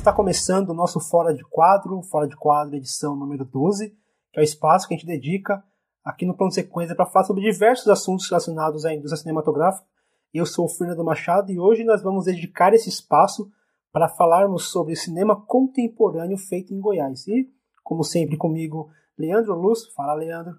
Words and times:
Está 0.00 0.14
começando 0.14 0.70
o 0.70 0.74
nosso 0.74 0.98
Fora 0.98 1.34
de 1.34 1.44
Quadro, 1.44 2.02
Fora 2.04 2.26
de 2.26 2.34
Quadro 2.34 2.74
edição 2.74 3.14
número 3.14 3.44
12, 3.44 3.90
que 4.32 4.40
é 4.40 4.40
o 4.40 4.42
espaço 4.42 4.88
que 4.88 4.94
a 4.94 4.96
gente 4.96 5.06
dedica 5.06 5.62
aqui 6.02 6.24
no 6.24 6.34
Plano 6.34 6.50
Sequência 6.50 6.96
para 6.96 7.04
falar 7.04 7.26
sobre 7.26 7.42
diversos 7.42 7.86
assuntos 7.86 8.26
relacionados 8.26 8.86
à 8.86 8.94
indústria 8.94 9.18
cinematográfica. 9.18 9.86
Eu 10.32 10.46
sou 10.46 10.64
o 10.64 10.68
Fernando 10.70 11.04
Machado 11.04 11.52
e 11.52 11.60
hoje 11.60 11.84
nós 11.84 12.02
vamos 12.02 12.24
dedicar 12.24 12.72
esse 12.72 12.88
espaço 12.88 13.52
para 13.92 14.08
falarmos 14.08 14.70
sobre 14.70 14.96
cinema 14.96 15.36
contemporâneo 15.36 16.38
feito 16.38 16.72
em 16.72 16.80
Goiás. 16.80 17.28
E, 17.28 17.50
como 17.84 18.02
sempre, 18.02 18.38
comigo, 18.38 18.90
Leandro 19.18 19.54
Luz. 19.54 19.84
Fala, 19.94 20.14
Leandro. 20.14 20.56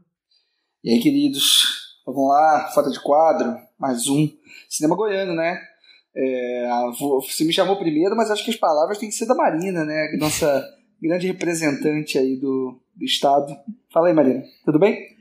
E 0.83 0.91
aí, 0.91 0.99
queridos? 0.99 1.97
Vamos 2.05 2.29
lá, 2.29 2.69
Fora 2.75 2.91
de 2.91 3.01
Quadro, 3.01 3.57
mais 3.79 4.07
um. 4.07 4.29
Cinema 4.69 4.95
goiano, 4.95 5.33
né? 5.33 5.70
É, 6.15 6.67
você 6.99 7.43
me 7.45 7.53
chamou 7.53 7.77
primeiro, 7.77 8.15
mas 8.15 8.29
acho 8.29 8.43
que 8.43 8.51
as 8.51 8.57
palavras 8.57 8.97
têm 8.97 9.09
que 9.09 9.15
ser 9.15 9.25
da 9.25 9.35
Marina, 9.35 9.85
né? 9.85 10.15
Nossa 10.19 10.63
grande 11.01 11.27
representante 11.27 12.17
aí 12.17 12.37
do, 12.37 12.79
do 12.95 13.05
Estado. 13.05 13.55
Fala 13.91 14.07
aí, 14.07 14.13
Marina. 14.13 14.43
Tudo 14.65 14.77
bem? 14.77 15.11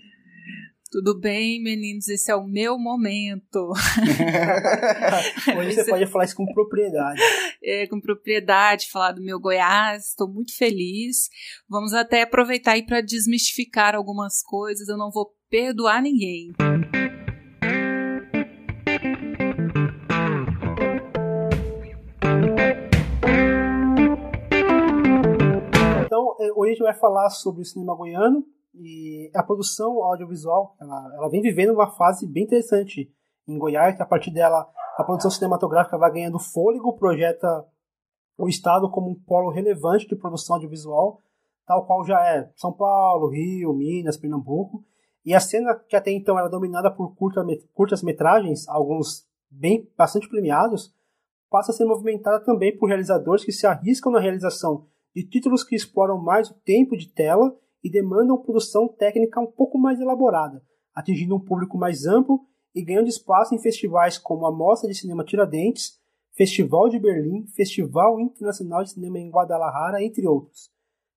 Tudo 0.90 1.16
bem, 1.16 1.62
meninos? 1.62 2.08
Esse 2.08 2.32
é 2.32 2.34
o 2.34 2.44
meu 2.44 2.76
momento. 2.76 3.70
Hoje 5.56 5.76
você 5.76 5.84
pode 5.88 6.06
falar 6.06 6.24
isso 6.24 6.34
com 6.34 6.44
propriedade. 6.52 7.22
É, 7.62 7.86
com 7.86 8.00
propriedade, 8.00 8.90
falar 8.90 9.12
do 9.12 9.22
meu 9.22 9.38
Goiás. 9.38 10.08
Estou 10.08 10.26
muito 10.26 10.56
feliz. 10.56 11.28
Vamos 11.68 11.94
até 11.94 12.22
aproveitar 12.22 12.72
aí 12.72 12.84
para 12.84 13.00
desmistificar 13.00 13.94
algumas 13.94 14.42
coisas. 14.42 14.88
Eu 14.88 14.98
não 14.98 15.12
vou 15.12 15.32
perdoar 15.48 16.02
ninguém. 16.02 16.50
Hoje 26.60 26.72
a 26.72 26.74
gente 26.74 26.82
vai 26.82 26.94
falar 26.94 27.30
sobre 27.30 27.62
o 27.62 27.64
cinema 27.64 27.94
goiano 27.94 28.44
e 28.74 29.30
a 29.34 29.42
produção 29.42 30.04
audiovisual. 30.04 30.76
Ela, 30.78 31.14
ela 31.14 31.30
vem 31.30 31.40
vivendo 31.40 31.72
uma 31.72 31.90
fase 31.90 32.26
bem 32.26 32.44
interessante 32.44 33.10
em 33.48 33.58
Goiás, 33.58 33.96
que 33.96 34.02
a 34.02 34.06
partir 34.06 34.30
dela 34.30 34.70
a 34.96 35.04
produção 35.04 35.30
cinematográfica 35.30 35.96
vai 35.96 36.12
ganhando 36.12 36.38
fôlego, 36.38 36.96
projeta 36.96 37.66
o 38.36 38.48
estado 38.48 38.90
como 38.90 39.10
um 39.10 39.14
polo 39.14 39.50
relevante 39.50 40.06
de 40.06 40.16
produção 40.16 40.56
audiovisual, 40.56 41.20
tal 41.66 41.86
qual 41.86 42.04
já 42.04 42.20
é 42.26 42.50
São 42.56 42.72
Paulo, 42.72 43.30
Rio, 43.30 43.72
Minas, 43.72 44.18
Pernambuco. 44.18 44.84
E 45.24 45.34
a 45.34 45.40
cena 45.40 45.74
que 45.74 45.96
até 45.96 46.10
então 46.10 46.38
era 46.38 46.48
dominada 46.48 46.90
por 46.90 47.14
curta, 47.14 47.44
curtas 47.74 48.02
metragens, 48.02 48.68
alguns 48.68 49.26
bem 49.50 49.90
bastante 49.96 50.28
premiados, 50.28 50.94
passa 51.50 51.72
a 51.72 51.74
ser 51.74 51.84
movimentada 51.84 52.40
também 52.44 52.76
por 52.76 52.86
realizadores 52.86 53.44
que 53.44 53.52
se 53.52 53.66
arriscam 53.66 54.12
na 54.12 54.20
realização 54.20 54.86
de 55.14 55.26
títulos 55.28 55.64
que 55.64 55.74
exploram 55.74 56.18
mais 56.18 56.50
o 56.50 56.54
tempo 56.54 56.96
de 56.96 57.08
tela 57.08 57.56
e 57.82 57.90
demandam 57.90 58.40
produção 58.40 58.88
técnica 58.88 59.40
um 59.40 59.46
pouco 59.46 59.78
mais 59.78 60.00
elaborada, 60.00 60.62
atingindo 60.94 61.34
um 61.34 61.40
público 61.40 61.78
mais 61.78 62.06
amplo 62.06 62.40
e 62.74 62.84
ganhando 62.84 63.08
espaço 63.08 63.54
em 63.54 63.58
festivais 63.58 64.18
como 64.18 64.46
a 64.46 64.52
Mostra 64.52 64.88
de 64.88 64.96
Cinema 64.96 65.24
Tiradentes, 65.24 65.98
Festival 66.36 66.88
de 66.88 66.98
Berlim, 66.98 67.46
Festival 67.48 68.20
Internacional 68.20 68.84
de 68.84 68.92
Cinema 68.92 69.18
em 69.18 69.30
Guadalajara, 69.30 70.02
entre 70.02 70.26
outros. 70.26 70.70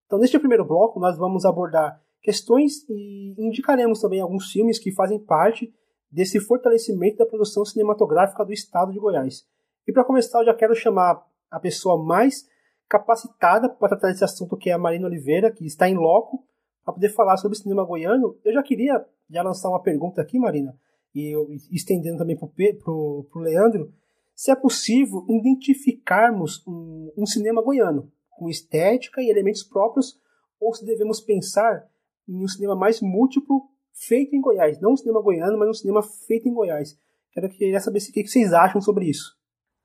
Então, 0.06 0.20
neste 0.20 0.40
primeiro 0.40 0.66
bloco, 0.66 1.00
nós 1.00 1.18
vamos 1.18 1.46
abordar 1.46 2.02
questões 2.22 2.88
e 2.90 3.36
indicaremos 3.38 4.00
também 4.00 4.22
alguns 4.22 4.52
filmes 4.52 4.80
que 4.80 4.94
fazem 4.94 5.20
parte 5.20 5.74
desse 6.12 6.40
fortalecimento 6.40 7.18
da 7.18 7.26
produção 7.26 7.66
cinematográfica 7.66 8.46
do 8.46 8.54
estado 8.54 8.92
de 8.92 9.00
Goiás. 9.00 9.46
E 9.88 9.92
para 9.92 10.06
começar, 10.06 10.40
eu 10.40 10.46
já 10.46 10.54
quero 10.54 10.76
chamar 10.76 11.26
a 11.50 11.60
pessoa 11.60 12.04
mais 12.04 12.48
capacitada 12.90 13.70
para 13.70 13.90
tratar 13.90 14.10
desse 14.10 14.24
assunto, 14.24 14.58
que 14.58 14.70
é 14.70 14.74
a 14.74 14.78
Marina 14.78 15.08
Oliveira, 15.08 15.52
que 15.52 15.66
está 15.66 15.90
em 15.90 15.96
loco 15.96 16.46
para 16.84 16.94
poder 16.94 17.10
falar 17.10 17.38
sobre 17.38 17.58
cinema 17.58 17.86
goiano. 17.86 18.38
Eu 18.44 18.54
já 18.54 18.64
queria 18.64 19.06
já 19.30 19.42
lançar 19.42 19.70
uma 19.70 19.82
pergunta 19.82 20.22
aqui, 20.22 20.38
Marina, 20.38 20.78
e 21.14 21.34
eu, 21.34 21.48
estendendo 21.72 22.18
também 22.18 22.38
para 22.38 22.48
o 22.92 23.28
Leandro, 23.36 23.92
se 24.36 24.52
é 24.52 24.56
possível 24.56 25.26
identificarmos 25.30 26.66
um, 26.68 27.12
um 27.18 27.26
cinema 27.26 27.62
goiano 27.62 28.12
com 28.32 28.50
estética 28.50 29.22
e 29.22 29.30
elementos 29.30 29.64
próprios, 29.64 30.20
ou 30.60 30.74
se 30.74 30.86
devemos 30.86 31.22
pensar 31.22 31.88
em 32.28 32.44
um 32.44 32.48
cinema 32.48 32.76
mais 32.76 33.02
múltiplo 33.02 33.70
feito 33.94 34.36
em 34.36 34.42
Goiás, 34.42 34.80
não 34.82 34.94
um 34.94 34.98
cinema 34.98 35.22
goiano, 35.22 35.58
mas 35.58 35.70
um 35.70 35.74
cinema 35.74 36.02
feito 36.02 36.48
em 36.48 36.54
Goiás. 36.54 36.98
Quero 37.32 37.50
queria 37.50 37.80
saber 37.80 38.00
o 38.00 38.12
que 38.12 38.28
vocês 38.28 38.54
acham 38.54 38.82
sobre 38.82 39.06
isso. 39.06 39.38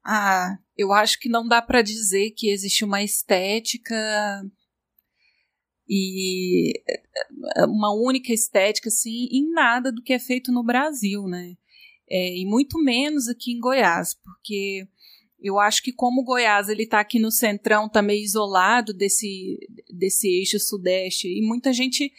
Ah, 0.04 0.58
eu 0.78 0.92
acho 0.92 1.18
que 1.18 1.28
não 1.28 1.46
dá 1.46 1.60
para 1.60 1.82
dizer 1.82 2.30
que 2.30 2.48
existe 2.48 2.84
uma 2.84 3.02
estética 3.02 3.96
e 5.88 6.72
eh, 6.88 7.66
uma 7.66 7.92
única 7.92 8.32
estética 8.32 8.88
assim 8.88 9.28
em 9.32 9.50
nada 9.50 9.90
do 9.90 10.02
que 10.02 10.12
é 10.12 10.18
feito 10.20 10.52
no 10.52 10.62
Brasil, 10.62 11.26
né? 11.26 11.56
É, 12.08 12.38
e 12.38 12.46
muito 12.46 12.78
menos 12.78 13.28
aqui 13.28 13.52
em 13.52 13.60
Goiás, 13.60 14.14
porque 14.14 14.86
eu 15.40 15.58
acho 15.58 15.82
que 15.82 15.92
como 15.92 16.24
Goiás 16.24 16.68
ele 16.68 16.84
está 16.84 17.00
aqui 17.00 17.18
no 17.18 17.30
centrão, 17.30 17.88
tá 17.88 18.00
meio 18.00 18.22
isolado 18.22 18.94
desse 18.94 19.58
desse 19.90 20.28
eixo 20.28 20.60
sudeste 20.60 21.28
e 21.28 21.42
muita 21.46 21.72
gente 21.72 22.12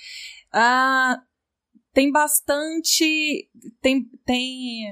ah, 0.52 1.22
tem 1.94 2.12
bastante 2.12 3.50
tem 3.82 4.04
tem 4.26 4.86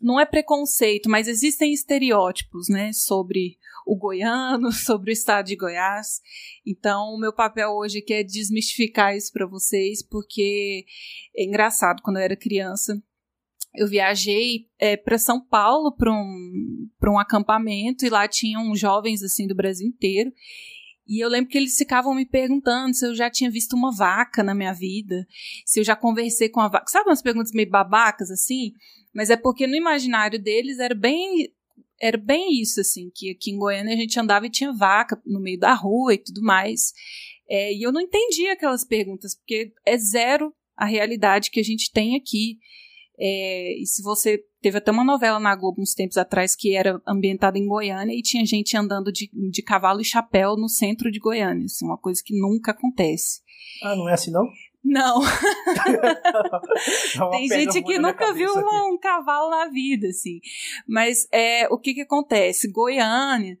não 0.00 0.20
é 0.20 0.26
preconceito, 0.26 1.08
mas 1.08 1.28
existem 1.28 1.72
estereótipos, 1.72 2.68
né, 2.68 2.92
sobre 2.92 3.58
o 3.86 3.96
goiano, 3.96 4.70
sobre 4.72 5.10
o 5.10 5.12
estado 5.12 5.46
de 5.46 5.56
Goiás. 5.56 6.20
Então, 6.66 7.14
o 7.14 7.18
meu 7.18 7.32
papel 7.32 7.70
hoje 7.70 7.98
aqui 7.98 8.12
é 8.12 8.24
desmistificar 8.24 9.16
isso 9.16 9.32
para 9.32 9.46
vocês, 9.46 10.02
porque 10.02 10.84
é 11.36 11.44
engraçado, 11.44 12.02
quando 12.02 12.16
eu 12.16 12.22
era 12.22 12.36
criança, 12.36 13.00
eu 13.76 13.86
viajei 13.86 14.68
é, 14.78 14.96
para 14.96 15.18
São 15.18 15.40
Paulo 15.40 15.94
para 15.94 16.10
um, 16.10 16.88
um 17.04 17.18
acampamento 17.18 18.04
e 18.04 18.08
lá 18.08 18.26
tinham 18.26 18.74
jovens 18.74 19.22
assim 19.22 19.46
do 19.46 19.54
Brasil 19.54 19.86
inteiro. 19.86 20.32
E 21.06 21.22
eu 21.22 21.28
lembro 21.28 21.50
que 21.50 21.58
eles 21.58 21.76
ficavam 21.76 22.14
me 22.14 22.26
perguntando 22.26 22.94
se 22.94 23.06
eu 23.06 23.14
já 23.14 23.30
tinha 23.30 23.50
visto 23.50 23.74
uma 23.74 23.94
vaca 23.94 24.42
na 24.42 24.54
minha 24.54 24.72
vida, 24.72 25.26
se 25.64 25.80
eu 25.80 25.84
já 25.84 25.94
conversei 25.94 26.48
com 26.48 26.60
a 26.60 26.68
vaca. 26.68 26.86
Sabe 26.88 27.08
umas 27.08 27.22
perguntas 27.22 27.52
meio 27.52 27.70
babacas 27.70 28.30
assim? 28.30 28.72
Mas 29.14 29.30
é 29.30 29.36
porque 29.36 29.66
no 29.66 29.74
imaginário 29.74 30.38
deles 30.38 30.78
era 30.78 30.94
bem 30.94 31.50
era 31.98 32.18
bem 32.18 32.60
isso, 32.60 32.80
assim, 32.80 33.10
que 33.14 33.30
aqui 33.30 33.50
em 33.50 33.58
Goiânia 33.58 33.94
a 33.94 33.96
gente 33.96 34.20
andava 34.20 34.46
e 34.46 34.50
tinha 34.50 34.72
vaca 34.72 35.18
no 35.24 35.40
meio 35.40 35.58
da 35.58 35.72
rua 35.72 36.12
e 36.12 36.18
tudo 36.18 36.42
mais. 36.42 36.92
É, 37.48 37.72
e 37.72 37.82
eu 37.82 37.92
não 37.92 38.00
entendia 38.00 38.52
aquelas 38.52 38.84
perguntas, 38.84 39.34
porque 39.34 39.72
é 39.84 39.96
zero 39.96 40.52
a 40.76 40.84
realidade 40.84 41.50
que 41.50 41.60
a 41.60 41.62
gente 41.62 41.90
tem 41.90 42.16
aqui. 42.16 42.58
É, 43.18 43.80
e 43.80 43.86
se 43.86 44.02
você. 44.02 44.42
Teve 44.60 44.78
até 44.78 44.90
uma 44.90 45.04
novela 45.04 45.38
na 45.38 45.54
Globo 45.54 45.80
uns 45.80 45.94
tempos 45.94 46.16
atrás 46.16 46.56
que 46.56 46.74
era 46.74 47.00
ambientada 47.06 47.56
em 47.56 47.68
Goiânia 47.68 48.12
e 48.12 48.20
tinha 48.20 48.44
gente 48.44 48.76
andando 48.76 49.12
de, 49.12 49.30
de 49.32 49.62
cavalo 49.62 50.00
e 50.00 50.04
chapéu 50.04 50.56
no 50.56 50.68
centro 50.68 51.08
de 51.08 51.20
Goiânia. 51.20 51.66
Isso 51.66 51.84
é 51.84 51.88
uma 51.88 51.96
coisa 51.96 52.20
que 52.24 52.36
nunca 52.36 52.72
acontece. 52.72 53.42
Ah, 53.80 53.94
não 53.94 54.08
é 54.08 54.14
assim 54.14 54.32
não? 54.32 54.44
Não. 54.86 55.20
Tem 57.32 57.48
gente 57.48 57.82
que 57.82 57.98
nunca 57.98 58.32
viu 58.32 58.54
um, 58.54 58.94
um, 58.94 58.98
cavalo 58.98 59.50
na 59.50 59.68
vida, 59.68 60.06
assim. 60.08 60.40
Mas 60.86 61.26
é, 61.32 61.66
o 61.68 61.78
que, 61.78 61.92
que 61.92 62.02
acontece? 62.02 62.70
Goiânia, 62.70 63.58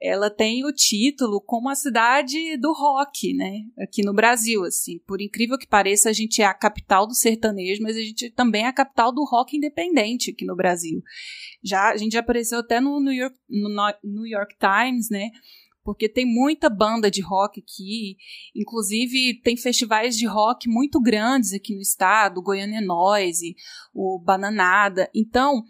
ela 0.00 0.28
tem 0.30 0.64
o 0.64 0.72
título 0.72 1.40
como 1.40 1.68
a 1.68 1.74
cidade 1.74 2.56
do 2.58 2.72
rock, 2.72 3.32
né? 3.34 3.62
Aqui 3.78 4.02
no 4.02 4.12
Brasil, 4.12 4.64
assim. 4.64 4.98
Por 5.06 5.20
incrível 5.20 5.56
que 5.56 5.66
pareça, 5.66 6.10
a 6.10 6.12
gente 6.12 6.42
é 6.42 6.44
a 6.44 6.54
capital 6.54 7.06
do 7.06 7.14
sertanejo, 7.14 7.82
mas 7.82 7.96
a 7.96 8.00
gente 8.00 8.30
também 8.30 8.64
é 8.64 8.68
a 8.68 8.72
capital 8.72 9.12
do 9.12 9.24
rock 9.24 9.56
independente 9.56 10.30
aqui 10.30 10.44
no 10.44 10.54
Brasil. 10.54 11.02
Já, 11.62 11.90
a 11.90 11.96
gente 11.96 12.12
já 12.12 12.20
apareceu 12.20 12.58
até 12.58 12.80
no 12.80 13.00
New 13.00 13.12
York, 13.12 13.36
no 13.48 13.70
New 14.04 14.26
York 14.26 14.54
Times, 14.58 15.08
né? 15.10 15.30
porque 15.86 16.08
tem 16.08 16.26
muita 16.26 16.68
banda 16.68 17.08
de 17.08 17.20
rock 17.20 17.60
aqui, 17.60 18.16
inclusive 18.56 19.40
tem 19.40 19.56
festivais 19.56 20.16
de 20.16 20.26
rock 20.26 20.68
muito 20.68 21.00
grandes 21.00 21.52
aqui 21.52 21.76
no 21.76 21.80
estado, 21.80 22.38
o 22.38 22.42
Goiânia 22.42 22.80
Noise, 22.80 23.54
o 23.94 24.18
Bananada. 24.18 25.08
Então, 25.14 25.62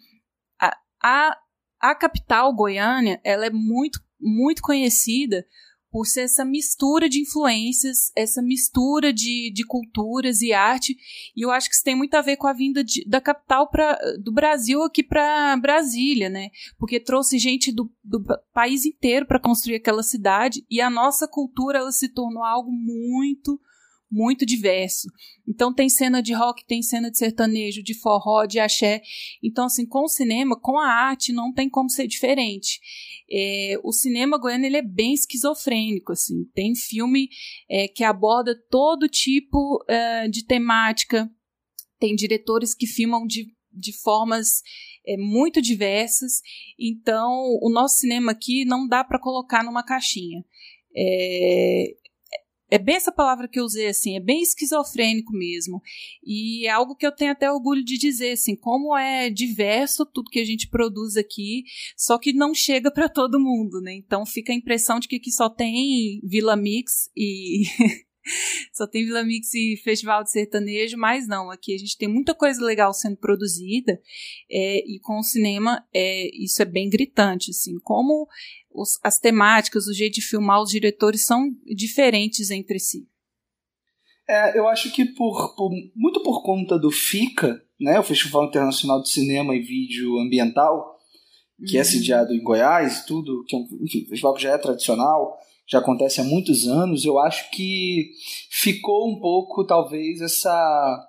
a, 0.58 0.74
a, 1.02 1.38
a 1.78 1.94
capital 1.94 2.54
Goiânia, 2.54 3.20
ela 3.22 3.44
é 3.44 3.50
muito, 3.50 4.00
muito 4.26 4.62
conhecida 4.62 5.46
por 5.90 6.05
ser 6.05 6.23
essa 6.23 6.44
mistura 6.44 7.08
de 7.08 7.23
influências, 7.23 8.12
essa 8.14 8.43
mistura 8.43 9.14
de, 9.14 9.50
de 9.50 9.64
culturas 9.64 10.43
e 10.43 10.52
arte. 10.52 10.94
E 11.34 11.40
eu 11.43 11.50
acho 11.50 11.70
que 11.70 11.75
isso 11.75 11.84
tem 11.84 11.96
muito 11.96 12.12
a 12.14 12.20
ver 12.20 12.37
com 12.37 12.46
a 12.46 12.52
vinda 12.52 12.84
de, 12.84 13.02
da 13.08 13.19
capital 13.19 13.70
pra, 13.70 13.99
do 14.23 14.31
Brasil 14.31 14.82
aqui 14.82 15.02
para 15.02 15.56
Brasília, 15.56 16.28
né? 16.28 16.50
Porque 16.78 17.00
trouxe 17.00 17.38
gente 17.38 17.73
do, 17.73 17.90
do 18.05 18.23
país 18.52 18.84
inteiro 18.84 19.25
para 19.25 19.40
construir 19.40 19.76
aquela 19.76 20.02
cidade 20.02 20.67
e 20.70 20.82
a 20.82 20.90
nossa 20.90 21.26
cultura 21.26 21.78
ela 21.78 21.93
se 21.93 22.11
tornou 22.11 22.44
algo 22.44 22.70
muito 22.70 23.58
muito 24.10 24.46
diverso. 24.46 25.08
Então 25.46 25.74
tem 25.74 25.88
cena 25.88 26.22
de 26.22 26.32
rock, 26.32 26.64
tem 26.64 26.82
cena 26.82 27.10
de 27.10 27.18
sertanejo, 27.18 27.82
de 27.82 27.94
forró, 27.94 28.46
de 28.46 28.58
axé. 28.58 29.02
Então 29.42 29.66
assim, 29.66 29.86
com 29.86 30.04
o 30.04 30.08
cinema, 30.08 30.58
com 30.58 30.78
a 30.78 30.88
arte, 30.88 31.32
não 31.32 31.52
tem 31.52 31.68
como 31.68 31.90
ser 31.90 32.06
diferente. 32.06 32.80
É, 33.30 33.78
o 33.82 33.92
cinema 33.92 34.38
goiano 34.38 34.64
ele 34.64 34.76
é 34.76 34.82
bem 34.82 35.12
esquizofrênico, 35.12 36.12
assim. 36.12 36.44
Tem 36.54 36.74
filme 36.74 37.28
é, 37.68 37.88
que 37.88 38.04
aborda 38.04 38.54
todo 38.70 39.08
tipo 39.08 39.84
é, 39.88 40.28
de 40.28 40.44
temática. 40.44 41.28
Tem 41.98 42.14
diretores 42.14 42.74
que 42.74 42.86
filmam 42.86 43.26
de, 43.26 43.46
de 43.72 43.92
formas 44.00 44.62
é, 45.06 45.16
muito 45.16 45.60
diversas. 45.60 46.40
Então, 46.78 47.30
o 47.62 47.70
nosso 47.70 47.96
cinema 47.96 48.32
aqui 48.32 48.64
não 48.64 48.86
dá 48.86 49.02
para 49.02 49.20
colocar 49.20 49.64
numa 49.64 49.84
caixinha. 49.84 50.44
É, 50.94 51.94
é 52.70 52.78
bem 52.78 52.96
essa 52.96 53.12
palavra 53.12 53.48
que 53.48 53.58
eu 53.58 53.64
usei, 53.64 53.86
assim, 53.88 54.16
é 54.16 54.20
bem 54.20 54.42
esquizofrênico 54.42 55.32
mesmo. 55.32 55.80
E 56.24 56.66
é 56.66 56.70
algo 56.70 56.96
que 56.96 57.06
eu 57.06 57.12
tenho 57.12 57.32
até 57.32 57.50
orgulho 57.50 57.84
de 57.84 57.96
dizer, 57.96 58.32
assim, 58.32 58.56
como 58.56 58.96
é 58.96 59.30
diverso 59.30 60.04
tudo 60.06 60.30
que 60.30 60.40
a 60.40 60.44
gente 60.44 60.68
produz 60.68 61.16
aqui, 61.16 61.64
só 61.96 62.18
que 62.18 62.32
não 62.32 62.54
chega 62.54 62.90
para 62.90 63.08
todo 63.08 63.40
mundo, 63.40 63.80
né? 63.80 63.94
Então 63.94 64.26
fica 64.26 64.52
a 64.52 64.56
impressão 64.56 64.98
de 64.98 65.08
que 65.08 65.16
aqui 65.16 65.30
só 65.30 65.48
tem 65.48 66.20
Vila 66.24 66.56
Mix 66.56 67.10
e 67.16 67.62
só 68.73 68.87
tem 68.87 69.05
Vila 69.05 69.25
Mix 69.25 69.52
e 69.55 69.76
Festival 69.82 70.23
de 70.25 70.31
Sertanejo, 70.31 70.96
mas 70.96 71.26
não, 71.26 71.50
aqui 71.50 71.75
a 71.75 71.78
gente 71.78 71.96
tem 71.96 72.08
muita 72.08 72.34
coisa 72.34 72.64
legal 72.64 72.93
sendo 72.93 73.17
produzida 73.17 74.00
é, 74.50 74.78
e 74.78 74.99
com 75.00 75.19
o 75.19 75.23
cinema 75.23 75.84
é, 75.94 76.28
isso 76.37 76.62
é 76.62 76.64
bem 76.64 76.88
gritante, 76.88 77.50
assim, 77.50 77.78
como 77.82 78.28
os, 78.73 78.99
as 79.02 79.19
temáticas, 79.19 79.87
o 79.87 79.94
jeito 79.94 80.14
de 80.14 80.23
filmar, 80.23 80.62
os 80.62 80.70
diretores 80.70 81.25
são 81.25 81.50
diferentes 81.64 82.50
entre 82.50 82.78
si. 82.78 83.08
É, 84.28 84.58
eu 84.58 84.67
acho 84.69 84.93
que 84.93 85.05
por, 85.05 85.55
por, 85.55 85.70
muito 85.94 86.23
por 86.23 86.43
conta 86.43 86.78
do 86.78 86.90
FICA, 86.90 87.62
né, 87.81 87.99
o 87.99 88.02
Festival 88.02 88.44
Internacional 88.44 89.00
de 89.00 89.08
Cinema 89.08 89.55
e 89.55 89.61
Vídeo 89.61 90.19
Ambiental, 90.19 90.96
que 91.64 91.76
é 91.76 91.81
uhum. 91.81 91.81
é 91.81 91.84
sediado 91.84 92.34
em 92.34 92.43
Goiás, 92.43 93.05
tudo, 93.05 93.44
que 93.46 93.55
é 93.55 93.58
um 93.58 93.67
enfim, 93.82 94.05
festival 94.06 94.34
que 94.34 94.43
já 94.43 94.52
é 94.52 94.58
tradicional, 94.58 95.38
já 95.68 95.80
acontece 95.80 96.20
há 96.20 96.24
muitos 96.24 96.68
anos, 96.68 97.04
eu 97.04 97.18
acho 97.18 97.50
que 97.50 98.12
ficou 98.50 99.10
um 99.10 99.18
pouco, 99.18 99.64
talvez, 99.64 100.20
essa 100.20 101.08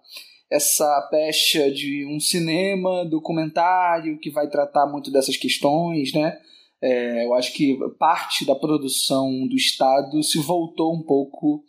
essa 0.50 1.08
pecha 1.12 1.70
de 1.70 2.06
um 2.06 2.22
cinema 2.22 3.04
documentário 3.04 4.18
que 4.18 4.32
vai 4.32 4.50
tratar 4.50 4.88
muito 4.88 5.12
dessas 5.12 5.36
questões, 5.36 6.14
né? 6.14 6.38
É, 6.82 7.26
eu 7.26 7.34
acho 7.34 7.52
que 7.54 7.78
parte 8.00 8.46
da 8.46 8.56
produção 8.56 9.46
do 9.46 9.58
Estado 9.58 10.24
se 10.24 10.38
voltou 10.40 10.96
um 10.96 11.02
pouco, 11.02 11.66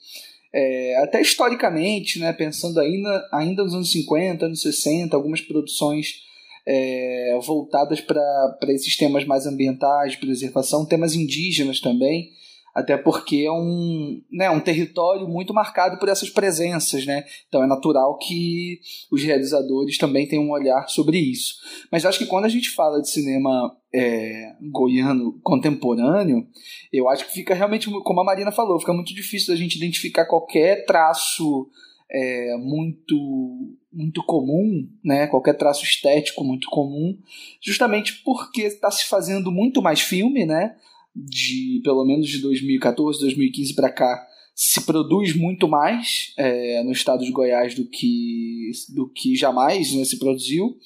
é, 0.55 0.96
até 1.02 1.20
historicamente, 1.20 2.20
né? 2.20 2.32
Pensando 2.32 2.79
ainda, 2.79 3.29
ainda 3.32 3.64
nos 3.64 3.75
anos 3.75 3.90
50, 3.90 4.46
anos 4.46 4.62
60, 4.62 5.17
algumas 5.17 5.40
produções 5.40 6.23
é, 6.64 7.37
voltadas 7.43 8.00
para 8.00 8.56
esses 8.69 8.96
temas 8.96 9.25
mais 9.25 9.44
ambientais, 9.44 10.14
preservação, 10.14 10.87
temas 10.87 11.14
indígenas 11.14 11.81
também 11.81 12.31
até 12.78 12.96
porque 12.96 13.38
é 13.44 13.50
um, 13.50 14.22
né, 14.30 14.48
um 14.48 14.60
território 14.60 15.26
muito 15.26 15.52
marcado 15.52 15.98
por 15.98 16.08
essas 16.08 16.30
presenças, 16.30 17.04
né? 17.04 17.25
Então 17.48 17.60
é 17.60 17.66
natural 17.66 18.16
que 18.19 18.78
os 19.10 19.20
realizadores 19.20 19.98
também 19.98 20.28
tenham 20.28 20.44
um 20.44 20.52
olhar 20.52 20.88
sobre 20.88 21.19
isso. 21.19 21.56
Mas 21.90 22.06
acho 22.06 22.20
que 22.20 22.26
quando 22.26 22.44
a 22.44 22.48
gente 22.48 22.70
fala 22.70 23.02
de 23.02 23.10
cinema 23.10 23.76
é, 23.92 24.52
goiano 24.70 25.40
contemporâneo, 25.42 26.46
eu 26.92 27.08
acho 27.08 27.26
que 27.26 27.32
fica 27.32 27.52
realmente, 27.52 27.90
como 27.90 28.20
a 28.20 28.25
Marina 28.25 28.52
falou, 28.52 28.78
fica 28.78 28.94
muito 28.94 29.12
difícil 29.12 29.52
da 29.52 29.58
gente 29.58 29.75
identificar 29.75 30.26
qualquer 30.26 30.86
traço 30.86 31.69
é, 32.08 32.56
muito 32.58 33.75
muito 33.92 34.22
comum, 34.22 34.88
né? 35.02 35.26
qualquer 35.26 35.54
traço 35.54 35.82
estético 35.82 36.44
muito 36.44 36.69
comum, 36.70 37.19
justamente 37.60 38.22
porque 38.22 38.62
está 38.62 38.88
se 38.88 39.08
fazendo 39.08 39.50
muito 39.50 39.82
mais 39.82 40.00
filme, 40.00 40.46
né? 40.46 40.76
De 41.14 41.81
pelo 41.82 42.05
menos 42.05 42.28
de 42.28 42.40
2014, 42.40 43.20
2015 43.20 43.75
para 43.75 43.90
cá, 43.90 44.26
se 44.55 44.84
produz 44.84 45.37
muito 45.37 45.69
mais 45.69 46.32
é, 46.37 46.82
no 46.82 46.90
estado 46.90 47.25
de 47.25 47.31
Goiás 47.31 47.75
do 47.75 47.88
que, 47.88 48.70
do 48.94 49.08
que 49.08 49.37
jamais 49.37 49.94
né, 49.94 50.05
se 50.05 50.19
produziu. 50.19 50.76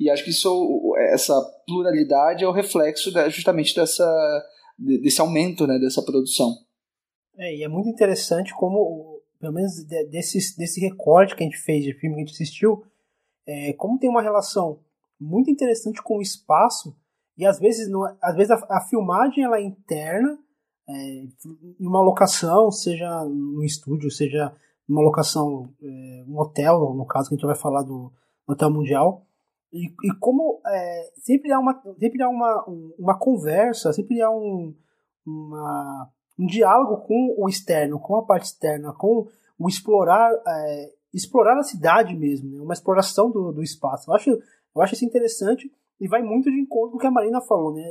E 0.00 0.08
acho 0.08 0.24
que 0.24 0.30
isso, 0.30 0.94
essa 1.10 1.34
pluralidade 1.66 2.42
é 2.42 2.48
o 2.48 2.52
reflexo 2.52 3.10
justamente 3.30 3.74
dessa, 3.74 4.44
desse 4.78 5.20
aumento 5.20 5.66
né, 5.66 5.78
dessa 5.78 6.02
produção. 6.02 6.56
É, 7.36 7.56
e 7.56 7.62
é 7.62 7.68
muito 7.68 7.88
interessante 7.88 8.54
como, 8.54 9.20
pelo 9.38 9.52
menos 9.52 9.72
desse, 10.10 10.56
desse 10.56 10.80
recorte 10.80 11.36
que 11.36 11.42
a 11.42 11.46
gente 11.46 11.58
fez 11.58 11.84
de 11.84 11.92
filme 11.94 12.16
que 12.16 12.22
a 12.22 12.24
gente 12.24 12.34
assistiu, 12.34 12.82
é, 13.46 13.72
como 13.74 13.98
tem 13.98 14.08
uma 14.08 14.22
relação 14.22 14.80
muito 15.20 15.50
interessante 15.50 16.02
com 16.02 16.18
o 16.18 16.22
espaço 16.22 16.96
e 17.38 17.46
às 17.46 17.60
vezes, 17.60 17.88
não, 17.88 18.02
às 18.20 18.34
vezes 18.34 18.50
a, 18.50 18.66
a 18.68 18.80
filmagem 18.80 19.44
ela 19.44 19.58
é 19.58 19.62
interna, 19.62 20.36
é, 20.88 20.92
em 20.92 21.86
uma 21.86 22.02
locação, 22.02 22.70
seja 22.72 23.24
no 23.24 23.62
estúdio, 23.62 24.10
seja 24.10 24.52
numa 24.88 25.02
locação, 25.02 25.72
é, 25.80 26.24
um 26.26 26.36
hotel, 26.36 26.94
no 26.94 27.06
caso 27.06 27.28
que 27.28 27.34
a 27.34 27.36
gente 27.36 27.46
vai 27.46 27.54
falar 27.54 27.82
do 27.82 28.12
Hotel 28.46 28.70
Mundial. 28.70 29.22
E, 29.72 29.86
e 29.86 30.14
como 30.18 30.60
é, 30.66 31.12
sempre 31.18 31.52
há, 31.52 31.60
uma, 31.60 31.80
sempre 32.00 32.22
há 32.22 32.28
uma, 32.28 32.64
uma 32.98 33.16
conversa, 33.16 33.92
sempre 33.92 34.20
há 34.20 34.30
um, 34.30 34.74
uma, 35.24 36.10
um 36.36 36.46
diálogo 36.46 37.06
com 37.06 37.36
o 37.38 37.48
externo, 37.48 38.00
com 38.00 38.16
a 38.16 38.24
parte 38.24 38.46
externa, 38.46 38.92
com 38.94 39.28
o 39.56 39.68
explorar, 39.68 40.32
é, 40.44 40.92
explorar 41.14 41.56
a 41.56 41.62
cidade 41.62 42.16
mesmo, 42.16 42.56
né? 42.56 42.62
uma 42.62 42.74
exploração 42.74 43.30
do, 43.30 43.52
do 43.52 43.62
espaço. 43.62 44.10
Eu 44.10 44.14
acho, 44.14 44.30
eu 44.30 44.82
acho 44.82 44.94
isso 44.94 45.04
interessante 45.04 45.70
e 46.00 46.08
vai 46.08 46.22
muito 46.22 46.50
de 46.50 46.60
encontro 46.60 46.92
com 46.92 46.96
o 46.96 47.00
que 47.00 47.06
a 47.06 47.10
Marina 47.10 47.40
falou, 47.40 47.74
né? 47.74 47.82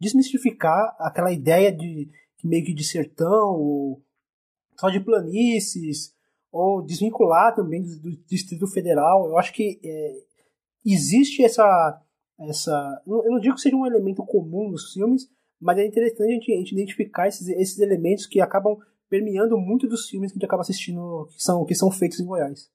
Desmistificar 0.00 0.94
aquela 0.98 1.32
ideia 1.32 1.72
de 1.72 2.08
meio 2.44 2.64
que 2.64 2.74
de 2.74 2.84
sertão, 2.84 3.54
ou 3.54 4.02
só 4.78 4.88
de 4.90 5.00
planícies, 5.00 6.14
ou 6.52 6.82
desvincular 6.82 7.54
também 7.54 7.82
do, 7.82 7.98
do 7.98 8.16
Distrito 8.26 8.66
Federal. 8.66 9.26
Eu 9.26 9.38
acho 9.38 9.52
que 9.52 9.80
é, 9.82 10.22
existe 10.84 11.42
essa. 11.42 12.00
essa 12.40 13.02
eu 13.06 13.30
não 13.30 13.40
digo 13.40 13.54
que 13.54 13.60
seja 13.60 13.76
um 13.76 13.86
elemento 13.86 14.24
comum 14.24 14.70
nos 14.70 14.92
filmes, 14.92 15.28
mas 15.60 15.78
é 15.78 15.86
interessante 15.86 16.30
a 16.30 16.34
gente, 16.34 16.52
a 16.52 16.56
gente 16.58 16.72
identificar 16.72 17.26
esses, 17.26 17.48
esses 17.48 17.78
elementos 17.78 18.26
que 18.26 18.40
acabam 18.40 18.76
permeando 19.08 19.58
muito 19.58 19.88
dos 19.88 20.08
filmes 20.08 20.30
que 20.30 20.36
a 20.36 20.38
gente 20.38 20.46
acaba 20.46 20.62
assistindo, 20.62 21.26
que 21.32 21.42
são, 21.42 21.64
que 21.64 21.74
são 21.74 21.90
feitos 21.90 22.20
em 22.20 22.26
Goiás. 22.26 22.70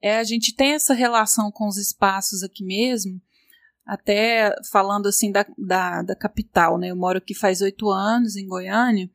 É, 0.00 0.18
a 0.18 0.24
gente 0.24 0.54
tem 0.54 0.74
essa 0.74 0.94
relação 0.94 1.50
com 1.50 1.66
os 1.66 1.76
espaços 1.76 2.42
aqui 2.42 2.64
mesmo, 2.64 3.20
até 3.88 4.54
falando 4.70 5.06
assim 5.06 5.32
da, 5.32 5.46
da, 5.56 6.02
da 6.02 6.14
capital, 6.14 6.78
né? 6.78 6.90
Eu 6.90 6.96
moro 6.96 7.16
aqui 7.16 7.34
faz 7.34 7.62
oito 7.62 7.88
anos, 7.88 8.36
em 8.36 8.46
Goiânia, 8.46 9.10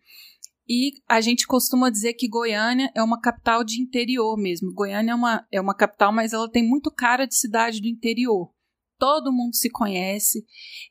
e 0.68 0.94
a 1.08 1.22
gente 1.22 1.46
costuma 1.46 1.92
dizer 1.92 2.14
que 2.14 2.28
Goiânia 2.28 2.92
é 2.96 3.04
uma 3.04 3.22
capital 3.22 3.64
de 3.64 3.80
interior 3.80 4.36
mesmo. 4.36 4.74
Goiânia 4.74 5.12
é 5.12 5.16
uma, 5.16 5.48
é 5.52 5.62
uma 5.62 5.76
capital, 5.76 6.12
mas 6.12 6.34
ela 6.34 6.50
tem 6.50 6.68
muito 6.68 6.90
cara 6.90 7.28
de 7.28 7.36
cidade 7.36 7.80
do 7.80 7.88
interior. 7.88 8.52
Todo 8.98 9.32
mundo 9.34 9.56
se 9.56 9.70
conhece 9.70 10.44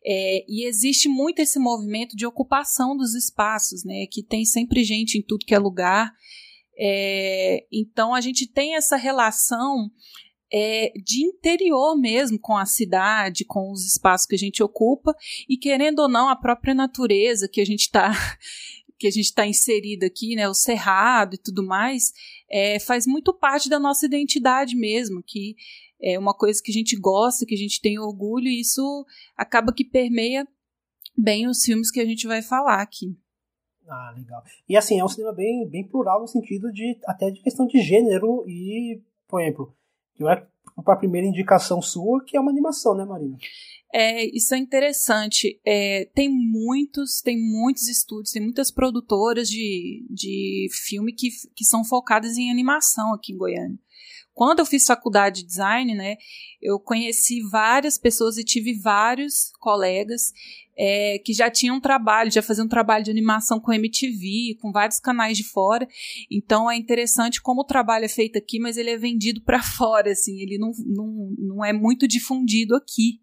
é, 0.04 0.44
e 0.46 0.66
existe 0.68 1.08
muito 1.08 1.40
esse 1.40 1.58
movimento 1.58 2.14
de 2.14 2.26
ocupação 2.26 2.96
dos 2.96 3.14
espaços, 3.14 3.84
né? 3.84 4.06
Que 4.10 4.22
tem 4.22 4.44
sempre 4.44 4.84
gente 4.84 5.18
em 5.18 5.22
tudo 5.22 5.46
que 5.46 5.54
é 5.54 5.58
lugar. 5.58 6.12
É, 6.78 7.66
então 7.72 8.14
a 8.14 8.20
gente 8.20 8.46
tem 8.46 8.76
essa 8.76 8.96
relação 8.96 9.90
é, 10.52 10.92
de 11.02 11.24
interior 11.24 11.96
mesmo 11.96 12.38
com 12.38 12.56
a 12.56 12.66
cidade, 12.66 13.44
com 13.44 13.72
os 13.72 13.86
espaços 13.86 14.26
que 14.26 14.34
a 14.34 14.38
gente 14.38 14.62
ocupa 14.62 15.16
e 15.48 15.56
querendo 15.56 16.00
ou 16.00 16.08
não 16.08 16.28
a 16.28 16.36
própria 16.36 16.74
natureza 16.74 17.48
que 17.48 17.60
a 17.60 17.64
gente 17.64 17.82
está 17.82 18.12
que 18.98 19.06
a 19.08 19.10
gente 19.10 19.24
está 19.24 19.44
inserido 19.44 20.04
aqui, 20.04 20.36
né, 20.36 20.48
o 20.48 20.54
cerrado 20.54 21.34
e 21.34 21.38
tudo 21.38 21.66
mais, 21.66 22.12
é, 22.48 22.78
faz 22.78 23.04
muito 23.04 23.34
parte 23.34 23.68
da 23.68 23.80
nossa 23.80 24.06
identidade 24.06 24.76
mesmo, 24.76 25.20
que 25.26 25.56
é 26.00 26.16
uma 26.16 26.32
coisa 26.32 26.62
que 26.62 26.70
a 26.70 26.74
gente 26.74 26.94
gosta, 26.94 27.44
que 27.44 27.54
a 27.54 27.58
gente 27.58 27.80
tem 27.80 27.98
orgulho 27.98 28.46
e 28.46 28.60
isso 28.60 29.04
acaba 29.36 29.72
que 29.72 29.84
permeia 29.84 30.46
bem 31.18 31.48
os 31.48 31.64
filmes 31.64 31.90
que 31.90 31.98
a 31.98 32.04
gente 32.04 32.28
vai 32.28 32.42
falar 32.42 32.80
aqui. 32.80 33.16
Ah, 33.88 34.14
legal. 34.16 34.40
E 34.68 34.76
assim, 34.76 35.00
é 35.00 35.04
um 35.04 35.08
cinema 35.08 35.32
bem, 35.32 35.68
bem 35.68 35.84
plural 35.84 36.20
no 36.20 36.28
sentido 36.28 36.72
de 36.72 36.96
até 37.04 37.28
de 37.28 37.42
questão 37.42 37.66
de 37.66 37.80
gênero 37.80 38.44
e, 38.48 39.02
por 39.26 39.40
exemplo, 39.40 39.76
que 40.14 40.22
vai 40.22 40.46
para 40.84 40.94
a 40.94 40.98
primeira 40.98 41.26
indicação 41.26 41.82
sua, 41.82 42.24
que 42.24 42.36
é 42.36 42.40
uma 42.40 42.50
animação, 42.50 42.94
né, 42.94 43.04
Marina? 43.04 43.36
É, 43.92 44.24
isso 44.34 44.54
é 44.54 44.58
interessante. 44.58 45.60
É, 45.66 46.08
tem 46.14 46.30
muitos, 46.30 47.20
tem 47.20 47.38
muitos 47.38 47.88
estúdios, 47.88 48.32
tem 48.32 48.42
muitas 48.42 48.70
produtoras 48.70 49.48
de, 49.48 50.06
de 50.08 50.68
filme 50.72 51.12
que, 51.12 51.28
que 51.54 51.64
são 51.64 51.84
focadas 51.84 52.38
em 52.38 52.50
animação 52.50 53.12
aqui 53.12 53.34
em 53.34 53.36
Goiânia. 53.36 53.78
quando 54.32 54.60
eu 54.60 54.66
fiz 54.66 54.86
faculdade 54.86 55.42
de 55.42 55.46
design, 55.46 55.94
né, 55.94 56.16
eu 56.60 56.80
conheci 56.80 57.42
várias 57.50 57.98
pessoas 57.98 58.38
e 58.38 58.44
tive 58.44 58.72
vários 58.80 59.52
colegas 59.60 60.32
é, 60.76 61.18
que 61.18 61.32
já 61.32 61.50
tinham 61.50 61.76
um 61.76 61.80
trabalho, 61.80 62.30
já 62.30 62.42
faziam 62.42 62.66
um 62.66 62.68
trabalho 62.68 63.04
de 63.04 63.10
animação 63.10 63.60
com 63.60 63.72
MTV, 63.72 64.56
com 64.60 64.72
vários 64.72 64.98
canais 64.98 65.36
de 65.36 65.44
fora. 65.44 65.86
Então 66.30 66.70
é 66.70 66.76
interessante 66.76 67.40
como 67.40 67.62
o 67.62 67.66
trabalho 67.66 68.04
é 68.04 68.08
feito 68.08 68.38
aqui, 68.38 68.58
mas 68.58 68.76
ele 68.76 68.90
é 68.90 68.96
vendido 68.96 69.42
para 69.42 69.62
fora, 69.62 70.12
assim, 70.12 70.40
ele 70.40 70.58
não, 70.58 70.72
não, 70.86 71.34
não 71.38 71.64
é 71.64 71.72
muito 71.72 72.08
difundido 72.08 72.74
aqui. 72.74 73.20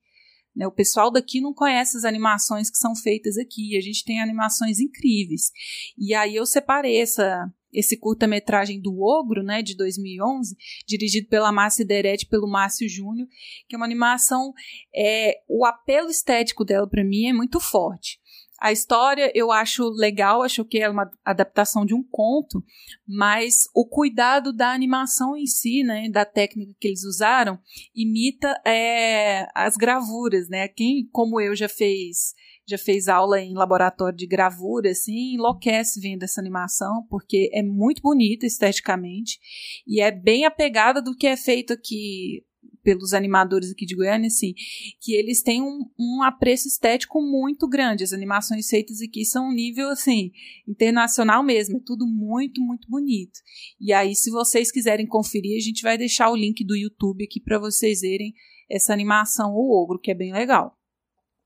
Né? 0.55 0.67
O 0.67 0.71
pessoal 0.71 1.11
daqui 1.11 1.39
não 1.39 1.53
conhece 1.53 1.97
as 1.97 2.03
animações 2.03 2.69
que 2.69 2.77
são 2.77 2.95
feitas 2.95 3.37
aqui. 3.37 3.77
A 3.77 3.81
gente 3.81 4.03
tem 4.03 4.19
animações 4.19 4.79
incríveis. 4.79 5.51
E 5.97 6.13
aí 6.13 6.35
eu 6.35 6.45
separei 6.45 6.97
essa, 6.97 7.49
esse 7.73 7.97
curta-metragem 7.97 8.81
do 8.81 9.01
Ogro, 9.01 9.43
né, 9.43 9.61
de 9.61 9.75
2011, 9.75 10.55
dirigido 10.87 11.27
pela 11.27 11.51
Márcia 11.51 11.85
Deret 11.85 12.23
e 12.23 12.27
pelo 12.27 12.49
Márcio 12.49 12.89
Júnior, 12.89 13.27
que 13.67 13.75
é 13.75 13.77
uma 13.77 13.85
animação, 13.85 14.53
é, 14.95 15.41
o 15.47 15.65
apelo 15.65 16.09
estético 16.09 16.65
dela 16.65 16.87
para 16.87 17.03
mim 17.03 17.27
é 17.27 17.33
muito 17.33 17.59
forte. 17.59 18.19
A 18.61 18.73
história 18.73 19.31
eu 19.33 19.51
acho 19.53 19.89
legal, 19.89 20.43
acho 20.43 20.65
que 20.65 20.79
é 20.79 20.89
uma 20.89 21.09
adaptação 21.23 21.85
de 21.85 21.95
um 21.95 22.03
conto, 22.03 22.61
mas 23.07 23.63
o 23.73 23.87
cuidado 23.87 24.51
da 24.51 24.73
animação 24.73 25.37
em 25.37 25.45
si, 25.45 25.81
né, 25.81 26.09
da 26.09 26.25
técnica 26.25 26.73
que 26.77 26.89
eles 26.89 27.05
usaram, 27.05 27.57
imita 27.95 28.61
é, 28.65 29.47
as 29.55 29.77
gravuras, 29.77 30.49
né? 30.49 30.67
Quem, 30.67 31.07
como 31.09 31.39
eu, 31.39 31.55
já 31.55 31.69
fez 31.69 32.33
já 32.69 32.77
fez 32.77 33.07
aula 33.07 33.41
em 33.41 33.53
laboratório 33.53 34.17
de 34.17 34.27
gravura, 34.27 34.91
assim, 34.91 35.33
enlouquece 35.33 35.99
vendo 35.99 36.23
essa 36.23 36.39
animação, 36.39 37.05
porque 37.09 37.49
é 37.53 37.63
muito 37.63 38.01
bonita 38.01 38.45
esteticamente 38.45 39.39
e 39.87 40.01
é 40.01 40.11
bem 40.11 40.45
apegada 40.45 41.01
do 41.01 41.15
que 41.15 41.27
é 41.27 41.35
feito 41.35 41.73
aqui 41.73 42.43
pelos 42.83 43.13
animadores 43.13 43.71
aqui 43.71 43.85
de 43.85 43.95
Goiânia, 43.95 44.27
assim, 44.27 44.53
que 45.01 45.13
eles 45.13 45.41
têm 45.41 45.61
um, 45.61 45.85
um 45.99 46.23
apreço 46.23 46.67
estético 46.67 47.21
muito 47.21 47.67
grande. 47.67 48.03
As 48.03 48.13
animações 48.13 48.67
feitas 48.67 49.01
aqui 49.01 49.25
são 49.25 49.49
um 49.49 49.53
nível, 49.53 49.89
assim, 49.89 50.31
internacional 50.67 51.43
mesmo. 51.43 51.77
É 51.77 51.81
tudo 51.85 52.07
muito, 52.07 52.61
muito 52.61 52.89
bonito. 52.89 53.39
E 53.79 53.91
aí, 53.91 54.15
se 54.15 54.31
vocês 54.31 54.71
quiserem 54.71 55.05
conferir, 55.05 55.57
a 55.57 55.63
gente 55.63 55.81
vai 55.81 55.97
deixar 55.97 56.31
o 56.31 56.35
link 56.35 56.63
do 56.63 56.75
YouTube 56.75 57.23
aqui 57.23 57.39
para 57.39 57.59
vocês 57.59 58.01
verem 58.01 58.33
essa 58.69 58.93
animação, 58.93 59.53
O 59.53 59.83
Ogro, 59.83 59.99
que 59.99 60.11
é 60.11 60.15
bem 60.15 60.31
legal 60.31 60.78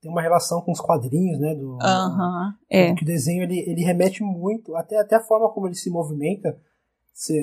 tem 0.04 0.12
uma 0.12 0.20
relação 0.20 0.60
com 0.60 0.70
os 0.70 0.80
quadrinhos, 0.80 1.40
né? 1.40 1.54
Do, 1.54 1.78
uhum, 1.78 2.52
é. 2.68 2.94
Que 2.94 3.02
o 3.02 3.06
desenho 3.06 3.42
ele, 3.42 3.60
ele 3.60 3.82
remete 3.82 4.22
muito, 4.22 4.76
até, 4.76 4.98
até 4.98 5.16
a 5.16 5.20
forma 5.20 5.48
como 5.48 5.66
ele 5.66 5.74
se 5.74 5.88
movimenta, 5.88 6.58
se, 7.14 7.34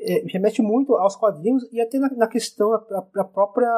é, 0.00 0.24
remete 0.32 0.62
muito 0.62 0.96
aos 0.96 1.14
quadrinhos 1.14 1.70
e 1.70 1.82
até 1.82 1.98
na, 1.98 2.08
na 2.16 2.26
questão, 2.26 2.72
a, 2.72 2.76
a, 3.16 3.24
própria, 3.24 3.68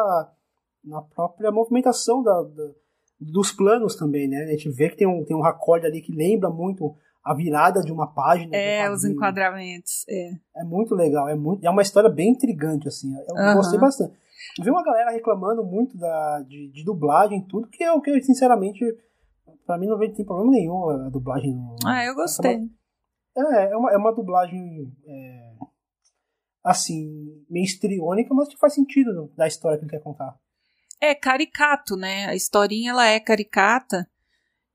na 0.84 1.02
própria 1.02 1.50
movimentação 1.50 2.22
da, 2.22 2.40
da, 2.40 2.70
dos 3.18 3.50
planos 3.50 3.96
também, 3.96 4.28
né? 4.28 4.44
A 4.44 4.50
gente 4.52 4.70
vê 4.70 4.88
que 4.88 4.96
tem 4.96 5.08
um, 5.08 5.24
tem 5.24 5.36
um 5.36 5.42
racorde 5.42 5.86
ali 5.86 6.00
que 6.00 6.12
lembra 6.12 6.48
muito 6.48 6.94
a 7.24 7.34
virada 7.34 7.80
de 7.80 7.90
uma 7.90 8.06
página. 8.06 8.54
É, 8.54 8.88
os 8.88 9.04
enquadramentos. 9.04 10.04
É. 10.08 10.30
é 10.58 10.62
muito 10.62 10.94
legal, 10.94 11.28
é, 11.28 11.34
muito, 11.34 11.66
é 11.66 11.70
uma 11.70 11.82
história 11.82 12.08
bem 12.08 12.30
intrigante, 12.30 12.86
assim. 12.86 13.12
Eu 13.28 13.34
uhum. 13.34 13.54
gostei 13.54 13.80
bastante. 13.80 14.14
Vi 14.62 14.70
uma 14.70 14.82
galera 14.82 15.10
reclamando 15.10 15.64
muito 15.64 15.96
da, 15.98 16.40
de, 16.46 16.70
de 16.70 16.84
dublagem 16.84 17.38
e 17.38 17.46
tudo, 17.46 17.68
que 17.68 17.82
é 17.82 17.92
o 17.92 18.00
que, 18.00 18.22
sinceramente, 18.22 18.84
pra 19.66 19.78
mim 19.78 19.86
não 19.86 19.98
tem 19.98 20.24
problema 20.24 20.50
nenhum 20.50 20.88
a 20.88 21.08
dublagem. 21.08 21.54
No, 21.54 21.76
ah, 21.86 22.04
eu 22.04 22.14
gostei. 22.14 22.60
É, 23.36 23.72
é 23.72 23.76
uma, 23.76 23.92
é 23.92 23.96
uma 23.96 24.12
dublagem. 24.12 24.92
É, 25.06 25.54
assim, 26.62 27.44
meio 27.50 27.64
estriônica, 27.64 28.32
mas 28.32 28.48
que 28.48 28.56
faz 28.56 28.74
sentido 28.74 29.30
da 29.36 29.46
história 29.46 29.76
que 29.78 29.84
ele 29.84 29.90
quer 29.90 30.02
contar. 30.02 30.34
É 31.00 31.14
caricato, 31.14 31.96
né? 31.96 32.26
A 32.26 32.34
historinha 32.34 32.90
ela 32.90 33.06
é 33.06 33.20
caricata, 33.20 34.08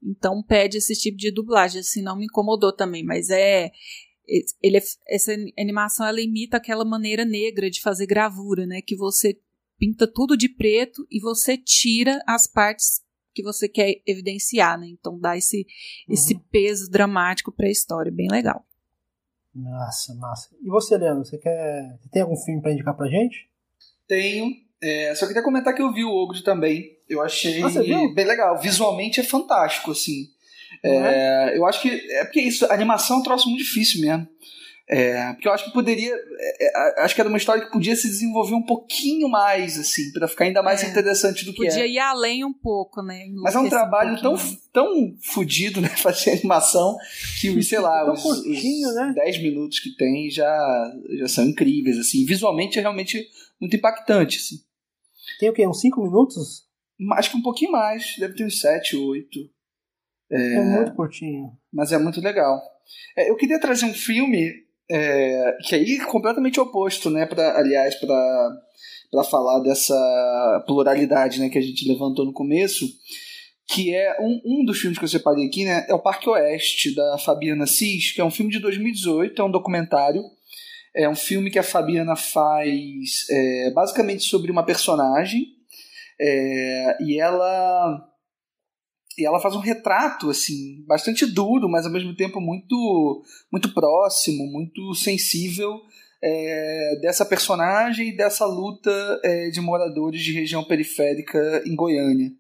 então 0.03 0.43
pede 0.43 0.77
esse 0.77 0.93
tipo 0.93 1.17
de 1.17 1.31
dublagem, 1.31 1.79
assim, 1.79 2.03
não 2.03 2.15
me 2.15 2.25
incomodou 2.25 2.71
também, 2.71 3.03
mas 3.03 3.29
é 3.29 3.71
ele 4.61 4.77
é, 4.77 4.81
essa 5.07 5.33
animação 5.57 6.05
ela 6.05 6.21
imita 6.21 6.57
aquela 6.57 6.85
maneira 6.85 7.25
negra 7.25 7.69
de 7.69 7.81
fazer 7.81 8.05
gravura, 8.05 8.65
né? 8.65 8.81
Que 8.81 8.95
você 8.95 9.39
pinta 9.79 10.05
tudo 10.05 10.37
de 10.37 10.49
preto 10.49 11.07
e 11.09 11.19
você 11.19 11.57
tira 11.57 12.21
as 12.27 12.45
partes 12.45 13.01
que 13.33 13.41
você 13.41 13.69
quer 13.69 14.01
evidenciar, 14.05 14.77
né? 14.77 14.87
Então 14.87 15.17
dá 15.17 15.37
esse, 15.37 15.65
uhum. 16.07 16.13
esse 16.13 16.37
peso 16.51 16.89
dramático 16.91 17.51
para 17.51 17.67
a 17.67 17.71
história, 17.71 18.11
bem 18.11 18.27
legal. 18.29 18.65
Massa, 19.55 20.13
massa. 20.15 20.49
E 20.61 20.69
você, 20.69 20.97
Leandro, 20.97 21.25
você 21.25 21.37
quer. 21.37 21.97
tem 22.11 22.21
algum 22.21 22.35
filme 22.35 22.61
para 22.61 22.73
indicar 22.73 22.95
pra 22.95 23.07
gente? 23.07 23.49
Tenho. 24.07 24.51
É, 24.81 25.13
só 25.15 25.27
queria 25.27 25.43
comentar 25.43 25.73
que 25.73 25.81
eu 25.81 25.91
vi 25.91 26.03
o 26.03 26.11
Ogro 26.11 26.41
também. 26.43 26.97
Eu 27.07 27.21
achei 27.21 27.61
ah, 27.63 28.13
bem 28.13 28.25
legal. 28.25 28.59
Visualmente 28.59 29.19
é 29.19 29.23
fantástico, 29.23 29.91
assim. 29.91 30.29
É, 30.83 30.95
é? 30.95 31.57
Eu 31.57 31.65
acho 31.65 31.81
que. 31.81 31.89
É 31.89 32.25
porque 32.25 32.41
isso, 32.41 32.65
a 32.65 32.73
animação 32.73 33.17
é 33.17 33.19
um 33.19 33.23
troço 33.23 33.49
muito 33.49 33.63
difícil 33.63 34.01
mesmo. 34.01 34.27
É, 34.91 35.33
porque 35.33 35.47
eu 35.47 35.53
acho 35.53 35.65
que 35.65 35.71
poderia. 35.71 36.15
É, 36.15 36.97
é 36.97 37.03
acho 37.03 37.13
que 37.13 37.21
era 37.21 37.29
uma 37.29 37.37
história 37.37 37.63
que 37.63 37.71
podia 37.71 37.95
se 37.95 38.07
desenvolver 38.07 38.55
um 38.55 38.65
pouquinho 38.65 39.29
mais, 39.29 39.77
assim, 39.77 40.11
para 40.11 40.27
ficar 40.27 40.45
ainda 40.45 40.63
mais 40.63 40.83
é, 40.83 40.87
interessante 40.87 41.45
do 41.45 41.51
que 41.53 41.63
podia 41.63 41.85
é. 41.85 41.87
ir 41.87 41.99
além 41.99 42.43
um 42.43 42.51
pouco, 42.51 43.03
né? 43.03 43.27
Mas 43.35 43.53
é 43.53 43.59
um 43.59 43.69
trabalho 43.69 44.13
um 44.13 44.21
tão, 44.21 44.35
tão 44.73 45.15
fodido, 45.21 45.79
né? 45.79 45.89
Fazer 46.01 46.31
animação 46.31 46.97
que, 47.39 47.61
sei 47.61 47.77
lá, 47.77 48.11
os, 48.11 48.23
curtinho, 48.23 48.89
os 48.89 48.95
né? 48.95 49.13
10 49.13 49.43
minutos 49.43 49.79
que 49.79 49.95
tem 49.95 50.27
já, 50.31 50.91
já 51.19 51.27
são 51.27 51.45
incríveis, 51.45 51.99
assim. 51.99 52.25
Visualmente 52.25 52.79
é 52.79 52.81
realmente 52.81 53.29
muito 53.61 53.75
impactante, 53.75 54.37
assim. 54.37 54.55
Tem 55.39 55.51
o 55.51 55.53
quê? 55.53 55.67
Uns 55.67 55.81
5 55.81 56.01
minutos? 56.01 56.67
Acho 57.11 57.29
que 57.29 57.37
um 57.37 57.43
pouquinho 57.43 57.73
mais, 57.73 58.15
deve 58.17 58.33
ter 58.33 58.43
uns 58.43 58.59
7, 58.59 58.97
8. 58.97 59.39
É, 60.31 60.55
é 60.55 60.63
muito 60.63 60.93
curtinho. 60.95 61.51
Mas 61.71 61.91
é 61.91 61.99
muito 61.99 62.19
legal. 62.19 62.59
É, 63.15 63.29
eu 63.29 63.35
queria 63.35 63.59
trazer 63.59 63.85
um 63.85 63.93
filme 63.93 64.67
é, 64.89 65.57
que 65.63 65.75
aí 65.75 65.97
é 66.01 66.05
completamente 66.05 66.59
oposto, 66.59 67.09
né? 67.09 67.25
Pra, 67.25 67.57
aliás, 67.57 67.95
para 67.95 69.23
falar 69.23 69.59
dessa 69.59 70.63
pluralidade 70.65 71.39
né, 71.39 71.49
que 71.49 71.57
a 71.57 71.61
gente 71.61 71.87
levantou 71.87 72.25
no 72.25 72.33
começo, 72.33 72.85
que 73.67 73.93
é 73.93 74.17
um, 74.19 74.41
um 74.43 74.65
dos 74.65 74.79
filmes 74.79 74.97
que 74.97 75.05
eu 75.05 75.09
separei 75.09 75.45
aqui, 75.45 75.63
né? 75.63 75.85
É 75.87 75.93
o 75.93 76.01
Parque 76.01 76.27
Oeste, 76.27 76.95
da 76.95 77.17
Fabiana 77.19 77.67
Cis, 77.67 78.11
que 78.11 78.19
é 78.19 78.25
um 78.25 78.31
filme 78.31 78.51
de 78.51 78.59
2018, 78.59 79.39
é 79.39 79.45
um 79.45 79.51
documentário. 79.51 80.23
É 80.95 81.07
um 81.07 81.15
filme 81.15 81.51
que 81.51 81.59
a 81.59 81.63
Fabiana 81.63 82.15
faz 82.15 83.27
é, 83.29 83.71
basicamente 83.71 84.23
sobre 84.23 84.51
uma 84.51 84.65
personagem. 84.65 85.45
É, 86.19 86.97
e 87.01 87.19
ela 87.19 88.08
e 89.19 89.25
ela 89.25 89.39
faz 89.39 89.55
um 89.55 89.59
retrato 89.59 90.29
assim 90.29 90.83
bastante 90.87 91.25
duro, 91.25 91.69
mas 91.69 91.85
ao 91.85 91.91
mesmo 91.91 92.15
tempo 92.15 92.39
muito 92.39 93.23
muito 93.51 93.73
próximo, 93.73 94.45
muito 94.51 94.93
sensível 94.95 95.81
é, 96.21 96.99
dessa 97.01 97.25
personagem 97.25 98.09
e 98.09 98.15
dessa 98.15 98.45
luta 98.45 98.91
é, 99.23 99.49
de 99.49 99.61
moradores 99.61 100.21
de 100.21 100.31
região 100.31 100.63
periférica 100.63 101.63
em 101.65 101.75
Goiânia, 101.75 102.31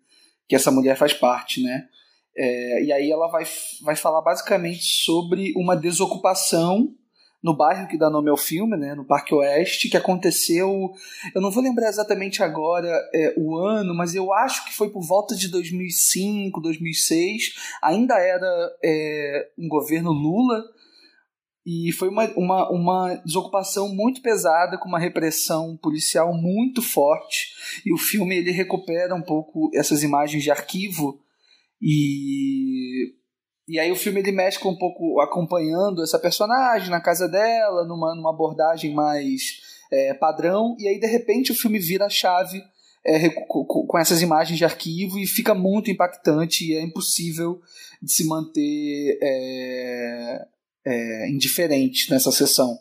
que 0.47 0.55
essa 0.55 0.71
mulher 0.71 0.97
faz 0.97 1.13
parte, 1.13 1.61
né? 1.61 1.87
É, 2.35 2.83
e 2.83 2.91
aí 2.93 3.11
ela 3.11 3.27
vai, 3.27 3.43
vai 3.81 3.95
falar 3.95 4.21
basicamente 4.21 5.03
sobre 5.03 5.51
uma 5.55 5.75
desocupação 5.75 6.95
no 7.41 7.55
bairro 7.55 7.87
que 7.87 7.97
dá 7.97 8.09
nome 8.09 8.29
ao 8.29 8.37
filme, 8.37 8.75
né, 8.75 8.93
no 8.93 9.05
Parque 9.05 9.33
Oeste, 9.33 9.89
que 9.89 9.97
aconteceu, 9.97 10.91
eu 11.33 11.41
não 11.41 11.51
vou 11.51 11.63
lembrar 11.63 11.87
exatamente 11.87 12.43
agora 12.43 12.89
é, 13.13 13.33
o 13.37 13.57
ano, 13.57 13.95
mas 13.95 14.13
eu 14.13 14.33
acho 14.33 14.65
que 14.65 14.73
foi 14.73 14.89
por 14.89 15.01
volta 15.01 15.35
de 15.35 15.49
2005, 15.49 16.59
2006, 16.59 17.53
ainda 17.81 18.15
era 18.19 18.71
é, 18.83 19.49
um 19.57 19.69
governo 19.69 20.11
Lula, 20.11 20.63
e 21.65 21.91
foi 21.91 22.09
uma, 22.09 22.25
uma, 22.35 22.69
uma 22.71 23.15
desocupação 23.25 23.93
muito 23.93 24.21
pesada, 24.21 24.77
com 24.77 24.89
uma 24.89 24.99
repressão 24.99 25.77
policial 25.77 26.33
muito 26.33 26.81
forte, 26.81 27.53
e 27.85 27.93
o 27.93 27.97
filme 27.97 28.35
ele 28.35 28.51
recupera 28.51 29.15
um 29.15 29.21
pouco 29.21 29.69
essas 29.73 30.03
imagens 30.03 30.43
de 30.43 30.51
arquivo, 30.51 31.21
e 31.81 33.13
e 33.69 33.79
aí 33.79 33.91
o 33.91 33.95
filme 33.95 34.19
ele 34.19 34.31
mexe 34.31 34.57
um 34.67 34.75
pouco 34.75 35.21
acompanhando 35.21 36.01
essa 36.01 36.17
personagem 36.17 36.89
na 36.89 36.99
casa 36.99 37.27
dela, 37.27 37.85
numa, 37.85 38.15
numa 38.15 38.31
abordagem 38.31 38.91
mais 38.95 39.61
é, 39.91 40.11
padrão, 40.15 40.75
e 40.79 40.87
aí 40.87 40.99
de 40.99 41.05
repente 41.05 41.51
o 41.51 41.55
filme 41.55 41.77
vira 41.77 42.07
a 42.07 42.09
chave 42.09 42.63
é, 43.05 43.29
com, 43.29 43.63
com, 43.63 43.97
essas 43.99 44.23
imagens 44.23 44.57
de 44.57 44.65
arquivo 44.65 45.19
e 45.19 45.27
fica 45.27 45.53
muito 45.53 45.91
impactante 45.91 46.65
e 46.65 46.75
é 46.75 46.81
impossível 46.81 47.61
de 48.01 48.11
se 48.11 48.25
manter 48.25 49.19
é, 49.21 50.45
é, 50.85 51.29
indiferente 51.29 52.09
nessa 52.09 52.31
sessão. 52.31 52.75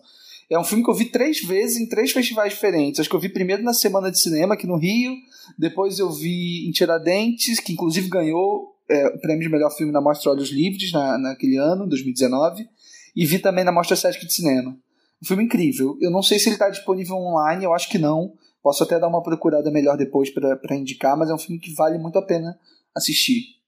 É 0.48 0.58
um 0.58 0.64
filme 0.64 0.82
que 0.82 0.90
eu 0.90 0.94
vi 0.94 1.04
três 1.04 1.42
vezes 1.42 1.76
em 1.76 1.86
três 1.86 2.12
festivais 2.12 2.54
diferentes. 2.54 2.98
Acho 2.98 3.10
que 3.10 3.14
eu 3.14 3.20
vi 3.20 3.28
primeiro 3.28 3.62
na 3.62 3.74
Semana 3.74 4.10
de 4.10 4.18
Cinema 4.18 4.54
aqui 4.54 4.66
no 4.66 4.78
Rio, 4.78 5.14
depois 5.58 5.98
eu 5.98 6.10
vi 6.10 6.66
em 6.66 6.70
Tiradentes, 6.70 7.60
que 7.60 7.74
inclusive 7.74 8.08
ganhou 8.08 8.77
é, 8.88 9.06
o 9.08 9.20
prêmio 9.20 9.42
de 9.42 9.48
melhor 9.48 9.70
filme 9.70 9.92
na 9.92 10.00
Mostra 10.00 10.30
Olhos 10.30 10.50
Livres 10.50 10.92
na, 10.92 11.18
naquele 11.18 11.56
ano, 11.56 11.86
2019, 11.86 12.68
e 13.14 13.26
vi 13.26 13.38
também 13.38 13.64
na 13.64 13.72
Mostra 13.72 13.96
Sesc 13.96 14.24
de 14.24 14.32
Cinema. 14.32 14.76
Um 15.22 15.26
filme 15.26 15.44
incrível. 15.44 15.96
Eu 16.00 16.10
não 16.10 16.22
sei 16.22 16.38
se 16.38 16.48
ele 16.48 16.54
está 16.54 16.70
disponível 16.70 17.16
online, 17.16 17.64
eu 17.64 17.74
acho 17.74 17.88
que 17.88 17.98
não. 17.98 18.34
Posso 18.62 18.82
até 18.82 18.98
dar 18.98 19.08
uma 19.08 19.22
procurada 19.22 19.70
melhor 19.70 19.96
depois 19.96 20.30
para 20.30 20.76
indicar, 20.76 21.16
mas 21.16 21.30
é 21.30 21.34
um 21.34 21.38
filme 21.38 21.60
que 21.60 21.74
vale 21.74 21.98
muito 21.98 22.18
a 22.18 22.22
pena 22.22 22.58
assistir. 22.94 23.58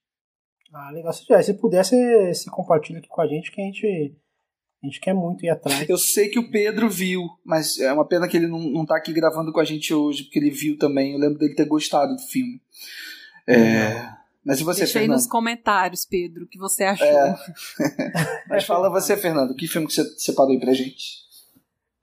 Ah, 0.72 0.90
legal. 0.90 1.12
Se, 1.12 1.24
se 1.42 1.54
pudesse, 1.54 1.96
se 2.34 2.50
compartilha 2.50 2.98
aqui 2.98 3.08
com 3.08 3.20
a 3.20 3.26
gente, 3.26 3.50
que 3.50 3.60
a 3.60 3.64
gente, 3.64 4.16
a 4.82 4.86
gente 4.86 5.00
quer 5.00 5.14
muito 5.14 5.44
ir 5.44 5.48
atrás. 5.48 5.88
Eu 5.88 5.98
sei 5.98 6.28
que 6.28 6.38
o 6.38 6.50
Pedro 6.50 6.88
viu, 6.88 7.22
mas 7.44 7.78
é 7.78 7.92
uma 7.92 8.06
pena 8.06 8.28
que 8.28 8.36
ele 8.36 8.46
não, 8.46 8.60
não 8.60 8.86
tá 8.86 8.96
aqui 8.96 9.12
gravando 9.12 9.52
com 9.52 9.60
a 9.60 9.64
gente 9.64 9.92
hoje, 9.92 10.24
porque 10.24 10.38
ele 10.38 10.50
viu 10.50 10.78
também. 10.78 11.12
Eu 11.12 11.18
lembro 11.18 11.38
dele 11.38 11.54
ter 11.54 11.66
gostado 11.66 12.14
do 12.14 12.22
filme. 12.22 12.60
É. 13.48 14.19
Mas 14.44 14.60
e 14.60 14.64
você, 14.64 14.80
Deixa 14.80 14.94
Fernando? 14.94 15.10
aí 15.10 15.16
nos 15.16 15.26
comentários, 15.26 16.06
Pedro, 16.06 16.44
o 16.44 16.48
que 16.48 16.58
você 16.58 16.84
achou. 16.84 17.06
É. 17.06 17.36
Mas 18.48 18.64
fala 18.64 18.88
você, 18.88 19.16
Fernando, 19.16 19.54
que 19.54 19.68
filme 19.68 19.86
que 19.86 19.92
você 19.92 20.04
separou 20.18 20.52
aí 20.52 20.58
pra 20.58 20.72
gente? 20.72 21.28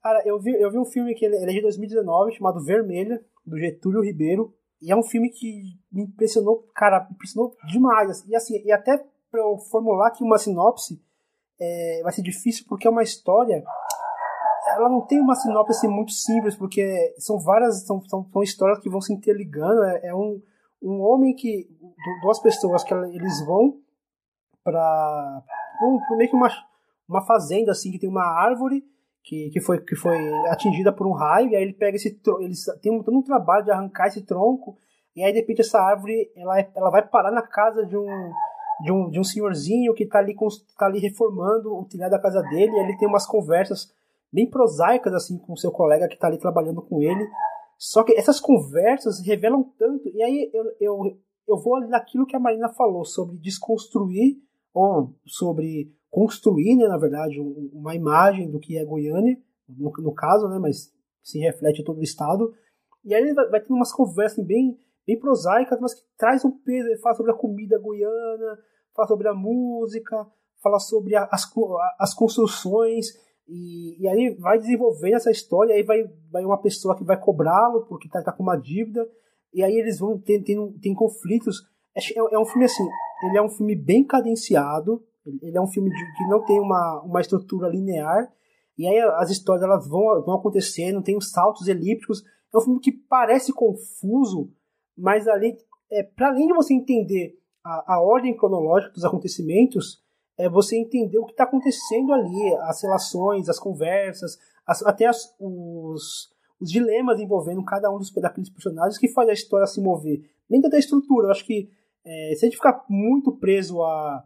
Cara, 0.04 0.22
eu 0.26 0.40
vi, 0.40 0.52
eu 0.52 0.72
vi 0.72 0.78
um 0.78 0.86
filme 0.86 1.16
que 1.16 1.26
ele, 1.26 1.36
ele 1.36 1.52
é 1.52 1.54
de 1.56 1.62
2019, 1.62 2.36
chamado 2.36 2.64
Vermelha, 2.64 3.22
do 3.46 3.58
Getúlio 3.58 4.04
Ribeiro. 4.04 4.54
E 4.82 4.92
é 4.92 4.96
um 4.96 5.04
filme 5.04 5.30
que 5.30 5.80
me 5.92 6.04
impressionou, 6.04 6.68
cara, 6.76 7.06
me 7.10 7.16
impressionou 7.16 7.56
demais. 7.68 8.24
E 8.28 8.36
assim, 8.36 8.62
e 8.64 8.72
até 8.72 9.04
pra 9.32 9.42
eu 9.42 9.58
formular 9.58 10.08
aqui 10.08 10.24
uma 10.24 10.38
sinopse, 10.38 11.02
é, 11.60 12.02
vai 12.04 12.14
ser 12.14 12.22
difícil 12.22 12.66
porque 12.70 12.88
é 12.88 12.92
uma 12.92 13.04
história. 13.04 13.64
Ela 14.76 14.90
não 14.90 15.02
tem 15.02 15.20
uma 15.20 15.36
sinopse 15.36 15.72
assim, 15.72 15.88
muito 15.88 16.12
simples, 16.12 16.56
porque 16.56 17.16
são 17.18 17.40
várias. 17.40 17.84
São, 17.84 18.00
são, 18.08 18.30
são 18.32 18.44
histórias 18.44 18.80
que 18.80 18.90
vão 18.90 19.02
se 19.02 19.12
interligando. 19.12 19.84
É, 19.84 20.08
é 20.10 20.16
um, 20.16 20.40
um 20.82 21.02
homem 21.02 21.36
que. 21.36 21.68
Duas 22.22 22.40
pessoas 22.40 22.84
que 22.84 22.94
eles 22.94 23.46
vão 23.46 23.80
para 24.64 25.44
um, 25.82 26.18
meio 26.18 26.30
que 26.30 26.36
uma, 26.36 26.50
uma 27.08 27.26
fazenda 27.26 27.72
assim 27.72 27.92
que 27.92 28.00
tem 28.00 28.10
uma 28.10 28.24
árvore 28.24 28.84
que, 29.24 29.50
que, 29.50 29.60
foi, 29.60 29.80
que 29.80 29.96
foi 29.96 30.18
atingida 30.50 30.92
por 30.92 31.06
um 31.06 31.12
raio, 31.12 31.50
e 31.50 31.56
aí 31.56 31.64
ele 31.64 31.74
pega 31.74 31.98
esse 31.98 32.20
eles 32.40 32.66
tem 32.82 32.92
um, 32.92 33.04
todo 33.04 33.18
um 33.18 33.22
trabalho 33.22 33.66
de 33.66 33.72
arrancar 33.72 34.08
esse 34.08 34.22
tronco, 34.22 34.78
e 35.16 35.24
aí 35.24 35.34
de 35.34 35.40
repente 35.40 35.62
essa 35.62 35.80
árvore 35.80 36.32
ela, 36.36 36.60
é, 36.60 36.70
ela 36.74 36.90
vai 36.90 37.06
parar 37.06 37.32
na 37.32 37.42
casa 37.42 37.86
de 37.86 37.98
um, 37.98 38.32
de 38.82 38.92
um, 38.92 39.10
de 39.10 39.20
um 39.20 39.24
senhorzinho 39.24 39.94
que 39.94 40.04
está 40.04 40.20
ali, 40.20 40.34
tá 40.78 40.86
ali 40.86 41.00
reformando 41.00 41.76
o 41.76 41.84
telhado 41.86 42.12
da 42.12 42.22
casa 42.22 42.42
dele, 42.44 42.72
e 42.72 42.80
ele 42.80 42.98
tem 42.98 43.08
umas 43.08 43.26
conversas 43.26 43.94
bem 44.32 44.50
prosaicas 44.50 45.14
assim 45.14 45.38
com 45.38 45.54
o 45.54 45.58
seu 45.58 45.72
colega 45.72 46.08
que 46.08 46.16
está 46.16 46.28
ali 46.28 46.38
trabalhando 46.38 46.82
com 46.82 47.02
ele. 47.02 47.28
Só 47.78 48.04
que 48.04 48.14
essas 48.14 48.40
conversas 48.40 49.20
revelam 49.26 49.64
tanto, 49.78 50.10
e 50.10 50.22
aí 50.24 50.50
eu, 50.54 50.64
eu, 50.80 51.20
eu 51.48 51.58
vou 51.58 51.80
naquilo 51.88 52.26
que 52.26 52.36
a 52.36 52.40
Marina 52.40 52.70
falou 52.70 53.06
sobre 53.06 53.38
desconstruir, 53.38 54.38
ou 54.74 55.14
sobre 55.26 55.92
construir, 56.10 56.76
né, 56.76 56.88
na 56.88 56.98
verdade, 56.98 57.40
uma 57.74 57.96
imagem 57.96 58.50
do 58.50 58.60
que 58.60 58.78
é 58.78 58.86
Goiânia, 58.86 59.38
no, 59.68 59.92
no 60.00 60.14
caso, 60.14 60.48
né, 60.48 60.58
mas 60.60 60.92
se 61.22 61.40
reflete 61.40 61.84
todo 61.84 62.00
o 62.00 62.04
estado. 62.04 62.54
E 63.04 63.14
aí 63.14 63.22
ele 63.22 63.34
vai, 63.34 63.50
vai 63.50 63.64
umas 63.70 63.92
conversas 63.92 64.46
bem, 64.46 64.78
bem 65.06 65.20
prosaicas, 65.20 65.80
mas 65.80 65.94
que 65.94 66.02
traz 66.18 66.44
um 66.46 66.52
peso. 66.52 66.88
Ele 66.88 67.00
fala 67.00 67.16
sobre 67.16 67.32
a 67.32 67.36
comida 67.36 67.78
goiana, 67.80 68.60
fala 68.96 69.08
sobre 69.08 69.28
a 69.28 69.34
música, 69.34 70.26
fala 70.62 70.80
sobre 70.80 71.16
a, 71.16 71.28
as, 71.32 71.44
as 72.00 72.14
construções. 72.14 73.08
E, 73.48 74.02
e, 74.02 74.08
aí 74.08 74.36
vai 74.36 74.60
desenvolvendo 74.60 75.16
essa 75.16 75.32
história, 75.32 75.74
aí 75.74 75.84
vai, 75.84 76.04
vai 76.30 76.44
uma 76.44 76.62
pessoa 76.62 76.98
que 76.98 77.04
vai 77.04 77.18
cobrá-lo 77.20 77.86
porque 77.86 78.10
tá, 78.10 78.22
tá, 78.22 78.32
com 78.32 78.44
uma 78.44 78.58
dívida, 78.58 79.08
e 79.54 79.64
aí 79.64 79.74
eles 79.74 80.00
vão 80.00 80.20
ter, 80.20 80.44
tem 80.44 80.94
conflitos. 80.94 81.62
É, 81.96 82.36
é 82.36 82.40
um 82.40 82.46
filme 82.46 82.66
assim, 82.66 82.86
ele 83.24 83.38
é 83.38 83.42
um 83.42 83.50
filme 83.50 83.76
bem 83.76 84.04
cadenciado, 84.04 85.02
ele 85.42 85.58
é 85.58 85.62
um 85.62 85.68
filme 85.68 85.90
de, 85.90 86.18
que 86.18 86.28
não 86.28 86.44
tem 86.44 86.60
uma, 86.60 87.02
uma 87.04 87.22
estrutura 87.22 87.70
linear, 87.70 88.32
e 88.78 88.86
aí 88.86 89.00
as 89.00 89.32
histórias 89.32 89.64
elas 89.64 89.88
vão, 89.88 90.24
vão 90.24 90.36
acontecendo, 90.36 91.02
tem 91.02 91.18
os 91.18 91.32
saltos 91.32 91.68
elípticos. 91.68 92.24
É 92.54 92.58
um 92.58 92.62
filme 92.62 92.80
que 92.80 92.92
parece 92.92 93.52
confuso, 93.52 94.52
mas 94.96 95.28
ali, 95.28 95.58
é, 95.92 96.04
para 96.04 96.30
além 96.30 96.48
de 96.48 96.54
você 96.54 96.74
entender 96.74 97.40
a, 97.66 97.96
a 97.96 98.02
ordem 98.02 98.38
cronológica 98.38 98.94
dos 98.94 99.04
acontecimentos, 99.04 100.04
é 100.38 100.48
você 100.48 100.78
entender 100.78 101.18
o 101.18 101.26
que 101.26 101.32
está 101.32 101.46
acontecendo 101.46 102.14
ali, 102.14 102.56
as 102.62 102.82
relações, 102.84 103.50
as 103.50 103.60
conversas, 103.60 104.38
as, 104.66 104.86
até 104.86 105.06
as, 105.06 105.36
os, 105.40 106.30
os 106.60 106.70
dilemas 106.70 107.20
envolvendo 107.20 107.64
cada 107.64 107.90
um 107.92 107.98
dos 107.98 108.12
daqueles 108.12 108.50
personagens 108.50 108.98
que 108.98 109.12
faz 109.12 109.28
a 109.30 109.34
história 109.34 109.66
se 109.66 109.82
mover. 109.82 110.22
Nem 110.50 110.62
da 110.62 110.78
estrutura, 110.78 111.28
eu 111.28 111.32
acho 111.32 111.46
que 111.46 111.70
é, 112.06 112.34
se 112.36 112.46
a 112.46 112.48
gente 112.48 112.58
ficar 112.58 112.86
muito 112.88 113.36
preso 113.38 113.82
a, 113.82 114.24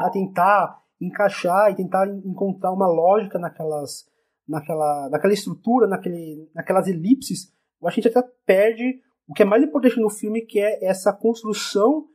a 0.00 0.10
tentar 0.10 0.82
encaixar 1.00 1.70
e 1.70 1.76
tentar 1.76 2.08
encontrar 2.08 2.72
uma 2.72 2.86
lógica 2.86 3.38
naquelas, 3.38 4.06
naquela, 4.48 5.08
naquela 5.10 5.32
estrutura, 5.32 5.86
naquele, 5.86 6.50
naquelas 6.54 6.88
elipses, 6.88 7.52
eu 7.80 7.88
acho 7.88 7.94
que 7.94 8.00
a 8.00 8.10
gente 8.10 8.18
até 8.18 8.28
perde 8.44 9.00
o 9.28 9.34
que 9.34 9.42
é 9.42 9.46
mais 9.46 9.62
importante 9.62 10.00
no 10.00 10.10
filme, 10.10 10.42
que 10.42 10.58
é 10.58 10.84
essa 10.84 11.12
construção 11.12 12.06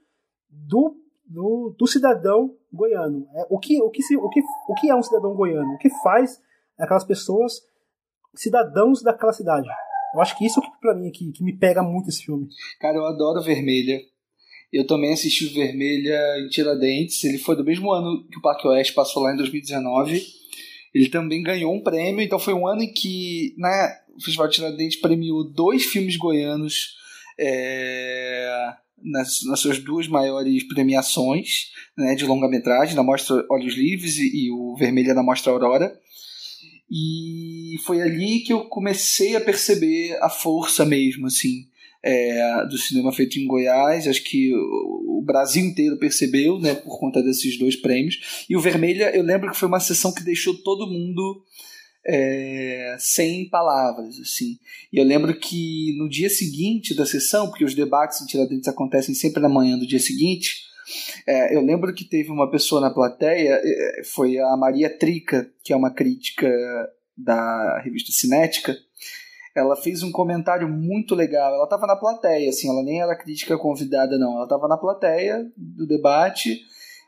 do, 0.50 0.96
do, 1.26 1.76
do 1.78 1.88
cidadão 1.88 2.56
goiano. 2.72 3.28
É, 3.36 3.46
o, 3.50 3.60
que, 3.60 3.82
o, 3.82 3.90
que 3.90 4.02
se, 4.02 4.16
o, 4.16 4.30
que, 4.30 4.42
o 4.68 4.74
que 4.76 4.90
é 4.90 4.96
um 4.96 5.04
cidadão 5.04 5.34
goiano? 5.36 5.74
O 5.74 5.78
que 5.78 5.90
faz 6.02 6.42
aquelas 6.78 7.04
pessoas 7.04 7.62
cidadãos 8.36 9.02
daquela 9.02 9.34
cidade? 9.34 9.68
Eu 10.14 10.22
acho 10.22 10.38
que 10.38 10.46
isso 10.46 10.62
que 10.62 10.70
para 10.80 10.96
mim 10.96 11.12
que, 11.12 11.32
que 11.32 11.44
me 11.44 11.58
pega 11.58 11.82
muito 11.82 12.10
esse 12.10 12.24
filme. 12.24 12.48
Cara, 12.80 12.98
eu 12.98 13.06
adoro 13.06 13.42
Vermelha. 13.42 14.00
Eu 14.72 14.88
também 14.88 15.14
assisti 15.14 15.46
o 15.46 15.54
Vermelha 15.54 16.18
em 16.40 16.48
Tiradentes. 16.48 17.24
Ele 17.24 17.38
foi 17.38 17.56
do 17.56 17.64
mesmo 17.64 17.92
ano 17.92 18.26
que 18.30 18.38
o 18.38 18.42
Parque 18.42 18.68
Oeste 18.68 18.94
passou 18.94 19.24
lá 19.24 19.34
em 19.34 19.38
2019. 19.38 20.22
Ele 20.94 21.10
também 21.10 21.42
ganhou 21.42 21.74
um 21.74 21.82
prêmio, 21.82 22.22
então 22.22 22.38
foi 22.38 22.54
um 22.54 22.68
ano 22.68 22.84
em 22.84 22.92
que 22.92 23.56
né, 23.58 23.98
o 24.16 24.22
Festival 24.22 24.48
de 24.48 24.56
Tiradentes 24.56 25.00
premiou 25.00 25.44
dois 25.44 25.86
filmes 25.86 26.18
goianos 26.18 26.98
é, 27.40 28.76
nas, 29.04 29.44
nas, 29.46 29.60
suas 29.60 29.80
duas 29.80 30.08
maiores 30.08 30.64
premiações 30.68 31.72
né, 31.98 32.16
de 32.16 32.26
longa-metragem, 32.26 32.96
na 32.96 33.04
Mostra 33.04 33.46
Olhos 33.50 33.76
Livres 33.76 34.18
e, 34.18 34.46
e 34.46 34.52
o 34.52 34.76
Vermelha 34.76 35.14
na 35.14 35.24
Mostra 35.24 35.52
Aurora. 35.52 35.94
E 36.90 37.78
foi 37.86 38.02
ali 38.02 38.40
que 38.40 38.52
eu 38.52 38.66
comecei 38.66 39.36
a 39.36 39.42
perceber 39.42 40.18
a 40.22 40.30
força 40.30 40.84
mesmo, 40.84 41.28
assim, 41.28 41.68
é, 42.04 42.66
do 42.66 42.78
cinema 42.78 43.14
feito 43.14 43.40
em 43.40 43.48
Goiás. 43.48 44.08
Acho 44.08 44.24
que 44.24 44.54
o 44.54 45.24
Brasil 45.26 45.64
inteiro 45.64 45.98
percebeu, 45.98 46.60
né, 46.60 46.76
por 46.76 47.00
conta 47.00 47.22
desses 47.22 47.58
dois 47.58 47.76
prêmios. 47.76 48.46
E 48.50 48.58
o 48.58 48.60
Vermelha, 48.60 49.16
eu 49.16 49.24
lembro 49.24 49.52
que 49.52 49.58
foi 49.58 49.68
uma 49.68 49.80
sessão 49.80 50.14
que 50.14 50.24
deixou 50.24 50.54
todo 50.54 50.88
mundo 50.88 51.44
é, 52.06 52.96
sem 53.00 53.50
palavras, 53.50 54.20
assim. 54.20 54.58
E 54.92 54.98
eu 54.98 55.06
lembro 55.06 55.38
que 55.40 55.96
no 55.98 56.10
dia 56.10 56.30
seguinte 56.30 56.96
da 56.96 57.06
sessão, 57.06 57.48
porque 57.48 57.66
os 57.66 57.76
debates 57.76 58.22
em 58.22 58.26
Tiradentes 58.26 58.68
acontecem 58.68 59.14
sempre 59.14 59.42
na 59.42 59.50
manhã 59.50 59.78
do 59.78 59.88
dia 59.88 60.00
seguinte, 60.00 60.64
é, 61.28 61.56
eu 61.56 61.62
lembro 61.62 61.94
que 61.94 62.04
teve 62.04 62.32
uma 62.32 62.50
pessoa 62.50 62.82
na 62.82 62.90
plateia, 62.90 63.62
é, 63.64 64.04
foi 64.04 64.38
a 64.38 64.58
Maria 64.58 64.90
Trica, 64.90 65.50
que 65.64 65.72
é 65.72 65.76
uma 65.76 65.94
crítica 65.94 66.50
da 67.16 67.80
revista 67.84 68.12
Cinética, 68.12 68.76
ela 69.56 69.76
fez 69.76 70.02
um 70.02 70.12
comentário 70.12 70.68
muito 70.68 71.14
legal. 71.14 71.54
Ela 71.54 71.66
estava 71.66 71.86
na 71.86 71.96
plateia, 71.96 72.50
assim, 72.50 72.70
ela 72.70 72.84
nem 72.84 73.02
era 73.02 73.18
crítica 73.18 73.58
convidada, 73.58 74.18
não. 74.18 74.36
Ela 74.36 74.46
estava 74.46 74.68
na 74.68 74.78
plateia 74.78 75.46
do 75.58 75.86
debate 75.86 76.62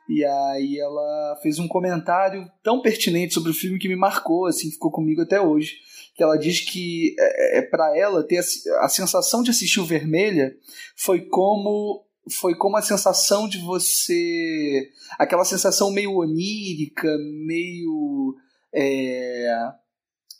e 0.07 0.23
aí 0.25 0.79
ela 0.79 1.39
fez 1.41 1.59
um 1.59 1.67
comentário 1.67 2.49
tão 2.61 2.81
pertinente 2.81 3.33
sobre 3.33 3.51
o 3.51 3.53
filme 3.53 3.79
que 3.79 3.87
me 3.87 3.95
marcou, 3.95 4.47
assim, 4.47 4.71
ficou 4.71 4.91
comigo 4.91 5.21
até 5.21 5.39
hoje. 5.39 5.77
Que 6.15 6.21
ela 6.21 6.37
diz 6.37 6.59
que 6.59 7.15
é, 7.17 7.59
é 7.59 7.61
para 7.61 7.97
ela 7.97 8.21
ter 8.23 8.39
a, 8.39 8.85
a 8.85 8.89
sensação 8.89 9.41
de 9.41 9.49
assistir 9.49 9.79
o 9.79 9.85
Vermelha 9.85 10.55
foi 10.95 11.21
como 11.21 12.05
foi 12.29 12.55
como 12.55 12.77
a 12.77 12.81
sensação 12.81 13.49
de 13.49 13.57
você 13.57 14.89
aquela 15.19 15.43
sensação 15.43 15.91
meio 15.91 16.13
onírica, 16.15 17.09
meio 17.45 18.35
é, 18.73 19.71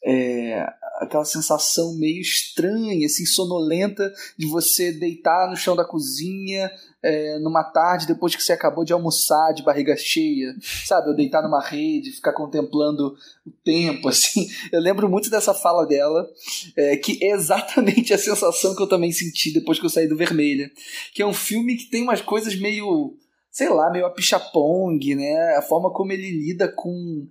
é, 0.06 0.66
aquela 1.00 1.26
sensação 1.26 1.98
meio 1.98 2.22
estranha, 2.22 3.06
assim, 3.06 3.26
sonolenta 3.26 4.12
de 4.38 4.46
você 4.46 4.92
deitar 4.92 5.50
no 5.50 5.56
chão 5.56 5.76
da 5.76 5.86
cozinha 5.86 6.70
é, 7.04 7.38
numa 7.40 7.64
tarde 7.64 8.08
depois 8.08 8.34
que 8.34 8.42
você 8.42 8.54
acabou 8.54 8.86
de 8.86 8.94
almoçar 8.94 9.54
de 9.54 9.62
barriga 9.62 9.96
cheia, 9.98 10.56
sabe? 10.86 11.10
Ou 11.10 11.16
deitar 11.16 11.44
numa 11.44 11.62
rede, 11.62 12.12
ficar 12.12 12.32
contemplando 12.32 13.16
o 13.46 13.52
tempo, 13.64 14.08
assim. 14.10 14.48
Eu 14.72 14.80
lembro 14.80 15.10
muito 15.10 15.30
dessa 15.30 15.54
fala 15.54 15.86
dela, 15.86 16.26
é, 16.78 16.96
que 16.96 17.20
é 17.22 17.32
exatamente 17.32 18.14
a 18.14 18.18
sensação 18.18 18.74
que 18.74 18.82
eu 18.82 18.88
também 18.88 19.12
senti 19.12 19.52
depois 19.52 19.78
que 19.78 19.86
eu 19.86 19.90
saí 19.90 20.08
do 20.08 20.16
Vermelha. 20.16 20.72
Que 21.14 21.22
é 21.22 21.26
um 21.26 21.34
filme 21.34 21.76
que 21.76 21.90
tem 21.90 22.02
umas 22.02 22.22
coisas 22.22 22.56
meio 22.56 23.18
sei 23.52 23.70
lá, 23.70 23.92
meio 23.92 24.08
a 24.08 24.10
pichapong, 24.10 25.14
né? 25.14 25.56
A 25.56 25.62
forma 25.62 25.92
como 25.92 26.12
ele 26.12 26.32
lida 26.32 26.68
com 26.68 27.28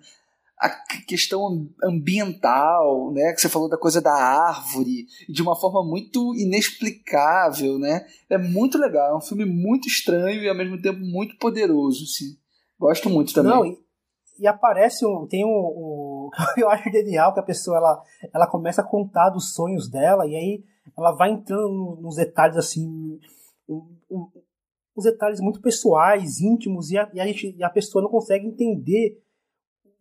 a 0.63 0.71
questão 1.09 1.69
ambiental, 1.83 3.11
né, 3.13 3.33
que 3.33 3.41
você 3.41 3.49
falou 3.49 3.69
da 3.69 3.77
coisa 3.77 4.01
da 4.01 4.13
árvore, 4.13 5.07
de 5.29 5.43
uma 5.43 5.57
forma 5.57 5.83
muito 5.83 6.33
inexplicável, 6.37 7.81
né? 7.81 8.07
É 8.31 8.39
muito 8.39 8.79
legal, 8.79 9.11
é 9.11 9.17
um 9.17 9.21
filme 9.21 9.45
muito 9.45 9.89
estranho 9.89 10.41
e 10.41 10.49
ao 10.49 10.57
mesmo 10.57 10.81
tempo 10.81 11.01
muito 11.01 11.37
poderoso, 11.37 12.07
sim. 12.07 12.37
Gosto 12.79 13.11
muito 13.11 13.35
também. 13.35 13.51
Não, 13.53 13.67
e, 13.67 13.77
e 14.39 14.47
aparece 14.47 15.05
um, 15.05 15.27
tem 15.27 15.45
um, 15.45 15.49
um, 15.49 16.31
eu 16.57 16.71
acho 16.71 16.89
genial 16.93 17.35
que 17.35 17.41
a 17.41 17.45
pessoa 17.45 17.79
ela, 17.79 18.03
ela 18.33 18.47
começa 18.47 18.83
a 18.83 18.87
contar 18.87 19.31
dos 19.31 19.55
sonhos 19.55 19.91
dela 19.91 20.29
e 20.29 20.37
aí 20.37 20.65
ela 20.97 21.11
vai 21.11 21.33
entrando 21.33 21.99
nos 22.01 22.15
detalhes 22.15 22.57
assim 22.57 23.19
um, 23.69 23.97
um, 24.09 24.29
os 24.95 25.05
detalhes 25.05 25.41
muito 25.41 25.61
pessoais 25.61 26.41
íntimos 26.41 26.93
e 26.93 26.99
a, 26.99 27.11
e 27.13 27.21
a, 27.21 27.27
gente, 27.27 27.53
e 27.57 27.65
a 27.65 27.71
pessoa 27.71 28.01
não 28.01 28.11
consegue 28.11 28.47
entender 28.47 29.21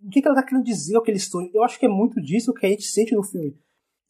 o 0.03 0.09
que, 0.09 0.21
que 0.21 0.27
ela 0.27 0.37
está 0.37 0.47
querendo 0.47 0.65
dizer 0.65 0.97
aquele 0.97 1.19
sonho 1.19 1.49
eu 1.53 1.63
acho 1.63 1.79
que 1.79 1.85
é 1.85 1.89
muito 1.89 2.21
disso 2.21 2.53
que 2.53 2.65
a 2.65 2.69
gente 2.69 2.83
sente 2.83 3.15
no 3.15 3.23
filme 3.23 3.55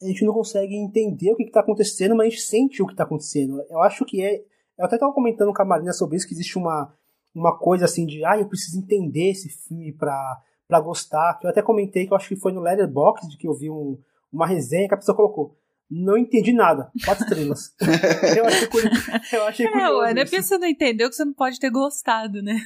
a 0.02 0.06
gente 0.06 0.24
não 0.24 0.32
consegue 0.32 0.74
entender 0.74 1.32
o 1.32 1.36
que 1.36 1.44
está 1.44 1.60
acontecendo 1.60 2.14
mas 2.14 2.26
a 2.26 2.30
gente 2.30 2.42
sente 2.42 2.82
o 2.82 2.86
que 2.86 2.92
está 2.92 3.04
acontecendo 3.04 3.62
eu 3.68 3.80
acho 3.80 4.04
que 4.04 4.22
é 4.22 4.42
eu 4.78 4.86
até 4.86 4.96
estava 4.96 5.12
comentando 5.12 5.52
com 5.52 5.62
a 5.62 5.64
Marina 5.64 5.92
sobre 5.92 6.16
isso 6.16 6.26
que 6.26 6.34
existe 6.34 6.58
uma 6.58 6.92
uma 7.34 7.56
coisa 7.58 7.84
assim 7.84 8.06
de, 8.06 8.24
ah, 8.24 8.38
eu 8.38 8.46
preciso 8.46 8.78
entender 8.78 9.30
esse 9.30 9.48
filme 9.48 9.92
pra, 9.92 10.40
pra 10.68 10.80
gostar. 10.80 11.38
Que 11.38 11.46
eu 11.46 11.50
até 11.50 11.62
comentei 11.62 12.06
que 12.06 12.12
eu 12.12 12.16
acho 12.16 12.28
que 12.28 12.36
foi 12.36 12.52
no 12.52 12.60
Letterboxd 12.60 13.36
que 13.36 13.48
eu 13.48 13.54
vi 13.54 13.70
um, 13.70 13.98
uma 14.32 14.46
resenha 14.46 14.88
que 14.88 14.94
a 14.94 14.98
pessoa 14.98 15.16
colocou. 15.16 15.56
Não 15.90 16.16
entendi 16.16 16.52
nada. 16.52 16.90
Quatro 17.04 17.24
estrelas. 17.24 17.74
eu 18.36 18.46
achei, 18.46 18.68
curioso, 18.68 19.10
eu 19.32 19.44
achei 19.44 19.66
é, 19.66 19.70
curioso. 19.70 19.98
Ué, 20.00 20.14
não 20.14 20.22
é 20.22 20.24
porque 20.24 20.42
você 20.42 20.58
não 20.58 20.66
entendeu 20.66 21.08
que 21.08 21.16
você 21.16 21.24
não 21.24 21.34
pode 21.34 21.58
ter 21.58 21.70
gostado, 21.70 22.42
né? 22.42 22.58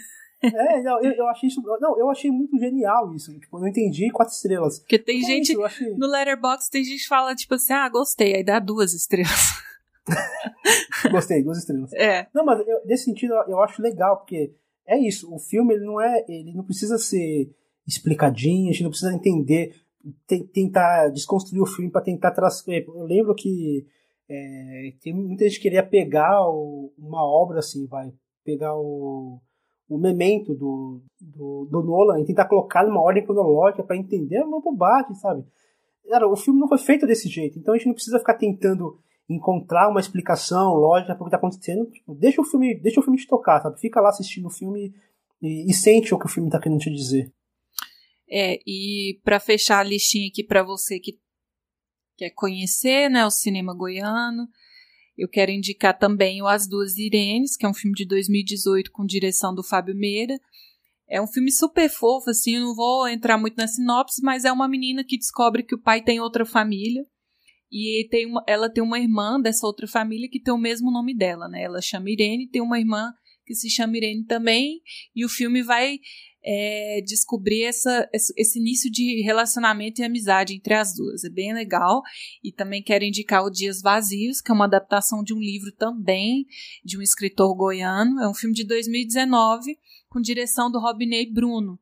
É, 0.42 0.83
não, 0.83 1.03
eu, 1.03 1.12
eu, 1.12 1.29
achei 1.29 1.49
isso. 1.49 1.62
Não, 1.81 1.99
eu 1.99 2.11
achei 2.11 2.31
muito 2.31 2.59
genial 2.59 3.14
isso. 3.14 3.37
Tipo, 3.38 3.59
não 3.59 3.66
entendi 3.66 4.11
quatro 4.11 4.35
estrelas. 4.35 4.79
Porque 4.79 4.99
tem 4.99 5.18
é 5.18 5.27
gente. 5.27 5.53
Isso, 5.53 5.64
achei... 5.64 5.94
No 5.94 6.07
Letterboxd 6.07 6.70
tem 6.70 6.85
gente 6.85 7.03
que 7.03 7.09
fala, 7.09 7.35
tipo 7.35 7.55
assim, 7.55 7.72
ah, 7.72 7.88
gostei, 7.88 8.37
aí 8.37 8.44
dá 8.44 8.59
duas 8.59 8.92
estrelas. 8.92 9.64
Gostei, 11.11 11.42
duas 11.42 11.59
estrelas. 11.59 11.92
É. 11.94 12.29
Não, 12.35 12.44
mas 12.44 12.61
eu, 12.61 12.81
nesse 12.85 13.05
sentido 13.05 13.35
eu 13.49 13.61
acho 13.61 13.83
legal, 13.83 14.18
porque 14.18 14.55
é 14.87 14.99
isso, 14.99 15.33
o 15.35 15.38
filme 15.38 15.75
ele 15.75 15.85
não 15.85 16.01
é. 16.01 16.25
Ele 16.29 16.53
não 16.55 16.64
precisa 16.64 16.99
ser 16.99 17.51
explicadinho, 17.87 18.68
a 18.68 18.72
gente 18.72 18.83
não 18.83 18.90
precisa 18.90 19.12
entender, 19.12 19.75
tentar 20.53 21.09
desconstruir 21.09 21.61
o 21.61 21.66
filme 21.66 21.90
para 21.90 22.03
tentar 22.03 22.31
trazer. 22.31 22.85
Eu 22.87 23.05
lembro 23.05 23.35
que 23.35 23.87
é, 24.29 24.92
tem 25.03 25.12
muita 25.12 25.44
gente 25.44 25.57
que 25.57 25.62
queria 25.62 25.85
pegar 25.85 26.49
o, 26.49 26.92
uma 26.99 27.25
obra 27.25 27.61
assim, 27.61 27.87
vai, 27.87 28.12
pegar 28.44 28.77
o, 28.77 29.40
o 29.88 29.99
memento 29.99 30.55
do, 30.55 31.01
do, 31.20 31.68
do 31.70 31.83
Nolan 31.83 32.20
e 32.20 32.25
tentar 32.25 32.46
colocar 32.46 32.85
numa 32.85 33.01
ordem 33.01 33.25
cronológica 33.25 33.83
para 33.83 33.96
entender 33.96 34.37
é 34.37 34.44
uma 34.44 34.61
bobagem, 34.61 35.14
sabe? 35.14 35.44
Cara, 36.09 36.29
o 36.29 36.37
filme 36.37 36.61
não 36.61 36.68
foi 36.68 36.79
feito 36.79 37.07
desse 37.07 37.29
jeito, 37.29 37.59
então 37.59 37.75
a 37.75 37.77
gente 37.77 37.87
não 37.87 37.94
precisa 37.94 38.18
ficar 38.18 38.35
tentando 38.35 38.99
encontrar 39.29 39.88
uma 39.88 40.01
explicação 40.01 40.75
lógica 40.75 41.14
para 41.14 41.22
o 41.22 41.25
que 41.25 41.29
está 41.29 41.37
acontecendo. 41.37 41.87
Tipo, 41.90 42.14
deixa 42.14 42.40
o 42.40 42.44
filme, 42.44 42.75
deixa 42.75 43.01
o 43.01 43.03
filme 43.03 43.18
te 43.18 43.27
tocar, 43.27 43.61
sabe? 43.61 43.81
Fica 43.81 44.01
lá 44.01 44.09
assistindo 44.09 44.46
o 44.46 44.51
filme 44.51 44.94
e, 45.42 45.68
e 45.68 45.75
sente 45.75 46.14
o 46.14 46.18
que 46.18 46.27
o 46.27 46.29
filme 46.29 46.49
está 46.49 46.61
querendo 46.61 46.81
te 46.81 46.90
dizer. 46.90 47.33
É, 48.29 48.59
e 48.66 49.20
para 49.25 49.38
fechar 49.38 49.81
a 49.81 49.85
listinha 49.85 50.29
aqui 50.29 50.44
para 50.44 50.62
você 50.62 50.99
que 50.99 51.18
quer 52.16 52.31
conhecer, 52.31 53.09
né, 53.09 53.25
o 53.25 53.31
cinema 53.31 53.75
goiano, 53.75 54.49
eu 55.16 55.29
quero 55.29 55.50
indicar 55.50 55.98
também 55.98 56.42
o 56.42 56.46
As 56.46 56.68
Duas 56.68 56.96
Irenes, 56.96 57.57
que 57.57 57.64
é 57.64 57.68
um 57.68 57.74
filme 57.74 57.94
de 57.94 58.05
2018 58.05 58.90
com 58.92 59.07
direção 59.07 59.55
do 59.55 59.62
Fábio 59.62 59.94
Meira. 59.94 60.38
É 61.09 61.22
um 61.22 61.26
filme 61.26 61.50
super 61.50 61.88
fofo, 61.88 62.31
assim, 62.31 62.57
eu 62.57 62.61
não 62.61 62.74
vou 62.74 63.09
entrar 63.09 63.38
muito 63.38 63.57
na 63.57 63.66
sinopse, 63.66 64.20
mas 64.22 64.44
é 64.44 64.52
uma 64.52 64.68
menina 64.68 65.05
que 65.05 65.16
descobre 65.16 65.62
que 65.62 65.74
o 65.74 65.81
pai 65.81 66.02
tem 66.02 66.20
outra 66.20 66.44
família 66.44 67.07
e 67.70 68.07
tem 68.11 68.26
uma, 68.26 68.44
ela 68.46 68.68
tem 68.68 68.83
uma 68.83 68.98
irmã 68.98 69.40
dessa 69.40 69.66
outra 69.66 69.87
família 69.87 70.29
que 70.29 70.40
tem 70.40 70.52
o 70.52 70.59
mesmo 70.59 70.90
nome 70.90 71.16
dela, 71.16 71.48
né? 71.48 71.62
Ela 71.62 71.81
chama 71.81 72.11
Irene, 72.11 72.48
tem 72.48 72.61
uma 72.61 72.79
irmã 72.79 73.12
que 73.44 73.55
se 73.55 73.70
chama 73.70 73.96
Irene 73.96 74.24
também, 74.24 74.81
e 75.14 75.24
o 75.24 75.29
filme 75.29 75.62
vai 75.62 76.00
é, 76.48 77.00
descobrir 77.04 77.64
essa, 77.64 78.09
esse 78.12 78.61
início 78.61 78.88
de 78.88 79.20
relacionamento 79.22 80.00
e 80.00 80.04
amizade 80.04 80.54
entre 80.54 80.74
as 80.74 80.94
duas. 80.94 81.24
É 81.24 81.28
bem 81.28 81.52
legal. 81.52 82.02
E 82.42 82.52
também 82.52 82.80
quero 82.80 83.02
indicar 83.02 83.44
o 83.44 83.50
Dias 83.50 83.82
Vazios, 83.82 84.40
que 84.40 84.52
é 84.52 84.54
uma 84.54 84.66
adaptação 84.66 85.24
de 85.24 85.35
um 85.35 85.40
livro 85.40 85.72
também 85.72 86.46
de 86.85 86.96
um 86.96 87.02
escritor 87.02 87.52
goiano. 87.56 88.20
É 88.20 88.28
um 88.28 88.35
filme 88.35 88.54
de 88.54 88.62
2019 88.62 89.76
com 90.09 90.20
direção 90.20 90.70
do 90.70 90.78
Robinei 90.78 91.26
Bruno. 91.26 91.80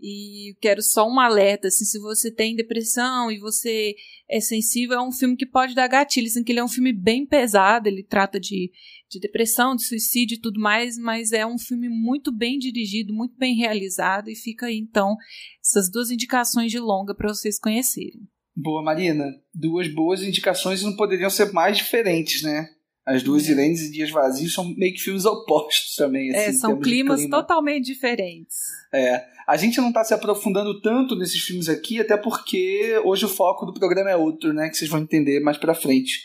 E 0.00 0.54
quero 0.60 0.82
só 0.82 1.08
um 1.08 1.18
alerta, 1.18 1.68
assim, 1.68 1.84
se 1.84 1.98
você 1.98 2.30
tem 2.30 2.54
depressão 2.54 3.30
e 3.30 3.38
você 3.38 3.94
é 4.28 4.40
sensível, 4.40 4.98
é 4.98 5.02
um 5.02 5.12
filme 5.12 5.36
que 5.36 5.46
pode 5.46 5.74
dar 5.74 5.88
gatilho, 5.88 6.26
assim, 6.26 6.44
que 6.44 6.52
ele 6.52 6.58
é 6.58 6.64
um 6.64 6.68
filme 6.68 6.92
bem 6.92 7.24
pesado, 7.24 7.88
ele 7.88 8.02
trata 8.02 8.38
de, 8.38 8.70
de 9.10 9.20
depressão, 9.20 9.74
de 9.74 9.86
suicídio 9.86 10.36
e 10.36 10.40
tudo 10.40 10.60
mais, 10.60 10.98
mas 10.98 11.32
é 11.32 11.46
um 11.46 11.58
filme 11.58 11.88
muito 11.88 12.32
bem 12.32 12.58
dirigido, 12.58 13.14
muito 13.14 13.36
bem 13.36 13.54
realizado, 13.56 14.28
e 14.28 14.36
fica 14.36 14.66
aí, 14.66 14.76
então, 14.76 15.16
essas 15.64 15.90
duas 15.90 16.10
indicações 16.10 16.70
de 16.70 16.78
longa 16.78 17.14
para 17.14 17.28
vocês 17.28 17.58
conhecerem. 17.58 18.28
Boa, 18.54 18.82
Marina. 18.82 19.24
Duas 19.54 19.86
boas 19.92 20.22
indicações 20.22 20.82
não 20.82 20.96
poderiam 20.96 21.28
ser 21.28 21.52
mais 21.52 21.76
diferentes, 21.76 22.42
né? 22.42 22.70
As 23.06 23.22
duas. 23.22 23.48
Irenes 23.48 23.82
e 23.82 23.92
Dias 23.92 24.10
Vazios 24.10 24.52
são 24.52 24.74
meio 24.76 24.92
que 24.92 25.00
filmes 25.00 25.24
opostos 25.24 25.94
também. 25.94 26.34
É, 26.34 26.48
assim, 26.48 26.50
é, 26.50 26.52
são 26.54 26.80
climas 26.80 27.20
clima. 27.20 27.36
totalmente 27.36 27.84
diferentes. 27.84 28.56
É. 28.92 29.24
A 29.46 29.56
gente 29.56 29.78
não 29.78 29.88
está 29.88 30.02
se 30.02 30.12
aprofundando 30.12 30.80
tanto 30.80 31.14
nesses 31.14 31.40
filmes 31.40 31.68
aqui, 31.68 32.00
até 32.00 32.16
porque 32.16 33.00
hoje 33.04 33.24
o 33.24 33.28
foco 33.28 33.64
do 33.64 33.72
programa 33.72 34.10
é 34.10 34.16
outro, 34.16 34.52
né? 34.52 34.68
Que 34.68 34.76
vocês 34.76 34.90
vão 34.90 34.98
entender 34.98 35.38
mais 35.38 35.56
pra 35.56 35.72
frente. 35.72 36.20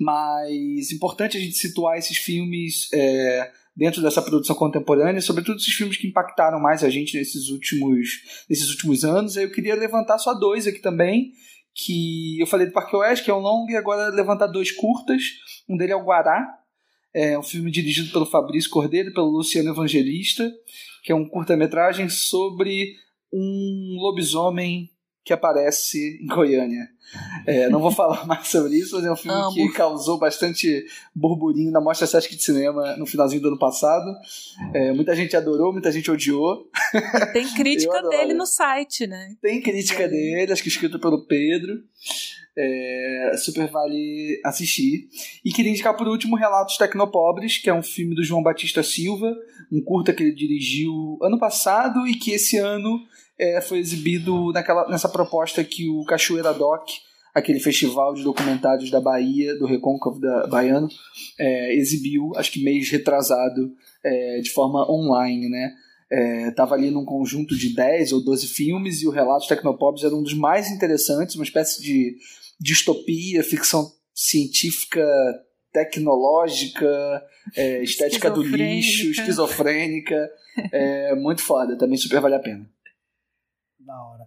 Mas 0.00 0.90
importante 0.90 1.36
a 1.36 1.40
gente 1.40 1.56
situar 1.56 1.96
esses 1.96 2.16
filmes 2.16 2.88
é, 2.92 3.52
dentro 3.76 4.02
dessa 4.02 4.20
produção 4.20 4.56
contemporânea, 4.56 5.20
sobretudo 5.20 5.58
esses 5.58 5.74
filmes 5.74 5.96
que 5.96 6.08
impactaram 6.08 6.58
mais 6.58 6.82
a 6.82 6.90
gente 6.90 7.16
nesses 7.16 7.50
últimos, 7.50 8.44
nesses 8.50 8.68
últimos 8.70 9.04
anos. 9.04 9.36
Eu 9.36 9.52
queria 9.52 9.76
levantar 9.76 10.18
só 10.18 10.34
dois 10.34 10.66
aqui 10.66 10.80
também, 10.80 11.34
que 11.76 12.40
eu 12.40 12.46
falei 12.46 12.66
do 12.66 12.72
Parque 12.72 12.96
Oeste, 12.96 13.24
que 13.26 13.30
é 13.30 13.34
um 13.34 13.40
longo, 13.40 13.70
e 13.70 13.76
agora 13.76 14.08
levantar 14.08 14.46
dois 14.46 14.72
curtas. 14.72 15.22
Um 15.68 15.76
dele 15.76 15.92
é 15.92 15.96
o 15.96 16.04
Guará, 16.04 16.42
é 17.14 17.38
um 17.38 17.42
filme 17.42 17.70
dirigido 17.70 18.10
pelo 18.10 18.24
Fabrício 18.24 18.70
Cordeiro 18.70 19.10
e 19.10 19.12
pelo 19.12 19.28
Luciano 19.28 19.70
Evangelista, 19.70 20.50
que 21.02 21.12
é 21.12 21.14
um 21.14 21.28
curta-metragem 21.28 22.08
sobre 22.08 22.94
um 23.32 23.96
lobisomem 24.00 24.90
que 25.26 25.32
aparece 25.32 26.20
em 26.22 26.26
Goiânia. 26.26 26.88
É, 27.44 27.68
não 27.68 27.80
vou 27.80 27.90
falar 27.90 28.24
mais 28.28 28.46
sobre 28.46 28.76
isso, 28.76 28.94
mas 28.94 29.04
é 29.04 29.10
um 29.10 29.16
filme 29.16 29.36
Amo. 29.36 29.52
que 29.52 29.68
causou 29.70 30.20
bastante 30.20 30.86
burburinho 31.12 31.72
na 31.72 31.80
Mostra 31.80 32.06
Sesc 32.06 32.36
de 32.36 32.44
Cinema 32.44 32.96
no 32.96 33.04
finalzinho 33.06 33.42
do 33.42 33.48
ano 33.48 33.58
passado. 33.58 34.06
É, 34.72 34.92
muita 34.92 35.16
gente 35.16 35.36
adorou, 35.36 35.72
muita 35.72 35.90
gente 35.90 36.12
odiou. 36.12 36.70
Tem 37.32 37.44
crítica 37.54 38.00
dele 38.08 38.34
no 38.34 38.46
site, 38.46 39.04
né? 39.08 39.34
Tem 39.42 39.60
crítica 39.60 40.04
é. 40.04 40.08
dele, 40.08 40.52
acho 40.52 40.62
que 40.62 40.68
escrito 40.68 41.00
pelo 41.00 41.26
Pedro. 41.26 41.82
É, 42.56 43.32
super 43.36 43.66
vale 43.66 44.40
assistir. 44.44 45.08
E 45.44 45.52
queria 45.52 45.72
indicar 45.72 45.96
por 45.96 46.06
último 46.06 46.36
Relatos 46.36 46.76
Tecnopobres, 46.76 47.58
que 47.58 47.68
é 47.68 47.74
um 47.74 47.82
filme 47.82 48.14
do 48.14 48.22
João 48.22 48.44
Batista 48.44 48.80
Silva, 48.80 49.34
um 49.72 49.82
curta 49.82 50.14
que 50.14 50.22
ele 50.22 50.32
dirigiu 50.32 51.18
ano 51.20 51.36
passado 51.36 52.06
e 52.06 52.14
que 52.14 52.30
esse 52.30 52.56
ano 52.58 53.00
é, 53.38 53.60
foi 53.60 53.78
exibido 53.78 54.52
naquela, 54.52 54.88
nessa 54.88 55.08
proposta 55.08 55.62
que 55.62 55.88
o 55.88 56.04
Cachoeira 56.04 56.54
Doc, 56.54 56.88
aquele 57.34 57.60
festival 57.60 58.14
de 58.14 58.24
documentários 58.24 58.90
da 58.90 59.00
Bahia, 59.00 59.56
do 59.58 59.66
Recôncavo 59.66 60.18
da 60.18 60.46
Baiano, 60.46 60.88
é, 61.38 61.74
exibiu, 61.74 62.32
acho 62.36 62.50
que 62.50 62.62
mês 62.62 62.90
retrasado, 62.90 63.72
é, 64.04 64.40
de 64.40 64.50
forma 64.50 64.90
online, 64.90 65.48
né? 65.48 65.72
Estava 66.48 66.76
é, 66.76 66.78
ali 66.78 66.90
num 66.90 67.04
conjunto 67.04 67.56
de 67.56 67.74
10 67.74 68.12
ou 68.12 68.24
12 68.24 68.46
filmes 68.46 69.02
e 69.02 69.08
o 69.08 69.10
Relatos 69.10 69.48
Tecnopobs 69.48 70.04
era 70.04 70.14
um 70.14 70.22
dos 70.22 70.34
mais 70.34 70.70
interessantes, 70.70 71.34
uma 71.34 71.44
espécie 71.44 71.82
de 71.82 72.16
distopia, 72.60 73.42
ficção 73.42 73.90
científica 74.14 75.04
tecnológica, 75.72 77.22
é, 77.54 77.82
estética 77.82 78.30
do 78.30 78.42
lixo, 78.42 79.10
esquizofrênica. 79.10 80.30
É 80.72 81.14
muito 81.14 81.42
foda, 81.42 81.76
também 81.76 81.98
super 81.98 82.18
vale 82.18 82.36
a 82.36 82.40
pena. 82.40 82.66
Da 83.86 84.04
hora. 84.04 84.26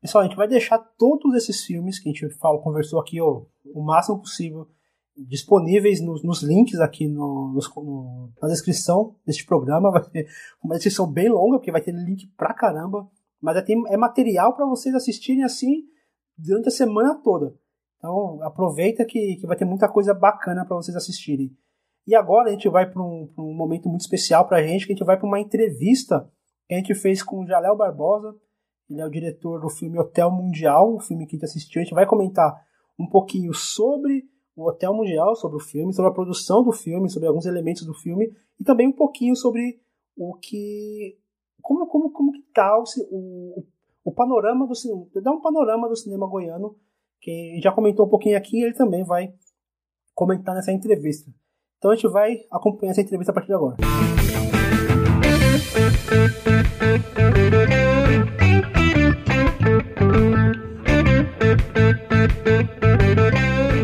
Pessoal, 0.00 0.22
a 0.22 0.26
gente 0.28 0.36
vai 0.36 0.46
deixar 0.46 0.78
todos 0.78 1.34
esses 1.34 1.64
filmes 1.64 1.98
que 1.98 2.08
a 2.08 2.12
gente 2.12 2.30
falou, 2.38 2.62
conversou 2.62 3.00
aqui 3.00 3.20
ó, 3.20 3.42
o 3.74 3.82
máximo 3.82 4.20
possível 4.20 4.68
disponíveis 5.16 6.00
nos, 6.00 6.22
nos 6.22 6.42
links 6.42 6.78
aqui 6.78 7.08
no, 7.08 7.52
no, 7.52 8.32
na 8.40 8.48
descrição 8.48 9.16
deste 9.26 9.44
programa. 9.44 9.90
Vai 9.90 10.08
ter 10.08 10.28
uma 10.62 10.76
descrição 10.76 11.10
bem 11.10 11.28
longa, 11.28 11.58
porque 11.58 11.72
vai 11.72 11.82
ter 11.82 11.92
link 11.92 12.28
pra 12.36 12.54
caramba. 12.54 13.10
Mas 13.42 13.56
é, 13.56 13.62
tem, 13.62 13.82
é 13.88 13.96
material 13.96 14.54
para 14.54 14.64
vocês 14.64 14.94
assistirem 14.94 15.42
assim 15.42 15.82
durante 16.38 16.68
a 16.68 16.70
semana 16.72 17.16
toda. 17.16 17.54
Então 17.98 18.40
aproveita 18.44 19.04
que, 19.04 19.36
que 19.40 19.46
vai 19.46 19.56
ter 19.56 19.64
muita 19.64 19.88
coisa 19.88 20.14
bacana 20.14 20.64
para 20.64 20.76
vocês 20.76 20.96
assistirem. 20.96 21.50
E 22.06 22.14
agora 22.14 22.48
a 22.48 22.52
gente 22.52 22.68
vai 22.68 22.88
para 22.88 23.02
um, 23.02 23.28
um, 23.36 23.54
momento 23.54 23.88
muito 23.88 24.02
especial 24.02 24.46
para 24.46 24.58
a 24.58 24.62
gente, 24.62 24.86
que 24.86 24.92
a 24.92 24.96
gente 24.96 25.04
vai 25.04 25.18
para 25.18 25.26
uma 25.26 25.40
entrevista 25.40 26.30
que 26.66 26.74
a 26.74 26.76
gente 26.78 26.94
fez 26.94 27.22
com 27.22 27.42
o 27.42 27.46
Jalel 27.46 27.76
Barbosa. 27.76 28.34
Ele 28.90 29.00
é 29.00 29.06
o 29.06 29.10
diretor 29.10 29.60
do 29.60 29.70
filme 29.70 29.98
Hotel 29.98 30.30
Mundial, 30.32 30.96
um 30.96 30.98
filme 30.98 31.24
que 31.24 31.36
a 31.36 31.38
gente 31.38 31.44
assistiu. 31.44 31.80
A 31.80 31.84
gente 31.84 31.94
vai 31.94 32.06
comentar 32.06 32.52
um 32.98 33.06
pouquinho 33.06 33.54
sobre 33.54 34.28
o 34.56 34.68
Hotel 34.68 34.92
Mundial, 34.92 35.36
sobre 35.36 35.58
o 35.58 35.60
filme, 35.60 35.94
sobre 35.94 36.10
a 36.10 36.14
produção 36.14 36.64
do 36.64 36.72
filme, 36.72 37.08
sobre 37.08 37.28
alguns 37.28 37.46
elementos 37.46 37.86
do 37.86 37.94
filme 37.94 38.34
e 38.58 38.64
também 38.64 38.88
um 38.88 38.92
pouquinho 38.92 39.36
sobre 39.36 39.80
o 40.16 40.34
que 40.34 41.16
como, 41.62 41.86
como, 41.86 42.10
como 42.10 42.32
que 42.32 42.42
tá 42.52 42.76
o, 42.78 42.84
o, 43.10 43.64
o 44.04 44.12
panorama 44.12 44.66
do 44.66 44.74
cinema, 44.74 45.06
dá 45.22 45.30
um 45.30 45.40
panorama 45.40 45.88
do 45.88 45.96
cinema 45.96 46.26
goiano, 46.26 46.76
que 47.20 47.60
já 47.62 47.70
comentou 47.70 48.06
um 48.06 48.08
pouquinho 48.08 48.36
aqui, 48.36 48.62
ele 48.62 48.74
também 48.74 49.04
vai 49.04 49.32
comentar 50.14 50.54
nessa 50.54 50.72
entrevista. 50.72 51.30
Então 51.78 51.92
a 51.92 51.94
gente 51.94 52.08
vai 52.08 52.40
acompanhar 52.50 52.90
essa 52.90 53.02
entrevista 53.02 53.30
a 53.30 53.34
partir 53.34 53.48
de 53.48 53.54
agora. 53.54 53.76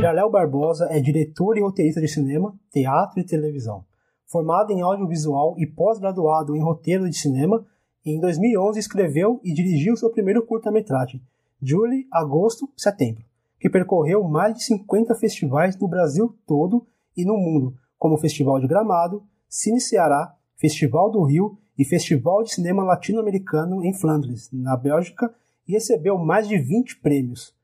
Jaléu 0.06 0.30
Barbosa 0.30 0.86
é 0.92 1.00
diretor 1.00 1.58
e 1.58 1.60
roteirista 1.60 2.00
de 2.00 2.06
cinema, 2.06 2.54
teatro 2.70 3.18
e 3.18 3.24
televisão. 3.26 3.84
Formado 4.24 4.70
em 4.70 4.80
audiovisual 4.80 5.56
e 5.58 5.66
pós-graduado 5.66 6.54
em 6.54 6.62
roteiro 6.62 7.10
de 7.10 7.16
cinema, 7.18 7.66
em 8.04 8.20
2011 8.20 8.78
escreveu 8.78 9.40
e 9.42 9.52
dirigiu 9.52 9.96
seu 9.96 10.08
primeiro 10.08 10.46
curta-metragem, 10.46 11.20
Julie, 11.60 12.06
Agosto, 12.12 12.70
Setembro, 12.76 13.24
que 13.58 13.68
percorreu 13.68 14.22
mais 14.22 14.54
de 14.54 14.62
50 14.62 15.12
festivais 15.16 15.76
no 15.76 15.88
Brasil 15.88 16.32
todo 16.46 16.86
e 17.16 17.24
no 17.24 17.36
mundo, 17.36 17.74
como 17.98 18.16
Festival 18.16 18.60
de 18.60 18.68
Gramado, 18.68 19.24
Cine 19.48 19.80
Ceará, 19.80 20.36
Festival 20.54 21.10
do 21.10 21.24
Rio 21.24 21.58
e 21.76 21.84
Festival 21.84 22.44
de 22.44 22.54
Cinema 22.54 22.84
Latino-Americano 22.84 23.84
em 23.84 23.92
Flandres, 23.92 24.48
na 24.52 24.76
Bélgica, 24.76 25.34
e 25.66 25.72
recebeu 25.72 26.16
mais 26.16 26.46
de 26.46 26.56
20 26.56 27.00
prêmios. 27.00 27.56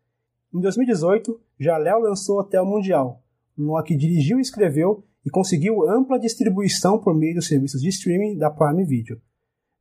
Em 0.52 0.61
2018, 0.61 1.40
Jalel 1.62 2.01
lançou 2.01 2.40
Hotel 2.40 2.66
Mundial, 2.66 3.22
no 3.57 3.81
que 3.85 3.96
dirigiu 3.96 4.38
e 4.38 4.42
escreveu 4.42 5.05
e 5.25 5.31
conseguiu 5.31 5.88
ampla 5.88 6.18
distribuição 6.18 6.98
por 6.98 7.14
meio 7.14 7.37
dos 7.37 7.46
serviços 7.46 7.81
de 7.81 7.88
streaming 7.88 8.37
da 8.37 8.51
Prime 8.51 8.85
Video. 8.85 9.20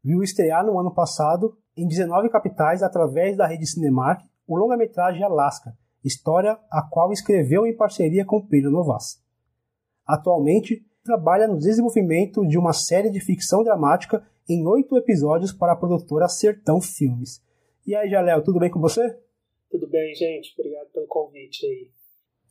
Viu 0.03 0.21
estrear 0.21 0.63
no 0.63 0.79
ano 0.79 0.93
passado, 0.93 1.57
em 1.75 1.87
19 1.87 2.29
capitais, 2.29 2.83
através 2.83 3.35
da 3.35 3.47
rede 3.47 3.65
Cinemark, 3.65 4.21
o 4.47 4.55
longa-metragem 4.55 5.23
Alaska, 5.23 5.75
história 6.05 6.55
a 6.69 6.83
qual 6.87 7.11
escreveu 7.11 7.65
em 7.65 7.75
parceria 7.75 8.23
com 8.23 8.45
Pedro 8.45 8.69
Novas. 8.69 9.19
Atualmente, 10.05 10.85
trabalha 11.03 11.47
no 11.47 11.57
desenvolvimento 11.57 12.47
de 12.47 12.59
uma 12.59 12.73
série 12.73 13.09
de 13.09 13.19
ficção 13.19 13.63
dramática 13.63 14.23
em 14.47 14.67
oito 14.67 14.95
episódios 14.97 15.51
para 15.51 15.73
a 15.73 15.77
produtora 15.77 16.27
Sertão 16.27 16.79
Filmes. 16.79 17.41
E 17.87 17.95
aí, 17.95 18.07
Jalel, 18.07 18.43
tudo 18.43 18.59
bem 18.59 18.69
com 18.69 18.79
você? 18.79 19.17
Tudo 19.71 19.87
bem, 19.87 20.13
gente. 20.13 20.53
Obrigado 20.57 20.89
pelo 20.89 21.07
convite 21.07 21.65
aí. 21.65 21.89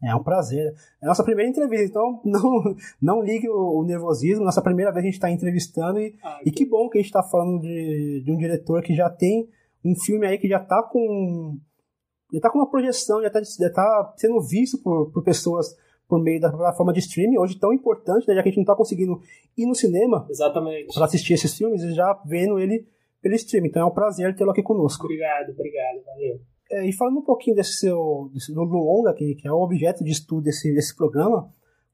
É 0.03 0.17
um 0.17 0.23
prazer. 0.23 0.73
É 1.03 1.05
a 1.05 1.09
nossa 1.09 1.23
primeira 1.23 1.51
entrevista, 1.51 1.85
então 1.85 2.21
não, 2.25 2.75
não 3.01 3.23
ligue 3.23 3.49
o, 3.49 3.81
o 3.81 3.85
nervosismo. 3.85 4.45
Nossa 4.45 4.63
primeira 4.63 4.91
vez 4.91 5.05
a 5.05 5.07
gente 5.07 5.15
está 5.15 5.31
entrevistando 5.31 6.01
e, 6.01 6.15
ah, 6.23 6.41
e 6.45 6.51
que 6.51 6.65
bom 6.65 6.89
que 6.89 6.99
a 6.99 7.01
gente 7.01 7.11
está 7.11 7.23
falando 7.23 7.61
de, 7.61 8.23
de 8.25 8.33
um 8.33 8.37
diretor 8.37 8.83
que 8.83 8.95
já 8.95 9.11
tem 9.11 9.49
um 9.85 9.95
filme 9.95 10.27
aí 10.27 10.39
que 10.39 10.49
já 10.49 10.59
está 10.59 10.83
com 10.83 11.59
já 12.33 12.39
está 12.39 12.51
com 12.51 12.59
uma 12.59 12.71
projeção, 12.71 13.21
já 13.21 13.27
está 13.27 13.43
já 13.43 13.71
tá 13.73 14.15
sendo 14.17 14.41
visto 14.41 14.79
por, 14.79 15.11
por 15.11 15.23
pessoas 15.23 15.77
por 16.09 16.21
meio 16.21 16.41
da 16.41 16.51
plataforma 16.51 16.93
de 16.93 16.99
streaming, 17.01 17.39
hoje 17.39 17.59
tão 17.59 17.73
importante, 17.73 18.27
né, 18.27 18.35
já 18.35 18.43
que 18.43 18.49
a 18.49 18.51
gente 18.51 18.57
não 18.57 18.65
está 18.65 18.75
conseguindo 18.75 19.21
ir 19.57 19.67
no 19.67 19.75
cinema 19.75 20.27
para 20.93 21.05
assistir 21.05 21.35
esses 21.35 21.57
filmes, 21.57 21.83
e 21.83 21.93
já 21.95 22.21
vendo 22.27 22.59
ele 22.59 22.85
pelo 23.23 23.35
streaming. 23.37 23.69
Então 23.69 23.83
é 23.83 23.85
um 23.85 23.95
prazer 23.95 24.35
tê-lo 24.35 24.51
aqui 24.51 24.63
conosco. 24.63 25.05
Obrigado, 25.05 25.51
obrigado, 25.51 26.05
valeu. 26.05 26.41
É, 26.71 26.89
e 26.89 26.93
falando 26.93 27.19
um 27.19 27.25
pouquinho 27.25 27.57
desse 27.57 27.75
seu 27.75 28.31
desse, 28.33 28.53
do 28.53 28.63
longa, 28.63 29.13
que, 29.13 29.35
que 29.35 29.49
é 29.49 29.53
o 29.53 29.61
objeto 29.61 30.05
de 30.05 30.11
estudo 30.11 30.43
desse, 30.43 30.73
desse 30.73 30.95
programa, 30.95 31.49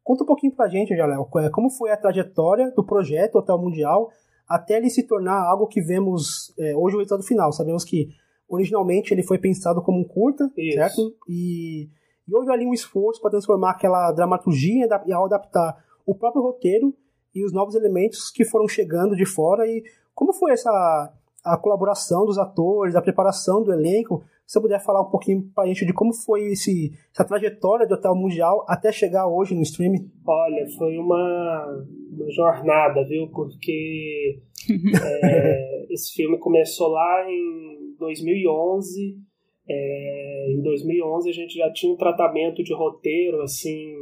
conta 0.05 0.25
um 0.25 0.27
pouquinho 0.27 0.55
pra 0.55 0.69
gente, 0.69 0.97
Jaléo, 0.97 1.27
é, 1.39 1.51
como 1.51 1.71
foi 1.71 1.91
a 1.91 1.97
trajetória 1.97 2.71
do 2.73 2.85
projeto 2.85 3.37
Hotel 3.37 3.59
Mundial 3.59 4.11
até 4.49 4.77
ele 4.77 4.91
se 4.91 5.03
tornar 5.03 5.43
algo 5.45 5.67
que 5.67 5.81
vemos 5.81 6.55
é, 6.59 6.77
hoje 6.77 6.95
o 6.95 6.99
resultado 6.99 7.25
final. 7.25 7.53
Sabemos 7.53 7.85
que 7.85 8.09
originalmente 8.49 9.13
ele 9.13 9.25
foi 9.25 9.39
pensado 9.39 9.83
como 9.83 9.99
um 9.99 10.05
curta, 10.05 10.49
Isso. 10.57 10.77
certo? 10.77 11.17
E 11.29 11.89
e 12.29 12.35
houve 12.35 12.51
ali 12.51 12.67
um 12.67 12.75
esforço 12.75 13.21
para 13.21 13.31
transformar 13.31 13.71
aquela 13.71 14.11
dramaturgia 14.11 14.89
e 15.07 15.13
ao 15.13 15.27
adaptar 15.27 15.77
o 16.05 16.15
próprio 16.15 16.43
roteiro 16.43 16.93
e 17.35 17.45
os 17.45 17.53
novos 17.53 17.75
elementos 17.75 18.31
que 18.31 18.45
foram 18.45 18.67
chegando 18.67 19.15
de 19.15 19.25
fora. 19.25 19.67
E 19.67 19.85
como 20.15 20.33
foi 20.33 20.53
essa 20.53 21.13
a 21.45 21.57
colaboração 21.57 22.27
dos 22.27 22.39
atores, 22.39 22.97
a 22.97 23.03
preparação 23.03 23.63
do 23.63 23.73
elenco? 23.73 24.25
Se 24.47 24.55
você 24.55 24.61
puder 24.61 24.85
falar 24.85 25.03
um 25.03 25.11
pouquinho 25.11 25.51
para 25.55 25.65
a 25.65 25.67
gente 25.67 25.85
de 25.85 25.93
como 25.93 26.15
foi 26.15 26.53
esse, 26.53 26.93
essa 27.13 27.25
trajetória 27.25 27.87
do 27.87 27.95
Hotel 27.95 28.15
Mundial 28.15 28.65
até 28.69 28.93
chegar 28.93 29.27
hoje 29.27 29.55
no 29.55 29.63
streaming? 29.63 30.09
Olha, 30.27 30.67
foi 30.79 30.97
uma, 30.99 31.85
uma 32.13 32.31
jornada, 32.31 33.05
viu? 33.09 33.29
Porque 33.29 34.39
é, 35.05 35.87
esse 35.91 36.15
filme 36.15 36.39
começou 36.39 36.89
lá 36.89 37.29
em 37.29 37.97
2011 37.99 39.27
é, 39.69 40.53
em 40.53 40.63
2011 40.63 41.29
a 41.29 41.33
gente 41.33 41.55
já 41.55 41.71
tinha 41.73 41.93
um 41.93 41.97
tratamento 41.97 42.63
de 42.63 42.73
roteiro, 42.73 43.43
assim, 43.43 43.95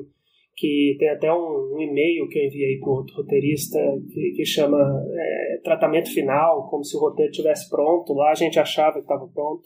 que 0.55 0.97
tem 0.99 1.09
até 1.09 1.33
um, 1.33 1.75
um 1.75 1.81
e-mail 1.81 2.29
que 2.29 2.39
eu 2.39 2.45
enviei 2.45 2.79
para 2.79 2.91
outro 2.91 3.17
roteirista 3.17 3.79
que, 4.13 4.33
que 4.37 4.45
chama 4.45 4.79
é, 4.79 5.61
tratamento 5.65 6.13
final, 6.13 6.69
como 6.69 6.85
se 6.85 6.97
o 6.97 7.01
roteiro 7.01 7.31
estivesse 7.31 7.69
pronto. 7.71 8.13
Lá 8.13 8.31
a 8.31 8.35
gente 8.35 8.59
achava 8.59 8.95
que 8.95 9.01
estava 9.01 9.27
pronto. 9.27 9.63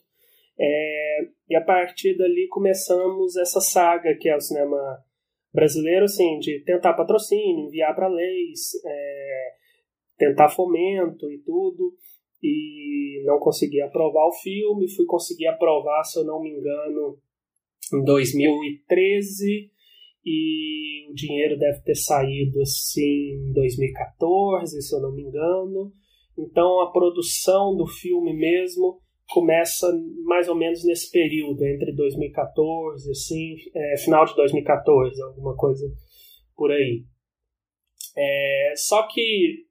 É, 0.60 1.20
e 1.48 1.56
a 1.56 1.60
partir 1.60 2.16
dali 2.16 2.48
começamos 2.48 3.36
essa 3.36 3.60
saga 3.60 4.16
que 4.18 4.28
é 4.28 4.36
o 4.36 4.40
cinema 4.40 4.76
brasileiro, 5.52 6.04
assim, 6.04 6.38
de 6.38 6.62
tentar 6.64 6.94
patrocínio, 6.94 7.66
enviar 7.66 7.94
para 7.94 8.08
leis, 8.08 8.70
é, 8.84 9.50
tentar 10.18 10.48
fomento 10.48 11.30
e 11.30 11.38
tudo 11.38 11.94
e 12.42 13.22
não 13.24 13.38
consegui 13.38 13.80
aprovar 13.80 14.26
o 14.26 14.32
filme. 14.32 14.90
Fui 14.94 15.06
conseguir 15.06 15.46
aprovar, 15.46 16.04
se 16.04 16.18
eu 16.18 16.24
não 16.24 16.40
me 16.42 16.50
engano, 16.50 17.18
em 17.92 18.04
2013 18.04 19.70
e 20.24 21.10
o 21.10 21.14
dinheiro 21.14 21.58
deve 21.58 21.80
ter 21.82 21.94
saído 21.94 22.60
assim 22.60 23.48
em 23.48 23.52
2014, 23.52 24.82
se 24.82 24.94
eu 24.94 25.00
não 25.00 25.14
me 25.14 25.22
engano. 25.22 25.92
Então 26.36 26.80
a 26.80 26.92
produção 26.92 27.74
do 27.74 27.86
filme 27.86 28.34
mesmo 28.34 29.00
começa 29.28 29.86
mais 30.24 30.48
ou 30.48 30.54
menos 30.54 30.84
nesse 30.84 31.10
período, 31.10 31.64
entre 31.64 31.94
2014, 31.94 33.10
assim, 33.10 33.56
é, 33.74 33.96
final 33.98 34.24
de 34.24 34.34
2014, 34.34 35.22
alguma 35.22 35.56
coisa 35.56 35.86
por 36.56 36.70
aí. 36.70 37.04
É, 38.16 38.72
só 38.76 39.06
que 39.06 39.66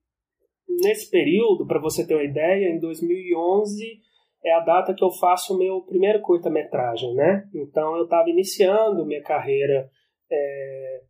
nesse 0.82 1.10
período, 1.10 1.66
para 1.66 1.82
você 1.82 2.06
ter 2.06 2.14
uma 2.14 2.24
ideia, 2.24 2.70
em 2.70 2.80
2011 2.80 4.00
é 4.46 4.54
a 4.54 4.60
data 4.60 4.94
que 4.94 5.04
eu 5.04 5.12
faço 5.12 5.56
o 5.56 5.58
meu 5.58 5.82
primeiro 5.82 6.22
curta-metragem, 6.22 7.14
né? 7.16 7.50
Então 7.54 7.98
eu 7.98 8.04
estava 8.04 8.30
iniciando 8.30 9.06
minha 9.06 9.22
carreira 9.22 9.90
é, 10.32 11.02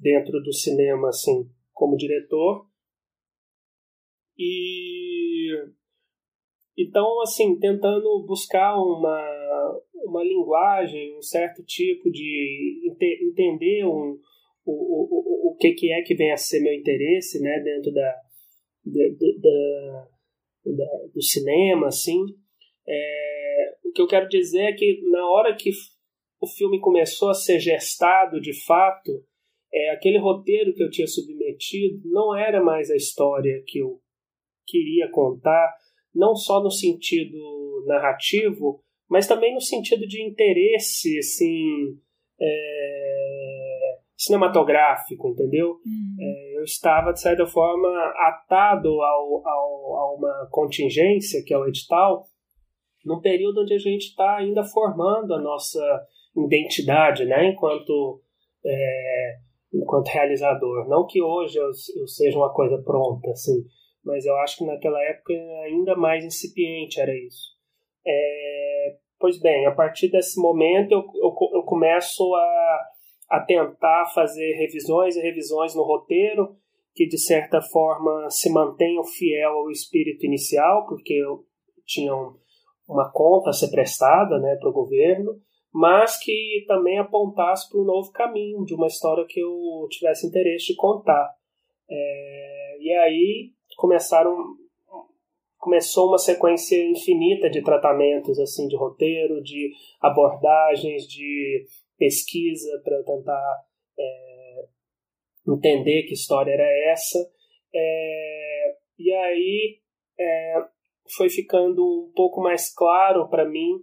dentro 0.00 0.40
do 0.42 0.52
cinema, 0.52 1.08
assim, 1.08 1.48
como 1.72 1.96
diretor. 1.96 2.66
E 4.36 5.48
então, 6.76 7.20
assim, 7.20 7.58
tentando 7.58 8.24
buscar 8.26 8.76
uma, 8.76 9.80
uma 9.94 10.24
linguagem, 10.24 11.16
um 11.16 11.22
certo 11.22 11.62
tipo 11.64 12.10
de 12.10 12.90
ente, 12.90 13.24
entender 13.24 13.84
um, 13.84 14.18
o, 14.64 14.72
o, 14.72 15.52
o, 15.52 15.56
que, 15.56 15.72
que 15.72 15.92
é 15.92 16.02
que 16.02 16.14
vem 16.14 16.32
a 16.32 16.36
ser 16.36 16.60
meu 16.60 16.72
interesse, 16.72 17.40
né, 17.40 17.60
dentro 17.60 17.92
da, 17.92 18.14
do, 18.84 19.38
da, 19.40 20.08
da, 20.64 21.08
do 21.14 21.22
cinema, 21.22 21.88
assim. 21.88 22.24
É, 22.88 23.74
o 23.84 23.92
que 23.92 24.00
eu 24.00 24.06
quero 24.06 24.28
dizer 24.28 24.62
é 24.62 24.72
que 24.72 25.02
na 25.10 25.28
hora 25.28 25.54
que 25.54 25.70
o 26.40 26.46
filme 26.46 26.80
começou 26.80 27.28
a 27.28 27.34
ser 27.34 27.60
gestado 27.60 28.40
de 28.40 28.52
fato, 28.64 29.24
é, 29.72 29.90
aquele 29.90 30.18
roteiro 30.18 30.74
que 30.74 30.82
eu 30.82 30.90
tinha 30.90 31.06
submetido 31.06 32.00
não 32.04 32.36
era 32.36 32.62
mais 32.62 32.90
a 32.90 32.96
história 32.96 33.62
que 33.66 33.78
eu 33.78 34.00
queria 34.66 35.08
contar, 35.10 35.72
não 36.14 36.34
só 36.34 36.62
no 36.62 36.70
sentido 36.70 37.38
narrativo, 37.86 38.82
mas 39.08 39.26
também 39.26 39.54
no 39.54 39.60
sentido 39.60 40.06
de 40.06 40.22
interesse, 40.22 41.18
assim, 41.18 41.98
é, 42.40 43.98
cinematográfico, 44.16 45.28
entendeu? 45.28 45.70
Uhum. 45.84 46.16
É, 46.20 46.58
eu 46.58 46.64
estava, 46.64 47.12
de 47.12 47.20
certa 47.20 47.46
forma, 47.46 47.88
atado 48.28 48.88
ao, 48.88 49.48
ao, 49.48 49.96
a 49.96 50.14
uma 50.14 50.48
contingência, 50.50 51.42
que 51.44 51.52
é 51.52 51.58
o 51.58 51.66
edital, 51.66 52.26
num 53.04 53.20
período 53.20 53.62
onde 53.62 53.74
a 53.74 53.78
gente 53.78 54.06
está 54.06 54.36
ainda 54.36 54.62
formando 54.62 55.34
a 55.34 55.40
nossa 55.40 55.80
identidade, 56.36 57.24
né, 57.24 57.50
enquanto, 57.50 58.22
é, 58.64 59.36
enquanto 59.74 60.08
realizador. 60.08 60.88
Não 60.88 61.06
que 61.06 61.20
hoje 61.20 61.58
eu, 61.58 61.66
eu 61.96 62.06
seja 62.06 62.38
uma 62.38 62.52
coisa 62.52 62.80
pronta, 62.82 63.30
assim, 63.30 63.64
mas 64.04 64.24
eu 64.24 64.36
acho 64.38 64.58
que 64.58 64.64
naquela 64.64 65.02
época 65.04 65.32
ainda 65.64 65.94
mais 65.96 66.24
incipiente 66.24 67.00
era 67.00 67.14
isso. 67.14 67.52
É, 68.06 68.96
pois 69.18 69.38
bem, 69.40 69.66
a 69.66 69.72
partir 69.72 70.10
desse 70.10 70.40
momento 70.40 70.92
eu, 70.92 71.04
eu, 71.14 71.34
eu 71.54 71.62
começo 71.62 72.34
a 72.34 72.80
a 73.32 73.40
tentar 73.40 74.04
fazer 74.14 74.52
revisões 74.58 75.16
e 75.16 75.22
revisões 75.22 75.74
no 75.74 75.82
roteiro 75.82 76.54
que 76.94 77.06
de 77.06 77.18
certa 77.18 77.62
forma 77.62 78.28
se 78.28 78.52
mantenham 78.52 79.02
fiel 79.04 79.52
ao 79.52 79.70
espírito 79.70 80.26
inicial, 80.26 80.86
porque 80.86 81.18
tinham 81.86 82.36
uma 82.86 83.10
conta 83.10 83.48
a 83.48 83.52
ser 83.54 83.70
prestada 83.70 84.38
né, 84.38 84.56
para 84.56 84.68
o 84.68 84.74
governo, 84.74 85.40
mas 85.72 86.22
que 86.22 86.64
também 86.68 86.98
apontasse 86.98 87.70
para 87.70 87.80
um 87.80 87.84
novo 87.84 88.12
caminho, 88.12 88.66
de 88.66 88.74
uma 88.74 88.86
história 88.86 89.24
que 89.26 89.40
eu 89.40 89.86
tivesse 89.88 90.26
interesse 90.26 90.66
de 90.66 90.76
contar. 90.76 91.34
É, 91.88 92.76
e 92.78 92.92
aí 92.92 93.52
começaram 93.76 94.36
começou 95.58 96.08
uma 96.08 96.18
sequência 96.18 96.76
infinita 96.90 97.48
de 97.48 97.62
tratamentos 97.62 98.36
assim 98.40 98.66
de 98.66 98.76
roteiro, 98.76 99.40
de 99.40 99.70
abordagens, 100.00 101.06
de 101.06 101.64
pesquisa 101.96 102.80
para 102.82 103.00
tentar 103.04 103.64
é, 103.96 104.64
entender 105.46 106.02
que 106.02 106.14
história 106.14 106.50
era 106.50 106.90
essa. 106.90 107.18
É, 107.72 108.76
e 108.98 109.12
aí 109.12 109.78
é, 110.18 110.54
foi 111.16 111.30
ficando 111.30 112.08
um 112.08 112.12
pouco 112.12 112.40
mais 112.40 112.74
claro 112.74 113.28
para 113.28 113.48
mim 113.48 113.78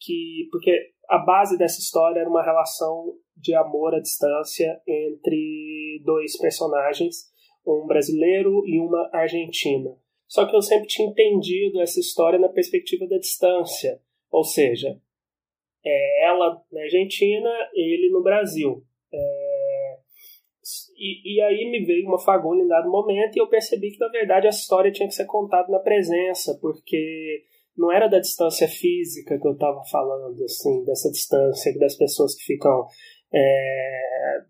que 0.00 0.48
porque 0.50 0.92
a 1.08 1.18
base 1.18 1.56
dessa 1.56 1.78
história 1.78 2.20
era 2.20 2.28
uma 2.28 2.42
relação 2.42 3.16
de 3.36 3.54
amor 3.54 3.94
à 3.94 4.00
distância 4.00 4.80
entre 4.86 6.02
dois 6.04 6.36
personagens, 6.38 7.29
um 7.66 7.86
brasileiro 7.86 8.62
e 8.66 8.78
uma 8.80 9.10
argentina. 9.12 9.96
Só 10.26 10.46
que 10.46 10.54
eu 10.54 10.62
sempre 10.62 10.86
tinha 10.86 11.08
entendido 11.08 11.80
essa 11.80 11.98
história 11.98 12.38
na 12.38 12.48
perspectiva 12.48 13.06
da 13.06 13.18
distância, 13.18 14.00
ou 14.30 14.44
seja, 14.44 15.00
é 15.84 16.26
ela 16.26 16.62
na 16.70 16.82
Argentina, 16.82 17.50
ele 17.74 18.10
no 18.10 18.22
Brasil. 18.22 18.84
É, 19.12 19.98
e, 20.96 21.36
e, 21.36 21.40
aí 21.40 21.70
me 21.70 21.84
veio 21.84 22.06
uma 22.06 22.18
fagulha 22.18 22.62
em 22.62 22.68
dado 22.68 22.90
momento 22.90 23.34
e 23.34 23.40
eu 23.40 23.48
percebi 23.48 23.90
que 23.90 23.98
na 23.98 24.08
verdade 24.08 24.46
a 24.46 24.50
história 24.50 24.92
tinha 24.92 25.08
que 25.08 25.14
ser 25.14 25.24
contada 25.24 25.68
na 25.68 25.78
presença, 25.78 26.56
porque 26.60 27.42
não 27.76 27.90
era 27.90 28.06
da 28.06 28.20
distância 28.20 28.68
física 28.68 29.38
que 29.38 29.48
eu 29.48 29.52
estava 29.52 29.82
falando, 29.90 30.44
assim, 30.44 30.84
dessa 30.84 31.10
distância 31.10 31.76
das 31.78 31.96
pessoas 31.96 32.36
que 32.36 32.44
ficam 32.44 32.86
é, 33.32 34.42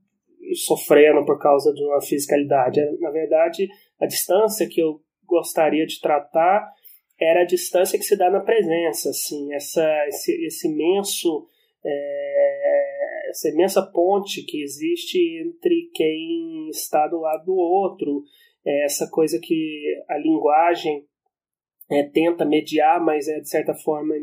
sofrendo 0.54 1.24
por 1.24 1.38
causa 1.38 1.72
de 1.72 1.82
uma 1.84 2.00
fisicalidade. 2.00 2.80
Na 3.00 3.10
verdade, 3.10 3.68
a 4.00 4.06
distância 4.06 4.68
que 4.68 4.80
eu 4.80 5.00
gostaria 5.26 5.86
de 5.86 6.00
tratar 6.00 6.66
era 7.20 7.42
a 7.42 7.46
distância 7.46 7.98
que 7.98 8.04
se 8.04 8.16
dá 8.16 8.30
na 8.30 8.40
presença, 8.40 9.10
assim, 9.10 9.52
essa, 9.52 9.86
esse, 10.08 10.32
esse 10.46 10.68
imenso, 10.68 11.46
é, 11.84 13.28
essa 13.28 13.50
imensa 13.50 13.82
ponte 13.82 14.42
que 14.42 14.62
existe 14.62 15.18
entre 15.44 15.90
quem 15.94 16.68
está 16.70 17.06
do 17.06 17.20
lado 17.20 17.44
do 17.44 17.54
outro, 17.54 18.24
é 18.64 18.84
essa 18.84 19.08
coisa 19.10 19.38
que 19.38 20.02
a 20.08 20.16
linguagem 20.16 21.04
é, 21.90 22.04
tenta 22.04 22.44
mediar, 22.44 23.04
mas 23.04 23.28
é 23.28 23.40
de 23.40 23.48
certa 23.48 23.74
forma 23.74 24.14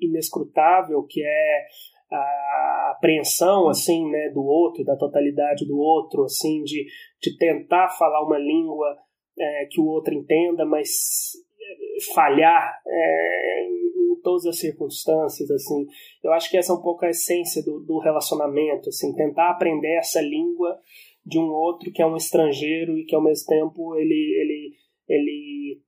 inescrutável, 0.00 1.02
que 1.02 1.22
é 1.22 1.66
a 2.12 2.92
apreensão 2.96 3.68
assim, 3.68 4.08
né, 4.10 4.30
do 4.30 4.42
outro, 4.42 4.84
da 4.84 4.96
totalidade 4.96 5.66
do 5.66 5.78
outro, 5.78 6.24
assim, 6.24 6.62
de, 6.62 6.86
de 7.20 7.36
tentar 7.36 7.88
falar 7.88 8.24
uma 8.24 8.38
língua 8.38 8.96
é, 9.38 9.66
que 9.70 9.80
o 9.80 9.86
outro 9.86 10.14
entenda, 10.14 10.64
mas 10.64 10.88
é, 11.60 12.14
falhar 12.14 12.80
é, 12.86 13.64
em, 13.64 13.92
todas 14.22 14.46
as 14.46 14.58
circunstâncias, 14.58 15.50
assim. 15.50 15.86
Eu 16.22 16.32
acho 16.32 16.48
que 16.48 16.56
essa 16.56 16.72
é 16.72 16.76
um 16.76 16.82
pouco 16.82 17.04
a 17.04 17.10
essência 17.10 17.62
do, 17.64 17.80
do 17.80 17.98
relacionamento, 17.98 18.88
assim, 18.88 19.12
tentar 19.14 19.50
aprender 19.50 19.96
essa 19.98 20.20
língua 20.20 20.78
de 21.24 21.38
um 21.38 21.50
outro 21.50 21.92
que 21.92 22.02
é 22.02 22.06
um 22.06 22.16
estrangeiro 22.16 22.96
e 22.98 23.04
que 23.04 23.14
ao 23.14 23.22
mesmo 23.22 23.46
tempo 23.46 23.96
ele 23.96 24.12
ele 24.40 24.72
ele 25.08 25.80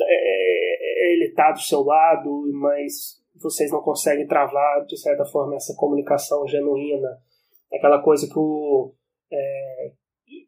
é, 0.00 1.12
ele 1.12 1.26
está 1.26 1.52
do 1.52 1.60
seu 1.60 1.82
lado, 1.82 2.50
mas 2.52 3.22
vocês 3.40 3.70
não 3.70 3.82
conseguem 3.82 4.26
travar 4.26 4.84
de 4.86 4.96
certa 4.96 5.24
forma 5.24 5.56
essa 5.56 5.74
comunicação 5.76 6.46
genuína, 6.46 7.18
aquela 7.72 8.00
coisa 8.02 8.26
que 8.26 8.38
o 8.38 8.94
é, 9.32 9.92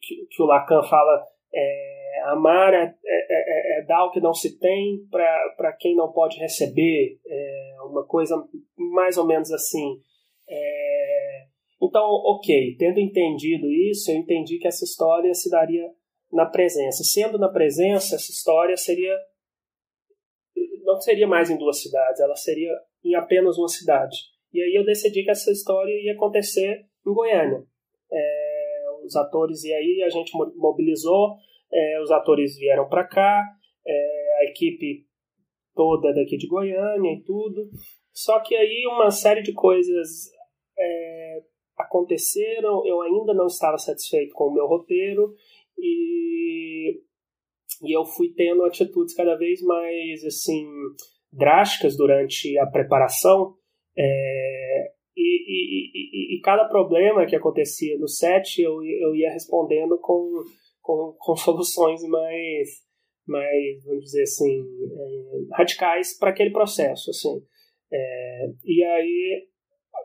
que, 0.01 0.27
que, 0.31 0.43
o 0.43 0.47
Lacan 0.47 0.83
fala 0.83 1.25
é, 1.53 2.23
amar 2.27 2.73
é, 2.75 2.83
é, 2.85 2.89
é, 3.05 3.81
é, 3.81 3.85
dar 3.87 4.05
o 4.05 4.11
que 4.11 4.21
não 4.21 4.33
se 4.33 4.59
tem 4.59 5.07
para 5.11 5.73
quem 5.79 5.97
não 5.97 6.13
pode 6.13 6.39
receber, 6.39 7.19
é 7.27 7.77
uma 7.83 8.05
coisa 8.07 8.37
mais 8.77 9.17
ou 9.17 9.27
menos 9.27 9.53
assim. 9.53 10.01
É, 10.49 11.47
então, 11.83 12.05
ok, 12.05 12.77
tendo 12.79 13.01
entendido 13.01 13.71
isso, 13.71 14.11
eu 14.11 14.17
entendi 14.17 14.59
que 14.59 14.69
essa 14.69 14.85
história 14.85 15.35
se 15.35 15.51
daria 15.51 15.91
na 16.33 16.47
presença. 16.47 17.05
Sendo 17.05 17.39
na 17.39 17.49
presença, 17.49 18.17
essa 18.17 18.31
história 18.31 18.77
seria 18.77 19.15
não 20.87 21.01
seria 21.01 21.27
mais 21.27 21.51
em 21.51 21.59
duas 21.59 21.83
cidades, 21.83 22.21
ela 22.21 22.37
seria 22.37 22.73
em 23.05 23.15
apenas 23.15 23.59
uma 23.59 23.69
cidade. 23.69 24.17
E 24.53 24.63
aí 24.63 24.75
eu 24.75 24.85
decidi 24.85 25.23
que 25.25 25.31
essa 25.31 25.51
história 25.51 25.93
ia 26.03 26.13
acontecer 26.15 26.87
em 27.07 27.13
Goiânia. 27.13 27.63
É, 28.11 28.85
os 29.05 29.15
atores, 29.17 29.65
e 29.65 29.73
aí 29.73 30.03
a 30.03 30.09
gente 30.09 30.33
mobilizou 30.57 31.37
é, 31.73 32.01
os 32.01 32.11
atores 32.11 32.57
vieram 32.57 32.89
para 32.89 33.05
cá, 33.07 33.43
é, 33.87 34.37
a 34.41 34.45
equipe 34.45 35.05
toda 35.75 36.13
daqui 36.15 36.37
de 36.37 36.47
Goiânia 36.47 37.13
e 37.13 37.23
tudo. 37.23 37.69
Só 38.13 38.41
que 38.41 38.55
aí 38.55 38.87
uma 38.87 39.11
série 39.11 39.43
de 39.43 39.53
coisas 39.53 40.31
é, 40.79 41.43
aconteceram, 41.77 42.87
eu 42.87 43.03
ainda 43.03 43.35
não 43.35 43.47
estava 43.47 43.77
satisfeito 43.77 44.35
com 44.35 44.45
o 44.45 44.55
meu 44.55 44.67
roteiro 44.67 45.35
e, 45.79 47.03
e 47.83 47.97
eu 47.97 48.05
fui 48.05 48.33
tendo 48.35 48.65
atitudes 48.65 49.15
cada 49.15 49.37
vez 49.37 49.61
mais 49.63 50.25
assim 50.25 50.67
drásticas 51.33 51.97
durante 51.97 52.59
a 52.59 52.67
preparação. 52.67 53.55
É, 53.99 54.93
e, 55.17 55.21
e, 55.23 55.91
e, 55.95 56.37
e, 56.37 56.41
cada 56.43 56.67
problema 56.69 57.25
que 57.25 57.35
acontecia 57.35 57.99
no 57.99 58.07
set 58.07 58.61
eu, 58.61 58.83
eu 58.85 59.15
ia 59.15 59.31
respondendo 59.31 59.99
com 59.99 60.45
com, 60.87 61.17
com 61.19 61.35
soluções 61.37 62.03
mais, 62.05 62.69
mais, 63.27 63.85
vamos 63.85 64.05
dizer 64.05 64.23
assim, 64.23 64.61
é, 64.61 65.57
radicais 65.57 66.17
para 66.17 66.31
aquele 66.31 66.51
processo. 66.51 67.11
Assim. 67.11 67.43
É, 67.93 68.47
e 68.65 68.85
aí 68.85 69.49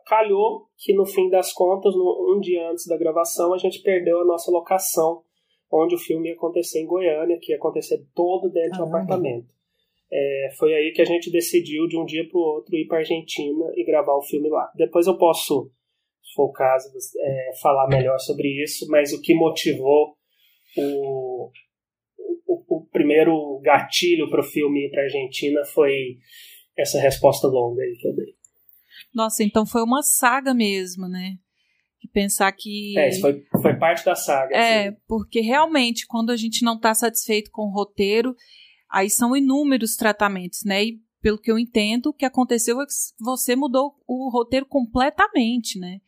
calhou 0.08 0.68
que 0.78 0.94
no 0.94 1.06
fim 1.06 1.30
das 1.30 1.54
contas, 1.54 1.94
no, 1.94 2.36
um 2.36 2.40
dia 2.40 2.70
antes 2.72 2.88
da 2.88 2.98
gravação, 2.98 3.54
a 3.54 3.58
gente 3.58 3.84
perdeu 3.84 4.20
a 4.20 4.26
nossa 4.26 4.52
locação, 4.52 5.24
onde 5.72 5.96
o 5.96 6.00
filme 6.00 6.30
ia 6.30 6.36
acontecer 6.36 6.80
em 6.80 6.86
Goiânia, 6.86 7.40
que 7.40 7.52
ia 7.52 7.58
acontecer 7.58 8.06
todo 8.14 8.50
dentro 8.50 8.80
do 8.80 8.84
apartamento. 8.86 9.48
É, 10.12 10.50
foi 10.58 10.74
aí 10.74 10.92
que 10.92 11.02
a 11.02 11.06
gente 11.06 11.32
decidiu, 11.32 11.88
de 11.88 11.98
um 11.98 12.06
dia 12.06 12.28
para 12.28 12.38
o 12.38 12.42
outro, 12.42 12.76
ir 12.76 12.86
para 12.86 12.98
Argentina 12.98 13.72
e 13.76 13.86
gravar 13.86 14.14
o 14.14 14.22
filme 14.22 14.50
lá. 14.50 14.70
Depois 14.76 15.08
eu 15.08 15.18
posso, 15.18 15.72
se 16.22 16.34
for 16.36 16.50
o 16.50 16.52
caso, 16.52 16.90
é, 17.20 17.52
falar 17.62 17.88
melhor 17.88 18.20
sobre 18.20 18.62
isso, 18.62 18.86
mas 18.90 19.14
o 19.14 19.22
que 19.22 19.34
motivou 19.34 20.18
o, 20.78 21.50
o, 22.46 22.78
o 22.78 22.86
primeiro 22.92 23.60
gatilho 23.64 24.30
para 24.30 24.42
o 24.42 24.44
filme 24.44 24.88
ir 24.88 24.92
para 24.92 25.04
Argentina 25.04 25.64
foi 25.64 26.18
essa 26.78 27.00
resposta 27.00 27.48
longa 27.48 27.82
aí 27.82 27.96
que 27.98 28.08
eu 28.08 28.14
dei. 28.14 28.36
Nossa, 29.14 29.44
então 29.44 29.66
foi 29.66 29.82
uma 29.82 30.02
saga 30.04 30.54
mesmo, 30.54 31.08
né? 31.08 31.36
Pensar 32.14 32.52
que. 32.52 32.98
É, 32.98 33.10
isso 33.10 33.22
foi, 33.22 33.44
foi 33.62 33.76
parte 33.76 34.04
da 34.04 34.16
saga. 34.16 34.56
É, 34.56 34.88
assim. 34.88 34.98
porque 35.08 35.40
realmente, 35.42 36.06
quando 36.06 36.30
a 36.32 36.36
gente 36.36 36.64
não 36.64 36.76
está 36.76 36.94
satisfeito 36.94 37.50
com 37.52 37.64
o 37.64 37.72
roteiro, 37.72 38.36
aí 38.90 39.10
são 39.10 39.36
inúmeros 39.36 39.96
tratamentos, 39.96 40.64
né? 40.66 40.84
E 40.84 41.00
pelo 41.22 41.38
que 41.38 41.52
eu 41.52 41.58
entendo, 41.58 42.08
o 42.08 42.14
que 42.14 42.26
aconteceu 42.26 42.82
é 42.82 42.86
que 42.86 42.94
você 43.20 43.56
mudou 43.56 43.96
o 44.08 44.30
roteiro 44.30 44.66
completamente, 44.66 45.80
né? 45.80 46.00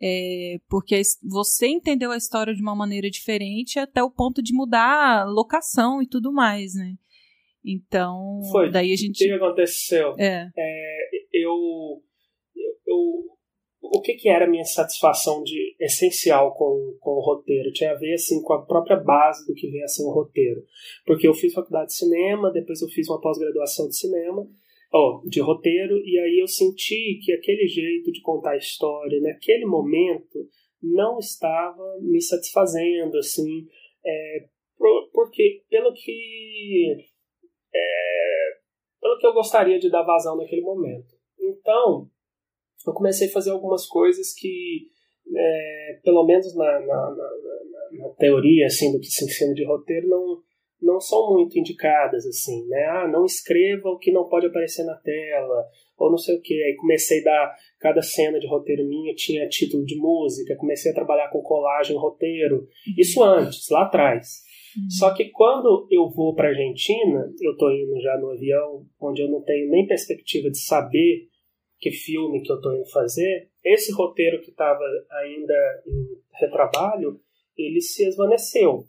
É, 0.00 0.58
porque 0.68 1.00
você 1.22 1.68
entendeu 1.68 2.10
a 2.10 2.16
história 2.16 2.52
de 2.52 2.60
uma 2.60 2.74
maneira 2.74 3.08
diferente 3.08 3.78
até 3.78 4.02
o 4.02 4.10
ponto 4.10 4.42
de 4.42 4.52
mudar 4.52 5.22
a 5.22 5.24
locação 5.24 6.02
e 6.02 6.08
tudo 6.08 6.32
mais, 6.32 6.74
né? 6.74 6.96
Então, 7.64 8.40
Foi. 8.50 8.70
daí 8.70 8.92
a 8.92 8.96
gente. 8.96 9.24
O 9.24 9.28
que 9.28 9.32
aconteceu? 9.32 10.14
É. 10.18 10.50
é 10.56 11.08
eu, 11.32 12.02
eu, 12.56 12.72
eu, 12.86 13.31
o 13.94 14.00
que, 14.00 14.14
que 14.14 14.28
era 14.28 14.46
a 14.46 14.48
minha 14.48 14.64
satisfação 14.64 15.42
de 15.42 15.76
essencial 15.78 16.54
com, 16.54 16.96
com 16.98 17.10
o 17.10 17.20
roteiro? 17.20 17.72
Tinha 17.72 17.92
a 17.92 17.98
ver 17.98 18.14
assim, 18.14 18.42
com 18.42 18.54
a 18.54 18.64
própria 18.64 18.96
base 18.96 19.46
do 19.46 19.54
que 19.54 19.70
vem 19.70 19.82
a 19.82 19.88
ser 19.88 20.02
um 20.04 20.10
roteiro. 20.10 20.64
Porque 21.04 21.28
eu 21.28 21.34
fiz 21.34 21.52
faculdade 21.52 21.88
de 21.88 21.96
cinema, 21.96 22.50
depois 22.50 22.80
eu 22.80 22.88
fiz 22.88 23.06
uma 23.08 23.20
pós-graduação 23.20 23.88
de 23.88 23.96
cinema, 23.96 24.48
oh, 24.94 25.22
de 25.26 25.40
roteiro, 25.40 25.98
e 26.06 26.18
aí 26.18 26.38
eu 26.40 26.48
senti 26.48 27.20
que 27.22 27.32
aquele 27.32 27.66
jeito 27.68 28.10
de 28.10 28.22
contar 28.22 28.52
a 28.52 28.56
história, 28.56 29.20
naquele 29.20 29.66
momento, 29.66 30.38
não 30.82 31.18
estava 31.18 31.98
me 32.00 32.20
satisfazendo, 32.20 33.18
assim, 33.18 33.66
é, 34.04 34.46
porque 35.12 35.62
pelo 35.68 35.92
que 35.92 36.96
é, 37.74 38.42
pelo 39.00 39.18
que 39.18 39.26
eu 39.26 39.34
gostaria 39.34 39.78
de 39.78 39.90
dar 39.90 40.02
vazão 40.02 40.36
naquele 40.36 40.62
momento. 40.62 41.14
Então, 41.38 42.08
eu 42.86 42.92
comecei 42.92 43.28
a 43.28 43.32
fazer 43.32 43.50
algumas 43.50 43.86
coisas 43.86 44.32
que, 44.34 44.88
é, 45.34 46.00
pelo 46.02 46.24
menos 46.24 46.54
na, 46.56 46.80
na, 46.80 47.10
na, 47.10 47.30
na 47.98 48.08
teoria 48.18 48.66
assim 48.66 48.92
do 48.92 49.00
que 49.00 49.06
se 49.06 49.24
ensina 49.24 49.54
de 49.54 49.64
roteiro 49.64 50.08
não 50.08 50.42
não 50.82 51.00
são 51.00 51.32
muito 51.32 51.56
indicadas 51.56 52.26
assim, 52.26 52.66
né? 52.66 52.84
Ah, 52.86 53.08
não 53.08 53.24
escreva 53.24 53.88
o 53.88 53.98
que 53.98 54.10
não 54.10 54.28
pode 54.28 54.46
aparecer 54.46 54.84
na 54.84 54.96
tela 54.96 55.64
ou 55.96 56.10
não 56.10 56.18
sei 56.18 56.36
o 56.36 56.42
que. 56.42 56.54
Aí 56.54 56.74
comecei 56.76 57.20
a 57.20 57.24
dar 57.24 57.56
cada 57.78 58.02
cena 58.02 58.40
de 58.40 58.48
roteiro 58.48 58.84
minha 58.86 59.14
tinha 59.14 59.48
título 59.48 59.84
de 59.84 59.96
música, 59.96 60.56
comecei 60.56 60.90
a 60.90 60.94
trabalhar 60.94 61.28
com 61.28 61.40
colagem, 61.40 61.96
roteiro. 61.96 62.66
Isso 62.98 63.22
antes, 63.22 63.68
lá 63.70 63.82
atrás. 63.82 64.42
Uhum. 64.76 64.90
Só 64.90 65.14
que 65.14 65.26
quando 65.30 65.86
eu 65.90 66.10
vou 66.10 66.34
para 66.34 66.48
Argentina, 66.48 67.30
eu 67.40 67.56
tô 67.56 67.70
indo 67.70 68.00
já 68.00 68.18
no 68.18 68.30
avião, 68.30 68.84
onde 69.00 69.22
eu 69.22 69.28
não 69.28 69.42
tenho 69.42 69.70
nem 69.70 69.86
perspectiva 69.86 70.50
de 70.50 70.58
saber 70.58 71.28
que 71.82 71.90
filme 71.90 72.40
que 72.42 72.52
eu 72.52 72.60
tô 72.60 72.72
indo 72.72 72.88
fazer. 72.90 73.50
Esse 73.64 73.92
roteiro 73.92 74.40
que 74.40 74.50
estava 74.50 74.84
ainda 75.10 75.82
em 75.84 76.16
retrabalho, 76.38 77.20
ele 77.58 77.80
se 77.80 78.06
esvaneceu. 78.06 78.86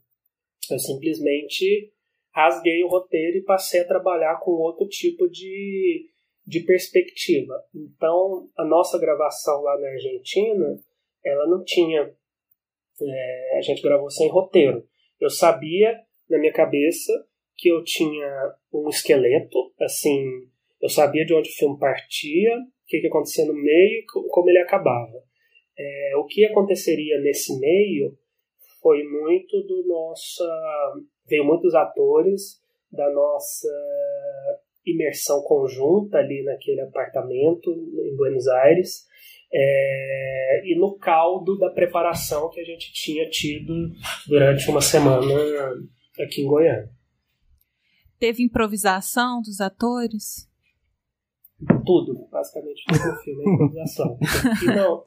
Eu 0.70 0.78
simplesmente 0.78 1.92
rasguei 2.32 2.84
o 2.84 2.88
roteiro 2.88 3.38
e 3.38 3.44
passei 3.44 3.82
a 3.82 3.88
trabalhar 3.88 4.40
com 4.42 4.52
outro 4.52 4.88
tipo 4.88 5.28
de, 5.28 6.08
de 6.46 6.60
perspectiva. 6.60 7.64
Então, 7.74 8.48
a 8.56 8.64
nossa 8.64 9.00
gravação 9.00 9.64
lá 9.64 9.76
na 9.80 9.88
Argentina, 9.88 10.80
ela 11.26 11.48
não 11.48 11.64
tinha. 11.64 12.16
É, 13.02 13.58
a 13.58 13.62
gente 13.62 13.82
gravou 13.82 14.12
sem 14.12 14.30
roteiro. 14.30 14.88
Eu 15.20 15.32
sabia 15.32 16.00
na 16.30 16.38
minha 16.38 16.54
cabeça 16.54 17.12
que 17.58 17.70
eu 17.70 17.84
tinha 17.84 18.56
um 18.72 18.88
esqueleto, 18.88 19.74
assim, 19.82 20.48
eu 20.80 20.90
sabia 20.90 21.26
de 21.26 21.34
onde 21.34 21.50
o 21.50 21.54
filme 21.54 21.80
partia, 21.80 22.52
o 22.84 22.88
que, 22.88 23.00
que 23.00 23.08
acontecia 23.08 23.46
no 23.46 23.54
meio 23.54 24.00
e 24.00 24.06
como 24.06 24.50
ele 24.50 24.60
acabava. 24.60 25.24
É, 25.78 26.14
o 26.18 26.26
que 26.26 26.46
aconteceria 26.46 27.20
nesse 27.22 27.58
meio 27.60 28.18
foi 28.82 29.04
muito 29.04 29.62
do 29.64 29.88
nossa. 29.88 30.44
veio 31.28 31.46
muitos 31.46 31.74
atores 31.74 32.62
da 32.92 33.10
nossa 33.12 33.70
imersão 34.86 35.42
conjunta 35.44 36.18
ali 36.18 36.44
naquele 36.44 36.82
apartamento 36.82 37.72
em 37.72 38.16
Buenos 38.16 38.48
Aires 38.48 39.08
é, 39.52 40.62
e 40.66 40.78
no 40.78 40.98
caldo 40.98 41.58
da 41.58 41.70
preparação 41.70 42.50
que 42.50 42.60
a 42.60 42.64
gente 42.64 42.92
tinha 42.92 43.28
tido 43.30 43.74
durante 44.28 44.70
uma 44.70 44.82
semana 44.82 45.34
aqui 46.20 46.42
em 46.42 46.48
Goiânia. 46.48 46.90
Teve 48.20 48.44
improvisação 48.44 49.42
dos 49.42 49.60
atores? 49.60 50.50
Tudo, 51.86 52.28
basicamente 52.32 52.84
tudo 52.88 53.12
no 53.12 53.18
filme 53.18 53.44
é 53.44 53.54
improvisação. 53.54 54.18
o, 54.20 54.60
que 54.60 54.66
não, 54.66 55.06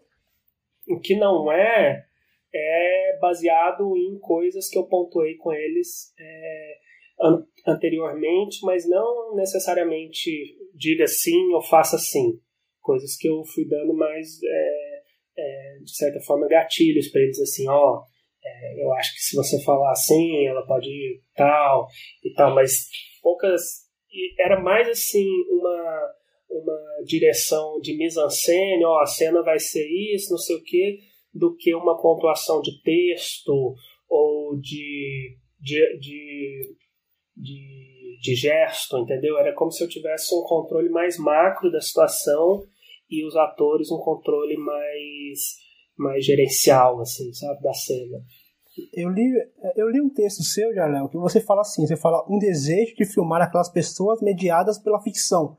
o 0.88 1.00
que 1.00 1.16
não 1.16 1.52
é 1.52 2.06
é 2.54 3.18
baseado 3.20 3.96
em 3.96 4.18
coisas 4.18 4.68
que 4.68 4.78
eu 4.78 4.84
pontuei 4.84 5.36
com 5.36 5.52
eles 5.52 6.14
é, 6.18 6.76
an 7.20 7.44
anteriormente, 7.66 8.60
mas 8.62 8.88
não 8.88 9.34
necessariamente 9.34 10.56
diga 10.74 11.06
sim 11.06 11.52
ou 11.52 11.60
faça 11.60 11.98
sim. 11.98 12.40
Coisas 12.80 13.16
que 13.16 13.28
eu 13.28 13.44
fui 13.44 13.66
dando 13.66 13.92
mais, 13.92 14.40
é, 14.44 15.02
é, 15.36 15.78
de 15.82 15.96
certa 15.96 16.20
forma, 16.20 16.46
gatilhos 16.46 17.08
para 17.08 17.22
eles, 17.22 17.40
assim, 17.40 17.68
ó, 17.68 18.04
é, 18.44 18.84
eu 18.84 18.92
acho 18.92 19.12
que 19.14 19.20
se 19.20 19.34
você 19.34 19.60
falar 19.64 19.90
assim, 19.90 20.46
ela 20.46 20.64
pode 20.64 20.88
ir 20.88 21.20
tal 21.34 21.88
e 22.24 22.32
tal, 22.34 22.54
mas 22.54 22.88
poucas. 23.22 23.84
Era 24.38 24.60
mais 24.60 24.88
assim, 24.88 25.28
uma, 25.50 26.14
uma 26.48 27.02
direção 27.04 27.80
de 27.80 27.96
mise-en-scène, 27.96 28.84
ó, 28.84 29.00
a 29.00 29.06
cena 29.06 29.42
vai 29.42 29.58
ser 29.58 29.86
isso, 30.14 30.30
não 30.30 30.38
sei 30.38 30.56
o 30.56 30.62
quê 30.62 30.98
do 31.32 31.54
que 31.54 31.74
uma 31.74 32.00
pontuação 32.00 32.60
de 32.60 32.80
texto 32.82 33.74
ou 34.08 34.58
de, 34.58 35.36
de, 35.60 35.98
de, 35.98 36.76
de, 37.36 38.18
de 38.22 38.34
gesto, 38.34 38.98
entendeu? 38.98 39.38
Era 39.38 39.54
como 39.54 39.70
se 39.70 39.84
eu 39.84 39.88
tivesse 39.88 40.34
um 40.34 40.42
controle 40.42 40.88
mais 40.88 41.18
macro 41.18 41.70
da 41.70 41.80
situação 41.80 42.62
e 43.10 43.24
os 43.24 43.36
atores 43.36 43.90
um 43.90 43.98
controle 43.98 44.56
mais, 44.56 45.56
mais 45.96 46.24
gerencial, 46.24 47.00
assim, 47.00 47.32
sabe, 47.32 47.60
da 47.62 47.72
cena. 47.72 48.18
Eu 48.92 49.08
li, 49.10 49.32
eu 49.74 49.88
li 49.88 50.00
um 50.02 50.12
texto 50.12 50.42
seu, 50.42 50.74
Jarléo, 50.74 51.08
que 51.08 51.16
você 51.16 51.40
fala 51.40 51.62
assim, 51.62 51.86
você 51.86 51.96
fala 51.96 52.24
um 52.28 52.38
desejo 52.38 52.94
de 52.94 53.06
filmar 53.06 53.40
aquelas 53.40 53.70
pessoas 53.70 54.20
mediadas 54.20 54.78
pela 54.78 55.02
ficção. 55.02 55.56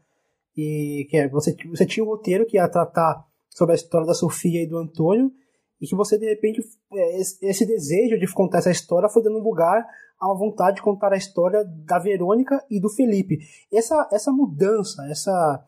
E 0.58 1.06
que 1.10 1.18
é, 1.18 1.30
você, 1.30 1.56
você 1.70 1.86
tinha 1.86 2.04
um 2.04 2.10
roteiro 2.10 2.46
que 2.46 2.58
ia 2.58 2.68
tratar 2.68 3.24
sobre 3.50 3.74
a 3.74 3.76
história 3.76 4.08
da 4.08 4.14
Sofia 4.14 4.64
e 4.64 4.68
do 4.68 4.78
Antônio, 4.78 5.32
e 5.80 5.86
que 5.86 5.96
você 5.96 6.18
de 6.18 6.26
repente 6.26 6.62
é, 6.94 7.20
esse 7.20 7.66
desejo 7.66 8.18
de 8.20 8.32
contar 8.34 8.60
essa 8.60 8.72
história 8.72 9.10
foi 9.10 9.22
dando 9.22 9.40
lugar 9.40 9.86
a 10.20 10.28
uma 10.28 10.38
vontade 10.38 10.78
de 10.78 10.82
contar 10.82 11.14
a 11.14 11.18
história 11.18 11.64
da 11.64 12.00
Verônica 12.00 12.64
e 12.70 12.80
do 12.80 12.90
Felipe. 12.90 13.40
Essa 13.72 14.10
essa 14.12 14.32
mudança, 14.32 15.06
essa 15.10 15.64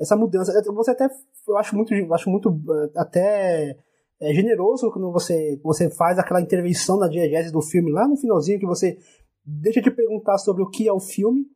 essa 0.00 0.16
mudança, 0.16 0.52
você 0.72 0.90
até 0.90 1.08
eu 1.46 1.56
acho 1.56 1.76
muito 1.76 1.94
eu 1.94 2.12
acho 2.12 2.28
muito 2.28 2.50
eh, 2.50 2.90
até 2.96 3.76
é, 4.20 4.34
generoso 4.34 4.90
quando 4.90 5.12
você 5.12 5.60
você 5.62 5.88
faz 5.90 6.18
aquela 6.18 6.40
intervenção 6.40 6.98
na 6.98 7.08
diegese 7.08 7.52
do 7.52 7.62
filme 7.62 7.92
lá 7.92 8.08
no 8.08 8.16
finalzinho 8.16 8.58
que 8.58 8.66
você 8.66 8.98
deixa 9.44 9.80
de 9.80 9.90
perguntar 9.90 10.38
sobre 10.38 10.62
o 10.62 10.70
que 10.70 10.88
é 10.88 10.92
o 10.92 11.00
filme 11.00 11.46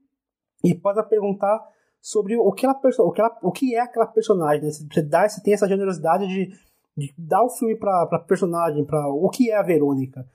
e 0.64 0.74
pode 0.74 1.02
perguntar 1.08 1.60
sobre 2.08 2.36
o 2.36 2.52
que 2.52 2.64
ela, 2.64 2.78
o 2.98 3.12
que, 3.12 3.20
ela, 3.20 3.38
o 3.42 3.52
que 3.52 3.74
é 3.74 3.80
aquela 3.80 4.06
personagem. 4.06 4.62
Né? 4.62 4.70
Você 4.70 5.02
dá, 5.02 5.28
você 5.28 5.42
tem 5.42 5.54
essa 5.54 5.68
generosidade 5.68 6.26
de 6.28 6.56
de 6.96 7.12
dar 7.18 7.42
o 7.42 7.50
filme 7.50 7.76
para 7.76 8.18
personagem, 8.20 8.84
para 8.84 9.06
o 9.08 9.28
que 9.28 9.50
é 9.50 9.56
a 9.56 9.62
Verônica. 9.62 10.26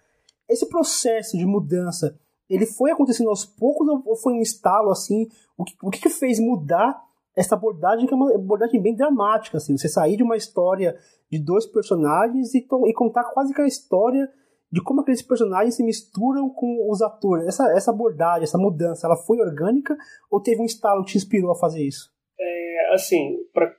Esse 0.47 0.67
processo 0.67 1.36
de 1.36 1.45
mudança, 1.45 2.15
ele 2.47 2.65
foi 2.65 2.91
acontecendo 2.91 3.30
aos 3.30 3.45
poucos 3.45 3.88
ou 4.05 4.15
foi 4.15 4.34
um 4.34 4.41
estalo 4.41 4.91
assim? 4.91 5.28
O 5.57 5.63
que, 5.63 5.74
o 5.82 5.89
que 5.89 6.09
fez 6.09 6.39
mudar 6.39 7.01
essa 7.36 7.55
abordagem 7.55 8.05
que 8.05 8.13
é 8.13 8.15
uma 8.17 8.36
abordagem 8.36 8.82
bem 8.82 8.93
dramática, 8.93 9.57
assim, 9.57 9.76
você 9.76 9.88
sair 9.88 10.17
de 10.17 10.24
uma 10.24 10.38
história 10.38 10.95
de 11.32 11.39
dois 11.39 11.65
personagens 11.65 12.53
e, 12.53 12.59
e 12.59 12.93
contar 12.93 13.24
quase 13.24 13.53
que 13.53 13.61
a 13.61 13.67
história 13.67 14.30
de 14.72 14.82
como 14.82 15.01
aqueles 15.01 15.22
personagens 15.22 15.76
se 15.76 15.84
misturam 15.84 16.49
com 16.49 16.89
os 16.89 17.01
atores. 17.01 17.45
Essa, 17.47 17.72
essa 17.76 17.91
abordagem, 17.91 18.43
essa 18.43 18.57
mudança, 18.57 19.05
ela 19.05 19.17
foi 19.17 19.39
orgânica 19.39 19.95
ou 20.30 20.41
teve 20.41 20.61
um 20.61 20.65
estalo 20.65 21.03
que 21.03 21.11
te 21.11 21.17
inspirou 21.17 21.51
a 21.51 21.59
fazer 21.59 21.86
isso? 21.86 22.09
É, 22.39 22.93
assim, 22.93 23.38
para 23.53 23.76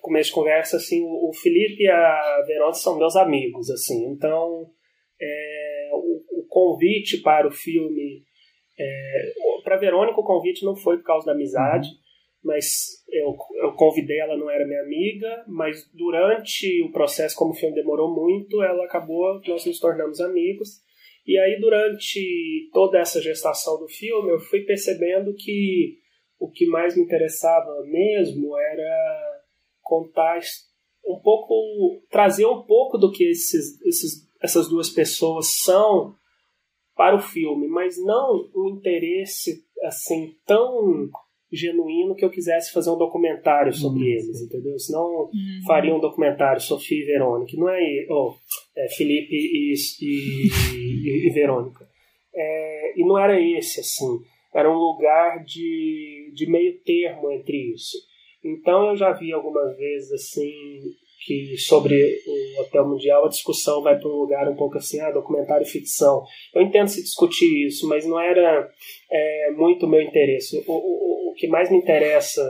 começo 0.00 0.30
de 0.30 0.34
conversa, 0.34 0.76
assim, 0.76 1.02
o, 1.04 1.30
Felipe 1.32 1.84
e 1.84 1.90
a 1.90 2.42
Verônica 2.46 2.78
são 2.78 2.98
meus 2.98 3.16
amigos, 3.16 3.70
assim, 3.70 4.06
então 4.06 4.70
é, 5.20 5.90
o, 5.92 6.40
o, 6.40 6.46
convite 6.48 7.18
para 7.22 7.48
o 7.48 7.50
filme, 7.50 8.22
é, 8.78 9.32
para 9.64 9.76
Verônica 9.76 10.20
o 10.20 10.24
convite 10.24 10.64
não 10.64 10.76
foi 10.76 10.98
por 10.98 11.04
causa 11.04 11.26
da 11.26 11.32
amizade, 11.32 11.88
uhum. 11.88 11.94
Mas 12.44 13.02
eu, 13.08 13.36
eu 13.62 13.72
convidei 13.72 14.18
ela, 14.18 14.36
não 14.36 14.50
era 14.50 14.66
minha 14.66 14.82
amiga, 14.82 15.44
mas 15.48 15.88
durante 15.94 16.82
o 16.82 16.92
processo, 16.92 17.34
como 17.34 17.52
o 17.52 17.54
filme 17.54 17.74
demorou 17.74 18.14
muito, 18.14 18.62
ela 18.62 18.84
acabou, 18.84 19.40
nós 19.46 19.64
nos 19.64 19.80
tornamos 19.80 20.20
amigos, 20.20 20.82
e 21.26 21.38
aí 21.38 21.58
durante 21.58 22.68
toda 22.72 22.98
essa 22.98 23.20
gestação 23.20 23.78
do 23.78 23.88
filme, 23.88 24.30
eu 24.30 24.38
fui 24.38 24.60
percebendo 24.60 25.34
que 25.34 25.98
o 26.38 26.50
que 26.50 26.66
mais 26.66 26.94
me 26.94 27.02
interessava 27.02 27.82
mesmo 27.86 28.58
era 28.58 29.40
contar 29.80 30.38
um 31.06 31.18
pouco, 31.20 32.02
trazer 32.10 32.44
um 32.44 32.62
pouco 32.62 32.98
do 32.98 33.10
que 33.10 33.24
esses, 33.24 33.80
esses, 33.82 34.28
essas 34.42 34.68
duas 34.68 34.90
pessoas 34.90 35.62
são 35.62 36.14
para 36.94 37.16
o 37.16 37.20
filme, 37.20 37.66
mas 37.68 37.96
não 38.04 38.50
um 38.54 38.68
interesse 38.68 39.64
assim 39.82 40.36
tão 40.46 41.08
genuíno 41.52 42.14
que 42.14 42.24
eu 42.24 42.30
quisesse 42.30 42.72
fazer 42.72 42.90
um 42.90 42.98
documentário 42.98 43.72
sobre 43.72 44.00
uhum. 44.00 44.08
eles, 44.08 44.42
entendeu? 44.42 44.78
Senão 44.78 45.04
uhum. 45.04 45.60
faria 45.66 45.94
um 45.94 46.00
documentário 46.00 46.60
Sofia 46.60 47.02
e 47.02 47.06
Verônica, 47.06 47.56
não 47.56 47.68
é, 47.68 48.06
oh, 48.10 48.34
é 48.76 48.88
Felipe 48.88 49.34
e, 49.34 49.72
e, 49.72 50.48
e, 50.72 51.28
e 51.28 51.30
Verônica. 51.32 51.86
É, 52.34 53.00
e 53.00 53.04
não 53.06 53.18
era 53.18 53.40
esse, 53.40 53.80
assim. 53.80 54.20
Era 54.52 54.70
um 54.70 54.76
lugar 54.76 55.44
de, 55.44 56.32
de 56.34 56.46
meio 56.48 56.80
termo 56.84 57.30
entre 57.30 57.72
isso. 57.72 57.96
Então 58.44 58.90
eu 58.90 58.96
já 58.96 59.12
vi 59.12 59.32
algumas 59.32 59.76
vezes 59.76 60.12
assim 60.12 60.80
que 61.24 61.56
sobre 61.56 61.94
o 62.26 62.60
Hotel 62.60 62.86
Mundial 62.86 63.24
a 63.24 63.28
discussão 63.28 63.82
vai 63.82 63.98
para 63.98 64.08
um 64.08 64.20
lugar 64.20 64.48
um 64.48 64.56
pouco 64.56 64.76
assim, 64.76 65.00
ah, 65.00 65.10
documentário 65.10 65.66
ficção. 65.66 66.22
Eu 66.54 66.62
entendo 66.62 66.88
se 66.88 67.02
discutir 67.02 67.66
isso, 67.66 67.88
mas 67.88 68.06
não 68.06 68.20
era 68.20 68.70
é, 69.10 69.50
muito 69.52 69.88
meu 69.88 70.02
interesse. 70.02 70.62
O, 70.66 70.72
o, 70.72 71.30
o 71.30 71.34
que 71.34 71.48
mais 71.48 71.70
me 71.70 71.78
interessa 71.78 72.42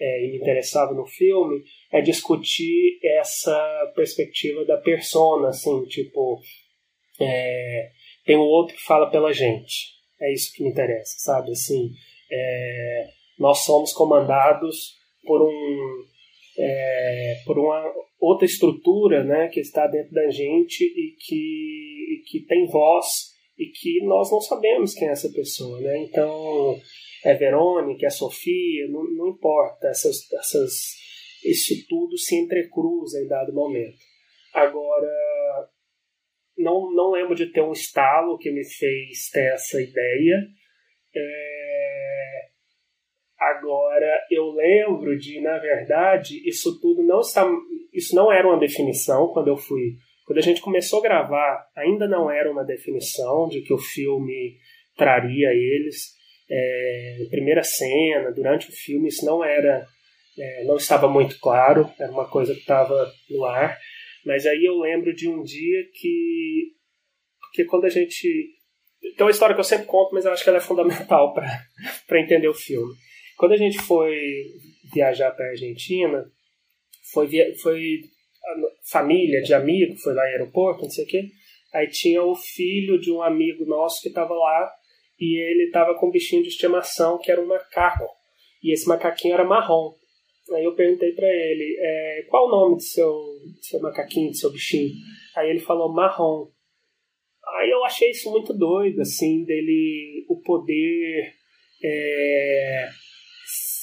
é, 0.00 0.24
e 0.24 0.30
me 0.30 0.38
interessava 0.38 0.94
no 0.94 1.06
filme 1.06 1.62
é 1.92 2.00
discutir 2.00 2.98
essa 3.02 3.92
perspectiva 3.94 4.64
da 4.64 4.78
persona, 4.78 5.48
assim, 5.48 5.84
tipo, 5.84 6.40
é, 7.20 7.90
tem 8.24 8.36
um 8.36 8.40
outro 8.40 8.74
que 8.74 8.82
fala 8.82 9.10
pela 9.10 9.32
gente. 9.32 9.92
É 10.20 10.32
isso 10.32 10.50
que 10.54 10.62
me 10.62 10.70
interessa, 10.70 11.14
sabe? 11.18 11.50
Assim, 11.50 11.90
é, 12.32 13.06
nós 13.38 13.64
somos 13.64 13.92
comandados 13.92 14.94
por 15.24 15.42
um 15.42 16.13
é, 16.58 17.42
por 17.44 17.58
uma 17.58 17.92
outra 18.20 18.46
estrutura 18.46 19.24
né, 19.24 19.48
que 19.48 19.60
está 19.60 19.86
dentro 19.86 20.12
da 20.12 20.30
gente 20.30 20.82
e 20.84 21.16
que, 21.18 21.34
e 21.34 22.22
que 22.26 22.46
tem 22.46 22.66
voz 22.66 23.34
e 23.58 23.66
que 23.66 24.04
nós 24.04 24.30
não 24.30 24.40
sabemos 24.40 24.94
quem 24.94 25.08
é 25.08 25.12
essa 25.12 25.30
pessoa. 25.30 25.80
Né? 25.80 26.04
Então, 26.04 26.80
é 27.24 27.34
Verônica, 27.34 28.06
é 28.06 28.10
Sofia, 28.10 28.88
não, 28.88 29.04
não 29.14 29.28
importa, 29.28 29.88
essas, 29.88 30.30
essas, 30.32 30.72
isso 31.44 31.74
tudo 31.88 32.18
se 32.18 32.36
entrecruza 32.36 33.20
em 33.20 33.28
dado 33.28 33.52
momento. 33.52 33.98
Agora, 34.52 35.08
não, 36.56 36.92
não 36.92 37.12
lembro 37.12 37.34
de 37.34 37.46
ter 37.46 37.62
um 37.62 37.72
estalo 37.72 38.38
que 38.38 38.50
me 38.50 38.64
fez 38.64 39.28
ter 39.30 39.52
essa 39.52 39.80
ideia. 39.80 40.46
É... 41.14 41.83
Agora, 43.44 44.24
eu 44.30 44.52
lembro 44.52 45.18
de, 45.18 45.40
na 45.42 45.58
verdade, 45.58 46.40
isso 46.48 46.80
tudo 46.80 47.02
não 47.02 47.20
está. 47.20 47.46
Isso 47.92 48.14
não 48.14 48.32
era 48.32 48.48
uma 48.48 48.58
definição 48.58 49.28
quando 49.28 49.48
eu 49.48 49.56
fui. 49.56 49.96
Quando 50.24 50.38
a 50.38 50.42
gente 50.42 50.62
começou 50.62 51.00
a 51.00 51.02
gravar, 51.02 51.66
ainda 51.76 52.08
não 52.08 52.30
era 52.30 52.50
uma 52.50 52.64
definição 52.64 53.46
de 53.48 53.60
que 53.60 53.74
o 53.74 53.78
filme 53.78 54.56
traria 54.96 55.48
eles. 55.52 56.14
É, 56.50 57.26
primeira 57.30 57.62
cena, 57.62 58.32
durante 58.32 58.70
o 58.70 58.72
filme, 58.72 59.08
isso 59.08 59.26
não 59.26 59.44
era. 59.44 59.86
É, 60.38 60.64
não 60.64 60.76
estava 60.76 61.06
muito 61.06 61.38
claro, 61.38 61.88
era 62.00 62.10
uma 62.10 62.28
coisa 62.28 62.54
que 62.54 62.60
estava 62.60 63.12
no 63.30 63.44
ar. 63.44 63.78
Mas 64.24 64.46
aí 64.46 64.64
eu 64.64 64.78
lembro 64.78 65.14
de 65.14 65.28
um 65.28 65.42
dia 65.42 65.84
que. 65.92 66.72
Porque 67.40 67.64
quando 67.64 67.84
a 67.84 67.90
gente. 67.90 68.54
Tem 69.16 69.26
uma 69.26 69.30
história 69.30 69.54
que 69.54 69.60
eu 69.60 69.64
sempre 69.64 69.86
conto, 69.86 70.14
mas 70.14 70.24
eu 70.24 70.32
acho 70.32 70.42
que 70.42 70.48
ela 70.48 70.58
é 70.58 70.62
fundamental 70.62 71.34
para 72.08 72.20
entender 72.20 72.48
o 72.48 72.54
filme. 72.54 72.94
Quando 73.36 73.52
a 73.52 73.56
gente 73.56 73.78
foi 73.78 74.14
viajar 74.92 75.30
para 75.32 75.46
a 75.46 75.50
Argentina, 75.50 76.24
foi, 77.12 77.28
foi 77.62 78.00
família 78.90 79.42
de 79.42 79.54
amigo, 79.54 79.96
foi 79.96 80.14
lá 80.14 80.22
no 80.22 80.28
aeroporto, 80.28 80.82
não 80.82 80.90
sei 80.90 81.04
o 81.04 81.08
quê. 81.08 81.30
Aí 81.72 81.88
tinha 81.88 82.22
o 82.22 82.34
filho 82.34 83.00
de 83.00 83.10
um 83.10 83.22
amigo 83.22 83.64
nosso 83.64 84.00
que 84.00 84.08
estava 84.08 84.32
lá 84.32 84.72
e 85.18 85.38
ele 85.40 85.64
estava 85.64 85.94
com 85.98 86.08
um 86.08 86.10
bichinho 86.10 86.42
de 86.42 86.48
estimação 86.48 87.18
que 87.18 87.30
era 87.30 87.40
um 87.40 87.46
macaco. 87.46 88.06
E 88.62 88.72
esse 88.72 88.88
macaquinho 88.88 89.34
era 89.34 89.44
marrom. 89.44 89.94
Aí 90.52 90.64
eu 90.64 90.74
perguntei 90.74 91.12
para 91.12 91.26
ele, 91.26 91.76
é, 91.80 92.26
qual 92.28 92.46
o 92.46 92.50
nome 92.50 92.76
do 92.76 92.82
seu, 92.82 93.10
do 93.10 93.64
seu 93.64 93.80
macaquinho, 93.80 94.30
do 94.30 94.36
seu 94.36 94.52
bichinho? 94.52 94.92
Aí 95.36 95.50
ele 95.50 95.60
falou 95.60 95.92
marrom. 95.92 96.48
Aí 97.58 97.70
eu 97.70 97.84
achei 97.84 98.10
isso 98.10 98.30
muito 98.30 98.52
doido, 98.52 99.00
assim, 99.00 99.44
dele, 99.44 100.24
o 100.28 100.40
poder 100.42 101.34
é, 101.82 102.88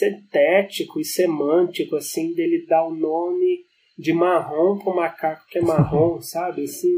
sintético 0.02 1.00
e 1.00 1.06
semântico, 1.06 1.96
assim, 1.96 2.34
dele 2.34 2.66
dar 2.66 2.88
o 2.88 2.96
nome 2.96 3.66
de 3.98 4.14
marrom 4.14 4.80
para 4.80 4.92
o 4.92 4.96
macaco 4.96 5.46
que 5.50 5.60
é 5.60 5.62
marrom, 5.62 6.20
sabe? 6.24 6.64
Assim, 6.64 6.96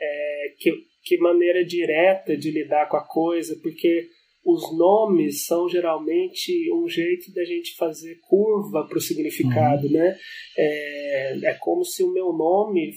é, 0.00 0.54
que, 0.58 0.72
que 1.04 1.18
maneira 1.18 1.64
direta 1.64 2.36
de 2.36 2.50
lidar 2.50 2.88
com 2.88 2.96
a 2.96 3.06
coisa, 3.06 3.56
porque 3.62 4.08
os 4.44 4.76
nomes 4.76 5.44
são 5.44 5.68
geralmente 5.68 6.72
um 6.72 6.88
jeito 6.88 7.32
da 7.32 7.44
gente 7.44 7.76
fazer 7.76 8.18
curva 8.22 8.86
para 8.88 8.98
o 8.98 9.00
significado, 9.00 9.86
uhum. 9.86 9.92
né? 9.92 10.16
É, 10.56 11.38
é 11.44 11.54
como 11.60 11.84
se 11.84 12.02
o 12.02 12.12
meu 12.12 12.32
nome 12.32 12.92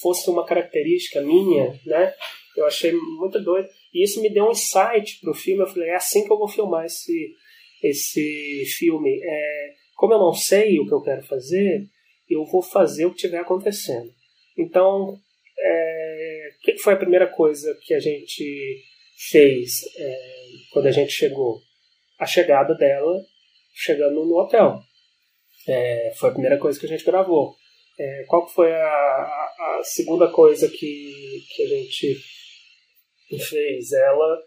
fosse 0.00 0.28
uma 0.28 0.44
característica 0.44 1.22
minha, 1.22 1.80
né? 1.86 2.12
Eu 2.56 2.66
achei 2.66 2.92
muito 2.92 3.42
doido. 3.42 3.68
E 3.92 4.04
isso 4.04 4.20
me 4.20 4.28
deu 4.32 4.44
um 4.44 4.50
insight 4.50 5.20
para 5.20 5.30
o 5.30 5.34
filme. 5.34 5.62
Eu 5.62 5.66
falei, 5.66 5.88
é 5.90 5.96
assim 5.96 6.24
que 6.24 6.32
eu 6.32 6.38
vou 6.38 6.48
filmar 6.48 6.84
esse, 6.84 7.34
esse 7.88 8.64
filme. 8.78 9.20
É, 9.22 9.74
como 9.94 10.14
eu 10.14 10.18
não 10.18 10.32
sei 10.32 10.78
o 10.78 10.86
que 10.86 10.94
eu 10.94 11.02
quero 11.02 11.22
fazer, 11.22 11.86
eu 12.28 12.44
vou 12.44 12.62
fazer 12.62 13.06
o 13.06 13.10
que 13.10 13.16
estiver 13.16 13.38
acontecendo. 13.38 14.10
Então, 14.58 15.18
é, 15.58 16.48
que 16.62 16.78
foi 16.78 16.94
a 16.94 16.98
primeira 16.98 17.26
coisa 17.26 17.76
que 17.82 17.94
a 17.94 18.00
gente 18.00 18.82
fez? 19.30 19.72
É, 19.96 20.18
quando 20.72 20.86
a 20.86 20.90
gente 20.90 21.12
chegou, 21.12 21.60
a 22.18 22.26
chegada 22.26 22.74
dela 22.74 23.14
chegando 23.74 24.24
no 24.24 24.38
hotel. 24.38 24.80
É, 25.66 26.12
foi 26.16 26.30
a 26.30 26.32
primeira 26.32 26.58
coisa 26.58 26.78
que 26.78 26.86
a 26.86 26.88
gente 26.88 27.04
gravou. 27.04 27.54
É, 27.98 28.24
qual 28.26 28.48
foi 28.48 28.72
a, 28.72 28.76
a, 28.76 29.78
a, 29.78 29.84
segunda 29.84 30.28
coisa 30.30 30.68
que, 30.68 31.44
que 31.54 31.62
a 31.62 31.66
gente 31.66 32.16
fez? 33.48 33.92
Ela 33.92 34.42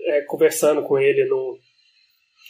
é, 0.00 0.20
conversando 0.22 0.82
com 0.82 0.98
ele 0.98 1.24
no, 1.26 1.58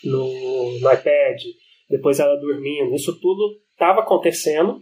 no, 0.03 0.81
no 0.81 0.93
iPad, 0.93 1.41
depois 1.89 2.19
ela 2.19 2.37
dormindo. 2.37 2.95
Isso 2.95 3.19
tudo 3.21 3.61
estava 3.73 4.01
acontecendo 4.01 4.81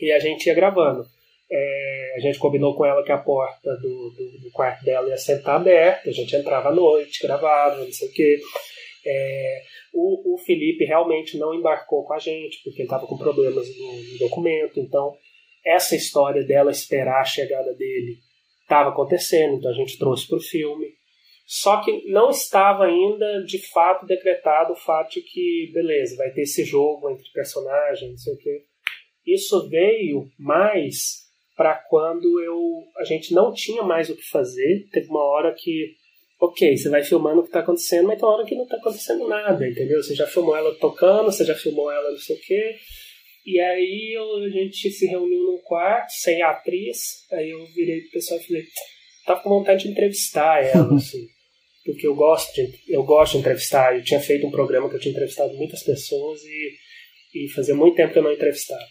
e 0.00 0.10
a 0.10 0.18
gente 0.18 0.46
ia 0.46 0.54
gravando. 0.54 1.04
É, 1.50 2.14
a 2.16 2.20
gente 2.20 2.38
combinou 2.38 2.74
com 2.74 2.84
ela 2.84 3.04
que 3.04 3.12
a 3.12 3.18
porta 3.18 3.76
do, 3.76 4.10
do, 4.10 4.40
do, 4.40 4.50
quarto 4.52 4.82
dela 4.84 5.06
ia 5.08 5.14
estar 5.14 5.54
aberta, 5.54 6.08
a 6.08 6.12
gente 6.12 6.34
entrava 6.34 6.70
à 6.70 6.74
noite, 6.74 7.22
gravava, 7.22 7.76
não 7.76 7.92
sei 7.92 8.08
o 8.08 8.12
quê. 8.12 8.40
É, 9.04 9.62
o, 9.92 10.34
o 10.34 10.38
Felipe 10.38 10.84
realmente 10.84 11.36
não 11.36 11.54
embarcou 11.54 12.04
com 12.04 12.14
a 12.14 12.18
gente, 12.18 12.62
porque 12.64 12.80
ele 12.80 12.86
estava 12.86 13.06
com 13.06 13.18
problemas 13.18 13.68
no, 13.76 14.12
no, 14.12 14.18
documento, 14.18 14.80
então 14.80 15.14
essa 15.64 15.94
história 15.94 16.42
dela 16.42 16.70
esperar 16.70 17.20
a 17.20 17.24
chegada 17.24 17.74
dele 17.74 18.16
estava 18.62 18.88
acontecendo, 18.88 19.56
então 19.56 19.70
a 19.70 19.74
gente 19.74 19.98
trouxe 19.98 20.26
para 20.26 20.38
o 20.38 20.42
filme. 20.42 20.86
Só 21.54 21.82
que 21.82 22.10
não 22.10 22.30
estava 22.30 22.86
ainda 22.86 23.44
de 23.44 23.58
fato 23.68 24.06
decretado 24.06 24.72
o 24.72 24.76
fato 24.76 25.12
de 25.12 25.20
que, 25.20 25.70
beleza, 25.74 26.16
vai 26.16 26.30
ter 26.30 26.44
esse 26.44 26.64
jogo 26.64 27.10
entre 27.10 27.30
personagens, 27.30 28.10
não 28.10 28.16
sei 28.16 28.32
o 28.32 28.38
quê. 28.38 28.62
Isso 29.26 29.68
veio 29.68 30.30
mais 30.38 31.26
para 31.54 31.74
quando 31.74 32.40
eu 32.40 32.58
a 32.96 33.04
gente 33.04 33.34
não 33.34 33.52
tinha 33.52 33.82
mais 33.82 34.08
o 34.08 34.16
que 34.16 34.26
fazer. 34.30 34.88
Teve 34.90 35.08
uma 35.08 35.22
hora 35.22 35.54
que, 35.54 35.94
ok, 36.40 36.74
você 36.74 36.88
vai 36.88 37.04
filmando 37.04 37.40
o 37.40 37.42
que 37.42 37.50
está 37.50 37.60
acontecendo, 37.60 38.06
mas 38.06 38.18
tem 38.18 38.26
uma 38.26 38.34
hora 38.34 38.46
que 38.46 38.54
não 38.54 38.64
está 38.64 38.78
acontecendo 38.78 39.28
nada, 39.28 39.68
entendeu? 39.68 40.02
Você 40.02 40.14
já 40.14 40.26
filmou 40.26 40.56
ela 40.56 40.74
tocando, 40.76 41.26
você 41.26 41.44
já 41.44 41.54
filmou 41.54 41.92
ela 41.92 42.12
não 42.12 42.18
sei 42.18 42.34
o 42.34 42.40
quê. 42.40 42.76
E 43.44 43.60
aí 43.60 44.14
eu, 44.16 44.36
a 44.42 44.48
gente 44.48 44.90
se 44.90 45.06
reuniu 45.06 45.42
num 45.42 45.58
quarto, 45.58 46.12
sem 46.12 46.40
a 46.40 46.52
atriz. 46.52 47.30
Aí 47.30 47.50
eu 47.50 47.62
virei 47.74 48.00
pro 48.00 48.12
pessoal 48.12 48.40
e 48.40 48.46
falei, 48.46 48.64
tava 49.26 49.42
com 49.42 49.50
vontade 49.50 49.84
de 49.84 49.90
entrevistar 49.90 50.64
ela, 50.64 50.94
assim. 50.96 51.26
Porque 51.84 52.06
eu 52.06 52.14
gosto, 52.14 52.54
de, 52.54 52.70
eu 52.88 53.02
gosto 53.02 53.32
de 53.32 53.38
entrevistar. 53.38 53.96
Eu 53.96 54.04
tinha 54.04 54.20
feito 54.20 54.46
um 54.46 54.50
programa 54.50 54.88
que 54.88 54.96
eu 54.96 55.00
tinha 55.00 55.12
entrevistado 55.12 55.54
muitas 55.54 55.82
pessoas 55.82 56.40
e, 56.44 56.76
e 57.34 57.48
fazia 57.48 57.74
muito 57.74 57.96
tempo 57.96 58.12
que 58.12 58.18
eu 58.18 58.22
não 58.22 58.32
entrevistava. 58.32 58.86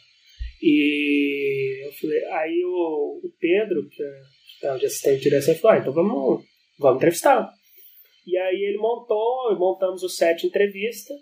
E 0.62 1.88
eu 1.88 1.92
falei, 1.94 2.24
aí 2.26 2.64
o, 2.66 3.22
o 3.24 3.32
Pedro, 3.39 3.88
que 3.89 4.04
é 4.68 4.78
de 4.78 4.86
assistente 4.86 5.18
de 5.18 5.24
direção, 5.24 5.56
falou, 5.56 5.78
ah, 5.78 5.80
então 5.80 5.94
vamos, 5.94 6.44
vamos 6.78 6.98
entrevistar. 6.98 7.50
E 8.28 8.38
aí 8.38 8.62
ele 8.62 8.78
montou, 8.78 9.58
montamos 9.58 10.04
o 10.04 10.10
set 10.10 10.42
de 10.42 10.48
entrevista, 10.48 11.14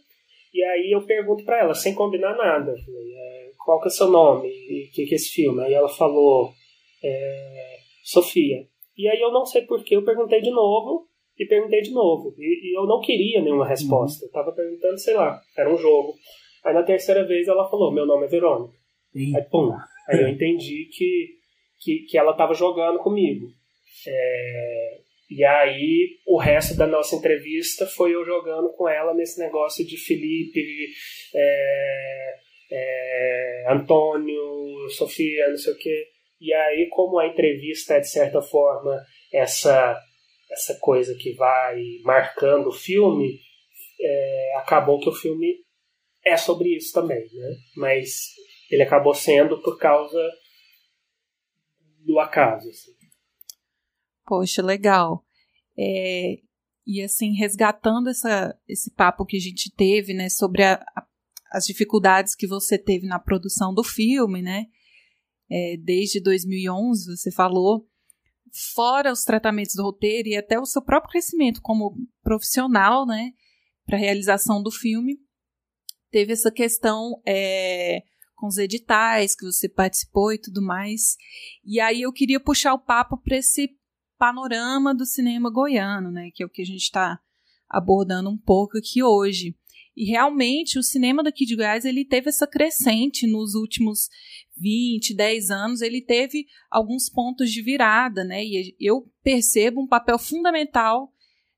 e 0.53 0.63
aí 0.63 0.91
eu 0.91 1.05
pergunto 1.05 1.45
para 1.45 1.59
ela, 1.59 1.74
sem 1.74 1.95
combinar 1.95 2.36
nada, 2.36 2.74
falei, 2.86 3.13
é, 3.15 3.51
qual 3.63 3.80
que 3.80 3.88
é 3.88 3.91
seu 3.91 4.09
nome 4.09 4.49
e 4.49 4.89
o 4.89 4.91
que, 4.91 5.05
que 5.05 5.13
é 5.13 5.15
esse 5.15 5.30
filme? 5.30 5.63
Aí 5.63 5.74
ela 5.74 5.88
falou, 5.88 6.51
é, 7.03 7.78
Sofia. 8.03 8.67
E 8.97 9.07
aí 9.07 9.22
eu 9.22 9.32
não 9.32 9.45
sei 9.45 9.61
porquê, 9.61 9.95
eu 9.95 10.03
perguntei 10.03 10.41
de 10.41 10.51
novo, 10.51 11.07
e 11.39 11.45
perguntei 11.45 11.81
de 11.81 11.91
novo. 11.91 12.35
E, 12.37 12.69
e 12.69 12.77
eu 12.77 12.85
não 12.85 12.99
queria 12.99 13.41
nenhuma 13.41 13.67
resposta. 13.67 14.25
Uhum. 14.25 14.29
Eu 14.29 14.33
tava 14.33 14.51
perguntando, 14.51 14.99
sei 14.99 15.13
lá, 15.13 15.39
era 15.57 15.73
um 15.73 15.77
jogo. 15.77 16.13
Aí 16.65 16.73
na 16.73 16.83
terceira 16.83 17.25
vez 17.25 17.47
ela 17.47 17.69
falou, 17.69 17.93
meu 17.93 18.05
nome 18.05 18.25
é 18.25 18.29
Verônica. 18.29 18.73
Aí, 19.15 19.43
pum. 19.49 19.71
Aí 20.09 20.21
eu 20.21 20.27
entendi 20.27 20.89
que, 20.91 21.27
que, 21.79 21.99
que 22.09 22.17
ela 22.17 22.31
estava 22.31 22.53
jogando 22.53 22.99
comigo. 22.99 23.47
É, 24.05 24.97
e 25.31 25.45
aí 25.45 26.17
o 26.27 26.37
resto 26.37 26.75
da 26.75 26.85
nossa 26.85 27.15
entrevista 27.15 27.85
foi 27.85 28.13
eu 28.13 28.25
jogando 28.25 28.73
com 28.73 28.87
ela 28.89 29.13
nesse 29.13 29.39
negócio 29.39 29.85
de 29.85 29.97
Felipe, 29.97 30.87
é, 31.33 32.35
é, 32.71 33.65
Antônio, 33.69 34.89
Sofia, 34.89 35.49
não 35.49 35.57
sei 35.57 35.73
o 35.73 35.77
quê. 35.77 36.07
E 36.41 36.53
aí, 36.53 36.87
como 36.89 37.19
a 37.19 37.27
entrevista 37.27 37.95
é 37.95 37.99
de 37.99 38.09
certa 38.09 38.41
forma 38.41 38.97
essa 39.33 39.99
essa 40.52 40.78
coisa 40.80 41.16
que 41.16 41.34
vai 41.34 41.82
marcando 42.04 42.68
o 42.68 42.74
filme, 42.74 43.39
é, 44.02 44.58
acabou 44.58 45.00
que 45.00 45.10
o 45.10 45.14
filme 45.14 45.64
é 46.26 46.36
sobre 46.38 46.76
isso 46.76 46.93
também, 46.93 47.22
né? 47.34 47.56
Mas 47.76 48.34
ele 48.70 48.84
acabou 48.84 49.14
sendo 49.14 49.62
por 49.62 49.78
causa 49.78 50.20
do 52.06 52.20
acaso. 52.20 52.70
Assim. 52.70 52.91
Poxa, 54.26 54.62
legal. 54.62 55.24
É, 55.78 56.39
e 56.86 57.02
assim, 57.04 57.34
resgatando 57.34 58.10
essa, 58.10 58.58
esse 58.68 58.91
papo 58.91 59.26
que 59.26 59.38
a 59.38 59.39
gente 59.39 59.72
teve, 59.76 60.14
né, 60.14 60.30
sobre 60.30 60.64
a, 60.64 60.74
a, 60.95 61.06
as 61.52 61.66
dificuldades 61.66 62.36
que 62.36 62.47
você 62.47 62.78
teve 62.78 63.06
na 63.08 63.20
produção 63.20 63.74
do 63.74 63.84
filme, 63.84 64.41
né, 64.41 64.66
é, 65.50 65.78
desde 65.78 66.22
2011, 66.22 67.16
você 67.16 67.32
falou, 67.32 67.88
fora 68.54 69.12
os 69.12 69.24
tratamentos 69.24 69.76
do 69.76 69.84
roteiro 69.84 70.30
e 70.30 70.38
até 70.38 70.60
o 70.60 70.66
seu 70.66 70.82
próprio 70.82 71.12
crescimento 71.12 71.62
como 71.62 71.95
profissional, 72.24 73.06
né, 73.06 73.32
para 73.86 73.97
a 73.97 74.00
realização 74.00 74.62
do 74.62 74.72
filme, 74.72 75.18
teve 76.12 76.34
essa 76.34 76.52
questão 76.52 77.22
é, 77.26 78.04
com 78.36 78.47
os 78.47 78.58
editais 78.58 79.36
que 79.36 79.45
você 79.45 79.68
participou 79.68 80.32
e 80.32 80.38
tudo 80.38 80.62
mais. 80.62 81.16
E 81.64 81.80
aí 81.80 82.02
eu 82.02 82.12
queria 82.12 82.39
puxar 82.39 82.74
o 82.74 82.80
papo 82.80 83.18
para 83.18 83.38
esse 83.38 83.70
panorama 84.18 84.93
do 84.93 85.06
cinema 85.06 85.50
goiano, 85.50 86.12
né, 86.12 86.30
que 86.34 86.43
é 86.43 86.45
o 86.45 86.50
que 86.50 86.62
a 86.62 86.66
gente 86.66 86.84
está 86.84 87.20
abordando 87.70 88.30
um 88.30 88.38
pouco 88.38 88.78
aqui 88.78 89.04
hoje. 89.04 89.56
E 89.95 90.05
realmente 90.05 90.79
o 90.79 90.83
cinema 90.83 91.23
daqui 91.23 91.45
de 91.45 91.55
Goiás 91.55 91.83
ele 91.83 92.05
teve 92.05 92.29
essa 92.29 92.47
crescente 92.47 93.27
nos 93.27 93.53
últimos 93.53 94.07
20, 94.57 95.15
10 95.15 95.51
anos, 95.51 95.81
ele 95.81 96.01
teve 96.01 96.45
alguns 96.69 97.09
pontos 97.09 97.51
de 97.51 97.61
virada, 97.61 98.23
né? 98.23 98.43
E 98.43 98.75
eu 98.79 99.09
percebo 99.23 99.81
um 99.81 99.87
papel 99.87 100.19
fundamental 100.19 101.11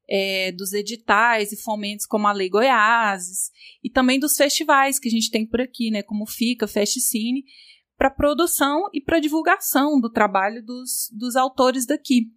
é, 0.09 0.51
dos 0.51 0.73
editais 0.73 1.51
e 1.51 1.61
fomentos 1.61 2.05
como 2.05 2.27
a 2.27 2.31
Lei 2.31 2.49
Goiás 2.49 3.49
e 3.83 3.89
também 3.89 4.19
dos 4.19 4.35
festivais 4.35 4.99
que 4.99 5.07
a 5.07 5.11
gente 5.11 5.31
tem 5.31 5.45
por 5.45 5.61
aqui, 5.61 5.89
né? 5.89 6.03
Como 6.03 6.27
FICA, 6.27 6.67
Festcine, 6.67 7.43
para 7.97 8.09
produção 8.09 8.89
e 8.93 8.99
para 8.99 9.19
divulgação 9.19 9.99
do 9.99 10.09
trabalho 10.09 10.63
dos, 10.63 11.09
dos 11.11 11.35
autores 11.35 11.85
daqui. 11.85 12.27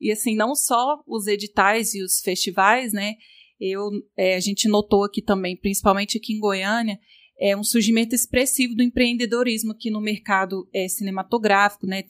E 0.00 0.10
assim, 0.10 0.34
não 0.34 0.54
só 0.54 1.00
os 1.06 1.26
editais 1.26 1.94
e 1.94 2.02
os 2.02 2.20
festivais, 2.20 2.92
né? 2.92 3.14
Eu, 3.60 3.90
é, 4.16 4.34
a 4.34 4.40
gente 4.40 4.68
notou 4.68 5.04
aqui 5.04 5.22
também, 5.22 5.56
principalmente 5.56 6.18
aqui 6.18 6.32
em 6.34 6.40
Goiânia, 6.40 6.98
é 7.38 7.56
um 7.56 7.64
surgimento 7.64 8.14
expressivo 8.14 8.74
do 8.74 8.82
empreendedorismo 8.82 9.72
aqui 9.72 9.90
no 9.90 10.00
mercado 10.00 10.68
é, 10.72 10.88
cinematográfico, 10.88 11.86
né? 11.86 12.04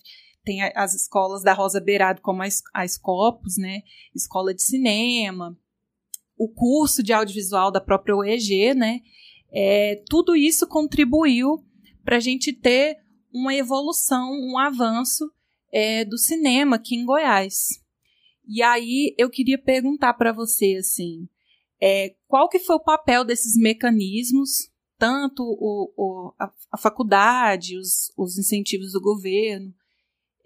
Tem 0.44 0.60
as 0.62 0.94
escolas 0.94 1.42
da 1.42 1.52
Rosa 1.52 1.80
Beirado, 1.80 2.20
como 2.20 2.42
a, 2.42 2.46
a 2.74 2.84
né? 3.58 3.82
Escola 4.14 4.52
de 4.52 4.62
cinema, 4.62 5.56
o 6.36 6.48
curso 6.48 7.02
de 7.02 7.12
audiovisual 7.12 7.70
da 7.70 7.80
própria 7.80 8.16
OEG, 8.16 8.74
né? 8.74 9.00
É, 9.52 10.02
tudo 10.08 10.34
isso 10.34 10.66
contribuiu 10.66 11.64
para 12.04 12.16
a 12.16 12.20
gente 12.20 12.52
ter 12.52 12.98
uma 13.32 13.54
evolução, 13.54 14.32
um 14.32 14.58
avanço 14.58 15.30
é, 15.72 16.04
do 16.04 16.18
cinema 16.18 16.76
aqui 16.76 16.96
em 16.96 17.04
Goiás. 17.04 17.80
E 18.46 18.62
aí 18.62 19.14
eu 19.16 19.30
queria 19.30 19.58
perguntar 19.58 20.14
para 20.14 20.32
você 20.32 20.76
assim, 20.80 21.28
é, 21.84 22.14
qual 22.28 22.48
que 22.48 22.60
foi 22.60 22.76
o 22.76 22.84
papel 22.84 23.24
desses 23.24 23.56
mecanismos, 23.56 24.70
tanto 24.96 25.42
o, 25.42 25.92
o, 25.96 26.32
a, 26.38 26.48
a, 26.70 26.78
faculdade, 26.78 27.76
os, 27.76 28.12
os, 28.16 28.38
incentivos 28.38 28.92
do 28.92 29.00
governo, 29.00 29.74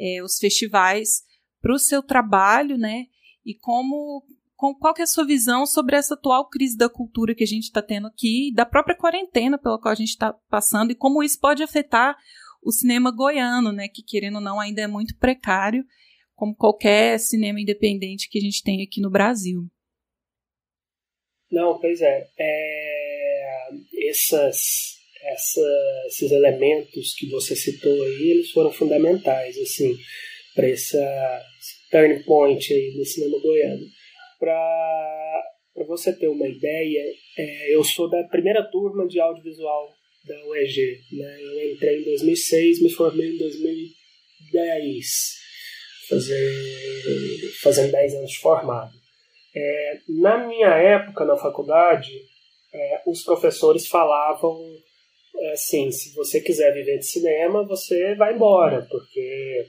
é, 0.01 0.23
os 0.23 0.39
festivais, 0.39 1.25
para 1.61 1.75
o 1.75 1.79
seu 1.79 2.03
trabalho, 2.03 2.79
né? 2.79 3.05
E 3.45 3.55
como, 3.55 4.25
com, 4.57 4.75
qual 4.75 4.95
que 4.95 5.03
é 5.03 5.05
a 5.05 5.07
sua 5.07 5.27
visão 5.27 5.67
sobre 5.67 5.95
essa 5.95 6.15
atual 6.15 6.49
crise 6.49 6.75
da 6.75 6.89
cultura 6.89 7.35
que 7.35 7.45
a 7.45 7.47
gente 7.47 7.65
está 7.65 7.83
tendo 7.83 8.07
aqui, 8.07 8.51
da 8.55 8.65
própria 8.65 8.97
quarentena 8.97 9.59
pela 9.59 9.79
qual 9.79 9.93
a 9.93 9.97
gente 9.97 10.09
está 10.09 10.33
passando, 10.49 10.93
e 10.93 10.95
como 10.95 11.23
isso 11.23 11.39
pode 11.39 11.63
afetar 11.63 12.17
o 12.63 12.73
cinema 12.73 13.11
goiano, 13.11 13.73
né? 13.73 13.89
Que 13.89 14.03
querendo 14.03 14.37
ou 14.37 14.41
não 14.41 14.59
ainda 14.59 14.81
é 14.81 14.87
muito 14.87 15.15
precário, 15.19 15.85
como 16.35 16.57
qualquer 16.57 17.21
cinema 17.21 17.61
independente 17.61 18.27
que 18.31 18.39
a 18.39 18.43
gente 18.43 18.63
tem 18.63 18.83
aqui 18.83 19.03
no 19.03 19.11
Brasil. 19.11 19.71
Não, 21.51 21.79
pois 21.79 22.01
é. 22.01 22.27
é 22.39 23.69
essas, 24.09 24.99
essa, 25.23 26.07
esses 26.07 26.31
elementos 26.31 27.15
que 27.15 27.29
você 27.29 27.55
citou 27.55 28.03
aí, 28.03 28.31
eles 28.31 28.51
foram 28.51 28.73
fundamentais, 28.73 29.57
assim, 29.59 29.97
para 30.55 30.69
essa 30.69 31.43
turning 31.91 32.23
point 32.23 32.73
aí 32.73 32.93
do 32.93 33.05
cinema 33.05 33.39
goiano. 33.41 33.87
Para 34.39 35.85
você 35.87 36.13
ter 36.13 36.29
uma 36.29 36.49
ideia, 36.49 37.05
é, 37.39 37.75
eu 37.75 37.85
sou 37.85 38.09
da 38.09 38.25
primeira 38.25 38.63
turma 38.65 39.07
de 39.07 39.21
audiovisual 39.21 39.95
da 40.27 40.47
UEG. 40.47 41.01
Né? 41.13 41.39
Eu 41.41 41.73
entrei 41.73 42.01
em 42.01 42.05
2006, 42.05 42.83
me 42.83 42.91
formei 42.91 43.35
em 43.35 43.39
2010, 43.39 45.07
fazer, 46.09 47.53
fazendo 47.63 47.93
10 47.93 48.15
anos 48.15 48.31
de 48.31 48.39
formado. 48.39 48.96
É, 49.57 49.99
na 50.21 50.47
minha 50.47 50.69
época 50.69 51.25
na 51.25 51.37
faculdade, 51.37 52.13
é, 52.75 53.03
os 53.07 53.23
professores 53.23 53.87
falavam 53.87 54.55
é, 55.35 55.53
assim: 55.53 55.91
se 55.91 56.15
você 56.15 56.43
quiser 56.43 56.75
viver 56.75 56.99
de 56.99 57.07
cinema, 57.07 57.67
você 57.67 58.15
vai 58.17 58.35
embora, 58.35 58.87
porque 58.91 59.67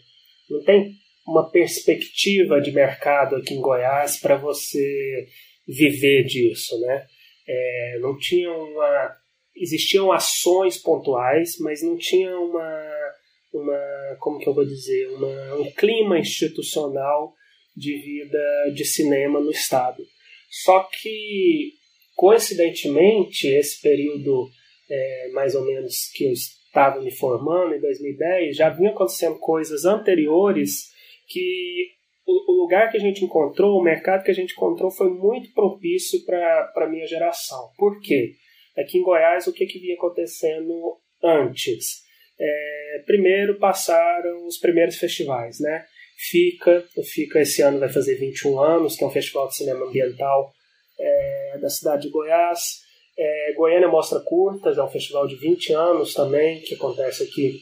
não 0.50 0.62
tem 0.64 0.94
uma 1.26 1.50
perspectiva 1.50 2.60
de 2.60 2.72
mercado 2.72 3.38
aqui 3.38 3.54
em 3.54 3.62
Goiás 3.62 4.18
para 4.18 4.36
você 4.36 5.28
viver 5.66 6.24
disso, 6.24 6.78
né? 6.82 7.06
É, 7.48 8.00
não 8.02 8.18
tinha 8.18 8.52
uma 8.52 9.16
existiam 9.56 10.12
ações 10.12 10.78
pontuais, 10.78 11.58
mas 11.60 11.82
não 11.82 11.98
tinha 11.98 12.38
uma 12.38 13.14
uma 13.54 14.18
como 14.20 14.38
que 14.38 14.48
eu 14.48 14.54
vou 14.54 14.66
dizer 14.66 15.08
uma, 15.10 15.56
um 15.56 15.72
clima 15.72 16.20
institucional 16.20 17.34
de 17.78 17.96
vida 17.98 18.72
de 18.74 18.84
cinema 18.84 19.40
no 19.40 19.52
estado. 19.52 20.04
Só 20.50 20.84
que, 20.92 21.74
coincidentemente, 22.16 23.48
esse 23.48 23.80
período 23.82 24.50
é, 24.90 25.30
mais 25.34 25.54
ou 25.54 25.64
menos 25.64 26.10
que 26.16 26.26
eu 26.26 26.32
estava 26.32 27.02
me 27.02 27.12
formando, 27.12 27.76
em 27.76 27.80
2010, 27.80 28.56
já 28.56 28.70
vinha 28.70 28.90
acontecendo 28.90 29.38
coisas 29.38 29.86
anteriores 29.86 30.92
que 31.28 31.92
o, 32.26 32.52
o 32.52 32.62
lugar 32.64 32.90
que 32.90 32.98
a 32.98 33.00
gente 33.00 33.24
encontrou, 33.24 33.78
o 33.78 33.84
mercado 33.84 34.24
que 34.24 34.32
a 34.32 34.34
gente 34.34 34.54
encontrou 34.54 34.90
foi 34.90 35.10
muito 35.10 35.54
propício 35.54 36.26
para 36.26 36.72
a 36.76 36.90
minha 36.90 37.06
geração. 37.06 37.70
Por 37.78 38.00
quê? 38.02 38.34
Aqui 38.78 38.98
em 38.98 39.04
Goiás, 39.04 39.48
o 39.48 39.54
que, 39.54 39.66
que 39.66 39.80
vinha 39.80 39.96
acontecendo 39.96 40.98
antes? 41.24 42.04
É, 42.40 43.04
primeiro 43.06 43.58
passaram 43.58 44.46
os 44.46 44.58
primeiros 44.58 44.98
festivais, 44.98 45.60
né? 45.60 45.86
FICA. 46.18 46.84
O 46.98 47.04
FICA 47.04 47.42
esse 47.42 47.62
ano 47.62 47.80
vai 47.80 47.90
fazer 47.90 48.16
21 48.16 48.60
anos, 48.60 48.96
que 48.96 49.04
é 49.04 49.08
um 49.08 49.12
festival 49.12 49.48
de 49.48 49.56
cinema 49.56 49.86
ambiental 49.86 50.52
é, 51.00 51.58
da 51.62 51.70
cidade 51.70 52.04
de 52.04 52.10
Goiás. 52.10 52.82
É, 53.18 53.54
Goiânia 53.56 53.88
Mostra 53.88 54.20
Curtas, 54.20 54.78
é 54.78 54.84
um 54.84 54.90
festival 54.90 55.28
de 55.28 55.36
20 55.36 55.74
anos 55.74 56.14
também, 56.14 56.62
que 56.62 56.76
acontece 56.76 57.24
aqui 57.24 57.62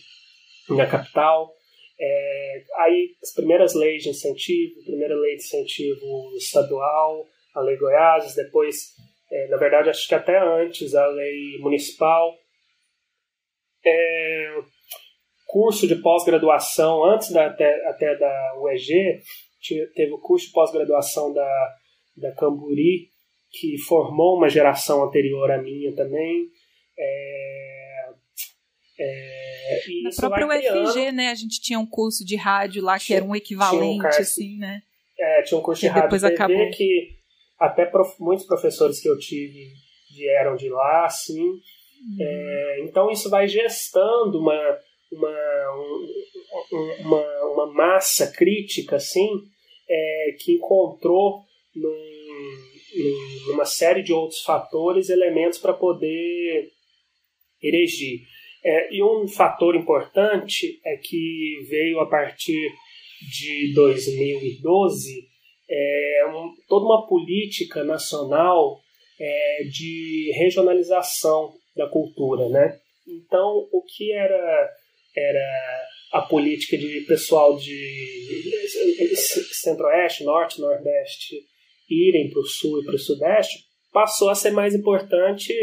na 0.69 0.85
capital. 0.85 1.53
É, 1.99 2.63
aí 2.77 3.15
as 3.21 3.33
primeiras 3.33 3.73
leis 3.73 4.03
de 4.03 4.09
incentivo, 4.09 4.83
primeira 4.83 5.15
lei 5.15 5.37
de 5.37 5.43
incentivo 5.43 6.35
estadual, 6.35 7.25
a 7.53 7.61
Lei 7.61 7.77
Goiás, 7.77 8.35
depois, 8.35 8.95
é, 9.31 9.47
na 9.47 9.57
verdade, 9.57 9.89
acho 9.89 10.07
que 10.07 10.15
até 10.15 10.37
antes, 10.37 10.93
a 10.93 11.07
lei 11.07 11.57
municipal. 11.59 12.37
É, 13.85 14.59
curso 15.55 15.87
de 15.87 15.95
pós-graduação, 15.95 17.05
antes 17.05 17.31
da, 17.31 17.45
até, 17.45 17.87
até 17.87 18.17
da 18.17 18.59
UEG, 18.59 19.21
teve 19.95 20.11
o 20.11 20.19
curso 20.19 20.47
de 20.47 20.51
pós-graduação 20.51 21.33
da, 21.33 21.75
da 22.17 22.33
Camburi, 22.33 23.07
que 23.51 23.77
formou 23.77 24.35
uma 24.35 24.49
geração 24.49 25.01
anterior 25.01 25.49
à 25.49 25.61
minha 25.61 25.95
também. 25.95 26.49
É, 26.99 28.09
é, 28.99 29.79
Na 30.03 30.29
própria 30.29 30.45
UFG, 30.45 31.13
né, 31.13 31.29
a 31.29 31.35
gente 31.35 31.61
tinha 31.61 31.79
um 31.79 31.85
curso 31.85 32.25
de 32.25 32.35
rádio 32.35 32.83
lá 32.83 32.99
que 32.99 33.05
tinha, 33.05 33.19
era 33.19 33.25
um 33.25 33.33
equivalente, 33.33 34.03
um 34.03 34.07
assim, 34.07 34.57
né? 34.57 34.81
É, 35.17 35.41
tinha 35.43 35.57
um 35.57 35.63
curso 35.63 35.79
de 35.79 35.87
rádio 35.87 36.19
TV 36.19 36.33
acabou. 36.33 36.71
que 36.71 37.15
até 37.57 37.85
prof, 37.85 38.13
muitos 38.19 38.45
professores 38.45 38.99
que 38.99 39.07
eu 39.07 39.17
tive 39.17 39.71
vieram 40.13 40.57
de 40.57 40.67
lá, 40.67 41.05
assim. 41.05 41.41
Uhum. 41.41 42.17
É, 42.19 42.79
então 42.81 43.09
isso 43.09 43.29
vai 43.29 43.47
gestando 43.47 44.37
uma, 44.37 44.53
uma, 45.15 47.01
uma, 47.01 47.45
uma 47.53 47.73
massa 47.73 48.31
crítica 48.31 48.97
assim, 48.97 49.29
é, 49.89 50.35
que 50.39 50.53
encontrou 50.53 51.43
num, 51.75 53.47
numa 53.47 53.65
série 53.65 54.01
de 54.01 54.13
outros 54.13 54.41
fatores 54.41 55.09
elementos 55.09 55.59
para 55.59 55.73
poder 55.73 56.71
erigir. 57.61 58.21
É, 58.63 58.95
e 58.95 59.03
um 59.03 59.27
fator 59.27 59.75
importante 59.75 60.79
é 60.83 60.97
que 60.97 61.65
veio 61.69 61.99
a 61.99 62.09
partir 62.09 62.71
de 63.21 63.73
2012 63.73 65.27
é, 65.69 66.25
um, 66.29 66.53
toda 66.67 66.85
uma 66.85 67.07
política 67.07 67.83
nacional 67.83 68.79
é, 69.19 69.63
de 69.71 70.31
regionalização 70.35 71.53
da 71.75 71.87
cultura, 71.87 72.49
né? 72.49 72.79
Então, 73.07 73.67
o 73.71 73.83
que 73.83 74.11
era 74.13 74.69
era 75.17 75.87
a 76.13 76.21
política 76.21 76.77
de 76.77 77.01
pessoal 77.07 77.57
de 77.57 78.35
centro-oeste, 79.51 80.23
norte, 80.23 80.61
nordeste 80.61 81.35
irem 81.89 82.29
para 82.29 82.39
o 82.39 82.45
sul 82.45 82.81
e 82.81 82.85
para 82.85 82.95
o 82.95 82.99
sudeste, 82.99 83.65
passou 83.91 84.29
a 84.29 84.35
ser 84.35 84.51
mais 84.51 84.73
importante 84.73 85.53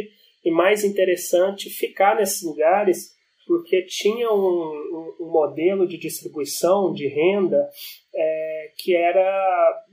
e 0.44 0.50
mais 0.50 0.84
interessante 0.84 1.70
ficar 1.70 2.16
nesses 2.16 2.42
lugares 2.42 3.12
porque 3.46 3.82
tinha 3.82 4.30
um, 4.30 4.36
um, 4.36 5.26
um 5.26 5.30
modelo 5.30 5.86
de 5.86 5.98
distribuição 5.98 6.92
de 6.92 7.09
renda 7.09 7.68
é, 8.14 8.72
que 8.78 8.94
era, 8.94 9.84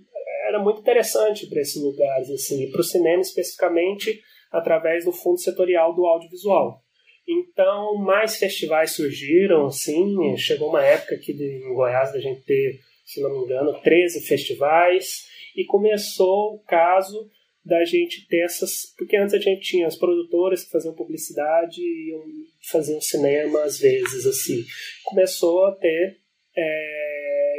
era 0.48 0.60
muito 0.60 0.82
interessante 0.82 1.48
para 1.48 1.62
esses 1.62 1.82
lugares. 1.82 2.30
Assim, 2.30 2.70
para 2.72 2.82
o 2.82 2.84
cinema 2.84 3.22
especificamente, 3.22 4.22
através 4.52 5.06
do 5.06 5.12
Fundo 5.12 5.40
Setorial 5.40 5.96
do 5.96 6.06
Audiovisual. 6.06 6.82
Então, 7.30 7.96
mais 7.98 8.38
festivais 8.38 8.96
surgiram, 8.96 9.68
assim, 9.68 10.36
chegou 10.36 10.70
uma 10.70 10.84
época 10.84 11.14
aqui 11.14 11.32
em 11.32 11.74
Goiás 11.76 12.12
da 12.12 12.20
gente 12.20 12.42
ter, 12.42 12.80
se 13.06 13.22
não 13.22 13.32
me 13.32 13.46
engano, 13.46 13.80
13 13.82 14.26
festivais, 14.26 15.28
e 15.56 15.64
começou 15.64 16.56
o 16.56 16.64
caso 16.64 17.30
da 17.64 17.86
gente 17.86 18.28
ter 18.28 18.46
essas. 18.46 18.96
Porque 18.98 19.16
antes 19.16 19.36
a 19.36 19.40
gente 19.40 19.62
tinha 19.62 19.86
as 19.86 19.96
produtoras 19.96 20.64
que 20.64 20.72
faziam 20.72 20.96
publicidade 20.96 21.80
e 21.80 22.12
faziam 22.72 23.00
cinema 23.00 23.62
às 23.62 23.78
vezes, 23.78 24.26
assim. 24.26 24.64
Começou 25.06 25.66
a 25.66 25.76
ter. 25.76 26.18
É, 26.58 27.10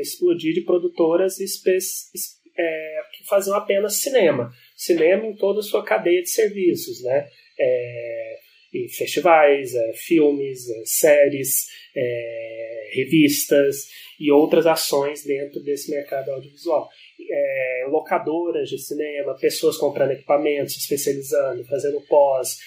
explodir 0.01 0.55
de 0.55 0.63
produtoras 0.63 1.39
é, 1.41 3.03
que 3.13 3.25
faziam 3.29 3.57
apenas 3.57 4.01
cinema. 4.01 4.51
Cinema 4.77 5.27
em 5.27 5.37
toda 5.37 5.61
a 5.61 5.63
sua 5.63 5.85
cadeia 5.85 6.23
de 6.23 6.31
serviços, 6.31 7.03
né? 7.03 7.29
É, 7.59 8.39
e 8.73 8.89
festivais, 8.89 9.75
é, 9.75 9.93
filmes, 9.95 10.69
é, 10.69 10.83
séries, 10.85 11.67
é, 11.95 12.91
revistas 12.95 13.89
e 14.19 14.31
outras 14.31 14.67
ações 14.67 15.25
dentro 15.25 15.63
desse 15.63 15.91
mercado 15.91 16.31
audiovisual 16.31 16.89
é, 17.31 17.87
locadoras 17.89 18.69
de 18.69 18.79
cinema, 18.79 19.37
pessoas 19.39 19.77
comprando 19.77 20.13
equipamentos, 20.13 20.75
se 20.75 20.81
especializando, 20.81 21.65
fazendo 21.65 22.01
pós, 22.03 22.59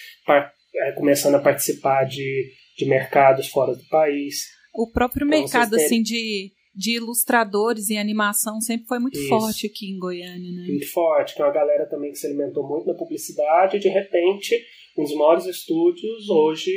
começando 0.96 1.36
a 1.36 1.40
participar 1.40 2.04
de, 2.04 2.52
de 2.76 2.86
mercados 2.86 3.48
fora 3.48 3.74
do 3.74 3.84
país. 3.88 4.46
O 4.74 4.90
próprio 4.90 5.26
então, 5.26 5.40
mercado 5.40 5.76
assim 5.76 6.02
de, 6.02 6.52
de 6.74 6.96
ilustradores 6.96 7.88
e 7.90 7.96
animação 7.96 8.60
sempre 8.60 8.86
foi 8.86 8.98
muito 8.98 9.18
Isso. 9.18 9.28
forte 9.28 9.66
aqui 9.66 9.90
em 9.90 9.98
Goiânia, 9.98 10.50
né? 10.50 10.66
Muito 10.66 10.90
forte, 10.90 11.34
que 11.34 11.42
é 11.42 11.44
uma 11.44 11.52
galera 11.52 11.86
também 11.86 12.10
que 12.10 12.18
se 12.18 12.26
alimentou 12.26 12.66
muito 12.66 12.86
na 12.86 12.94
publicidade 12.94 13.76
e 13.76 13.80
de 13.80 13.88
repente 13.88 14.60
dos 15.02 15.14
maiores 15.14 15.46
estúdios 15.46 16.28
hoje 16.28 16.70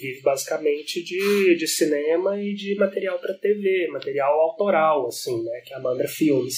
vive 0.00 0.20
basicamente 0.22 1.02
de, 1.02 1.56
de 1.56 1.66
cinema 1.66 2.40
e 2.40 2.54
de 2.54 2.76
material 2.76 3.18
para 3.18 3.34
TV, 3.34 3.88
material 3.88 4.40
autoral, 4.40 5.06
assim, 5.08 5.42
né? 5.42 5.60
Que 5.64 5.74
é 5.74 5.76
a 5.76 5.80
Mandra 5.80 6.06
Filmes. 6.06 6.54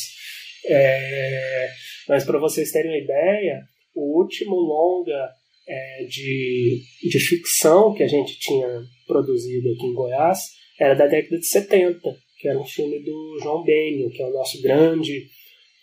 É, 0.67 1.71
mas 2.09 2.25
para 2.25 2.39
vocês 2.39 2.71
terem 2.71 2.91
uma 2.91 2.99
ideia, 2.99 3.63
o 3.95 4.19
último 4.19 4.55
longa 4.57 5.31
é, 5.67 6.05
de, 6.05 6.83
de 7.03 7.21
ficção 7.21 7.95
que 7.95 8.03
a 8.03 8.09
gente 8.09 8.39
tinha 8.39 8.69
produzido 9.07 9.71
aqui 9.73 9.87
em 9.87 9.95
Goiás 9.95 10.39
era 10.79 10.95
da 10.95 11.07
década 11.07 11.39
de 11.39 11.47
70, 11.47 12.01
que 12.39 12.49
era 12.49 12.59
um 12.59 12.67
filme 12.67 13.03
do 13.03 13.39
João 13.43 13.65
Benio, 13.65 14.11
que 14.11 14.23
é 14.23 14.27
o 14.27 14.33
nosso 14.33 14.61
grande 14.63 15.27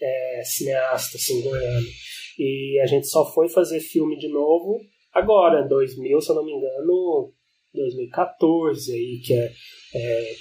é, 0.02 0.42
cineasta 0.44 1.18
assim, 1.18 1.42
goiano. 1.42 1.88
E 2.38 2.80
a 2.82 2.86
gente 2.86 3.08
só 3.08 3.34
foi 3.34 3.50
fazer 3.50 3.80
filme 3.80 4.18
de 4.18 4.28
novo 4.28 4.82
agora, 5.16 5.68
2000, 5.68 6.22
se 6.22 6.30
eu 6.30 6.36
não 6.36 6.46
me 6.46 6.52
engano, 6.52 7.34
2014, 7.74 8.94
aí, 8.94 9.22
que 9.26 9.34
é, 9.34 9.52
é 9.96 10.34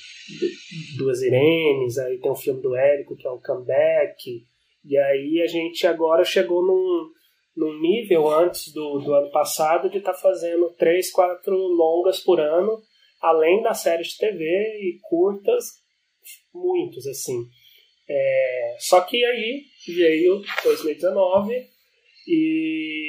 Duas 0.99 1.23
Irenes, 1.23 1.99
aí 1.99 2.19
tem 2.19 2.31
o 2.31 2.37
filme 2.37 2.61
do 2.61 2.75
Érico, 2.75 3.17
que 3.17 3.27
é 3.27 3.31
o 3.31 3.41
Comeback, 3.41 4.43
e 4.85 4.99
aí 4.99 5.41
a 5.43 5.47
gente 5.47 5.87
agora 5.87 6.25
chegou 6.25 6.63
num, 6.63 7.11
num 7.57 7.81
nível 7.81 8.29
antes 8.29 8.73
do, 8.73 8.99
do 8.99 9.15
ano 9.15 9.31
passado 9.31 9.89
de 9.89 9.99
estar 9.99 10.13
tá 10.13 10.19
fazendo 10.19 10.75
três, 10.79 11.11
quatro 11.11 11.57
longas 11.57 12.21
por 12.21 12.41
ano, 12.41 12.83
além 13.21 13.63
das 13.63 13.81
séries 13.81 14.09
de 14.09 14.19
TV 14.19 14.45
e 14.45 14.99
curtas, 15.03 15.65
muitos, 16.53 17.07
assim. 17.07 17.47
É, 18.09 18.77
só 18.81 19.01
que 19.01 19.25
aí 19.25 19.63
veio 19.89 20.43
2019 20.63 21.67
e 22.29 23.04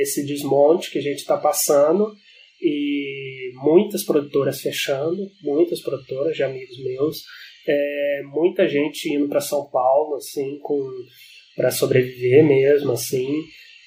esse 0.00 0.24
desmonte 0.24 0.90
que 0.90 0.98
a 0.98 1.02
gente 1.02 1.18
está 1.18 1.36
passando 1.36 2.12
e 2.60 3.50
muitas 3.54 4.04
produtoras 4.04 4.60
fechando, 4.60 5.18
muitas 5.42 5.80
produtoras 5.80 6.36
de 6.36 6.42
amigos 6.42 6.82
meus, 6.82 7.22
é, 7.66 8.22
muita 8.24 8.68
gente 8.68 9.12
indo 9.12 9.28
para 9.28 9.40
São 9.40 9.68
Paulo, 9.70 10.16
assim, 10.16 10.58
com 10.60 10.80
para 11.56 11.70
sobreviver 11.70 12.44
mesmo, 12.44 12.92
assim. 12.92 13.28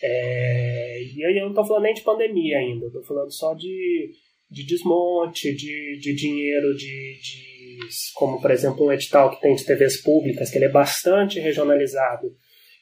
É, 0.01 1.03
e 1.03 1.25
aí 1.25 1.37
eu 1.37 1.43
não 1.43 1.49
estou 1.49 1.65
falando 1.65 1.83
nem 1.83 1.93
de 1.93 2.01
pandemia 2.01 2.59
ainda, 2.59 2.85
estou 2.85 3.03
falando 3.03 3.31
só 3.31 3.53
de, 3.53 4.11
de 4.49 4.65
desmonte, 4.65 5.53
de, 5.53 5.97
de 5.99 6.15
dinheiro, 6.15 6.75
de, 6.75 7.19
de, 7.19 7.87
como 8.13 8.39
por 8.39 8.51
exemplo 8.51 8.85
um 8.85 8.91
edital 8.91 9.31
que 9.31 9.41
tem 9.41 9.55
de 9.55 9.65
TVs 9.65 10.01
públicas, 10.01 10.49
que 10.49 10.57
ele 10.57 10.65
é 10.65 10.71
bastante 10.71 11.39
regionalizado, 11.39 12.27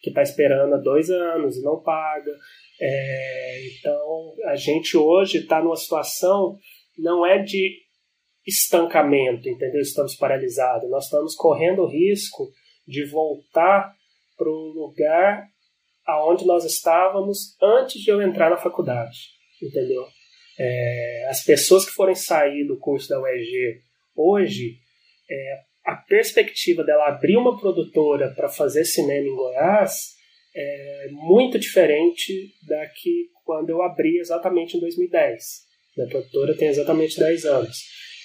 que 0.01 0.09
está 0.09 0.21
esperando 0.21 0.75
há 0.75 0.77
dois 0.77 1.09
anos 1.09 1.57
e 1.57 1.61
não 1.61 1.81
paga. 1.81 2.31
É, 2.79 3.67
então, 3.67 4.33
a 4.45 4.55
gente 4.55 4.97
hoje 4.97 5.39
está 5.39 5.61
numa 5.61 5.75
situação 5.75 6.57
não 6.97 7.25
é 7.25 7.39
de 7.39 7.81
estancamento, 8.45 9.49
entendeu? 9.49 9.81
Estamos 9.81 10.15
paralisados. 10.15 10.89
Nós 10.89 11.05
estamos 11.05 11.35
correndo 11.35 11.83
o 11.83 11.89
risco 11.89 12.51
de 12.87 13.05
voltar 13.05 13.93
para 14.37 14.49
o 14.49 14.73
lugar 14.73 15.43
aonde 16.05 16.45
nós 16.45 16.63
estávamos 16.63 17.57
antes 17.61 18.01
de 18.01 18.11
eu 18.11 18.21
entrar 18.21 18.49
na 18.49 18.57
faculdade, 18.57 19.17
entendeu? 19.61 20.05
É, 20.57 21.27
as 21.29 21.43
pessoas 21.43 21.85
que 21.85 21.91
forem 21.91 22.15
sair 22.15 22.65
do 22.67 22.77
curso 22.77 23.09
da 23.09 23.19
UEG 23.19 23.81
hoje, 24.15 24.77
é, 25.29 25.59
a 25.85 25.95
perspectiva 25.95 26.83
dela 26.83 27.07
abrir 27.07 27.37
uma 27.37 27.57
produtora 27.57 28.33
para 28.35 28.47
fazer 28.47 28.85
cinema 28.85 29.27
em 29.27 29.35
Goiás 29.35 30.14
é 30.55 31.07
muito 31.11 31.59
diferente 31.59 32.53
da 32.65 32.85
que 32.87 33.29
quando 33.43 33.69
eu 33.69 33.81
abri 33.81 34.17
exatamente 34.17 34.77
em 34.77 34.79
2010. 34.79 35.43
Minha 35.97 36.09
produtora 36.09 36.55
tem 36.55 36.69
exatamente 36.69 37.19
10 37.19 37.45
anos. 37.45 37.77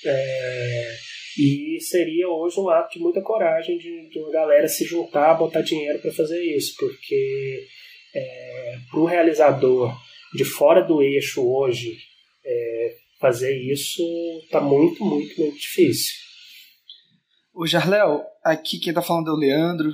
É, 0.05 0.95
e 1.39 1.79
seria 1.81 2.29
hoje 2.29 2.59
um 2.59 2.69
ato 2.69 2.99
de 2.99 3.01
muita 3.01 3.21
coragem 3.21 3.79
de, 3.79 4.09
de 4.09 4.19
uma 4.19 4.31
galera 4.31 4.69
se 4.69 4.85
juntar, 4.85 5.35
botar 5.35 5.63
dinheiro 5.63 5.99
para 6.01 6.13
fazer 6.13 6.43
isso, 6.43 6.75
porque 6.79 7.67
é, 8.15 8.79
para 8.91 9.01
o 9.01 9.05
realizador 9.05 9.95
de 10.35 10.45
fora 10.45 10.83
do 10.83 11.03
eixo 11.03 11.47
hoje 11.47 11.97
é, 12.45 12.97
fazer 13.21 13.57
isso 13.57 14.03
está 14.45 14.61
muito, 14.61 15.05
muito, 15.05 15.39
muito 15.41 15.59
difícil. 15.59 16.15
O 17.55 17.67
Jarléo, 17.67 18.23
aqui 18.43 18.79
quem 18.79 18.91
está 18.91 19.03
falando 19.03 19.29
é 19.29 19.33
o 19.33 19.37
Leandro. 19.37 19.91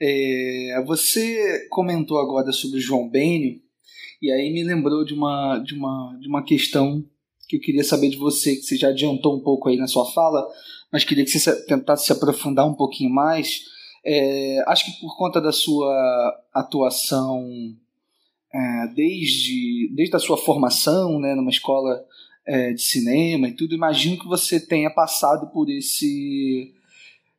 É, 0.00 0.82
você 0.86 1.66
comentou 1.70 2.18
agora 2.18 2.52
sobre 2.52 2.78
o 2.78 2.80
João 2.80 3.08
Benio, 3.08 3.60
e 4.20 4.30
aí 4.30 4.52
me 4.52 4.64
lembrou 4.64 5.04
de 5.04 5.14
uma, 5.14 5.58
de 5.58 5.74
uma, 5.74 6.16
de 6.20 6.28
uma 6.28 6.42
questão 6.44 7.04
que 7.48 7.56
eu 7.56 7.60
queria 7.60 7.84
saber 7.84 8.10
de 8.10 8.16
você, 8.16 8.56
que 8.56 8.62
você 8.62 8.76
já 8.76 8.88
adiantou 8.88 9.36
um 9.36 9.40
pouco 9.40 9.68
aí 9.68 9.76
na 9.76 9.86
sua 9.86 10.10
fala, 10.12 10.46
mas 10.92 11.04
queria 11.04 11.24
que 11.24 11.30
você 11.30 11.64
tentasse 11.64 12.06
se 12.06 12.12
aprofundar 12.12 12.66
um 12.66 12.74
pouquinho 12.74 13.10
mais. 13.10 13.62
É, 14.04 14.62
acho 14.66 14.84
que 14.84 15.00
por 15.00 15.16
conta 15.16 15.40
da 15.40 15.52
sua 15.52 16.44
atuação 16.52 17.48
é, 18.52 18.86
desde, 18.94 19.90
desde 19.94 20.16
a 20.16 20.18
sua 20.18 20.36
formação 20.36 21.18
né, 21.20 21.34
numa 21.34 21.50
escola 21.50 22.04
é, 22.46 22.72
de 22.72 22.82
cinema 22.82 23.48
e 23.48 23.52
tudo, 23.52 23.74
imagino 23.74 24.18
que 24.18 24.26
você 24.26 24.58
tenha 24.58 24.90
passado 24.90 25.50
por 25.52 25.68
esse. 25.70 26.74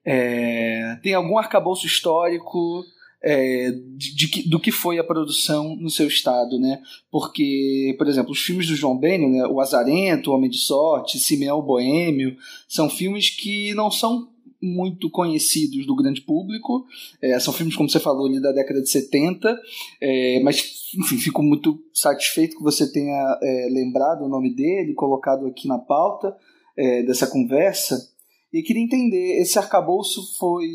É, 0.06 0.98
tem 1.04 1.14
algum 1.14 1.38
arcabouço 1.38 1.86
histórico 1.86 2.84
é, 3.22 3.72
de, 3.72 4.16
de, 4.16 4.50
do 4.50 4.60
que 4.60 4.72
foi 4.72 4.98
a 4.98 5.04
produção 5.04 5.76
no 5.76 5.90
seu 5.90 6.08
estado, 6.08 6.58
né? 6.60 6.82
Porque, 7.12 7.94
por 7.98 8.08
exemplo, 8.08 8.32
os 8.32 8.40
filmes 8.40 8.68
do 8.68 8.76
João 8.76 8.98
Benio, 8.98 9.30
né? 9.30 9.46
O 9.46 9.60
Azarento, 9.60 10.32
O 10.32 10.34
Homem 10.34 10.50
de 10.50 10.58
Sorte, 10.58 11.20
Simeão 11.20 11.62
Boêmio, 11.62 12.38
são 12.68 12.90
filmes 12.90 13.30
que 13.30 13.74
não 13.74 13.92
são 13.92 14.30
muito 14.62 15.10
conhecidos 15.10 15.86
do 15.86 15.96
grande 15.96 16.22
público. 16.22 16.86
É, 17.22 17.40
são 17.40 17.54
filmes, 17.54 17.76
como 17.76 17.90
você 17.90 18.00
falou, 18.00 18.26
ali 18.26 18.42
da 18.42 18.52
década 18.52 18.82
de 18.82 18.90
70, 18.90 19.58
é, 20.02 20.40
mas, 20.44 20.92
enfim, 20.98 21.18
fico 21.18 21.42
muito 21.42 21.82
satisfeito 21.94 22.58
que 22.58 22.64
você 22.64 22.92
tenha 22.92 23.40
é, 23.42 23.68
lembrado 23.72 24.24
o 24.24 24.30
nome 24.30 24.54
dele, 24.54 24.94
colocado 24.94 25.46
aqui 25.48 25.68
na 25.68 25.78
pauta 25.78 26.36
é, 26.78 27.04
dessa 27.04 27.28
conversa. 27.28 28.10
E 28.52 28.64
queria 28.64 28.84
entender, 28.84 29.40
esse 29.42 29.60
arcabouço 29.60 30.22
foi, 30.38 30.68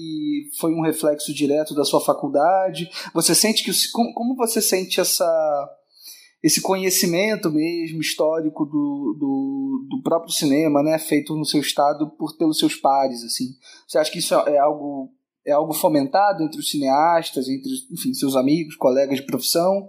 foi 0.60 0.72
um 0.72 0.80
reflexo 0.80 1.34
direto 1.34 1.74
da 1.74 1.84
sua 1.84 2.00
faculdade? 2.00 2.88
Você 3.12 3.34
sente 3.34 3.64
que. 3.64 3.72
Como, 3.92 4.14
como 4.14 4.36
você 4.36 4.62
sente 4.62 5.00
essa, 5.00 5.26
esse 6.40 6.60
conhecimento 6.60 7.50
mesmo 7.50 8.00
histórico 8.00 8.64
do, 8.64 9.16
do, 9.18 9.86
do, 9.90 10.02
próprio 10.02 10.32
cinema, 10.32 10.84
né, 10.84 10.98
feito 11.00 11.34
no 11.34 11.44
seu 11.44 11.60
estado 11.60 12.10
por, 12.10 12.36
pelos 12.36 12.58
seus 12.58 12.76
pares, 12.76 13.24
assim? 13.24 13.46
Você 13.88 13.98
acha 13.98 14.10
que 14.10 14.20
isso 14.20 14.34
é 14.34 14.58
algo 14.58 15.10
é 15.46 15.52
algo 15.52 15.74
fomentado 15.74 16.42
entre 16.42 16.58
os 16.58 16.70
cineastas, 16.70 17.48
entre 17.48 17.70
enfim, 17.92 18.14
seus 18.14 18.34
amigos, 18.34 18.76
colegas 18.76 19.16
de 19.16 19.26
profissão? 19.26 19.88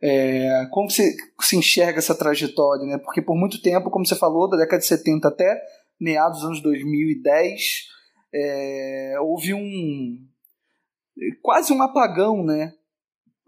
É, 0.00 0.66
como 0.70 0.90
você 0.90 1.14
se 1.40 1.56
enxerga 1.56 1.98
essa 1.98 2.14
trajetória, 2.14 2.86
né? 2.86 2.98
Porque 2.98 3.20
por 3.20 3.36
muito 3.36 3.60
tempo, 3.60 3.90
como 3.90 4.06
você 4.06 4.14
falou, 4.14 4.48
da 4.48 4.56
década 4.56 4.80
de 4.80 4.86
70 4.86 5.28
até 5.28 5.60
meados 6.00 6.40
dos 6.40 6.46
anos 6.46 6.62
2010, 6.62 7.88
é, 8.32 9.16
houve 9.20 9.54
um 9.54 10.26
quase 11.42 11.72
um 11.72 11.82
apagão, 11.82 12.44
né? 12.44 12.74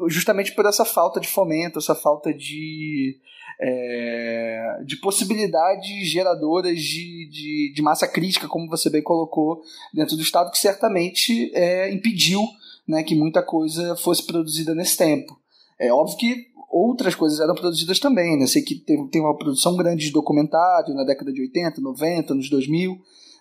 justamente 0.08 0.52
por 0.54 0.66
essa 0.66 0.84
falta 0.84 1.20
de 1.20 1.28
fomento, 1.28 1.78
essa 1.78 1.94
falta 1.94 2.32
de, 2.32 3.18
é, 3.60 4.82
de 4.84 4.96
possibilidades 4.96 6.08
geradoras 6.08 6.78
de, 6.78 7.28
de, 7.30 7.72
de, 7.74 7.82
massa 7.82 8.06
crítica, 8.06 8.46
como 8.46 8.68
você 8.68 8.90
bem 8.90 9.02
colocou, 9.02 9.62
dentro 9.94 10.16
do 10.16 10.22
Estado, 10.22 10.50
que 10.50 10.58
certamente 10.58 11.50
é, 11.54 11.90
impediu 11.90 12.42
né, 12.86 13.02
que 13.02 13.14
muita 13.14 13.42
coisa 13.42 13.96
fosse 13.96 14.26
produzida 14.26 14.74
nesse 14.74 14.96
tempo. 14.96 15.38
É 15.78 15.90
óbvio 15.92 16.18
que 16.18 16.46
outras 16.70 17.14
coisas 17.14 17.40
eram 17.40 17.54
produzidas 17.54 17.98
também, 17.98 18.38
né? 18.38 18.46
Sei 18.46 18.62
que 18.62 18.76
tem, 18.76 19.08
tem 19.08 19.20
uma 19.20 19.36
produção 19.36 19.76
grande 19.76 20.06
de 20.06 20.12
documentário 20.12 20.94
na 20.94 21.04
década 21.04 21.32
de 21.32 21.40
80, 21.40 21.80
90, 21.80 22.34
nos 22.34 22.50
2000, 22.50 22.96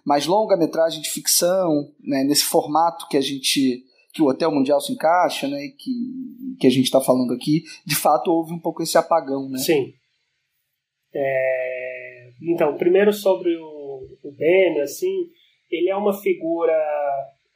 mas 0.05 0.25
longa-metragem 0.25 1.01
de 1.01 1.09
ficção, 1.09 1.91
né, 2.03 2.23
nesse 2.23 2.43
formato 2.43 3.07
que 3.07 3.17
a 3.17 3.21
gente 3.21 3.83
que 4.13 4.21
o 4.21 4.27
Hotel 4.27 4.49
Mundial 4.49 4.79
se 4.79 4.93
encaixa, 4.93 5.45
né, 5.45 5.57
que, 5.77 5.91
que 6.57 6.67
a 6.67 6.69
gente 6.69 6.85
está 6.85 7.01
falando 7.01 7.33
aqui, 7.33 7.63
de 7.85 7.97
fato 7.97 8.31
houve 8.31 8.53
um 8.53 8.59
pouco 8.59 8.81
esse 8.81 8.97
apagão, 8.97 9.49
né? 9.49 9.57
Sim. 9.59 9.93
É... 11.13 12.29
Então, 12.43 12.77
primeiro 12.77 13.11
sobre 13.11 13.53
o, 13.57 14.07
o 14.23 14.31
Ben, 14.31 14.79
assim, 14.79 15.29
ele 15.69 15.89
é 15.89 15.95
uma 15.97 16.13
figura 16.13 16.73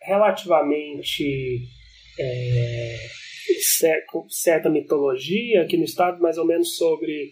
relativamente 0.02 1.62
é, 2.20 2.98
certa 4.30 4.70
mitologia 4.70 5.62
aqui 5.62 5.78
no 5.78 5.84
estado, 5.84 6.22
mais 6.22 6.38
ou 6.38 6.46
menos 6.46 6.76
sobre 6.76 7.32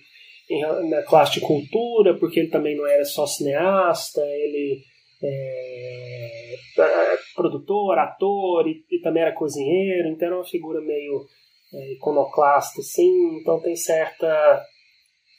em, 0.49 0.89
na 0.89 1.03
classe 1.03 1.33
de 1.33 1.41
cultura, 1.41 2.17
porque 2.17 2.39
ele 2.39 2.49
também 2.49 2.75
não 2.75 2.87
era 2.87 3.03
só 3.05 3.25
cineasta, 3.25 4.21
ele 4.21 4.81
é, 5.23 6.55
é, 6.79 7.17
produtor, 7.35 7.97
ator 7.97 8.67
e, 8.67 8.83
e, 8.91 9.01
também 9.01 9.23
era 9.23 9.33
cozinheiro, 9.33 10.09
então 10.09 10.27
era 10.27 10.37
uma 10.37 10.45
figura 10.45 10.79
meio 10.81 11.25
é, 11.73 11.93
iconoclasta, 11.93 12.81
assim, 12.81 13.39
então 13.39 13.61
tem 13.61 13.75
certa 13.75 14.63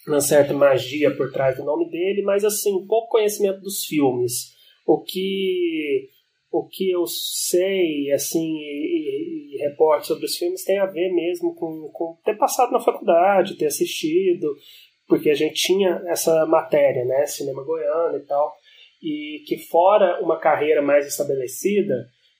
uma 0.06 0.20
certa 0.20 0.54
magia 0.54 1.14
por 1.14 1.30
trás 1.30 1.56
do 1.56 1.64
nome 1.64 1.90
dele, 1.90 2.22
mas 2.22 2.42
assim, 2.42 2.86
pouco 2.86 3.08
conhecimento 3.08 3.60
dos 3.60 3.84
filmes. 3.84 4.54
O 4.86 5.02
que 5.02 6.08
o 6.51 6.66
que 6.66 6.90
eu 6.90 7.05
sei, 7.07 8.11
assim, 8.12 8.57
e, 8.57 9.55
e, 9.55 9.57
e 9.57 9.59
reporte 9.59 10.07
sobre 10.07 10.24
os 10.24 10.36
filmes 10.36 10.64
tem 10.64 10.78
a 10.78 10.86
ver 10.86 11.12
mesmo 11.12 11.55
com, 11.55 11.90
com 11.92 12.18
ter 12.24 12.36
passado 12.36 12.72
na 12.72 12.80
faculdade, 12.80 13.57
ter 13.57 13.66
assistido, 13.66 14.57
porque 15.07 15.30
a 15.30 15.34
gente 15.34 15.55
tinha 15.55 16.03
essa 16.07 16.46
matéria, 16.46 17.05
né, 17.05 17.26
cinema 17.26 17.62
goiano 17.64 18.18
e 18.18 18.26
tal, 18.26 18.55
e 19.03 19.42
que 19.46 19.59
fora 19.59 20.22
uma 20.22 20.38
carreira 20.38 20.80
mais 20.82 21.07
estabelecida, 21.07 21.94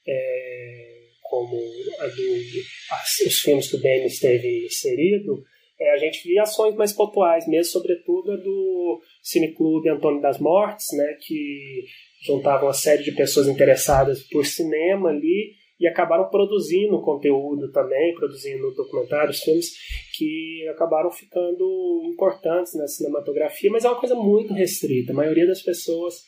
é, 0.07 0.99
como 1.23 1.57
a 2.01 2.07
do, 2.07 3.27
os 3.27 3.39
filmes 3.41 3.71
que 3.71 3.77
o 3.77 3.81
Ben 3.81 4.07
esteve 4.07 4.65
inserido, 4.65 5.43
é, 5.79 5.93
a 5.93 5.97
gente 5.99 6.27
via 6.27 6.43
ações 6.43 6.75
mais 6.75 6.93
pontuais, 6.93 7.47
mesmo 7.47 7.73
sobretudo 7.73 8.33
a 8.33 8.37
do 8.37 9.01
Cineclube 9.23 9.89
Antônio 9.91 10.21
das 10.21 10.39
Mortes, 10.39 10.87
né, 10.97 11.17
que 11.21 11.85
juntavam 12.23 12.66
uma 12.66 12.75
série 12.75 13.03
de 13.03 13.12
pessoas 13.12 13.49
interessadas 13.49 14.23
por 14.25 14.45
cinema 14.45 15.11
ali 15.11 15.55
e 15.81 15.87
acabaram 15.87 16.29
produzindo 16.29 17.01
conteúdo 17.03 17.71
também, 17.71 18.14
produzindo 18.14 18.75
documentários, 18.75 19.41
filmes 19.41 19.71
que 20.16 20.66
acabaram 20.71 21.11
ficando 21.11 22.03
importantes 22.12 22.75
na 22.75 22.89
cinematografia, 22.89 23.71
mas 23.71 23.85
é 23.85 23.89
uma 23.89 24.01
coisa 24.01 24.16
muito 24.16 24.53
restrita. 24.53 25.12
A 25.12 25.16
maioria 25.16 25.47
das 25.47 25.62
pessoas 25.62 26.25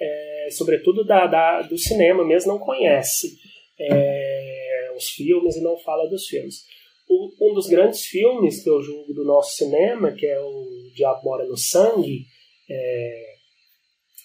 é, 0.00 0.48
sobretudo 0.50 1.04
da, 1.04 1.26
da, 1.26 1.62
do 1.62 1.76
cinema 1.76 2.24
mesmo, 2.24 2.52
não 2.52 2.58
conhece 2.58 3.38
é, 3.78 4.92
os 4.96 5.10
filmes 5.10 5.56
e 5.56 5.60
não 5.60 5.76
fala 5.76 6.08
dos 6.08 6.26
filmes. 6.26 6.64
O, 7.06 7.50
um 7.50 7.54
dos 7.54 7.68
grandes 7.68 8.04
filmes 8.06 8.62
que 8.62 8.70
eu 8.70 8.80
julgo 8.80 9.12
do 9.12 9.24
nosso 9.24 9.56
cinema, 9.56 10.12
que 10.12 10.26
é 10.26 10.40
o 10.40 10.90
Diabo 10.94 11.24
Mora 11.24 11.44
no 11.44 11.56
Sangue, 11.56 12.24
é, 12.68 13.30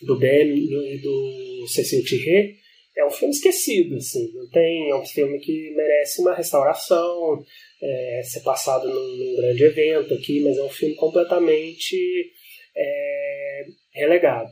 do 0.06 0.18
Ben 0.18 0.56
e 0.56 0.97
do 1.01 1.68
Cecil 1.68 2.03
Thierry, 2.03 2.56
é 2.97 3.06
um 3.06 3.10
filme 3.10 3.34
esquecido, 3.34 3.95
assim, 3.97 4.32
não 4.34 4.47
tem, 4.49 4.89
é 4.89 4.95
um 4.95 5.06
filme 5.06 5.38
que 5.39 5.74
merece 5.76 6.22
uma 6.22 6.34
restauração, 6.34 7.43
é, 7.82 8.22
ser 8.24 8.41
passado 8.41 8.88
num, 8.88 9.18
num, 9.18 9.36
grande 9.36 9.64
evento 9.64 10.14
aqui, 10.14 10.39
mas 10.41 10.58
é 10.58 10.64
um 10.64 10.70
filme 10.70 10.95
completamente 10.95 12.32
é, 12.76 13.66
relegado. 13.93 14.49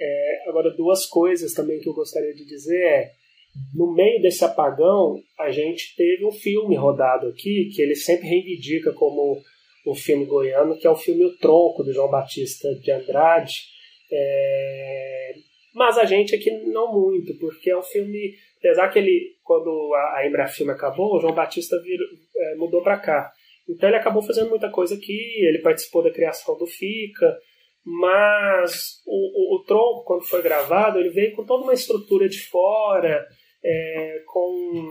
É, 0.00 0.48
agora, 0.48 0.70
duas 0.70 1.06
coisas 1.06 1.52
também 1.52 1.80
que 1.80 1.88
eu 1.88 1.94
gostaria 1.94 2.32
de 2.32 2.44
dizer 2.44 2.82
é, 2.84 3.10
no 3.74 3.92
meio 3.92 4.22
desse 4.22 4.44
apagão, 4.44 5.20
a 5.38 5.50
gente 5.50 5.94
teve 5.96 6.24
um 6.24 6.32
filme 6.32 6.76
rodado 6.76 7.28
aqui, 7.28 7.70
que 7.74 7.82
ele 7.82 7.94
sempre 7.94 8.28
reivindica 8.28 8.92
como 8.92 9.42
o 9.84 9.94
filme 9.94 10.24
goiano, 10.24 10.78
que 10.78 10.86
é 10.86 10.90
o 10.90 10.96
filme 10.96 11.24
O 11.24 11.36
Tronco, 11.36 11.82
do 11.82 11.92
João 11.92 12.10
Batista 12.10 12.72
de 12.76 12.90
Andrade. 12.90 13.52
É... 14.12 15.32
Mas 15.74 15.96
a 15.96 16.04
gente 16.04 16.34
aqui 16.34 16.50
não 16.66 16.92
muito, 16.92 17.34
porque 17.38 17.70
é 17.70 17.78
um 17.78 17.82
filme, 17.82 18.34
apesar 18.58 18.88
que 18.90 18.98
ele, 18.98 19.36
quando 19.42 19.70
a 19.94 20.26
Embrafilme 20.26 20.72
acabou, 20.72 21.16
o 21.16 21.20
João 21.20 21.34
Batista 21.34 21.80
vir, 21.80 21.98
é, 22.36 22.54
mudou 22.56 22.82
para 22.82 22.98
cá. 22.98 23.32
Então 23.68 23.88
ele 23.88 23.96
acabou 23.96 24.22
fazendo 24.22 24.50
muita 24.50 24.70
coisa 24.70 24.94
aqui, 24.94 25.18
ele 25.46 25.60
participou 25.60 26.02
da 26.02 26.10
criação 26.10 26.58
do 26.58 26.66
FICA, 26.66 27.38
mas 27.84 29.00
o, 29.06 29.56
o, 29.56 29.56
o, 29.56 29.64
tronco, 29.64 30.04
quando 30.04 30.24
foi 30.24 30.42
gravado, 30.42 30.98
ele 30.98 31.10
veio 31.10 31.34
com 31.34 31.44
toda 31.44 31.64
uma 31.64 31.72
estrutura 31.72 32.28
de 32.28 32.40
fora, 32.48 33.26
é, 33.64 34.22
com... 34.26 34.88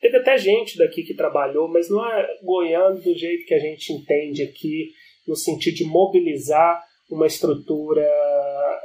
Teve 0.00 0.18
até 0.18 0.36
gente 0.36 0.76
daqui 0.78 1.02
que 1.02 1.14
trabalhou, 1.14 1.68
mas 1.68 1.88
não 1.88 2.04
é 2.06 2.26
goiano 2.42 3.00
do 3.00 3.14
jeito 3.14 3.46
que 3.46 3.54
a 3.54 3.58
gente 3.58 3.92
entende 3.92 4.42
aqui, 4.42 4.90
no 5.26 5.36
sentido 5.36 5.76
de 5.76 5.84
mobilizar 5.84 6.82
uma 7.10 7.26
estrutura 7.26 8.06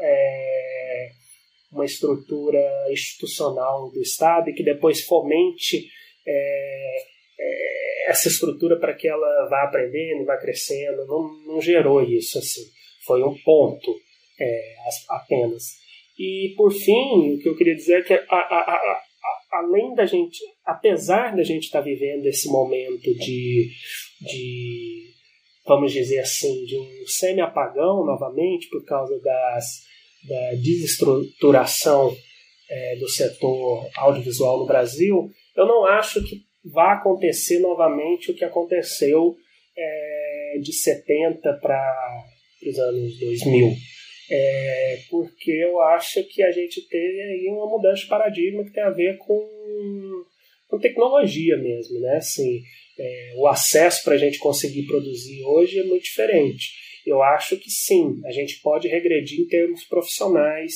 é, 0.01 1.09
uma 1.71 1.85
estrutura 1.85 2.59
institucional 2.91 3.91
do 3.91 4.01
Estado 4.01 4.49
e 4.49 4.53
que 4.53 4.63
depois 4.63 5.03
fomente 5.03 5.87
é, 6.27 6.97
é, 7.39 8.11
essa 8.11 8.27
estrutura 8.27 8.79
para 8.79 8.95
que 8.95 9.07
ela 9.07 9.47
vá 9.49 9.63
aprendendo, 9.63 10.25
vá 10.25 10.37
crescendo. 10.37 11.05
Não, 11.05 11.29
não 11.45 11.61
gerou 11.61 12.01
isso 12.03 12.39
assim. 12.39 12.63
Foi 13.05 13.23
um 13.23 13.35
ponto 13.43 13.95
é, 14.39 14.75
apenas. 15.09 15.63
E, 16.17 16.53
por 16.57 16.73
fim, 16.73 17.35
o 17.35 17.39
que 17.39 17.47
eu 17.47 17.55
queria 17.55 17.75
dizer 17.75 17.99
é 17.99 18.03
que, 18.03 18.13
a, 18.13 18.25
a, 18.29 18.73
a, 18.73 19.01
além 19.53 19.93
da 19.95 20.05
gente, 20.05 20.39
apesar 20.65 21.35
da 21.35 21.43
gente 21.43 21.65
estar 21.65 21.79
tá 21.79 21.85
vivendo 21.85 22.25
esse 22.25 22.49
momento 22.49 23.13
de, 23.15 23.71
de, 24.19 25.08
vamos 25.69 25.93
dizer 25.93 26.19
assim, 26.19 26.65
de 26.65 26.75
um 26.75 27.05
semi-apagão 27.05 28.03
novamente, 28.03 28.67
por 28.69 28.83
causa 28.83 29.17
das, 29.21 29.83
da 30.27 30.55
desestruturação 30.55 32.17
é, 32.67 32.95
do 32.95 33.07
setor 33.07 33.87
audiovisual 33.95 34.57
no 34.59 34.65
Brasil, 34.65 35.29
eu 35.55 35.67
não 35.67 35.85
acho 35.85 36.23
que 36.23 36.41
vá 36.65 36.93
acontecer 36.93 37.59
novamente 37.59 38.31
o 38.31 38.35
que 38.35 38.43
aconteceu 38.43 39.35
é, 39.77 40.59
de 40.59 40.73
70 40.73 41.53
para 41.61 42.23
dos 42.63 42.79
anos 42.79 43.19
2000. 43.19 43.71
É, 44.31 44.99
porque 45.09 45.51
eu 45.51 45.79
acho 45.81 46.23
que 46.23 46.41
a 46.41 46.51
gente 46.51 46.81
teve 46.87 47.21
aí 47.21 47.47
uma 47.51 47.67
mudança 47.67 48.01
de 48.01 48.07
paradigma 48.07 48.63
que 48.63 48.71
tem 48.71 48.83
a 48.83 48.89
ver 48.89 49.17
com, 49.17 49.39
com 50.69 50.79
tecnologia 50.79 51.57
mesmo, 51.57 51.99
né? 51.99 52.17
Assim, 52.17 52.61
é, 52.97 53.33
o 53.37 53.47
acesso 53.47 54.03
para 54.03 54.13
a 54.13 54.17
gente 54.17 54.37
conseguir 54.37 54.85
produzir 54.85 55.43
hoje 55.43 55.79
é 55.79 55.83
muito 55.83 56.03
diferente. 56.03 56.71
Eu 57.05 57.21
acho 57.21 57.57
que 57.57 57.69
sim, 57.69 58.21
a 58.25 58.31
gente 58.31 58.61
pode 58.61 58.87
regredir 58.87 59.41
em 59.41 59.47
termos 59.47 59.83
profissionais, 59.85 60.73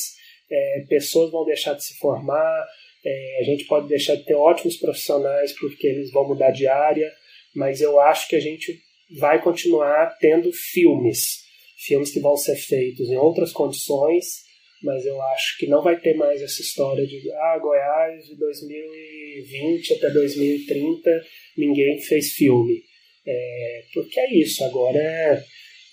é, 0.52 0.86
pessoas 0.90 1.32
vão 1.32 1.46
deixar 1.46 1.74
de 1.76 1.86
se 1.86 1.98
formar, 1.98 2.66
é, 3.06 3.40
a 3.42 3.44
gente 3.44 3.66
pode 3.66 3.88
deixar 3.88 4.16
de 4.16 4.26
ter 4.26 4.36
ótimos 4.36 4.78
profissionais 4.78 5.54
porque 5.54 5.88
eles 5.88 6.12
vão 6.12 6.28
mudar 6.28 6.52
de 6.52 6.68
área, 6.68 7.10
mas 7.56 7.82
eu 7.82 8.00
acho 8.00 8.28
que 8.28 8.36
a 8.36 8.40
gente 8.40 8.78
vai 9.20 9.42
continuar 9.42 10.18
tendo 10.20 10.52
filmes 10.52 11.44
filmes 11.86 12.12
que 12.12 12.20
vão 12.20 12.36
ser 12.36 12.56
feitos 12.56 13.10
em 13.10 13.18
outras 13.18 13.52
condições, 13.52 14.43
mas 14.84 15.06
eu 15.06 15.22
acho 15.22 15.58
que 15.58 15.68
não 15.68 15.82
vai 15.82 16.00
ter 16.00 16.16
mais 16.16 16.42
essa 16.42 16.62
história 16.62 17.06
de 17.06 17.22
ah, 17.32 17.60
Goiás 17.60 18.26
de 18.26 18.36
2020 18.36 19.94
até 19.94 20.10
2030 20.10 21.10
ninguém 21.58 22.00
fez 22.02 22.34
filme. 22.34 22.82
É, 23.26 23.82
porque 23.94 24.20
é 24.20 24.34
isso, 24.36 24.64
agora 24.64 24.98
é, 24.98 25.44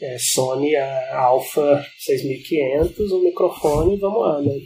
é 0.03 0.18
Sony 0.18 0.74
a 0.74 1.16
Alpha 1.16 1.84
6500, 1.99 3.12
um 3.12 3.22
microfone, 3.22 3.99
vamos 3.99 4.20
lá, 4.20 4.43
né? 4.43 4.59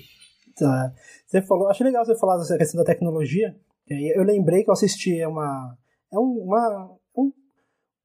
Tá. 0.56 0.92
Você 1.26 1.42
falou, 1.42 1.68
achei 1.68 1.84
legal 1.84 2.04
você 2.04 2.18
falar 2.18 2.38
dessa 2.38 2.56
questão 2.56 2.82
da 2.82 2.90
tecnologia. 2.90 3.54
Eu 3.88 4.22
lembrei 4.22 4.62
que 4.62 4.70
eu 4.70 4.72
assisti 4.72 5.22
uma, 5.26 5.76
é 6.10 6.18
uma, 6.18 6.96
um 7.16 7.30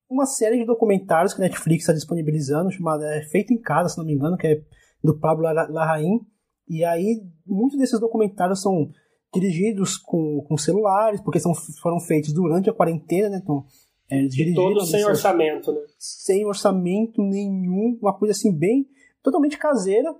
uma 0.10 0.26
série 0.26 0.58
de 0.58 0.66
documentários 0.66 1.34
que 1.34 1.42
a 1.42 1.44
Netflix 1.44 1.84
está 1.84 1.94
disponibilizando, 1.94 2.72
chamada 2.72 3.06
é, 3.16 3.22
Feito 3.22 3.54
em 3.54 3.62
Casa, 3.62 3.90
se 3.90 3.98
não 3.98 4.06
me 4.06 4.14
engano, 4.14 4.36
que 4.36 4.48
é 4.48 4.62
do 5.04 5.18
Pablo 5.18 5.43
Larraín. 5.43 6.20
E 6.68 6.84
aí, 6.84 7.22
muitos 7.45 7.78
desses 7.78 8.00
documentários 8.00 8.62
são 8.62 8.91
dirigidos 9.34 9.97
com, 9.97 10.43
com 10.47 10.58
celulares, 10.58 11.22
porque 11.22 11.39
são, 11.39 11.54
foram 11.82 12.00
feitos 12.00 12.34
durante 12.34 12.70
a 12.70 12.74
quarentena, 12.74 13.30
né? 13.30 13.39
Então, 13.41 13.66
é, 14.12 14.24
e 14.24 14.54
todos 14.56 14.89
sem 14.89 15.06
orçamento, 15.06 15.72
né? 15.72 15.82
Sem 15.97 16.45
orçamento 16.45 17.22
nenhum, 17.22 17.97
uma 18.02 18.18
coisa 18.18 18.32
assim 18.32 18.52
bem 18.52 18.88
totalmente 19.22 19.58
caseira. 19.58 20.16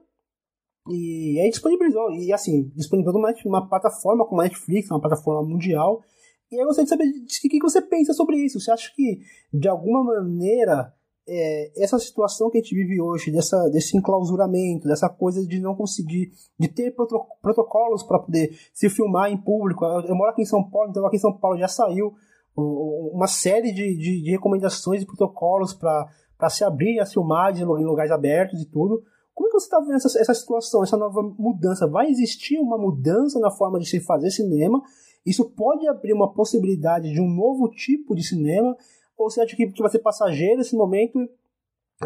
E 0.88 1.40
aí 1.40 1.50
disponibilizou, 1.50 2.12
e 2.12 2.32
assim, 2.32 2.72
disponibilizou 2.76 3.20
numa, 3.20 3.34
uma 3.46 3.68
plataforma 3.68 4.26
como 4.26 4.42
a 4.42 4.44
Netflix, 4.44 4.90
uma 4.90 5.02
plataforma 5.02 5.48
mundial. 5.48 6.04
E 6.52 6.56
aí 6.56 6.62
eu 6.62 6.68
gostaria 6.68 6.86
de 6.86 6.90
saber 6.90 7.06
o 7.06 7.26
que, 7.26 7.50
que 7.50 7.60
você 7.60 7.82
pensa 7.82 8.14
sobre 8.14 8.38
isso. 8.38 8.60
Você 8.60 8.72
acha 8.72 8.92
que, 8.96 9.20
de 9.54 9.68
alguma 9.68 10.04
maneira, 10.04 10.94
é, 11.30 11.84
essa 11.84 12.00
situação 12.00 12.50
que 12.50 12.58
a 12.58 12.62
gente 12.62 12.74
vive 12.76 13.00
hoje, 13.00 13.32
dessa, 13.32 13.70
desse 13.70 13.96
enclausuramento, 13.96 14.88
dessa 14.88 15.08
coisa 15.08 15.46
de 15.46 15.60
não 15.60 15.76
conseguir, 15.76 16.32
de 16.58 16.68
ter 16.68 16.96
protocolos 17.42 18.04
para 18.04 18.20
poder 18.20 18.58
se 18.74 18.90
filmar 18.90 19.32
em 19.32 19.38
público. 19.38 19.86
Eu, 19.86 20.02
eu, 20.08 20.16
moro 20.16 20.32
aqui 20.32 20.42
em 20.42 20.46
São 20.46 20.64
Paulo, 20.68 20.90
então 20.90 21.06
aqui 21.06 21.18
em 21.18 21.20
São 21.20 21.34
Paulo 21.34 21.58
já 21.58 21.68
saiu 21.68 22.14
uma 22.58 23.28
série 23.28 23.72
de, 23.72 23.96
de, 23.96 24.24
de 24.24 24.32
recomendações 24.32 25.02
e 25.02 25.06
protocolos 25.06 25.74
para 25.74 26.50
se 26.50 26.64
abrir 26.64 27.00
as 27.00 27.14
filmagens 27.14 27.62
em 27.62 27.86
lugares 27.86 28.12
abertos 28.12 28.62
e 28.62 28.66
tudo. 28.66 29.04
Como 29.34 29.48
é 29.48 29.52
que 29.52 29.60
você 29.60 29.68
está 29.68 29.80
vendo 29.80 29.96
essa, 29.96 30.20
essa 30.20 30.34
situação, 30.34 30.84
essa 30.84 30.98
nova 30.98 31.22
mudança? 31.38 31.88
Vai 31.88 32.10
existir 32.10 32.58
uma 32.58 32.78
mudança 32.78 33.40
na 33.40 33.50
forma 33.50 33.80
de 33.80 33.88
se 33.88 34.02
fazer 34.02 34.32
cinema? 34.32 34.82
Isso 35.26 35.50
pode 35.52 35.88
abrir 35.88 36.12
uma 36.12 36.34
possibilidade 36.34 37.12
de 37.14 37.22
um 37.22 37.30
novo 37.30 37.70
tipo 37.70 38.16
de 38.16 38.24
cinema? 38.24 38.76
Ou 39.20 39.30
você 39.30 39.42
acha 39.42 39.56
que, 39.56 39.68
que 39.68 39.82
vai 39.82 39.92
ser 39.92 40.00
passageiro 40.00 40.62
esse 40.62 40.76
momento 40.76 41.20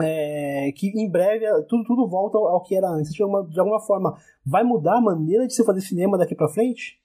é, 0.02 0.72
que 0.76 0.88
em 0.88 1.08
breve 1.08 1.46
tudo, 1.70 1.84
tudo 1.84 2.08
volta 2.08 2.40
ao, 2.40 2.48
ao 2.48 2.64
que 2.64 2.76
era 2.76 2.90
antes? 2.90 3.14
De 3.14 3.22
alguma, 3.22 3.48
de 3.48 3.60
alguma 3.60 3.80
forma, 3.80 4.20
vai 4.44 4.64
mudar 4.64 4.98
a 4.98 5.02
maneira 5.02 5.46
de 5.46 5.54
se 5.54 5.64
fazer 5.64 5.82
cinema 5.82 6.18
daqui 6.18 6.34
para 6.34 6.50
frente? 6.50 7.00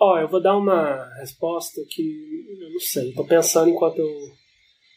Ó, 0.00 0.14
oh, 0.14 0.18
eu 0.18 0.26
vou 0.26 0.40
dar 0.40 0.56
uma 0.56 1.04
resposta 1.20 1.82
que 1.90 2.46
eu 2.58 2.70
não 2.72 2.80
sei. 2.80 3.10
Estou 3.10 3.26
pensando 3.26 3.68
enquanto 3.68 3.98
eu 3.98 4.08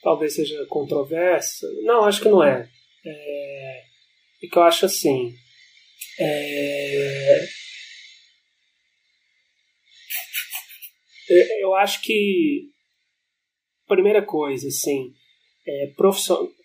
talvez 0.01 0.33
seja 0.33 0.65
controversa. 0.67 1.67
Não, 1.83 2.05
acho 2.05 2.21
que 2.21 2.29
não 2.29 2.41
é. 2.41 2.69
É, 3.05 3.81
é 4.43 4.47
que 4.49 4.57
eu 4.57 4.63
acho 4.63 4.85
assim. 4.85 5.33
É, 6.17 7.45
eu 11.59 11.75
acho 11.75 12.01
que 12.01 12.72
primeira 13.87 14.21
coisa, 14.21 14.67
assim, 14.67 15.13
é, 15.67 15.91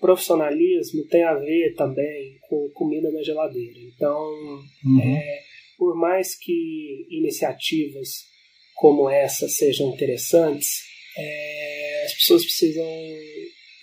profissionalismo 0.00 1.06
tem 1.08 1.22
a 1.22 1.34
ver 1.34 1.74
também 1.74 2.38
com 2.48 2.70
comida 2.74 3.10
na 3.10 3.22
geladeira. 3.22 3.78
Então, 3.94 4.18
uhum. 4.84 5.00
é, 5.02 5.40
por 5.76 5.96
mais 5.96 6.36
que 6.36 7.06
iniciativas 7.10 8.08
como 8.74 9.08
essa 9.08 9.48
sejam 9.48 9.92
interessantes, 9.92 10.82
é, 11.16 12.04
as 12.04 12.14
pessoas 12.14 12.44
precisam 12.44 12.86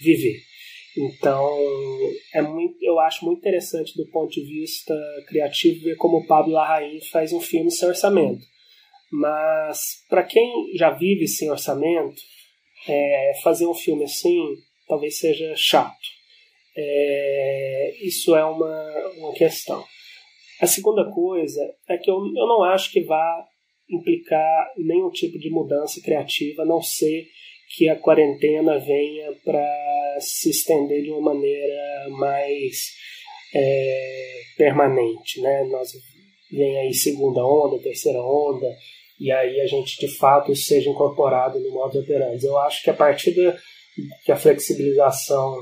viver. 0.01 0.41
Então, 0.97 1.49
é 2.33 2.41
muito, 2.41 2.77
eu 2.81 2.99
acho 2.99 3.25
muito 3.25 3.39
interessante 3.39 3.95
do 3.97 4.09
ponto 4.09 4.31
de 4.31 4.41
vista 4.41 4.95
criativo 5.27 5.83
ver 5.83 5.95
como 5.97 6.17
o 6.17 6.25
Pablo 6.25 6.53
Larraín 6.53 7.01
faz 7.11 7.33
um 7.33 7.41
filme 7.41 7.69
sem 7.69 7.89
orçamento. 7.89 8.41
Mas, 9.11 9.79
para 10.09 10.23
quem 10.23 10.71
já 10.75 10.91
vive 10.91 11.27
sem 11.27 11.51
orçamento, 11.51 12.21
é, 12.87 13.33
fazer 13.43 13.67
um 13.67 13.73
filme 13.73 14.03
assim 14.03 14.55
talvez 14.87 15.17
seja 15.17 15.53
chato. 15.55 16.15
É, 16.77 17.93
isso 18.01 18.35
é 18.35 18.45
uma, 18.45 19.13
uma 19.17 19.33
questão. 19.33 19.83
A 20.61 20.67
segunda 20.67 21.09
coisa 21.11 21.61
é 21.87 21.97
que 21.97 22.09
eu, 22.09 22.15
eu 22.15 22.47
não 22.47 22.63
acho 22.63 22.91
que 22.91 23.01
vá 23.01 23.45
implicar 23.89 24.71
nenhum 24.77 25.09
tipo 25.09 25.37
de 25.37 25.49
mudança 25.49 26.01
criativa, 26.01 26.63
a 26.63 26.65
não 26.65 26.81
ser 26.81 27.27
que 27.75 27.89
a 27.89 27.95
quarentena 27.95 28.79
venha 28.79 29.33
para 29.43 30.17
se 30.19 30.49
estender 30.49 31.03
de 31.03 31.11
uma 31.11 31.33
maneira 31.33 32.09
mais 32.09 32.93
é, 33.53 34.41
permanente. 34.57 35.41
Né? 35.41 35.63
Nós 35.65 35.91
vem 36.51 36.79
aí 36.79 36.93
segunda 36.93 37.45
onda, 37.45 37.81
terceira 37.81 38.21
onda, 38.21 38.67
e 39.19 39.31
aí 39.31 39.61
a 39.61 39.67
gente 39.67 39.97
de 39.99 40.07
fato 40.17 40.55
seja 40.55 40.89
incorporado 40.89 41.59
no 41.59 41.71
modo 41.71 41.99
operandi. 41.99 42.45
Eu 42.45 42.57
acho 42.59 42.83
que 42.83 42.89
a 42.89 42.93
partir 42.93 43.31
da, 43.35 43.57
que 44.23 44.31
a 44.31 44.35
flexibilização 44.35 45.57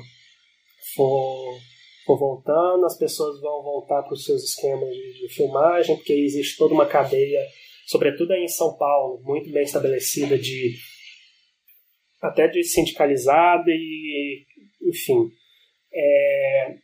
for, 0.96 1.60
for 2.06 2.18
voltando, 2.18 2.86
as 2.86 2.98
pessoas 2.98 3.40
vão 3.40 3.62
voltar 3.64 4.04
para 4.04 4.14
os 4.14 4.24
seus 4.24 4.44
esquemas 4.44 4.90
de, 4.90 5.22
de, 5.22 5.34
filmagem, 5.34 5.96
porque 5.96 6.14
existe 6.14 6.58
toda 6.58 6.74
uma 6.74 6.86
cadeia, 6.86 7.40
sobretudo 7.88 8.32
aí 8.32 8.44
em 8.44 8.48
São 8.48 8.76
Paulo, 8.78 9.22
muito 9.24 9.52
bem 9.52 9.64
estabelecida 9.64 10.38
de 10.38 10.76
até 12.22 12.48
de 12.48 12.64
sindicalizada 12.64 13.70
e 13.70 14.46
enfim 14.82 15.30
é, 15.94 16.76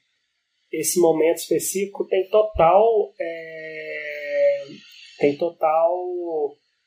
esse 0.72 0.99
momento 0.99 1.38
específico 1.38 2.05
tem 2.07 2.30
total 2.30 2.84
é, 3.20 3.98
tem 5.20 5.38
total 5.38 5.93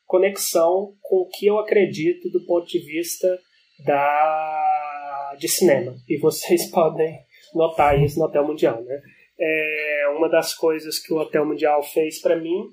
conexão 0.05 0.93
com 1.01 1.17
o 1.17 1.29
que 1.29 1.45
eu 1.45 1.57
acredito 1.57 2.29
do 2.29 2.45
ponto 2.45 2.67
de 2.67 2.79
vista 2.79 3.39
da 3.85 5.35
de 5.39 5.47
cinema. 5.47 5.95
E 6.07 6.17
vocês 6.17 6.69
podem 6.71 7.19
notar 7.53 8.01
isso 8.01 8.19
no 8.19 8.25
Hotel 8.25 8.45
Mundial, 8.45 8.83
né? 8.83 9.01
É, 9.39 10.05
uma 10.15 10.29
das 10.29 10.53
coisas 10.53 10.99
que 10.99 11.13
o 11.13 11.17
Hotel 11.17 11.45
Mundial 11.45 11.81
fez 11.81 12.21
para 12.21 12.35
mim 12.35 12.69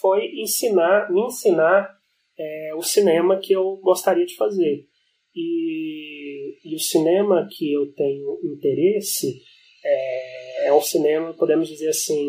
foi 0.00 0.26
ensinar, 0.40 1.10
me 1.10 1.22
ensinar 1.22 1.90
é, 2.38 2.74
o 2.74 2.82
cinema 2.82 3.38
que 3.38 3.52
eu 3.52 3.76
gostaria 3.82 4.24
de 4.24 4.36
fazer. 4.36 4.86
E, 5.34 6.58
e 6.64 6.74
o 6.74 6.78
cinema 6.78 7.48
que 7.50 7.72
eu 7.72 7.92
tenho 7.94 8.38
interesse 8.44 9.40
é, 9.84 10.68
é 10.68 10.72
um 10.72 10.80
cinema, 10.80 11.34
podemos 11.34 11.68
dizer 11.68 11.88
assim, 11.88 12.28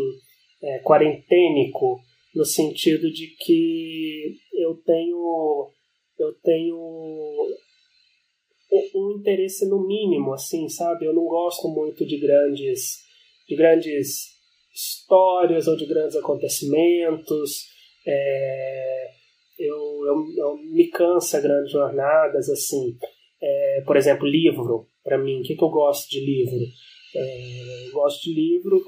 é, 0.62 0.80
quarentênico, 0.80 2.00
no 2.34 2.46
sentido 2.46 3.12
de 3.12 3.28
que 3.40 4.38
eu 4.54 4.76
tenho 4.86 5.72
eu 6.20 6.34
tenho 6.44 6.78
um 8.96 9.18
interesse 9.20 9.68
no 9.68 9.86
mínimo 9.86 10.34
assim 10.34 10.68
sabe? 10.68 11.06
Eu 11.06 11.14
não 11.14 11.26
gosto 11.26 11.68
muito 11.68 12.06
de 12.06 12.18
grandes 12.20 13.04
de 13.48 13.56
grandes 13.56 14.34
histórias 14.74 15.68
ou 15.68 15.76
de 15.76 15.86
grandes 15.86 16.16
acontecimentos. 16.16 17.68
É, 18.06 19.12
eu, 19.60 19.78
eu, 19.78 20.26
eu, 20.38 20.58
me 20.58 20.88
cansa 20.88 21.40
grandes 21.40 21.72
jornadas 21.72 22.50
assim. 22.50 22.98
É, 23.42 23.84
por 23.86 23.96
exemplo 23.98 24.26
livro 24.26 24.88
para 25.04 25.18
mim. 25.18 25.42
O 25.42 25.44
que, 25.44 25.56
que 25.56 25.64
eu 25.64 25.70
gosto 25.70 26.10
de 26.10 26.20
livro? 26.20 26.66
É, 27.16 27.90
gosto 27.92 28.24
de 28.24 28.34
livro 28.34 28.84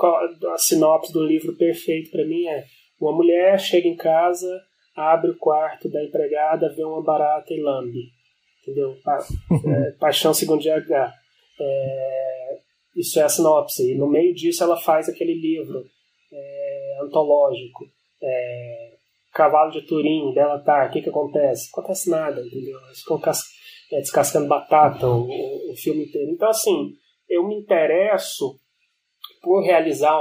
a 0.52 0.58
sinopse 0.58 1.14
do 1.14 1.24
livro 1.24 1.56
perfeito 1.56 2.10
para 2.10 2.26
mim 2.26 2.48
é 2.48 2.66
uma 3.00 3.12
mulher 3.12 3.60
chega 3.60 3.88
em 3.88 3.96
casa, 3.96 4.62
abre 4.96 5.32
o 5.32 5.38
quarto 5.38 5.90
da 5.90 6.04
empregada, 6.04 6.74
vê 6.74 6.84
uma 6.84 7.04
barata 7.04 7.54
e 7.54 7.62
lambe. 7.62 8.00
Entendeu? 8.62 8.98
Pa 9.04 9.20
é, 9.68 9.92
paixão 10.00 10.34
segundo 10.34 10.64
GH. 10.64 11.14
É, 11.60 12.58
isso 12.96 13.20
é 13.20 13.24
a 13.24 13.30
sinopse. 13.30 13.92
E 13.92 13.98
no 13.98 14.08
meio 14.08 14.34
disso 14.34 14.64
ela 14.64 14.78
faz 14.78 15.10
aquele 15.10 15.34
livro 15.34 15.86
é, 16.32 16.98
antológico. 17.04 17.86
É, 18.22 18.96
Cavalo 19.34 19.70
de 19.70 19.82
Turim, 19.82 20.34
dela 20.34 20.60
tá, 20.60 20.88
o 20.88 20.92
que 20.92 21.02
que 21.02 21.10
acontece? 21.10 21.70
Não 21.76 21.84
acontece 21.84 22.10
nada, 22.10 22.42
entendeu? 22.42 22.80
Eles 22.86 23.00
ficam 23.00 23.22
é, 23.92 24.00
descascando 24.00 24.48
batata 24.48 25.06
o, 25.08 25.28
o 25.72 25.76
filme 25.76 26.06
inteiro. 26.06 26.32
Então, 26.32 26.48
assim, 26.48 26.94
eu 27.30 27.46
me 27.46 27.56
interesso 27.56 28.58
por 29.42 29.62
realizar 29.62 30.18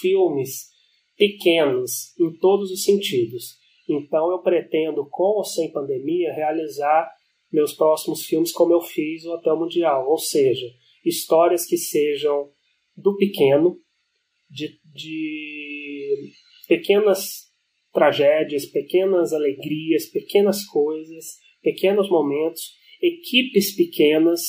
filmes 0.00 0.75
pequenos 1.16 2.14
em 2.18 2.32
todos 2.38 2.70
os 2.70 2.84
sentidos. 2.84 3.56
Então 3.88 4.30
eu 4.30 4.40
pretendo, 4.40 5.06
com 5.08 5.36
ou 5.36 5.44
sem 5.44 5.72
pandemia, 5.72 6.32
realizar 6.32 7.10
meus 7.52 7.72
próximos 7.72 8.24
filmes 8.24 8.52
como 8.52 8.72
eu 8.72 8.80
fiz 8.80 9.24
o 9.24 9.32
Hotel 9.32 9.56
Mundial, 9.56 10.08
ou 10.08 10.18
seja, 10.18 10.66
histórias 11.04 11.64
que 11.64 11.76
sejam 11.76 12.50
do 12.96 13.16
pequeno, 13.16 13.78
de, 14.50 14.78
de 14.84 16.32
pequenas 16.68 17.46
tragédias, 17.92 18.66
pequenas 18.66 19.32
alegrias, 19.32 20.06
pequenas 20.06 20.64
coisas, 20.66 21.38
pequenos 21.62 22.10
momentos, 22.10 22.74
equipes 23.00 23.74
pequenas 23.74 24.42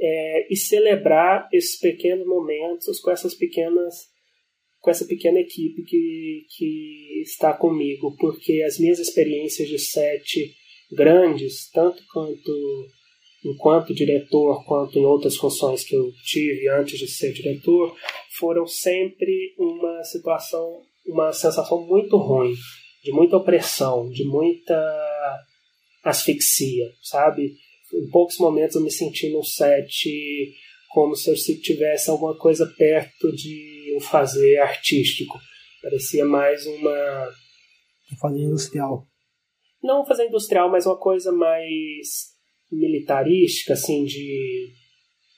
é, 0.00 0.52
e 0.52 0.56
celebrar 0.56 1.48
esses 1.52 1.78
pequenos 1.78 2.26
momentos 2.26 3.00
com 3.00 3.10
essas 3.10 3.34
pequenas 3.34 4.08
com 4.80 4.90
essa 4.90 5.04
pequena 5.04 5.38
equipe 5.38 5.82
que, 5.82 6.46
que 6.56 7.22
está 7.22 7.52
comigo, 7.52 8.16
porque 8.18 8.62
as 8.62 8.78
minhas 8.78 8.98
experiências 8.98 9.68
de 9.68 9.78
sete 9.78 10.54
grandes, 10.90 11.70
tanto 11.70 12.02
quanto 12.12 12.88
enquanto 13.44 13.94
diretor, 13.94 14.64
quanto 14.66 14.98
em 14.98 15.04
outras 15.04 15.36
funções 15.36 15.82
que 15.84 15.94
eu 15.94 16.10
tive 16.24 16.68
antes 16.68 16.98
de 16.98 17.08
ser 17.08 17.32
diretor, 17.32 17.94
foram 18.38 18.66
sempre 18.66 19.54
uma 19.58 20.02
situação, 20.04 20.82
uma 21.06 21.32
sensação 21.32 21.86
muito 21.86 22.16
ruim. 22.16 22.54
de 23.02 23.12
muita 23.12 23.38
opressão, 23.38 24.10
de 24.10 24.24
muita 24.24 24.76
asfixia, 26.04 26.86
sabe? 27.02 27.54
Em 27.94 28.10
poucos 28.10 28.36
momentos 28.38 28.76
eu 28.76 28.82
me 28.82 28.90
senti 28.90 29.30
num 29.30 29.42
set 29.42 30.06
como 30.90 31.14
se 31.14 31.30
eu 31.30 31.34
tivesse 31.62 32.10
alguma 32.10 32.36
coisa 32.36 32.66
perto 32.76 33.32
de 33.32 33.69
um 34.00 34.02
fazer 34.02 34.58
artístico. 34.58 35.38
Parecia 35.82 36.24
mais 36.24 36.66
uma. 36.66 37.28
Um 38.12 38.16
fazer 38.18 38.40
industrial. 38.40 39.06
Não 39.82 40.02
um 40.02 40.06
fazer 40.06 40.26
industrial, 40.26 40.70
mas 40.70 40.86
uma 40.86 40.98
coisa 40.98 41.30
mais 41.30 42.30
militarística, 42.72 43.74
assim, 43.74 44.04
de, 44.04 44.72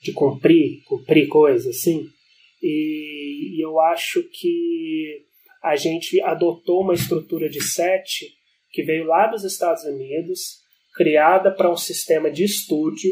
de 0.01 0.13
cumprir, 0.13 0.81
cumprir 0.85 1.27
coisas, 1.27 1.67
assim. 1.67 2.07
E, 2.61 3.57
e 3.57 3.63
eu 3.63 3.79
acho 3.79 4.23
que 4.23 5.25
a 5.61 5.75
gente 5.75 6.19
adotou 6.21 6.81
uma 6.81 6.93
estrutura 6.93 7.49
de 7.49 7.61
set 7.61 8.33
que 8.71 8.83
veio 8.83 9.05
lá 9.05 9.27
dos 9.27 9.43
Estados 9.43 9.83
Unidos, 9.83 10.61
criada 10.95 11.51
para 11.51 11.71
um 11.71 11.77
sistema 11.77 12.29
de 12.29 12.43
estúdio 12.43 13.11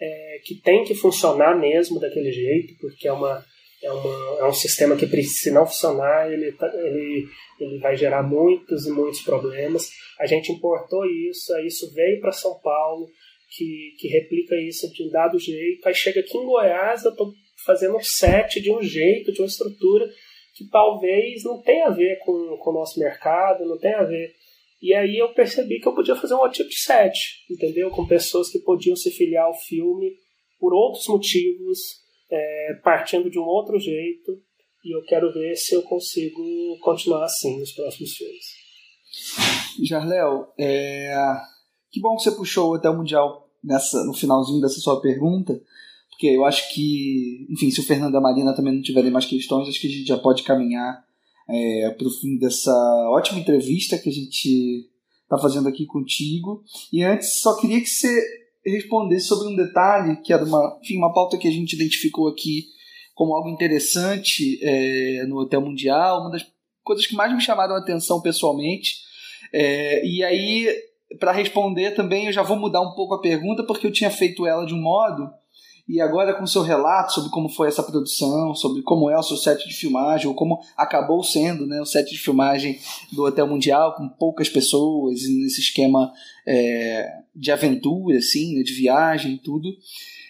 é, 0.00 0.38
que 0.44 0.56
tem 0.56 0.84
que 0.84 0.94
funcionar 0.94 1.58
mesmo 1.58 2.00
daquele 2.00 2.32
jeito, 2.32 2.74
porque 2.80 3.06
é, 3.06 3.12
uma, 3.12 3.44
é, 3.82 3.92
uma, 3.92 4.38
é 4.40 4.44
um 4.44 4.52
sistema 4.52 4.96
que, 4.96 5.06
se 5.22 5.50
não 5.50 5.66
funcionar, 5.66 6.32
ele, 6.32 6.52
tá, 6.52 6.66
ele, 6.74 7.26
ele 7.60 7.78
vai 7.78 7.96
gerar 7.96 8.22
muitos 8.22 8.86
e 8.86 8.90
muitos 8.90 9.20
problemas. 9.20 9.90
A 10.20 10.26
gente 10.26 10.52
importou 10.52 11.04
isso, 11.04 11.56
isso 11.60 11.92
veio 11.92 12.20
para 12.20 12.32
São 12.32 12.58
Paulo, 12.60 13.08
que, 13.50 13.94
que 13.98 14.08
replica 14.08 14.56
isso 14.56 14.90
de 14.92 15.04
um 15.04 15.10
dado 15.10 15.38
jeito, 15.38 15.86
aí 15.86 15.94
chega 15.94 16.20
aqui 16.20 16.36
em 16.36 16.44
Goiás, 16.44 17.04
eu 17.04 17.12
estou 17.12 17.32
fazendo 17.64 17.96
um 17.96 18.02
set 18.02 18.60
de 18.60 18.72
um 18.72 18.82
jeito, 18.82 19.32
de 19.32 19.40
uma 19.40 19.46
estrutura 19.46 20.08
que 20.54 20.68
talvez 20.68 21.44
não 21.44 21.62
tenha 21.62 21.86
a 21.86 21.90
ver 21.90 22.18
com, 22.18 22.56
com 22.58 22.70
o 22.70 22.74
nosso 22.74 22.98
mercado, 22.98 23.64
não 23.64 23.78
tenha 23.78 23.98
a 23.98 24.04
ver 24.04 24.34
e 24.80 24.92
aí 24.94 25.16
eu 25.18 25.32
percebi 25.32 25.80
que 25.80 25.88
eu 25.88 25.94
podia 25.94 26.14
fazer 26.14 26.34
um 26.34 26.38
outro 26.38 26.58
tipo 26.58 26.68
de 26.68 26.78
set, 26.78 27.44
entendeu? 27.50 27.90
Com 27.90 28.06
pessoas 28.06 28.50
que 28.50 28.58
podiam 28.58 28.94
se 28.94 29.10
filiar 29.10 29.46
ao 29.46 29.54
filme 29.54 30.12
por 30.58 30.74
outros 30.74 31.06
motivos, 31.08 31.78
é, 32.30 32.74
partindo 32.82 33.30
de 33.30 33.38
um 33.38 33.44
outro 33.44 33.78
jeito. 33.78 34.32
E 34.84 34.96
eu 34.96 35.02
quero 35.04 35.32
ver 35.32 35.56
se 35.56 35.74
eu 35.74 35.82
consigo 35.82 36.42
continuar 36.80 37.24
assim 37.24 37.58
nos 37.58 37.72
próximos 37.72 38.12
filmes. 38.12 38.44
Jarléo, 39.82 40.46
é... 40.58 41.12
que 41.90 42.00
bom 42.00 42.16
que 42.16 42.22
você 42.22 42.30
puxou 42.30 42.74
até 42.74 42.88
o 42.88 42.96
Mundial 42.96 43.50
nessa, 43.64 44.04
no 44.04 44.14
finalzinho 44.14 44.60
dessa 44.60 44.78
sua 44.78 45.00
pergunta, 45.00 45.60
porque 46.10 46.28
eu 46.28 46.44
acho 46.44 46.72
que, 46.72 47.46
enfim, 47.50 47.70
se 47.70 47.80
o 47.80 47.84
Fernando 47.84 48.14
e 48.14 48.16
a 48.16 48.20
Marina 48.20 48.54
também 48.54 48.74
não 48.74 48.82
tiverem 48.82 49.10
mais 49.10 49.26
questões, 49.26 49.68
acho 49.68 49.80
que 49.80 49.88
a 49.88 49.90
gente 49.90 50.06
já 50.06 50.16
pode 50.16 50.44
caminhar 50.44 51.04
é, 51.48 51.90
para 51.90 52.06
o 52.06 52.10
fim 52.10 52.38
dessa 52.38 52.72
ótima 53.10 53.40
entrevista 53.40 53.98
que 53.98 54.08
a 54.08 54.12
gente 54.12 54.88
está 55.22 55.36
fazendo 55.38 55.68
aqui 55.68 55.84
contigo. 55.84 56.62
E 56.92 57.02
antes, 57.02 57.40
só 57.40 57.56
queria 57.60 57.80
que 57.80 57.88
você 57.88 58.45
respondesse 58.70 59.26
sobre 59.26 59.48
um 59.48 59.56
detalhe 59.56 60.16
que 60.22 60.32
era 60.32 60.44
uma, 60.44 60.78
enfim, 60.82 60.96
uma 60.98 61.12
pauta 61.12 61.38
que 61.38 61.48
a 61.48 61.50
gente 61.50 61.74
identificou 61.74 62.28
aqui 62.28 62.66
como 63.14 63.34
algo 63.34 63.48
interessante 63.48 64.58
é, 64.62 65.24
no 65.26 65.38
Hotel 65.38 65.60
Mundial, 65.60 66.20
uma 66.20 66.30
das 66.30 66.46
coisas 66.84 67.06
que 67.06 67.14
mais 67.14 67.32
me 67.32 67.40
chamaram 67.40 67.74
a 67.74 67.78
atenção 67.78 68.20
pessoalmente. 68.20 68.96
É, 69.52 70.06
e 70.06 70.22
aí, 70.22 70.68
para 71.18 71.32
responder 71.32 71.92
também, 71.92 72.26
eu 72.26 72.32
já 72.32 72.42
vou 72.42 72.58
mudar 72.58 72.82
um 72.82 72.94
pouco 72.94 73.14
a 73.14 73.20
pergunta, 73.20 73.64
porque 73.64 73.86
eu 73.86 73.92
tinha 73.92 74.10
feito 74.10 74.46
ela 74.46 74.66
de 74.66 74.74
um 74.74 74.80
modo 74.80 75.30
e 75.88 76.00
agora 76.00 76.34
com 76.34 76.46
seu 76.46 76.62
relato 76.62 77.12
sobre 77.12 77.30
como 77.30 77.48
foi 77.48 77.68
essa 77.68 77.82
produção, 77.82 78.54
sobre 78.54 78.82
como 78.82 79.08
é 79.08 79.16
o 79.16 79.22
seu 79.22 79.36
set 79.36 79.66
de 79.68 79.74
filmagem, 79.74 80.26
ou 80.26 80.34
como 80.34 80.60
acabou 80.76 81.22
sendo 81.22 81.64
né, 81.66 81.80
o 81.80 81.86
set 81.86 82.10
de 82.10 82.18
filmagem 82.18 82.80
do 83.12 83.24
Hotel 83.24 83.46
Mundial, 83.46 83.94
com 83.94 84.08
poucas 84.08 84.48
pessoas, 84.48 85.22
nesse 85.22 85.60
esquema 85.60 86.12
é, 86.44 87.08
de 87.34 87.52
aventura, 87.52 88.18
assim, 88.18 88.56
né, 88.56 88.62
de 88.64 88.72
viagem 88.72 89.34
e 89.34 89.38
tudo. 89.38 89.68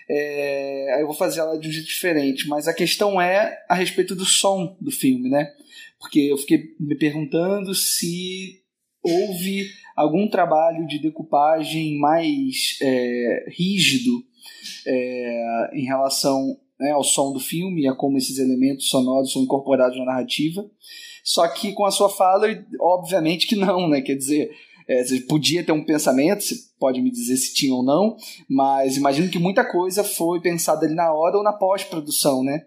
É, 0.08 1.00
eu 1.00 1.06
vou 1.06 1.16
fazer 1.16 1.40
ela 1.40 1.58
de 1.58 1.68
um 1.68 1.72
jeito 1.72 1.88
diferente, 1.88 2.46
mas 2.46 2.68
a 2.68 2.74
questão 2.74 3.20
é 3.20 3.58
a 3.68 3.74
respeito 3.74 4.14
do 4.14 4.26
som 4.26 4.76
do 4.78 4.90
filme, 4.90 5.30
né? 5.30 5.50
Porque 5.98 6.20
eu 6.20 6.36
fiquei 6.36 6.74
me 6.78 6.96
perguntando 6.96 7.74
se 7.74 8.60
houve 9.02 9.68
algum 9.96 10.28
trabalho 10.28 10.86
de 10.86 10.98
decupagem 10.98 11.98
mais 11.98 12.76
é, 12.82 13.46
rígido 13.48 14.22
é, 14.86 15.70
em 15.74 15.84
relação 15.84 16.56
né, 16.78 16.90
ao 16.90 17.02
som 17.02 17.32
do 17.32 17.40
filme 17.40 17.82
e 17.82 17.88
a 17.88 17.94
como 17.94 18.18
esses 18.18 18.38
elementos 18.38 18.88
sonoros 18.88 19.32
são 19.32 19.42
incorporados 19.42 19.98
na 19.98 20.04
narrativa. 20.04 20.64
Só 21.24 21.46
que 21.48 21.72
com 21.72 21.84
a 21.84 21.90
sua 21.90 22.08
fala, 22.08 22.46
obviamente 22.80 23.46
que 23.46 23.56
não, 23.56 23.88
né? 23.88 24.00
Quer 24.00 24.14
dizer, 24.14 24.50
é, 24.88 25.02
você 25.02 25.20
podia 25.20 25.64
ter 25.64 25.72
um 25.72 25.84
pensamento, 25.84 26.44
você 26.44 26.54
pode 26.78 27.00
me 27.02 27.10
dizer 27.10 27.36
se 27.36 27.54
tinha 27.54 27.74
ou 27.74 27.82
não, 27.82 28.16
mas 28.48 28.96
imagino 28.96 29.28
que 29.28 29.38
muita 29.38 29.64
coisa 29.64 30.04
foi 30.04 30.40
pensada 30.40 30.86
ali 30.86 30.94
na 30.94 31.12
hora 31.12 31.36
ou 31.36 31.42
na 31.42 31.52
pós-produção, 31.52 32.44
né? 32.44 32.64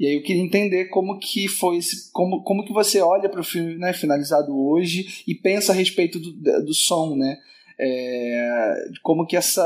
E 0.00 0.06
aí 0.06 0.14
eu 0.14 0.22
queria 0.22 0.42
entender 0.42 0.86
como 0.86 1.18
que 1.18 1.48
foi 1.48 1.76
esse, 1.76 2.10
como, 2.12 2.42
como 2.44 2.64
que 2.64 2.72
você 2.72 3.00
olha 3.00 3.28
para 3.28 3.40
o 3.40 3.44
filme 3.44 3.76
né, 3.76 3.92
finalizado 3.92 4.56
hoje 4.56 5.24
e 5.26 5.34
pensa 5.34 5.72
a 5.72 5.74
respeito 5.74 6.20
do, 6.20 6.32
do 6.64 6.72
som, 6.72 7.16
né? 7.16 7.36
É, 7.80 8.84
como 9.02 9.26
que 9.26 9.36
essa, 9.36 9.62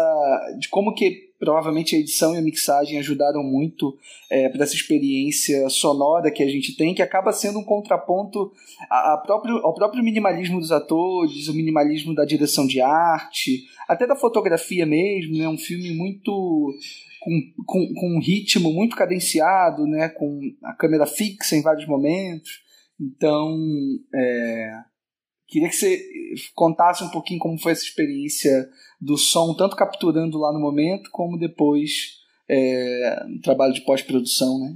de 0.58 0.68
como 0.68 0.94
que 0.94 1.31
provavelmente 1.42 1.96
a 1.96 1.98
edição 1.98 2.32
e 2.32 2.38
a 2.38 2.40
mixagem 2.40 3.00
ajudaram 3.00 3.42
muito 3.42 3.98
é, 4.30 4.48
para 4.48 4.62
essa 4.62 4.76
experiência 4.76 5.68
sonora 5.68 6.30
que 6.30 6.40
a 6.40 6.48
gente 6.48 6.76
tem, 6.76 6.94
que 6.94 7.02
acaba 7.02 7.32
sendo 7.32 7.58
um 7.58 7.64
contraponto 7.64 8.52
a, 8.88 9.14
a 9.14 9.18
próprio, 9.18 9.56
ao 9.56 9.74
próprio 9.74 10.04
minimalismo 10.04 10.60
dos 10.60 10.70
atores, 10.70 11.48
o 11.48 11.52
minimalismo 11.52 12.14
da 12.14 12.24
direção 12.24 12.64
de 12.64 12.80
arte, 12.80 13.64
até 13.88 14.06
da 14.06 14.14
fotografia 14.14 14.86
mesmo, 14.86 15.36
né? 15.36 15.48
um 15.48 15.58
filme 15.58 15.92
muito 15.96 16.30
com, 17.18 17.40
com, 17.66 17.92
com 17.92 18.16
um 18.16 18.20
ritmo 18.20 18.72
muito 18.72 18.94
cadenciado, 18.94 19.84
né? 19.84 20.10
com 20.10 20.38
a 20.62 20.74
câmera 20.74 21.06
fixa 21.06 21.56
em 21.56 21.62
vários 21.62 21.88
momentos. 21.88 22.60
Então, 23.00 23.58
é, 24.14 24.74
queria 25.52 25.68
que 25.68 25.76
você 25.76 26.02
contasse 26.54 27.04
um 27.04 27.10
pouquinho 27.10 27.38
como 27.38 27.60
foi 27.60 27.72
essa 27.72 27.84
experiência 27.84 28.50
do 28.98 29.18
som, 29.18 29.54
tanto 29.54 29.76
capturando 29.76 30.38
lá 30.38 30.50
no 30.50 30.58
momento, 30.58 31.10
como 31.12 31.38
depois 31.38 32.22
é, 32.48 33.24
no 33.28 33.40
trabalho 33.42 33.74
de 33.74 33.82
pós-produção, 33.82 34.58
né? 34.58 34.74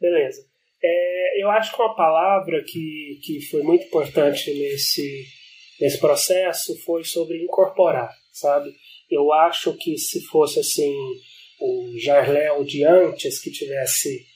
Beleza. 0.00 0.44
É, 0.82 1.42
eu 1.42 1.48
acho 1.50 1.72
que 1.72 1.80
uma 1.80 1.94
palavra 1.94 2.64
que, 2.64 3.20
que 3.22 3.40
foi 3.42 3.62
muito 3.62 3.84
importante 3.84 4.52
nesse, 4.52 5.24
nesse 5.80 6.00
processo 6.00 6.76
foi 6.84 7.04
sobre 7.04 7.40
incorporar, 7.40 8.10
sabe? 8.32 8.74
Eu 9.08 9.32
acho 9.32 9.72
que 9.74 9.96
se 9.96 10.20
fosse 10.26 10.58
assim 10.58 10.92
o 11.60 11.96
Jarléo 11.96 12.64
de 12.64 12.84
antes 12.84 13.40
que 13.40 13.52
tivesse 13.52 14.26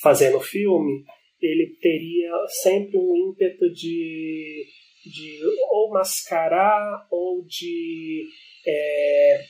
fazendo 0.00 0.36
o 0.36 0.42
filme, 0.42 1.02
ele 1.42 1.76
teria 1.80 2.30
sempre 2.62 2.96
um 2.96 3.30
ímpeto 3.30 3.72
de, 3.72 4.66
de 5.04 5.40
ou 5.70 5.90
mascarar 5.90 7.06
ou 7.10 7.44
de 7.44 8.24
é, 8.66 9.40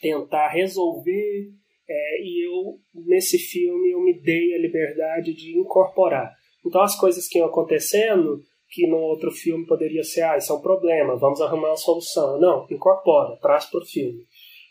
tentar 0.00 0.48
resolver. 0.48 1.50
É, 1.88 2.22
e 2.22 2.46
eu, 2.46 2.78
nesse 3.06 3.38
filme, 3.38 3.90
eu 3.90 4.00
me 4.00 4.20
dei 4.20 4.54
a 4.54 4.58
liberdade 4.58 5.34
de 5.34 5.58
incorporar. 5.58 6.32
Então, 6.64 6.80
as 6.80 6.96
coisas 6.96 7.28
que 7.28 7.38
iam 7.38 7.48
acontecendo, 7.48 8.40
que 8.70 8.86
no 8.86 8.96
outro 8.96 9.30
filme 9.30 9.66
poderia 9.66 10.02
ser, 10.02 10.22
ah, 10.22 10.36
isso 10.36 10.52
é 10.52 10.56
um 10.56 10.62
problema, 10.62 11.18
vamos 11.18 11.40
arrumar 11.40 11.68
uma 11.68 11.76
solução. 11.76 12.40
Não, 12.40 12.66
incorpora, 12.70 13.36
traz 13.40 13.66
para 13.66 13.80
o 13.80 13.86
filme. 13.86 14.24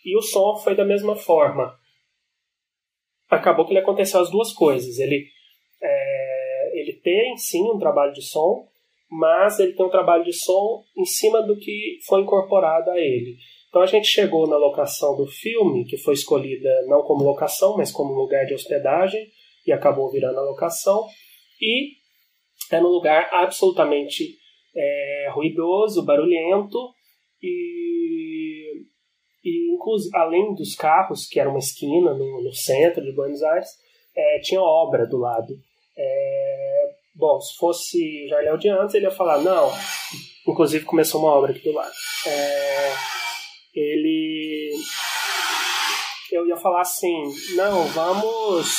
E 0.03 0.17
o 0.17 0.21
som 0.21 0.57
foi 0.57 0.75
da 0.75 0.85
mesma 0.85 1.15
forma. 1.15 1.77
Acabou 3.29 3.65
que 3.65 3.71
ele 3.71 3.79
aconteceu 3.79 4.19
as 4.19 4.31
duas 4.31 4.51
coisas. 4.51 4.97
Ele, 4.97 5.27
é, 5.81 6.79
ele 6.79 6.93
tem, 6.93 7.37
sim, 7.37 7.69
um 7.69 7.77
trabalho 7.77 8.13
de 8.13 8.23
som, 8.23 8.67
mas 9.11 9.59
ele 9.59 9.73
tem 9.73 9.85
um 9.85 9.89
trabalho 9.89 10.23
de 10.23 10.31
som 10.31 10.83
em 10.97 11.03
cima 11.03 11.41
do 11.41 11.57
que 11.57 11.99
foi 12.07 12.21
incorporado 12.21 12.89
a 12.91 12.97
ele. 12.97 13.35
Então 13.67 13.81
a 13.81 13.85
gente 13.85 14.07
chegou 14.07 14.47
na 14.47 14.55
locação 14.55 15.17
do 15.17 15.27
filme, 15.27 15.85
que 15.85 15.97
foi 15.97 16.13
escolhida 16.13 16.69
não 16.87 17.01
como 17.01 17.25
locação, 17.25 17.75
mas 17.75 17.91
como 17.91 18.13
lugar 18.13 18.45
de 18.45 18.53
hospedagem, 18.53 19.27
e 19.67 19.71
acabou 19.73 20.09
virando 20.09 20.39
a 20.39 20.43
locação, 20.43 21.05
e 21.61 21.91
é 22.71 22.79
num 22.79 22.87
lugar 22.87 23.29
absolutamente 23.33 24.37
é, 24.75 25.29
ruidoso, 25.33 26.05
barulhento, 26.05 26.77
e, 27.41 28.85
e 29.43 29.73
inclusive, 29.73 30.15
além 30.15 30.53
dos 30.55 30.73
carros, 30.73 31.27
que 31.27 31.39
era 31.39 31.49
uma 31.49 31.59
esquina 31.59 32.13
no, 32.13 32.43
no 32.43 32.53
centro 32.53 33.03
de 33.03 33.13
Buenos 33.13 33.43
Aires, 33.43 33.69
é, 34.15 34.39
tinha 34.39 34.61
obra 34.61 35.05
do 35.05 35.17
lado. 35.17 35.53
É, 35.97 36.70
Bom, 37.21 37.39
se 37.39 37.55
fosse 37.55 38.27
Jarléu 38.27 38.57
de 38.57 38.67
antes, 38.67 38.93
ele 38.95 39.05
ia 39.05 39.11
falar, 39.11 39.37
não. 39.37 39.71
Inclusive 40.47 40.83
começou 40.85 41.21
uma 41.21 41.29
obra 41.29 41.51
aqui 41.51 41.59
do 41.59 41.71
lado. 41.71 41.91
É, 42.25 42.93
ele. 43.75 44.71
Eu 46.31 46.47
ia 46.47 46.57
falar 46.57 46.81
assim, 46.81 47.31
não, 47.55 47.83
vamos. 47.89 48.75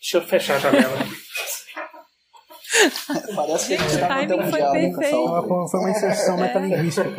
Deixa 0.00 0.18
eu 0.18 0.22
fechar 0.22 0.54
a 0.54 0.58
janela. 0.60 0.96
Parece 3.34 3.66
que 3.66 3.74
a 3.74 3.78
gente 3.78 3.90
O 3.90 3.94
está 3.94 4.06
timing 4.06 4.36
mantendo 4.36 4.46
um 4.46 4.50
foi 4.94 5.08
diálogo 5.08 5.66
uma 5.74 5.90
inserção 5.90 6.36
metalinguística. 6.36 7.10
O 7.10 7.14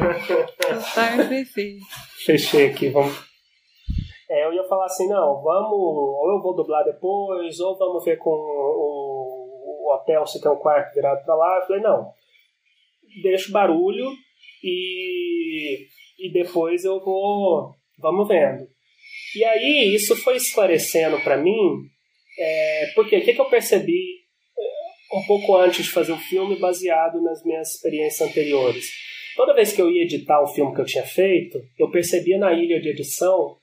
timing 0.96 1.28
perfeito. 1.28 1.86
Fechei 2.26 2.68
aqui, 2.68 2.88
vamos. 2.90 3.18
É, 4.30 4.46
eu 4.46 4.54
ia 4.54 4.64
falar 4.66 4.86
assim, 4.86 5.08
não, 5.08 5.42
vamos, 5.42 5.72
ou 5.72 6.32
eu 6.32 6.42
vou 6.42 6.56
dublar 6.56 6.86
depois, 6.86 7.60
ou 7.60 7.78
vamos 7.78 8.06
ver 8.06 8.16
com 8.18 8.30
o, 8.30 9.07
o 9.88 9.96
hotel 9.96 10.26
se 10.26 10.42
tem 10.42 10.52
um 10.52 10.58
quarto 10.58 10.94
virado 10.94 11.24
pra 11.24 11.36
lá. 11.36 11.58
Eu 11.58 11.68
falei, 11.68 11.82
não, 11.82 12.12
deixa 13.22 13.50
o 13.50 13.54
barulho 13.54 14.12
e, 14.64 15.88
e 16.20 16.32
depois 16.32 16.84
eu 16.84 17.00
vou, 17.00 17.76
vamos 17.98 18.28
vendo. 18.28 18.68
E 19.36 19.44
aí 19.44 19.96
isso 19.96 20.16
foi 20.16 20.36
esclarecendo 20.36 21.20
pra 21.22 21.38
mim, 21.38 21.84
é, 22.40 22.92
porque 22.96 23.18
o 23.18 23.24
que, 23.24 23.34
que 23.34 23.42
eu 23.42 23.50
percebi 23.50 24.22
é, 24.58 25.18
um 25.18 25.26
pouco 25.26 25.56
antes 25.56 25.86
de 25.86 25.92
fazer 25.92 26.12
o 26.12 26.18
filme, 26.18 26.60
baseado 26.60 27.22
nas 27.22 27.44
minhas 27.44 27.76
experiências 27.76 28.30
anteriores. 28.30 28.86
Toda 29.36 29.54
vez 29.54 29.72
que 29.72 29.82
eu 29.82 29.92
ia 29.92 30.04
editar 30.04 30.42
o 30.42 30.48
filme 30.48 30.74
que 30.74 30.82
eu 30.82 30.86
tinha 30.86 31.06
feito, 31.06 31.62
eu 31.78 31.92
percebia 31.92 32.40
na 32.40 32.54
ilha 32.54 32.82
de 32.82 32.90
edição 32.90 33.58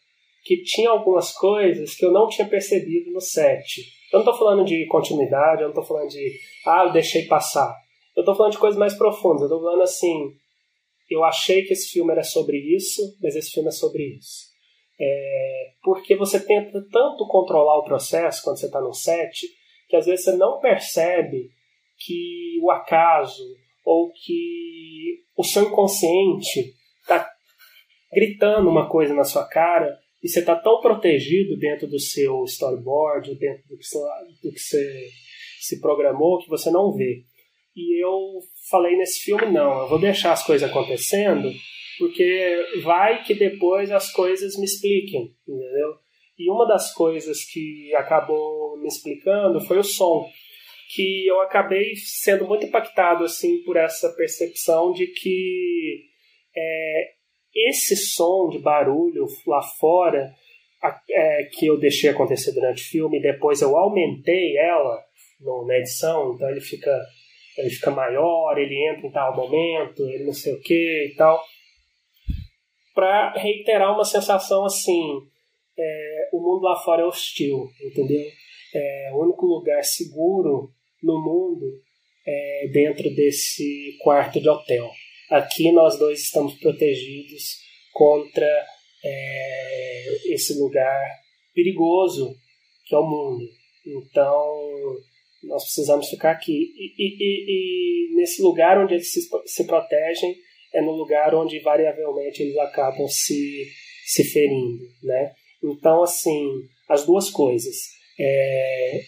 que 0.45 0.63
tinha 0.63 0.91
algumas 0.91 1.33
coisas 1.33 1.95
que 1.95 2.05
eu 2.05 2.13
não 2.13 2.29
tinha 2.29 2.47
percebido 2.47 3.11
no 3.11 3.21
set. 3.21 3.83
Eu 4.15 4.21
não 4.21 4.31
estou 4.31 4.39
falando 4.39 4.65
de 4.65 4.87
continuidade, 4.87 5.63
eu 5.63 5.65
não 5.67 5.71
estou 5.71 5.83
falando 5.83 6.09
de, 6.09 6.39
ah, 6.65 6.85
eu 6.85 6.93
deixei 6.93 7.27
passar. 7.27 7.75
Eu 8.15 8.21
estou 8.21 8.37
falando 8.37 8.53
de 8.53 8.59
coisas 8.59 8.79
mais 8.79 8.95
profundas. 8.95 9.41
Eu 9.41 9.57
estou 9.57 9.63
falando 9.63 9.83
assim, 9.83 10.31
eu 11.11 11.25
achei 11.25 11.65
que 11.65 11.73
esse 11.73 11.91
filme 11.91 12.13
era 12.13 12.23
sobre 12.23 12.59
isso, 12.59 13.03
mas 13.21 13.35
esse 13.35 13.51
filme 13.51 13.71
é 13.71 13.73
sobre 13.73 14.05
isso. 14.17 14.53
É, 15.01 15.73
porque 15.83 16.15
você 16.15 16.39
tenta 16.39 16.81
tanto 16.93 17.27
controlar 17.27 17.77
o 17.79 17.83
processo 17.83 18.41
quando 18.45 18.61
você 18.61 18.67
está 18.67 18.81
no 18.81 18.95
set, 18.95 19.49
que 19.89 19.97
às 19.97 20.07
vezes 20.07 20.27
você 20.27 20.37
não 20.37 20.61
percebe 20.61 21.51
que 21.99 22.61
o 22.63 22.71
acaso 22.71 23.43
ou 23.85 24.13
que 24.13 25.25
o 25.37 25.43
seu 25.43 25.65
inconsciente 25.65 26.73
está 27.01 27.29
gritando 28.13 28.71
uma 28.71 28.89
coisa 28.89 29.13
na 29.13 29.25
sua 29.25 29.45
cara 29.49 29.93
e 30.25 30.29
você 30.29 30.41
está 30.41 30.57
tão 30.57 30.81
protegido 30.81 31.55
dentro 31.59 31.87
do 31.87 32.01
seu 32.01 32.45
storyboard, 32.45 33.35
dentro 33.35 33.69
do 33.69 33.77
que, 33.77 33.85
você, 33.85 33.99
do 34.43 34.51
que 34.51 34.59
você 34.59 35.11
se 35.61 35.81
programou, 35.83 36.39
que 36.39 36.49
você 36.49 36.71
não 36.71 36.91
vê. 36.95 37.23
E 37.77 38.03
eu 38.03 38.39
falei 38.71 38.97
nesse 38.97 39.21
filme, 39.23 39.53
não, 39.53 39.83
eu 39.83 39.89
vou 39.89 39.99
deixar 39.99 40.33
as 40.33 40.43
coisas 40.43 40.71
acontecendo, 40.71 41.53
porque 41.99 42.57
vai 42.83 43.23
que 43.23 43.35
depois 43.35 43.91
as 43.91 44.11
coisas 44.13 44.57
me 44.57 44.65
expliquem, 44.65 45.35
entendeu? 45.47 45.99
E 46.39 46.51
uma 46.51 46.67
das 46.67 46.95
coisas 46.95 47.45
que 47.45 47.95
acabou 47.95 48.81
me 48.81 48.89
explicando 48.89 49.61
foi 49.61 49.77
o 49.77 49.85
som, 49.85 50.27
que 50.95 51.27
eu 51.27 51.43
acabei 51.43 51.97
sendo 51.97 52.47
muito 52.47 52.65
impactado 52.65 53.25
assim 53.25 53.63
por 53.63 53.77
essa 53.77 54.09
percepção 54.15 54.91
de 54.93 55.07
que 55.09 56.05
é, 56.57 57.13
esse 57.55 57.97
som 57.97 58.49
de 58.49 58.59
barulho 58.59 59.27
lá 59.47 59.63
fora 59.63 60.33
é, 61.11 61.45
que 61.45 61.67
eu 61.67 61.79
deixei 61.79 62.11
acontecer 62.11 62.53
durante 62.53 62.83
o 62.83 62.89
filme, 62.89 63.21
depois 63.23 63.63
eu 63.63 63.77
aumentei 63.77 64.57
ela 64.59 65.03
no- 65.41 65.67
na 65.67 65.79
edição, 65.79 66.35
então 66.35 66.49
ele 66.51 66.61
fica 66.61 66.91
ele 67.57 67.71
fica 67.71 67.91
maior, 67.91 68.59
ele 68.59 68.75
entra 68.91 69.07
em 69.07 69.13
tal 69.13 69.37
momento, 69.37 70.03
ele 70.09 70.25
não 70.25 70.33
sei 70.33 70.55
o 70.55 70.61
que 70.61 71.11
e 71.13 71.15
tal, 71.17 71.41
para 72.95 73.33
reiterar 73.35 73.95
uma 73.95 74.05
sensação 74.05 74.65
assim, 74.65 75.21
é, 75.79 76.29
o 76.33 76.41
mundo 76.41 76.65
lá 76.65 76.77
fora 76.77 77.03
é 77.03 77.05
hostil, 77.05 77.69
entendeu? 77.81 78.25
É, 78.75 79.11
o 79.13 79.23
único 79.23 79.47
lugar 79.47 79.83
seguro 79.85 80.71
no 81.03 81.15
mundo 81.23 81.65
é 82.27 82.69
dentro 82.73 83.09
desse 83.15 83.97
quarto 84.03 84.41
de 84.41 84.49
hotel. 84.49 84.91
Aqui 85.31 85.73
nós 85.73 85.99
dois 85.99 86.21
estamos 86.21 86.55
protegidos 86.55 87.59
contra 87.93 88.47
é, 89.05 90.33
esse 90.33 90.59
lugar 90.59 91.09
perigoso 91.55 92.35
que 92.87 92.95
é 92.95 92.99
o 92.99 93.07
mundo. 93.07 93.45
Então 93.87 94.97
nós 95.45 95.63
precisamos 95.65 96.09
ficar 96.09 96.33
aqui. 96.33 96.53
E, 96.53 96.95
e- 96.99 97.47
e- 98.11 98.15
nesse 98.17 98.43
lugar 98.43 98.79
onde 98.79 98.95
eles 98.95 99.13
se, 99.13 99.21
se 99.47 99.67
protegem 99.67 100.35
é 100.73 100.81
no 100.83 100.93
lugar 100.93 101.35
onde 101.35 101.61
variavelmente 101.61 102.43
eles 102.43 102.57
acabam 102.59 103.07
se, 103.07 103.67
se 104.07 104.25
ferindo, 104.25 104.83
né? 105.03 105.33
Então, 105.63 106.03
assim, 106.03 106.47
as 106.89 107.07
duas 107.07 107.31
coisas. 107.31 107.77
É, 108.19 109.01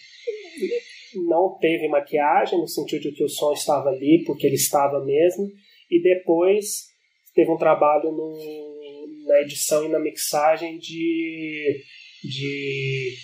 não 1.27 1.57
teve 1.59 1.87
maquiagem, 1.87 2.59
no 2.59 2.67
sentido 2.67 3.01
de 3.03 3.11
que 3.11 3.23
o 3.23 3.29
som 3.29 3.53
estava 3.53 3.89
ali, 3.89 4.23
porque 4.25 4.47
ele 4.47 4.55
estava 4.55 5.03
mesmo, 5.03 5.49
e 5.89 6.01
depois 6.01 6.87
teve 7.33 7.51
um 7.51 7.57
trabalho 7.57 8.11
no, 8.11 9.25
na 9.27 9.41
edição 9.41 9.85
e 9.85 9.89
na 9.89 9.99
mixagem 9.99 10.77
de, 10.77 11.83
de, 12.23 13.15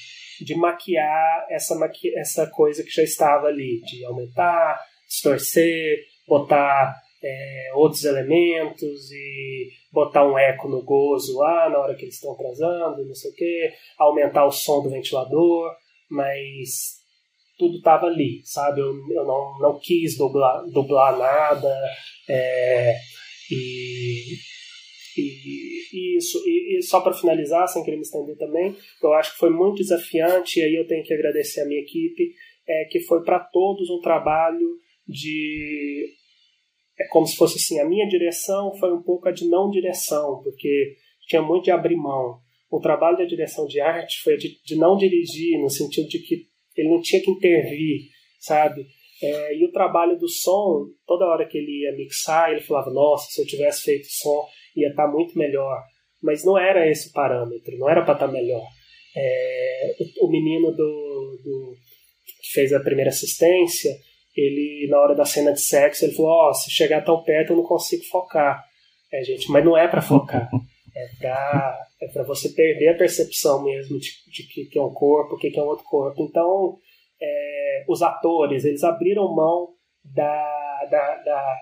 de 0.42 0.56
maquiar 0.56 1.48
essa, 1.50 1.76
maqui, 1.76 2.16
essa 2.18 2.48
coisa 2.48 2.84
que 2.84 2.92
já 2.92 3.04
estava 3.04 3.48
ali, 3.48 3.82
de 3.82 4.06
aumentar, 4.06 4.80
distorcer, 5.08 6.00
botar 6.28 6.96
é, 7.24 7.72
outros 7.76 8.04
elementos 8.04 9.12
e 9.12 9.70
botar 9.92 10.26
um 10.26 10.38
eco 10.38 10.68
no 10.68 10.84
gozo 10.84 11.38
lá 11.40 11.70
na 11.70 11.80
hora 11.80 11.96
que 11.96 12.04
eles 12.04 12.16
estão 12.16 12.36
transando, 12.36 13.06
não 13.06 13.16
sei 13.16 13.32
o 13.32 13.36
que, 13.36 13.74
aumentar 13.98 14.46
o 14.46 14.52
som 14.52 14.84
do 14.84 14.90
ventilador, 14.90 15.72
mas 16.10 17.03
tudo 17.64 17.78
estava 17.78 18.08
ali, 18.08 18.42
sabe? 18.44 18.82
Eu, 18.82 18.94
eu 19.10 19.26
não, 19.26 19.58
não 19.60 19.80
quis 19.80 20.18
dublar, 20.18 20.66
dublar 20.70 21.18
nada, 21.18 21.74
é, 22.28 22.96
e, 23.50 24.34
e, 25.18 25.94
e 25.94 26.18
isso. 26.18 26.38
E, 26.46 26.78
e 26.78 26.82
só 26.84 27.00
para 27.00 27.14
finalizar, 27.14 27.68
sem 27.70 27.84
querer 27.84 27.96
me 27.96 28.04
estender 28.04 28.38
também, 28.38 28.76
eu 29.02 29.14
acho 29.14 29.32
que 29.32 29.40
foi 29.40 29.50
muito 29.50 29.78
desafiante, 29.78 30.60
e 30.60 30.64
aí 30.64 30.76
eu 30.76 30.86
tenho 30.86 31.04
que 31.04 31.14
agradecer 31.14 31.62
a 31.62 31.66
minha 31.66 31.80
equipe, 31.80 32.34
é, 32.68 32.86
que 32.92 33.00
foi 33.02 33.24
para 33.24 33.40
todos 33.40 33.90
um 33.90 34.02
trabalho 34.02 34.78
de. 35.08 36.06
É 37.00 37.08
como 37.08 37.26
se 37.26 37.38
fosse 37.38 37.56
assim: 37.56 37.80
a 37.80 37.88
minha 37.88 38.08
direção 38.08 38.74
foi 38.78 38.94
um 38.94 39.02
pouco 39.02 39.30
a 39.30 39.32
de 39.32 39.48
não 39.48 39.70
direção, 39.70 40.42
porque 40.44 40.98
tinha 41.28 41.42
muito 41.42 41.64
de 41.64 41.72
abrir 41.72 41.96
mão. 41.96 42.40
O 42.70 42.82
trabalho 42.82 43.18
da 43.18 43.26
direção 43.26 43.68
de 43.68 43.80
arte 43.80 44.22
foi 44.22 44.36
de, 44.36 44.60
de 44.66 44.76
não 44.76 44.98
dirigir, 44.98 45.60
no 45.62 45.70
sentido 45.70 46.10
de 46.10 46.20
que 46.20 46.53
ele 46.76 46.90
não 46.90 47.02
tinha 47.02 47.22
que 47.22 47.32
intervir, 47.32 48.10
sabe? 48.40 48.86
É, 49.22 49.56
e 49.56 49.66
o 49.66 49.72
trabalho 49.72 50.18
do 50.18 50.28
som, 50.28 50.88
toda 51.08 51.26
hora 51.26 51.48
que 51.48 51.58
ele 51.58 51.84
ia 51.84 51.96
mixar, 51.96 52.52
ele 52.52 52.62
falava: 52.62 52.92
Nossa, 52.92 53.28
se 53.30 53.42
eu 53.42 53.46
tivesse 53.46 53.84
feito 53.84 54.06
som, 54.10 54.46
ia 54.76 54.90
estar 54.90 55.08
muito 55.08 55.38
melhor. 55.38 55.82
Mas 56.22 56.44
não 56.44 56.58
era 56.58 56.90
esse 56.90 57.10
o 57.10 57.14
parâmetro, 57.14 57.78
não 57.78 57.90
era 57.90 58.04
para 58.04 58.14
estar 58.14 58.28
melhor. 58.28 58.66
É, 59.16 59.96
o, 60.00 60.28
o, 60.28 60.30
menino 60.30 60.72
do, 60.72 61.40
do, 61.44 61.76
que 62.42 62.50
fez 62.54 62.74
a 62.74 62.80
primeira 62.80 63.12
assistência, 63.12 63.92
ele, 64.36 64.88
na 64.90 65.00
hora 65.00 65.16
da 65.16 65.26
cena 65.26 65.54
de 65.54 65.62
sexo, 65.62 66.06
ele 66.06 66.16
falou: 66.16 66.50
oh, 66.50 66.54
se 66.54 66.72
chegar 66.72 67.04
tão 67.04 67.24
perto 67.24 67.52
eu 67.52 67.58
não 67.58 67.64
consigo 67.64 68.04
focar. 68.06 68.64
É, 69.12 69.24
gente, 69.24 69.50
mas 69.52 69.64
não 69.64 69.78
é 69.78 69.88
para 69.88 70.02
focar. 70.02 70.50
É 70.96 71.08
pra, 71.18 71.80
é 72.02 72.08
pra 72.08 72.24
você 72.24 72.50
perder 72.50 72.90
a 72.90 72.98
percepção 72.98 73.64
mesmo 73.64 73.98
de, 73.98 74.10
de 74.28 74.44
que, 74.44 74.66
que 74.66 74.78
é 74.78 74.82
um 74.82 74.94
corpo, 74.94 75.36
o 75.36 75.38
que, 75.38 75.50
que 75.50 75.60
é 75.60 75.64
um 75.64 75.68
outro 75.68 75.86
corpo. 75.86 76.22
Então, 76.24 76.78
é, 77.22 77.86
os 77.88 78.02
atores, 78.02 78.64
eles 78.64 78.84
abriram 78.84 79.34
mão 79.34 79.70
da, 80.04 80.88
da, 80.92 81.16
da, 81.24 81.56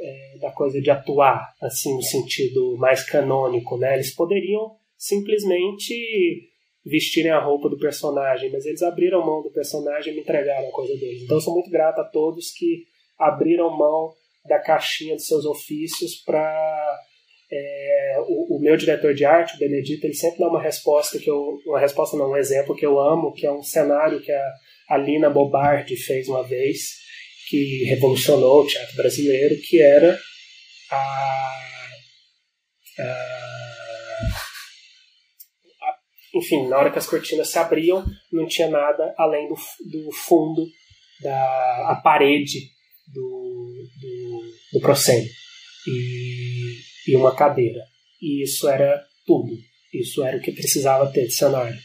é, 0.00 0.38
da 0.40 0.50
coisa 0.52 0.80
de 0.80 0.90
atuar, 0.90 1.52
assim, 1.60 1.94
no 1.94 2.02
sentido 2.02 2.76
mais 2.78 3.02
canônico, 3.02 3.76
né? 3.76 3.94
Eles 3.94 4.14
poderiam 4.14 4.76
simplesmente 4.96 6.48
vestirem 6.84 7.32
a 7.32 7.40
roupa 7.40 7.68
do 7.68 7.78
personagem, 7.78 8.50
mas 8.52 8.64
eles 8.64 8.82
abriram 8.82 9.24
mão 9.24 9.42
do 9.42 9.50
personagem 9.50 10.12
e 10.12 10.16
me 10.16 10.22
entregaram 10.22 10.68
a 10.68 10.72
coisa 10.72 10.96
deles. 10.96 11.22
Então, 11.22 11.38
eu 11.38 11.40
sou 11.40 11.54
muito 11.54 11.70
grato 11.70 12.00
a 12.00 12.04
todos 12.04 12.52
que 12.52 12.84
abriram 13.18 13.76
mão 13.76 14.12
da 14.46 14.58
caixinha 14.60 15.16
de 15.16 15.22
seus 15.22 15.44
ofícios 15.44 16.14
para 16.24 17.00
é, 17.50 18.16
o, 18.26 18.56
o, 18.56 18.60
meu 18.60 18.76
diretor 18.76 19.14
de 19.14 19.24
arte, 19.24 19.54
o 19.54 19.58
Benedito, 19.58 20.04
ele 20.04 20.14
sempre 20.14 20.40
dá 20.40 20.48
uma 20.48 20.62
resposta 20.62 21.18
que 21.18 21.30
eu. 21.30 21.58
Uma 21.66 21.78
resposta 21.78 22.16
não, 22.16 22.30
um 22.30 22.36
exemplo 22.36 22.74
que 22.74 22.84
eu 22.84 23.00
amo, 23.00 23.32
que 23.32 23.46
é 23.46 23.52
um 23.52 23.62
cenário 23.62 24.20
que 24.20 24.32
a, 24.32 24.52
a 24.90 24.96
Lina 24.96 25.30
Bobardi 25.30 25.96
fez 25.96 26.28
uma 26.28 26.42
vez, 26.42 26.80
que 27.48 27.84
revolucionou 27.84 28.62
o 28.62 28.66
teatro 28.66 28.96
brasileiro, 28.96 29.56
que 29.60 29.80
era 29.80 30.18
a. 30.90 31.56
a, 32.98 33.02
a 35.82 35.96
enfim, 36.34 36.66
na 36.68 36.78
hora 36.78 36.90
que 36.90 36.98
as 36.98 37.06
cortinas 37.06 37.48
se 37.48 37.58
abriam, 37.58 38.04
não 38.32 38.46
tinha 38.46 38.68
nada 38.68 39.14
além 39.16 39.48
do, 39.48 39.54
do 39.54 40.12
fundo, 40.12 40.66
da 41.22 41.92
a 41.92 42.00
parede 42.02 42.58
do, 43.14 43.88
do, 44.00 44.80
do. 44.80 44.80
E 45.88 46.65
e 47.06 47.16
uma 47.16 47.34
cadeira. 47.34 47.80
E 48.20 48.42
isso 48.42 48.68
era 48.68 49.02
tudo. 49.26 49.52
Isso 49.92 50.24
era 50.24 50.36
o 50.36 50.40
que 50.40 50.52
precisava 50.52 51.10
ter 51.12 51.26
de 51.26 51.32
cenário. 51.32 51.78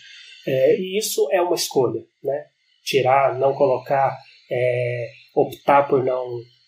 É, 0.47 0.77
e 0.79 0.97
isso 0.97 1.27
é 1.31 1.41
uma 1.41 1.55
escolha, 1.55 2.01
né? 2.23 2.45
Tirar, 2.83 3.37
não 3.37 3.53
colocar. 3.53 4.17
É, 4.49 5.21
optar 5.35 5.87
por 5.87 6.03
não, 6.03 6.25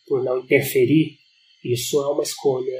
por 0.07 0.23
não 0.23 0.39
interferir, 0.39 1.17
isso 1.63 2.01
é 2.01 2.07
uma 2.07 2.23
escolha 2.23 2.80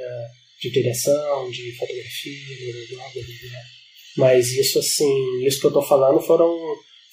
de 0.60 0.70
direção, 0.70 1.50
de 1.50 1.76
fotografia, 1.76 2.56
blá, 2.90 3.04
blá, 3.04 3.22
blá. 3.22 3.60
mas 4.16 4.48
isso 4.52 4.78
assim, 4.78 5.44
isso 5.44 5.60
que 5.60 5.66
eu 5.66 5.70
estou 5.70 5.82
falando 5.82 6.20
foram 6.20 6.54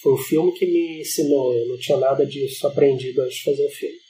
foi 0.02 0.14
o 0.14 0.18
filme 0.18 0.52
que 0.54 0.66
me 0.66 1.02
ensinou, 1.02 1.54
eu 1.54 1.68
não 1.68 1.78
tinha 1.78 1.98
nada 1.98 2.26
disso 2.26 2.66
aprendido 2.66 3.22
antes 3.22 3.38
de 3.38 3.44
fazer 3.44 3.66
o 3.66 3.72
filme. 3.72 4.01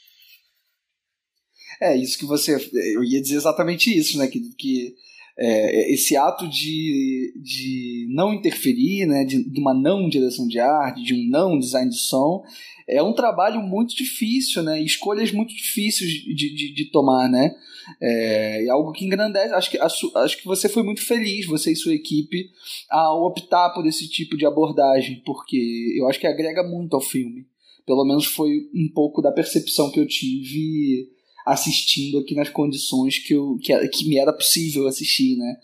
É, 1.81 1.97
isso 1.97 2.17
que 2.17 2.25
você. 2.25 2.55
Eu 2.93 3.03
ia 3.03 3.21
dizer 3.21 3.37
exatamente 3.37 3.89
isso, 3.97 4.17
né? 4.17 4.27
Que, 4.27 4.39
que 4.55 4.95
é, 5.37 5.91
esse 5.91 6.15
ato 6.15 6.47
de, 6.47 7.33
de 7.35 8.07
não 8.11 8.33
interferir, 8.33 9.07
né, 9.07 9.23
de, 9.23 9.43
de, 9.43 9.59
uma 9.59 9.73
não 9.73 10.07
direção 10.07 10.47
de 10.47 10.59
arte, 10.59 11.03
de 11.03 11.15
um 11.15 11.29
não 11.29 11.57
design 11.57 11.89
de 11.89 11.97
som, 11.97 12.43
é 12.87 13.01
um 13.01 13.13
trabalho 13.13 13.61
muito 13.61 13.95
difícil, 13.95 14.61
né, 14.61 14.79
escolhas 14.81 15.31
muito 15.31 15.55
difíceis 15.55 16.11
de, 16.11 16.35
de, 16.35 16.73
de 16.73 16.85
tomar, 16.91 17.29
né, 17.29 17.55
é, 17.99 18.65
é, 18.65 18.69
algo 18.69 18.91
que 18.91 19.05
engrandece, 19.05 19.53
acho 19.53 19.71
que, 19.71 19.79
acho, 19.79 20.37
que 20.37 20.45
você 20.45 20.67
foi 20.67 20.83
muito 20.83 21.01
feliz, 21.01 21.45
você 21.47 21.71
e 21.71 21.75
sua 21.75 21.93
equipe, 21.95 22.51
ao 22.89 23.23
optar 23.25 23.71
por 23.71 23.87
esse 23.87 24.07
tipo 24.09 24.37
de 24.37 24.45
abordagem, 24.45 25.23
porque 25.25 25.95
eu 25.97 26.07
acho 26.07 26.19
que 26.19 26.27
agrega 26.27 26.61
muito 26.61 26.95
ao 26.95 27.01
filme, 27.01 27.47
pelo 27.85 28.05
menos 28.05 28.25
foi 28.25 28.69
um 28.75 28.89
pouco 28.93 29.21
da 29.21 29.31
percepção 29.31 29.89
que 29.89 29.99
eu 29.99 30.05
tive 30.05 31.09
assistindo 31.45 32.19
aqui 32.19 32.35
nas 32.35 32.49
condições 32.49 33.18
que, 33.18 33.34
eu, 33.34 33.57
que, 33.61 33.76
que 33.89 34.07
me 34.07 34.18
era 34.18 34.34
possível 34.34 34.88
assistir, 34.88 35.38
né? 35.38 35.55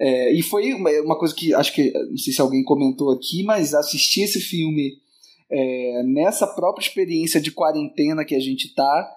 É, 0.00 0.32
e 0.34 0.42
foi 0.42 0.74
uma, 0.74 0.90
uma, 1.02 1.18
coisa 1.18 1.34
que 1.34 1.54
acho 1.54 1.72
que, 1.72 1.92
não 1.92 2.16
sei 2.16 2.32
se 2.32 2.40
alguém 2.40 2.64
comentou 2.64 3.12
aqui, 3.12 3.44
mas 3.44 3.74
assistir 3.74 4.22
esse 4.22 4.40
filme 4.40 4.98
é, 5.50 6.02
nessa 6.04 6.46
própria 6.46 6.84
experiência 6.84 7.40
de 7.40 7.52
quarentena 7.52 8.24
que 8.24 8.34
a 8.34 8.40
gente 8.40 8.74
tá 8.74 9.10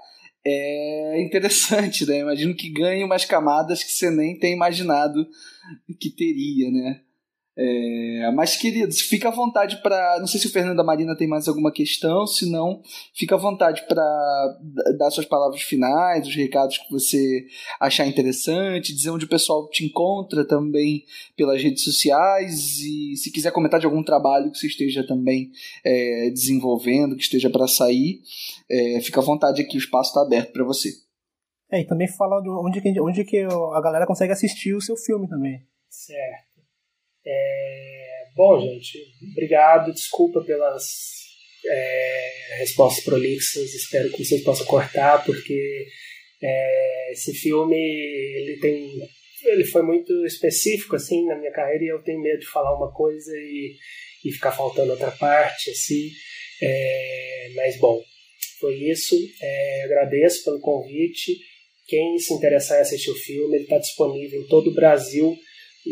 é 0.45 1.21
interessante, 1.21 2.05
né? 2.05 2.19
Imagino 2.19 2.55
que 2.55 2.69
ganhe 2.69 3.03
umas 3.03 3.25
camadas 3.25 3.83
que 3.83 3.91
você 3.91 4.09
nem 4.09 4.37
tem 4.37 4.53
imaginado 4.53 5.27
que 5.99 6.09
teria, 6.09 6.71
né? 6.71 7.01
É, 7.59 8.31
mas, 8.35 8.55
queridos, 8.55 9.01
fica 9.01 9.29
à 9.29 9.31
vontade 9.31 9.81
para. 9.81 10.19
Não 10.19 10.27
sei 10.27 10.39
se 10.39 10.45
o 10.45 10.51
Fernando 10.51 10.77
da 10.77 10.83
Marina 10.83 11.17
tem 11.17 11.27
mais 11.27 11.47
alguma 11.47 11.71
questão, 11.71 12.27
se 12.27 12.47
não, 12.47 12.83
fica 13.15 13.33
à 13.33 13.37
vontade 13.37 13.83
para 13.87 14.59
dar 14.95 15.09
suas 15.09 15.25
palavras 15.25 15.63
finais, 15.63 16.27
os 16.27 16.35
recados 16.35 16.77
que 16.77 16.91
você 16.91 17.47
achar 17.79 18.05
interessante, 18.05 18.93
dizer 18.93 19.09
onde 19.09 19.25
o 19.25 19.29
pessoal 19.29 19.67
te 19.71 19.83
encontra 19.83 20.45
também 20.45 21.03
pelas 21.35 21.61
redes 21.63 21.83
sociais 21.83 22.77
e 22.77 23.15
se 23.17 23.31
quiser 23.31 23.51
comentar 23.51 23.79
de 23.79 23.87
algum 23.87 24.03
trabalho 24.03 24.51
que 24.51 24.57
você 24.59 24.67
esteja 24.67 25.05
também 25.07 25.49
é, 25.83 26.29
desenvolvendo, 26.29 27.15
que 27.15 27.23
esteja 27.23 27.49
para 27.49 27.67
sair, 27.67 28.21
é, 28.69 29.01
fica 29.01 29.19
à 29.19 29.23
vontade 29.23 29.63
aqui, 29.63 29.77
o 29.77 29.79
espaço 29.79 30.11
está 30.11 30.21
aberto 30.21 30.53
para 30.53 30.63
você. 30.63 30.91
É, 31.71 31.81
e 31.81 31.87
também 31.87 32.07
fala 32.07 32.39
onde 32.63 32.79
que, 32.81 33.01
onde 33.01 33.25
que 33.25 33.39
a 33.39 33.81
galera 33.81 34.05
consegue 34.05 34.31
assistir 34.31 34.75
o 34.75 34.81
seu 34.81 34.95
filme 34.95 35.27
também. 35.27 35.65
Certo. 35.89 36.56
É, 37.29 38.23
bom, 38.35 38.59
gente, 38.61 38.99
obrigado. 39.31 39.93
Desculpa 39.93 40.41
pelas 40.45 40.85
é, 41.65 42.57
respostas 42.59 43.03
prolixas. 43.03 43.73
Espero 43.73 44.09
que 44.11 44.23
vocês 44.23 44.41
possam 44.43 44.65
cortar, 44.65 45.25
porque 45.25 45.87
é, 46.41 47.11
esse 47.11 47.33
filme 47.33 47.75
ele 47.75 48.59
tem, 48.61 49.09
ele 49.43 49.65
foi 49.65 49.81
muito 49.81 50.25
específico 50.25 50.95
assim 50.95 51.25
na 51.25 51.37
minha 51.37 51.51
carreira 51.51 51.83
e 51.83 51.87
eu 51.87 52.01
tenho 52.01 52.21
medo 52.21 52.39
de 52.39 52.47
falar 52.47 52.75
uma 52.77 52.93
coisa 52.93 53.31
e, 53.35 53.75
e 54.23 54.31
ficar 54.31 54.53
faltando 54.53 54.91
outra 54.91 55.11
parte, 55.11 55.71
assim. 55.71 56.09
É, 56.61 57.49
mas 57.55 57.77
bom, 57.77 58.01
foi 58.61 58.75
isso. 58.75 59.15
É, 59.41 59.83
agradeço 59.83 60.45
pelo 60.45 60.61
convite. 60.61 61.37
Quem 61.87 62.17
se 62.19 62.33
interessar 62.33 62.77
em 62.77 62.81
assistir 62.81 63.11
o 63.11 63.15
filme, 63.15 63.55
ele 63.55 63.63
está 63.63 63.77
disponível 63.77 64.41
em 64.41 64.47
todo 64.47 64.69
o 64.69 64.73
Brasil 64.73 65.37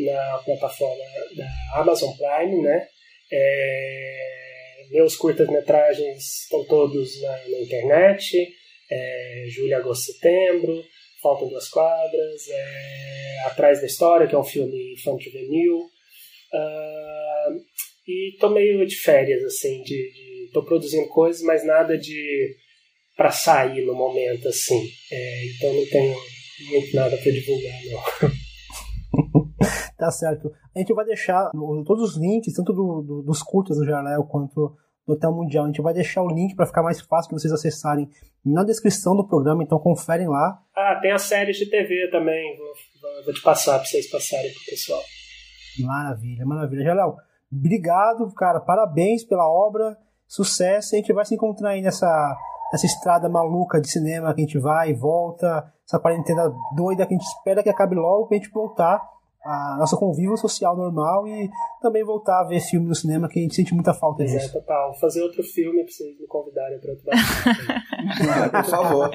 na 0.03 0.37
plataforma 0.43 1.03
da 1.35 1.79
Amazon 1.79 2.11
Prime, 2.17 2.61
né? 2.61 2.87
É, 3.31 4.85
meus 4.91 5.15
curtas-metragens 5.15 6.43
estão 6.43 6.65
todos 6.65 7.21
na, 7.21 7.37
na 7.49 7.59
internet. 7.59 8.53
É, 8.89 9.45
Julho, 9.49 9.77
Agosto, 9.77 10.11
Setembro, 10.11 10.83
Faltam 11.21 11.49
Duas 11.49 11.67
Quadras, 11.69 12.47
é, 12.49 13.39
Atrás 13.45 13.79
da 13.81 13.87
História, 13.87 14.27
que 14.27 14.35
é 14.35 14.37
um 14.37 14.43
filme 14.43 14.93
infantil 14.93 15.31
juvenil. 15.31 15.77
Uh, 16.53 17.61
e 18.07 18.37
tô 18.39 18.49
meio 18.49 18.85
de 18.85 18.95
férias, 18.95 19.43
assim, 19.43 19.81
de, 19.81 20.11
de 20.11 20.49
tô 20.53 20.63
produzindo 20.63 21.07
coisas, 21.09 21.41
mas 21.41 21.65
nada 21.65 21.97
de 21.97 22.55
para 23.15 23.31
sair 23.31 23.83
no 23.85 23.95
momento, 23.95 24.47
assim. 24.47 24.87
É, 25.11 25.45
então 25.47 25.73
não 25.73 25.85
tenho 25.87 26.15
muito 26.69 26.95
nada 26.95 27.17
para 27.17 27.31
divulgar, 27.31 27.81
não. 27.85 28.29
Tá 30.05 30.11
certo. 30.11 30.53
A 30.75 30.77
gente 30.77 30.93
vai 30.93 31.03
deixar 31.03 31.49
todos 31.83 32.11
os 32.11 32.15
links, 32.15 32.53
tanto 32.53 32.71
do, 32.71 33.01
do, 33.01 33.21
dos 33.23 33.41
curtas 33.41 33.75
do 33.75 33.85
Jarléu 33.85 34.23
quanto 34.23 34.77
do 35.03 35.13
Hotel 35.13 35.31
Mundial. 35.31 35.63
A 35.63 35.67
gente 35.67 35.81
vai 35.81 35.95
deixar 35.95 36.21
o 36.21 36.27
link 36.27 36.55
para 36.55 36.67
ficar 36.67 36.83
mais 36.83 37.01
fácil 37.01 37.29
para 37.29 37.39
vocês 37.39 37.51
acessarem 37.51 38.07
na 38.45 38.63
descrição 38.63 39.15
do 39.15 39.27
programa, 39.27 39.63
então 39.63 39.79
conferem 39.79 40.27
lá. 40.27 40.61
Ah, 40.75 40.99
tem 41.01 41.11
as 41.11 41.23
séries 41.23 41.57
de 41.57 41.67
TV 41.67 42.07
também. 42.11 42.55
Vou, 42.55 42.67
vou 43.25 43.33
te 43.33 43.41
passar 43.41 43.79
para 43.79 43.85
vocês 43.85 44.07
passarem 44.11 44.51
pro 44.51 44.65
pessoal. 44.69 45.01
Maravilha, 45.79 46.45
maravilha. 46.45 46.83
Jarléu, 46.83 47.15
obrigado, 47.51 48.31
cara. 48.35 48.59
Parabéns 48.59 49.23
pela 49.23 49.49
obra. 49.49 49.97
Sucesso. 50.27 50.93
A 50.93 50.99
gente 50.99 51.11
vai 51.13 51.25
se 51.25 51.33
encontrar 51.33 51.69
aí 51.69 51.81
nessa, 51.81 52.37
nessa 52.71 52.85
estrada 52.85 53.27
maluca 53.27 53.81
de 53.81 53.89
cinema 53.89 54.35
que 54.35 54.41
a 54.41 54.45
gente 54.45 54.59
vai 54.59 54.91
e 54.91 54.93
volta. 54.93 55.73
Essa 55.83 55.99
quarentena 55.99 56.53
doida 56.75 57.07
que 57.07 57.15
a 57.15 57.17
gente 57.17 57.27
espera 57.27 57.63
que 57.63 57.69
acabe 57.69 57.95
logo 57.95 58.27
pra 58.27 58.37
gente 58.37 58.51
voltar 58.51 59.14
a 59.45 59.77
nosso 59.77 59.95
convívio 59.97 60.35
social 60.35 60.75
normal 60.75 61.27
e 61.27 61.49
também 61.79 62.03
voltar 62.03 62.41
a 62.41 62.43
ver 62.43 62.59
filme 62.59 62.87
no 62.87 62.95
cinema 62.95 63.29
que 63.29 63.39
a 63.39 63.41
gente 63.43 63.55
sente 63.55 63.75
muita 63.75 63.93
falta 63.93 64.23
é, 64.23 64.25
disso. 64.25 64.47
É, 64.47 64.59
total. 64.59 64.93
Fazer 64.99 65.21
outro 65.21 65.43
filme 65.43 65.83
pra 65.83 65.91
vocês 65.91 66.19
me 66.19 66.25
convidarem 66.25 66.79
para 66.79 66.91
outro 66.91 67.05
Por 68.51 68.65
favor. 68.65 69.11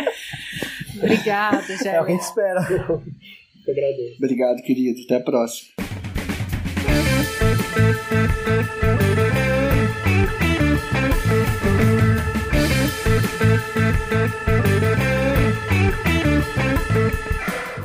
Obrigada, 0.96 1.62
já. 1.82 1.92
É 1.94 2.00
o 2.00 2.04
que 2.04 2.12
a 2.12 2.14
gente 2.14 2.24
espera. 2.24 2.60
Eu 2.70 3.72
agradeço. 3.72 4.16
Obrigado, 4.18 4.62
querido. 4.62 5.00
Até 5.04 5.16
a 5.16 5.20
próxima. 5.20 5.74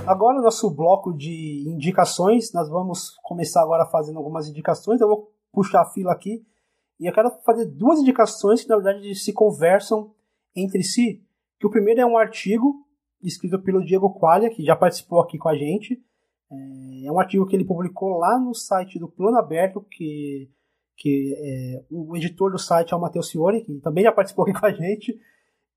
Agora, 0.07 0.39
nosso 0.39 0.69
bloco 0.69 1.11
de 1.11 1.63
indicações, 1.67 2.53
nós 2.53 2.69
vamos 2.69 3.15
começar 3.23 3.63
agora 3.63 3.87
fazendo 3.87 4.19
algumas 4.19 4.47
indicações. 4.47 5.01
Eu 5.01 5.07
vou 5.07 5.31
puxar 5.51 5.81
a 5.81 5.91
fila 5.91 6.11
aqui 6.11 6.45
e 6.99 7.09
eu 7.09 7.13
quero 7.13 7.31
fazer 7.43 7.65
duas 7.65 7.99
indicações 7.99 8.61
que, 8.61 8.69
na 8.69 8.75
verdade, 8.75 9.15
se 9.15 9.33
conversam 9.33 10.13
entre 10.55 10.83
si. 10.83 11.23
Que 11.59 11.65
o 11.65 11.71
primeiro 11.71 12.01
é 12.01 12.05
um 12.05 12.17
artigo 12.17 12.85
escrito 13.19 13.59
pelo 13.63 13.83
Diego 13.83 14.13
Qualia, 14.19 14.51
que 14.51 14.63
já 14.63 14.75
participou 14.75 15.19
aqui 15.21 15.39
com 15.39 15.49
a 15.49 15.57
gente. 15.57 15.99
É 17.03 17.11
um 17.11 17.19
artigo 17.19 17.47
que 17.47 17.55
ele 17.55 17.65
publicou 17.65 18.17
lá 18.19 18.39
no 18.39 18.53
site 18.53 18.99
do 18.99 19.09
Plano 19.09 19.39
Aberto, 19.39 19.81
que, 19.89 20.51
que 20.95 21.35
é, 21.35 21.83
o 21.89 22.15
editor 22.15 22.51
do 22.51 22.59
site 22.59 22.93
é 22.93 22.95
o 22.95 23.01
Matheus 23.01 23.31
Fiore, 23.31 23.61
que 23.61 23.73
também 23.79 24.03
já 24.03 24.11
participou 24.11 24.45
aqui 24.45 24.53
com 24.53 24.67
a 24.67 24.71
gente. 24.71 25.19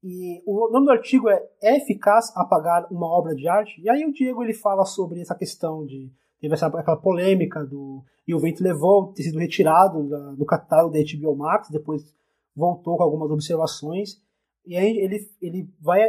E 0.03 0.43
o 0.47 0.71
nome 0.71 0.87
do 0.87 0.93
artigo 0.93 1.29
é 1.29 1.43
É 1.61 1.77
eficaz 1.77 2.33
apagar 2.37 2.87
uma 2.91 3.07
obra 3.07 3.35
de 3.35 3.49
arte? 3.49 3.81
E 3.81 3.91
aí 3.91 4.05
o 4.05 4.13
Diego 4.13 4.43
ele 4.43 4.55
fala 4.55 4.85
sobre 4.85 5.21
essa 5.21 5.35
questão 5.35 5.85
de 5.85 6.13
teve 6.41 6.55
essa, 6.55 6.67
aquela 6.69 6.97
polêmica 6.97 7.65
do 7.65 8.05
e 8.27 8.35
o 8.35 8.39
vento 8.39 8.63
levou 8.63 9.13
ter 9.13 9.25
sido 9.25 9.39
retirado 9.39 10.09
da, 10.09 10.33
do 10.33 10.45
catálogo 10.45 10.93
da 10.93 11.01
HBO 11.01 11.37
Max, 11.37 11.69
depois 11.71 12.15
voltou 12.55 12.97
com 12.97 13.03
algumas 13.03 13.31
observações 13.31 14.21
e 14.65 14.77
aí 14.77 14.99
ele, 14.99 15.29
ele 15.41 15.69
vai 15.81 16.01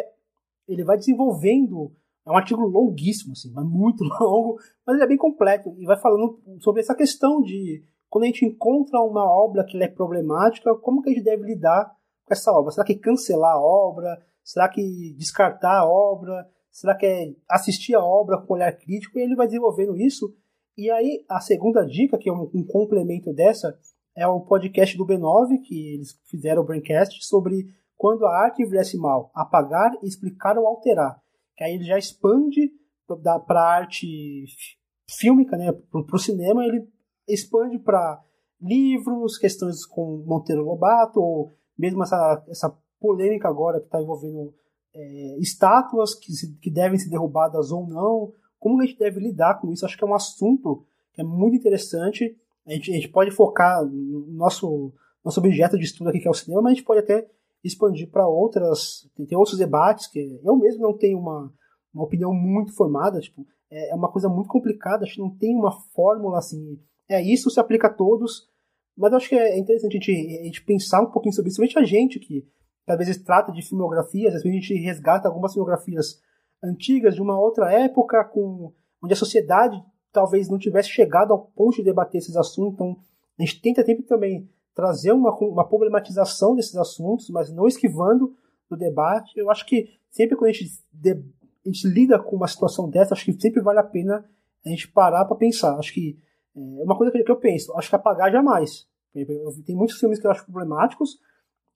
ele 0.67 0.83
vai 0.83 0.97
desenvolvendo 0.97 1.91
é 2.25 2.31
um 2.31 2.37
artigo 2.37 2.61
longuíssimo 2.61 3.31
assim, 3.31 3.51
mas 3.51 3.65
muito 3.65 4.03
longo, 4.21 4.59
mas 4.85 4.95
ele 4.95 5.03
é 5.03 5.07
bem 5.07 5.17
completo 5.17 5.73
e 5.79 5.85
vai 5.85 5.97
falando 5.97 6.39
sobre 6.59 6.81
essa 6.81 6.93
questão 6.93 7.41
de 7.41 7.83
quando 8.07 8.23
a 8.23 8.27
gente 8.27 8.45
encontra 8.45 8.99
uma 9.01 9.23
obra 9.23 9.63
que 9.63 9.81
é 9.81 9.87
problemática, 9.87 10.75
como 10.75 11.01
que 11.01 11.09
a 11.09 11.13
gente 11.13 11.23
deve 11.23 11.43
lidar 11.43 11.91
essa 12.33 12.51
obra? 12.51 12.71
Será 12.71 12.85
que 12.85 12.95
cancelar 12.95 13.53
a 13.53 13.61
obra? 13.61 14.21
Será 14.43 14.69
que 14.69 15.13
descartar 15.17 15.79
a 15.79 15.87
obra? 15.87 16.47
Será 16.71 16.95
que 16.95 17.05
é 17.05 17.33
assistir 17.49 17.95
a 17.95 18.03
obra 18.03 18.41
com 18.41 18.53
olhar 18.53 18.71
crítico? 18.71 19.17
E 19.17 19.21
ele 19.21 19.35
vai 19.35 19.47
desenvolvendo 19.47 19.97
isso. 19.97 20.33
E 20.77 20.89
aí, 20.89 21.25
a 21.29 21.39
segunda 21.39 21.85
dica, 21.85 22.17
que 22.17 22.29
é 22.29 22.33
um, 22.33 22.49
um 22.53 22.65
complemento 22.65 23.33
dessa, 23.33 23.77
é 24.15 24.27
o 24.27 24.41
podcast 24.41 24.97
do 24.97 25.05
B9, 25.05 25.61
que 25.63 25.93
eles 25.93 26.19
fizeram 26.25 26.61
o 26.61 26.65
Braincast, 26.65 27.23
sobre 27.25 27.67
quando 27.97 28.25
a 28.25 28.43
arte 28.43 28.63
envelhece 28.63 28.97
mal, 28.97 29.29
apagar, 29.35 29.91
explicar 30.03 30.57
ou 30.57 30.65
alterar. 30.67 31.21
Que 31.57 31.65
aí 31.65 31.73
ele 31.73 31.83
já 31.83 31.97
expande 31.97 32.71
para 33.45 33.61
a 33.61 33.75
arte 33.75 34.45
fílmica, 35.09 35.57
né, 35.57 35.71
para 35.71 36.15
o 36.15 36.19
cinema, 36.19 36.65
ele 36.65 36.87
expande 37.27 37.77
para 37.77 38.23
livros, 38.61 39.37
questões 39.37 39.85
com 39.85 40.23
Monteiro 40.25 40.63
Lobato, 40.63 41.19
ou 41.19 41.51
mesmo 41.79 42.03
essa, 42.03 42.43
essa 42.49 42.77
polêmica 42.99 43.47
agora 43.47 43.79
que 43.79 43.85
está 43.85 44.01
envolvendo 44.01 44.53
é, 44.93 45.37
estátuas 45.39 46.13
que, 46.13 46.33
se, 46.33 46.53
que 46.57 46.69
devem 46.69 46.99
ser 46.99 47.09
derrubadas 47.09 47.71
ou 47.71 47.87
não. 47.87 48.33
Como 48.59 48.81
a 48.81 48.85
gente 48.85 48.99
deve 48.99 49.21
lidar 49.21 49.59
com 49.61 49.71
isso? 49.71 49.85
Acho 49.85 49.97
que 49.97 50.03
é 50.03 50.07
um 50.07 50.13
assunto 50.13 50.85
que 51.13 51.21
é 51.21 51.23
muito 51.23 51.55
interessante. 51.55 52.35
A 52.67 52.73
gente, 52.73 52.91
a 52.91 52.95
gente 52.95 53.07
pode 53.07 53.31
focar 53.31 53.83
no 53.85 54.27
nosso, 54.33 54.91
nosso 55.23 55.39
objeto 55.39 55.77
de 55.77 55.85
estudo 55.85 56.09
aqui, 56.09 56.19
que 56.19 56.27
é 56.27 56.31
o 56.31 56.33
cinema, 56.33 56.63
mas 56.63 56.73
a 56.73 56.75
gente 56.75 56.85
pode 56.85 56.99
até 56.99 57.25
expandir 57.63 58.09
para 58.09 58.27
outras. 58.27 59.09
Tem, 59.15 59.25
tem, 59.25 59.37
outros 59.37 59.57
debates 59.57 60.07
que 60.07 60.39
eu 60.43 60.55
mesmo 60.57 60.81
não 60.81 60.97
tenho 60.97 61.17
uma, 61.17 61.51
uma 61.93 62.03
opinião 62.03 62.33
muito 62.33 62.75
formada. 62.75 63.21
Tipo, 63.21 63.47
é, 63.71 63.91
é 63.91 63.95
uma 63.95 64.11
coisa 64.11 64.27
muito 64.27 64.49
complicada. 64.49 65.05
Acho 65.05 65.15
que 65.15 65.21
não 65.21 65.29
tem 65.29 65.55
uma 65.55 65.71
fórmula 65.95 66.39
assim. 66.39 66.77
É 67.07 67.21
isso 67.21 67.49
se 67.49 67.59
aplica 67.59 67.87
a 67.87 67.93
todos. 67.93 68.48
Mas 68.99 69.11
eu 69.13 69.17
acho 69.17 69.29
que 69.29 69.35
é 69.35 69.57
interessante 69.57 69.95
a 69.95 69.99
gente, 69.99 70.11
a 70.11 70.43
gente 70.43 70.63
pensar 70.65 71.01
um 71.01 71.09
pouquinho 71.09 71.33
sobre 71.33 71.49
isso, 71.49 71.61
principalmente 71.61 71.79
a 71.79 71.97
gente 71.97 72.19
que, 72.19 72.45
às 72.85 72.97
vezes 72.97 73.23
trata 73.23 73.49
de 73.49 73.61
filmografias, 73.61 74.35
às 74.35 74.43
vezes 74.43 74.57
a 74.57 74.59
gente 74.59 74.73
resgata 74.83 75.27
algumas 75.29 75.53
filmografias 75.53 76.21
antigas 76.61 77.15
de 77.15 77.21
uma 77.21 77.39
outra 77.39 77.71
época, 77.71 78.25
com, 78.25 78.73
onde 79.01 79.13
a 79.13 79.17
sociedade 79.17 79.81
talvez 80.11 80.49
não 80.49 80.57
tivesse 80.57 80.89
chegado 80.89 81.31
ao 81.31 81.45
ponto 81.45 81.77
de 81.77 81.83
debater 81.83 82.19
esses 82.19 82.35
assuntos. 82.35 82.73
Então, 82.73 82.97
a 83.39 83.45
gente 83.45 83.61
tenta 83.61 83.85
sempre 83.85 84.03
também 84.03 84.49
trazer 84.75 85.13
uma, 85.13 85.33
uma 85.33 85.65
problematização 85.65 86.53
desses 86.53 86.75
assuntos, 86.75 87.29
mas 87.29 87.49
não 87.49 87.67
esquivando 87.67 88.35
do 88.69 88.75
debate. 88.75 89.31
Eu 89.39 89.49
acho 89.49 89.65
que 89.65 89.87
sempre 90.09 90.35
quando 90.35 90.49
a 90.49 90.53
gente, 90.53 90.71
de, 90.91 91.11
a 91.11 91.69
gente 91.69 91.87
lida 91.87 92.19
com 92.19 92.35
uma 92.35 92.47
situação 92.49 92.89
dessa, 92.89 93.13
acho 93.13 93.23
que 93.23 93.39
sempre 93.39 93.61
vale 93.61 93.79
a 93.79 93.83
pena 93.83 94.29
a 94.65 94.69
gente 94.69 94.89
parar 94.89 95.23
para 95.23 95.37
pensar. 95.37 95.77
Acho 95.77 95.93
que 95.93 96.19
é 96.53 96.83
uma 96.83 96.97
coisa 96.97 97.13
que 97.13 97.31
eu 97.31 97.37
penso, 97.37 97.73
acho 97.77 97.89
que 97.89 97.95
apagar 97.95 98.29
jamais. 98.29 98.88
Tem 99.13 99.75
muitos 99.75 99.97
filmes 99.97 100.19
que 100.19 100.27
eu 100.27 100.31
acho 100.31 100.45
problemáticos, 100.45 101.19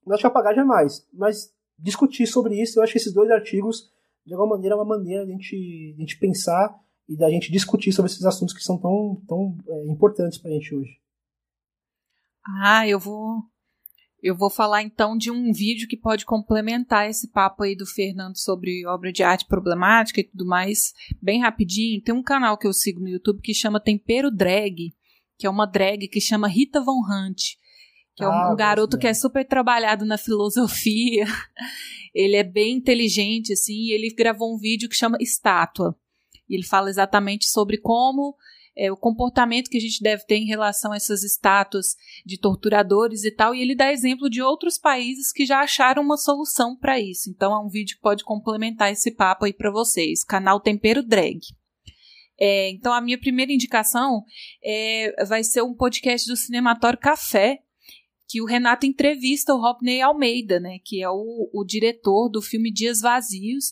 mas 0.06 0.16
acho 0.16 0.24
que 0.24 0.28
apagar 0.28 0.56
jamais. 0.56 1.08
Mas 1.12 1.54
discutir 1.78 2.28
sobre 2.28 2.62
isso, 2.62 2.80
eu 2.80 2.84
acho 2.84 2.94
que 2.94 3.00
esses 3.00 3.14
dois 3.14 3.30
artigos, 3.32 3.92
de 4.26 4.34
alguma 4.34 4.56
maneira, 4.56 4.76
é 4.76 4.78
uma 4.78 4.86
maneira 4.86 5.26
de 5.26 5.32
a 5.32 5.36
gente, 5.36 5.56
de 5.56 5.96
a 5.98 6.00
gente 6.00 6.20
pensar 6.20 6.80
e 7.08 7.18
da 7.18 7.30
gente 7.30 7.52
discutir 7.52 7.92
sobre 7.92 8.12
esses 8.12 8.24
assuntos 8.26 8.54
que 8.54 8.64
são 8.64 8.78
tão, 8.78 9.22
tão 9.28 9.58
é, 9.68 9.88
importantes 9.88 10.38
para 10.38 10.52
a 10.52 10.54
gente 10.54 10.74
hoje. 10.74 11.00
Ah, 12.46 12.88
eu 12.88 13.00
vou 13.00 13.42
eu 14.24 14.38
vou 14.38 14.50
falar 14.50 14.82
então 14.82 15.18
de 15.18 15.30
um 15.30 15.52
vídeo 15.52 15.86
que 15.86 15.98
pode 15.98 16.26
complementar 16.26 17.10
esse 17.10 17.30
papo 17.30 17.62
aí 17.62 17.76
do 17.76 17.86
Fernando 17.86 18.38
sobre 18.38 18.88
obra 18.88 19.12
de 19.12 19.22
arte 19.22 19.46
problemática 19.46 20.22
e 20.22 20.24
tudo 20.24 20.46
mais, 20.46 20.94
bem 21.22 21.42
rapidinho. 21.42 22.02
Tem 22.02 22.16
um 22.16 22.24
canal 22.24 22.58
que 22.58 22.66
eu 22.66 22.72
sigo 22.72 23.02
no 23.02 23.10
YouTube 23.10 23.42
que 23.42 23.54
chama 23.54 23.82
Tempero 23.82 24.32
Drag, 24.32 24.96
que 25.38 25.48
é 25.48 25.50
uma 25.50 25.66
drag 25.66 26.08
que 26.08 26.22
chama 26.22 26.48
Rita 26.48 26.82
Von 26.82 27.02
Hunt, 27.02 27.56
que 28.16 28.24
é 28.24 28.28
um, 28.28 28.32
ah, 28.32 28.56
garoto 28.56 28.98
que 28.98 29.08
é 29.08 29.14
super 29.14 29.46
trabalhado 29.48 30.06
na 30.06 30.18
filosofia. 30.18 31.26
ele 32.14 32.36
é 32.36 32.44
bem 32.44 32.78
inteligente 32.78 33.54
assim, 33.54 33.74
e 33.74 33.92
ele 33.92 34.14
gravou 34.14 34.54
um 34.54 34.58
vídeo 34.58 34.88
que 34.88 34.96
chama 34.96 35.18
Estátua. 35.20 35.96
E 36.48 36.56
ele 36.56 36.64
fala 36.64 36.90
exatamente 36.90 37.46
sobre 37.46 37.78
como 37.78 38.36
é, 38.76 38.92
o 38.92 38.98
comportamento 38.98 39.70
que 39.70 39.78
a 39.78 39.82
gente 39.82 40.02
deve 40.02 40.26
ter 40.26 40.36
em 40.36 40.46
relação 40.46 40.92
a 40.92 40.96
essas 40.96 41.24
estátuas 41.24 41.96
de 42.26 42.40
torturadores 42.40 43.24
e 43.24 43.32
tal, 43.32 43.54
e 43.56 43.62
ele 43.62 43.76
dá 43.76 43.92
exemplo 43.92 44.30
de 44.30 44.42
outros 44.42 44.78
países 44.78 45.32
que 45.32 45.46
já 45.46 45.60
acharam 45.60 46.04
uma 46.04 46.18
solução 46.18 46.76
para 46.76 47.00
isso. 47.00 47.30
Então 47.30 47.54
é 47.54 47.60
um 47.60 47.70
vídeo 47.70 47.96
que 47.96 48.02
pode 48.02 48.24
complementar 48.24 48.92
esse 48.92 49.12
papo 49.12 49.46
aí 49.46 49.54
para 49.54 49.72
vocês. 49.72 50.24
Canal 50.24 50.60
Tempero 50.60 51.04
Drag. 51.04 51.40
É, 52.40 52.70
então 52.70 52.92
a 52.92 53.02
minha 53.02 53.18
primeira 53.18 53.52
indicação 53.52 54.24
é, 54.64 55.26
vai 55.26 55.44
ser 55.44 55.62
um 55.62 55.74
podcast 55.74 56.28
do 56.28 56.36
Cinematório 56.36 57.00
Café, 57.00 57.60
que 58.28 58.42
o 58.42 58.46
Renato 58.46 58.86
entrevista 58.86 59.54
o 59.54 59.62
Rodney 59.62 60.02
Almeida, 60.02 60.60
né, 60.60 60.80
que 60.84 61.04
é 61.04 61.10
o, 61.10 61.50
o 61.54 61.64
diretor 61.64 62.30
do 62.30 62.42
filme 62.42 62.72
Dias 62.72 63.02
Vazios, 63.02 63.72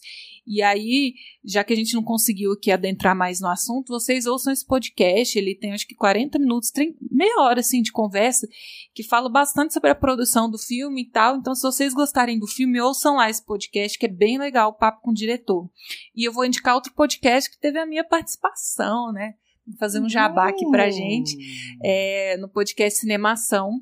e 0.53 0.61
aí, 0.61 1.13
já 1.45 1.63
que 1.63 1.71
a 1.71 1.75
gente 1.77 1.93
não 1.93 2.03
conseguiu 2.03 2.51
aqui 2.51 2.73
adentrar 2.73 3.15
mais 3.15 3.39
no 3.39 3.47
assunto, 3.47 3.87
vocês 3.87 4.25
ouçam 4.25 4.51
esse 4.51 4.67
podcast, 4.67 5.39
ele 5.39 5.55
tem 5.55 5.71
acho 5.71 5.87
que 5.87 5.95
40 5.95 6.37
minutos, 6.37 6.69
30, 6.71 6.97
meia 7.09 7.39
hora 7.39 7.61
assim 7.61 7.81
de 7.81 7.89
conversa, 7.89 8.45
que 8.93 9.01
fala 9.01 9.29
bastante 9.29 9.73
sobre 9.73 9.89
a 9.89 9.95
produção 9.95 10.51
do 10.51 10.57
filme 10.57 11.03
e 11.03 11.09
tal. 11.09 11.37
Então, 11.37 11.55
se 11.55 11.61
vocês 11.61 11.93
gostarem 11.93 12.37
do 12.37 12.47
filme, 12.47 12.81
ouçam 12.81 13.15
lá 13.15 13.29
esse 13.29 13.45
podcast, 13.45 13.97
que 13.97 14.07
é 14.07 14.09
bem 14.09 14.37
legal, 14.37 14.71
o 14.71 14.73
papo 14.73 15.01
com 15.01 15.11
o 15.11 15.13
diretor. 15.13 15.69
E 16.13 16.27
eu 16.27 16.33
vou 16.33 16.43
indicar 16.43 16.75
outro 16.75 16.91
podcast 16.91 17.49
que 17.49 17.57
teve 17.57 17.79
a 17.79 17.85
minha 17.85 18.03
participação, 18.03 19.13
né? 19.13 19.35
Vou 19.65 19.77
fazer 19.77 20.01
um 20.01 20.09
jabá 20.09 20.49
aqui 20.49 20.69
pra 20.69 20.89
gente, 20.89 21.37
é, 21.81 22.35
no 22.35 22.49
podcast 22.49 22.99
Cinemação, 22.99 23.81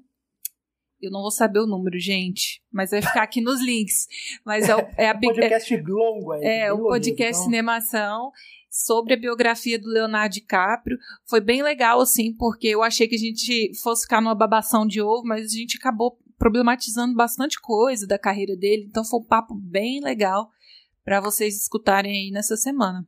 eu 1.02 1.12
não 1.12 1.22
vou 1.22 1.32
saber 1.32 1.60
o 1.60 1.68
número, 1.68 2.00
gente, 2.00 2.62
mas 2.72 2.92
vai 2.92 3.02
ficar 3.02 3.24
aqui 3.24 3.42
nos 3.42 3.62
links. 3.62 4.08
Mas 4.46 4.68
é, 4.68 4.76
o, 4.76 4.80
é 4.98 5.10
a 5.10 5.14
um 5.18 5.20
podcast 5.20 5.74
é, 5.74 5.82
longo 5.82 6.32
aí. 6.34 6.44
É, 6.44 6.74
o 6.74 6.84
podcast 6.84 7.32
então. 7.32 7.44
Cinemação 7.44 8.32
sobre 8.70 9.14
a 9.14 9.18
biografia 9.18 9.80
do 9.80 9.88
Leonardo 9.88 10.34
DiCaprio. 10.34 10.98
Foi 11.26 11.42
bem 11.42 11.64
legal, 11.64 12.00
assim, 12.00 12.34
porque 12.34 12.68
eu 12.68 12.84
achei 12.84 13.08
que 13.08 13.16
a 13.16 13.20
gente 13.20 13.72
fosse 13.82 14.04
ficar 14.04 14.22
numa 14.22 14.36
babação 14.36 14.86
de 14.86 15.02
ovo, 15.02 15.24
mas 15.26 15.46
a 15.46 15.58
gente 15.58 15.78
acabou 15.78 16.20
problematizando 16.38 17.16
bastante 17.16 17.60
coisa 17.60 18.08
da 18.08 18.18
carreira 18.18 18.56
dele. 18.56 18.86
Então 18.88 19.04
foi 19.04 19.20
um 19.20 19.26
papo 19.26 19.54
bem 19.56 20.02
legal 20.02 20.50
para 21.04 21.20
vocês 21.20 21.56
escutarem 21.56 22.12
aí 22.12 22.32
nessa 22.32 22.56
semana. 22.56 23.06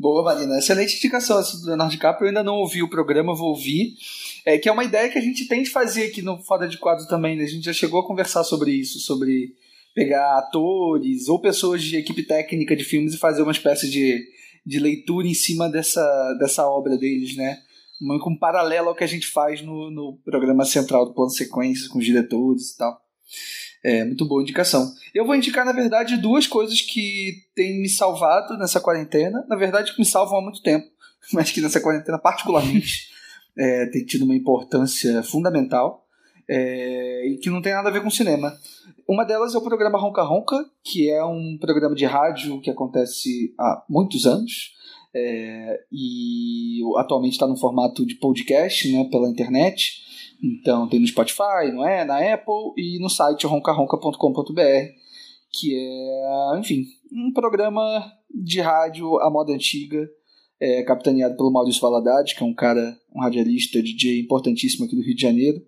Boa, 0.00 0.22
Marina. 0.22 0.58
Excelente 0.58 0.96
indicação 0.96 1.38
essa 1.38 1.60
do 1.60 1.66
Leonardo 1.66 1.92
DiCaprio. 1.92 2.24
Eu 2.24 2.28
ainda 2.28 2.42
não 2.42 2.54
ouvi 2.54 2.82
o 2.82 2.88
programa, 2.88 3.34
vou 3.34 3.50
ouvir. 3.50 3.96
É, 4.46 4.56
que 4.56 4.66
é 4.66 4.72
uma 4.72 4.82
ideia 4.82 5.10
que 5.10 5.18
a 5.18 5.20
gente 5.20 5.46
tem 5.46 5.62
de 5.62 5.68
fazer 5.68 6.04
aqui 6.04 6.22
no 6.22 6.38
Foda 6.38 6.66
de 6.66 6.78
Quadro 6.78 7.06
também. 7.06 7.36
Né? 7.36 7.44
A 7.44 7.46
gente 7.46 7.66
já 7.66 7.72
chegou 7.74 8.00
a 8.00 8.06
conversar 8.06 8.42
sobre 8.42 8.70
isso, 8.70 8.98
sobre 8.98 9.54
pegar 9.94 10.38
atores 10.38 11.28
ou 11.28 11.38
pessoas 11.38 11.82
de 11.82 11.98
equipe 11.98 12.22
técnica 12.22 12.74
de 12.74 12.82
filmes 12.82 13.12
e 13.12 13.18
fazer 13.18 13.42
uma 13.42 13.52
espécie 13.52 13.90
de, 13.90 14.24
de 14.64 14.78
leitura 14.78 15.28
em 15.28 15.34
cima 15.34 15.68
dessa, 15.68 16.34
dessa 16.38 16.66
obra 16.66 16.96
deles, 16.96 17.36
né? 17.36 17.58
Com 17.98 18.30
um 18.30 18.38
paralelo 18.38 18.88
ao 18.88 18.94
que 18.94 19.04
a 19.04 19.06
gente 19.06 19.26
faz 19.26 19.60
no, 19.60 19.90
no 19.90 20.18
programa 20.24 20.64
central 20.64 21.04
do 21.04 21.12
Plano 21.12 21.30
Sequências, 21.30 21.88
com 21.88 21.98
os 21.98 22.06
diretores 22.06 22.70
e 22.70 22.78
tal. 22.78 22.98
É, 23.82 24.04
muito 24.04 24.26
boa 24.26 24.42
indicação. 24.42 24.92
Eu 25.14 25.24
vou 25.24 25.34
indicar, 25.34 25.64
na 25.64 25.72
verdade, 25.72 26.18
duas 26.18 26.46
coisas 26.46 26.80
que 26.82 27.44
têm 27.54 27.80
me 27.80 27.88
salvado 27.88 28.58
nessa 28.58 28.80
quarentena. 28.80 29.44
Na 29.48 29.56
verdade, 29.56 29.92
que 29.92 29.98
me 29.98 30.04
salvam 30.04 30.38
há 30.38 30.42
muito 30.42 30.62
tempo, 30.62 30.86
mas 31.32 31.50
que 31.50 31.60
nessa 31.60 31.80
quarentena, 31.80 32.18
particularmente, 32.18 33.08
é, 33.56 33.86
tem 33.86 34.04
tido 34.04 34.24
uma 34.24 34.34
importância 34.34 35.22
fundamental 35.22 36.06
é, 36.48 37.28
e 37.28 37.38
que 37.38 37.48
não 37.48 37.62
tem 37.62 37.72
nada 37.72 37.88
a 37.88 37.92
ver 37.92 38.02
com 38.02 38.10
cinema. 38.10 38.52
Uma 39.08 39.24
delas 39.24 39.54
é 39.54 39.58
o 39.58 39.62
programa 39.62 39.98
Ronca 39.98 40.22
Ronca, 40.22 40.64
que 40.84 41.10
é 41.10 41.24
um 41.24 41.56
programa 41.58 41.94
de 41.94 42.04
rádio 42.04 42.60
que 42.60 42.70
acontece 42.70 43.54
há 43.58 43.84
muitos 43.88 44.26
anos. 44.26 44.74
É, 45.12 45.80
e 45.90 46.80
atualmente 46.96 47.32
está 47.32 47.46
no 47.46 47.56
formato 47.56 48.06
de 48.06 48.14
podcast 48.16 48.90
né, 48.92 49.08
pela 49.10 49.28
internet. 49.28 50.02
Então 50.42 50.88
tem 50.88 51.00
no 51.00 51.06
Spotify, 51.06 51.70
não 51.72 51.86
é? 51.86 52.04
Na 52.04 52.18
Apple 52.34 52.72
e 52.76 52.98
no 53.00 53.08
site 53.08 53.46
roncaronca.com.br, 53.46 54.60
que 55.52 55.74
é, 55.74 56.58
enfim, 56.58 56.86
um 57.12 57.32
programa 57.32 58.12
de 58.32 58.60
rádio 58.60 59.18
à 59.20 59.30
moda 59.30 59.52
antiga, 59.52 60.08
é, 60.60 60.82
capitaneado 60.82 61.36
pelo 61.36 61.50
Maurício 61.50 61.80
Valadares, 61.80 62.32
que 62.32 62.42
é 62.42 62.46
um 62.46 62.54
cara, 62.54 62.96
um 63.14 63.20
radialista, 63.20 63.82
DJ 63.82 64.20
importantíssimo 64.20 64.84
aqui 64.84 64.96
do 64.96 65.02
Rio 65.02 65.14
de 65.14 65.22
Janeiro. 65.22 65.62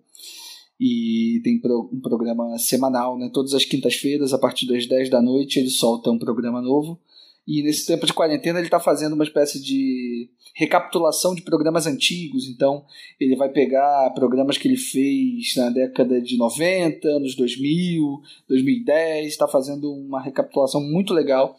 E 0.79 1.39
tem 1.43 1.61
um 1.93 2.01
programa 2.01 2.57
semanal, 2.57 3.17
né? 3.17 3.29
Todas 3.31 3.53
as 3.53 3.63
quintas-feiras, 3.63 4.33
a 4.33 4.39
partir 4.39 4.67
das 4.67 4.85
10 4.87 5.09
da 5.09 5.21
noite, 5.21 5.59
ele 5.59 5.69
solta 5.69 6.11
um 6.11 6.17
programa 6.17 6.61
novo. 6.61 6.99
E 7.45 7.61
nesse 7.61 7.85
tempo 7.85 8.05
de 8.05 8.13
quarentena 8.13 8.59
ele 8.59 8.67
está 8.67 8.79
fazendo 8.79 9.13
uma 9.13 9.23
espécie 9.23 9.61
de 9.61 10.29
recapitulação 10.55 11.35
de 11.35 11.41
programas 11.41 11.85
antigos. 11.85 12.47
Então 12.47 12.85
ele 13.19 13.35
vai 13.35 13.49
pegar 13.49 14.11
programas 14.11 14.57
que 14.57 14.67
ele 14.67 14.77
fez 14.77 15.55
na 15.57 15.69
década 15.69 16.21
de 16.21 16.37
90, 16.37 17.07
anos 17.07 17.35
2000, 17.35 18.21
2010, 18.47 19.27
está 19.27 19.47
fazendo 19.47 19.91
uma 19.91 20.21
recapitulação 20.21 20.81
muito 20.81 21.13
legal. 21.13 21.57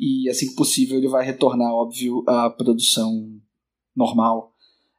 E 0.00 0.30
assim 0.30 0.48
que 0.48 0.54
possível 0.54 0.96
ele 0.96 1.08
vai 1.08 1.26
retornar, 1.26 1.72
óbvio, 1.72 2.24
à 2.26 2.48
produção 2.48 3.38
normal, 3.94 4.54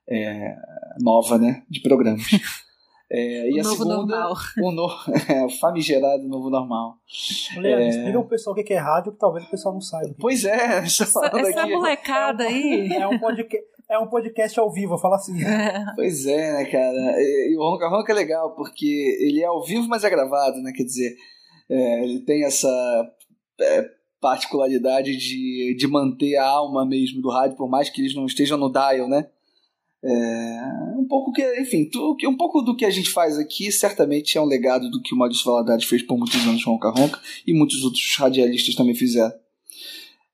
é, 0.08 0.56
nova, 1.00 1.38
né, 1.38 1.64
de 1.70 1.80
programas. 1.80 2.24
É, 3.12 3.50
e 3.50 3.58
o 3.58 3.62
a 3.62 3.64
novo 3.64 3.76
segunda, 3.76 3.96
normal. 3.96 4.34
O, 4.62 4.72
no, 4.72 4.88
é, 5.34 5.46
o 5.46 5.50
famigerado 5.50 6.28
novo 6.28 6.50
normal. 6.50 6.98
Leandro, 7.58 7.84
é... 7.84 7.90
explica 7.90 8.20
o 8.20 8.28
pessoal 8.28 8.56
o 8.56 8.64
que 8.64 8.74
é 8.74 8.78
rádio, 8.78 9.12
que 9.12 9.18
talvez 9.18 9.46
o 9.46 9.50
pessoal 9.50 9.74
não 9.74 9.82
saiba. 9.82 10.14
Pois 10.20 10.46
é, 10.46 10.78
essa, 10.86 11.04
essa 11.04 11.68
molecada 11.68 12.44
é 12.44 12.48
um, 12.48 12.52
aí. 12.52 12.94
É 12.94 13.08
um, 13.08 13.18
podcast, 13.18 13.68
é 13.90 14.00
um 14.00 14.08
podcast 14.08 14.60
ao 14.60 14.72
vivo, 14.72 14.98
fala 15.00 15.16
assim. 15.16 15.44
É. 15.44 15.86
Pois 15.96 16.28
é, 16.28 16.54
né, 16.54 16.66
cara? 16.66 17.16
E, 17.18 17.52
e 17.52 17.58
o 17.58 17.62
Ronca 17.62 17.90
Ronca 17.90 18.12
é 18.12 18.16
legal, 18.16 18.54
porque 18.56 19.18
ele 19.20 19.42
é 19.42 19.46
ao 19.46 19.64
vivo, 19.64 19.88
mas 19.88 20.04
é 20.04 20.10
gravado, 20.10 20.62
né? 20.62 20.72
Quer 20.72 20.84
dizer, 20.84 21.16
é, 21.68 22.04
ele 22.04 22.20
tem 22.20 22.46
essa 22.46 22.70
é, 23.60 23.90
particularidade 24.22 25.18
de, 25.18 25.76
de 25.76 25.88
manter 25.88 26.36
a 26.36 26.46
alma 26.46 26.86
mesmo 26.86 27.22
do 27.24 27.30
rádio, 27.32 27.58
por 27.58 27.68
mais 27.68 27.90
que 27.90 28.02
eles 28.02 28.16
não 28.16 28.28
estejam 28.28 28.58
no 28.58 28.72
dial, 28.72 29.08
né? 29.08 29.28
É, 30.02 30.98
um 30.98 31.06
pouco 31.08 31.32
que, 31.34 31.44
enfim, 31.60 31.90
tu, 31.90 32.16
um 32.26 32.38
pouco 32.38 32.62
do 32.62 32.76
que 32.76 32.86
a 32.86 32.90
gente 32.90 33.10
faz 33.10 33.38
aqui 33.38 33.70
certamente 33.72 34.38
é 34.38 34.42
um 34.42 34.46
legado 34.46 34.90
do 34.90 35.02
que 35.02 35.14
o 35.14 35.18
Maurício 35.18 35.44
Valadares 35.44 35.84
fez 35.86 36.02
por 36.02 36.18
muitos 36.18 36.40
anos 36.48 36.64
com 36.64 36.72
Ronca 36.72 36.90
Ronca 36.90 37.20
e 37.46 37.54
muitos 37.54 37.84
outros 37.84 38.16
radialistas 38.18 38.76
também 38.76 38.96
fizeram. 38.96 39.34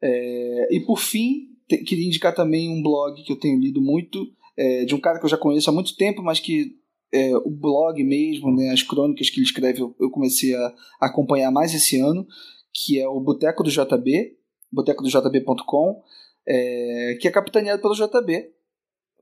É, 0.02 0.76
e 0.76 0.80
por 0.82 1.00
fim, 1.00 1.50
te, 1.68 1.78
queria 1.80 2.06
indicar 2.06 2.36
também 2.36 2.70
um 2.70 2.82
blog 2.82 3.24
que 3.24 3.32
eu 3.32 3.40
tenho 3.40 3.60
lido 3.60 3.82
muito, 3.82 4.28
é, 4.56 4.86
de 4.86 4.94
um 4.94 5.00
cara 5.00 5.20
que 5.20 5.26
eu 5.26 5.30
já 5.30 5.38
conheço 5.38 5.70
há 5.70 5.74
muito 5.74 5.96
tempo, 5.96 6.22
mas 6.22 6.40
que 6.40 6.76
é, 7.12 7.36
o 7.38 7.50
blog 7.50 8.04
mesmo, 8.04 8.56
né, 8.56 8.72
as 8.72 8.84
crônicas 8.84 9.30
que 9.30 9.40
ele 9.40 9.46
escreve, 9.46 9.82
eu, 9.82 9.96
eu 10.00 10.12
comecei 10.12 10.54
a, 10.56 10.74
acompanhar 11.02 11.52
mais 11.52 11.74
esse 11.74 12.00
ano, 12.00 12.28
que 12.74 13.00
é 13.00 13.08
o 13.08 13.20
Boteco 13.20 13.64
do 13.64 13.72
JB, 13.72 14.38
botecodojb.com, 14.72 16.02
é, 16.48 17.18
que 17.20 17.28
é 17.28 17.32
capitaneado 17.32 17.82
pelo 17.82 17.96
JB, 17.96 18.52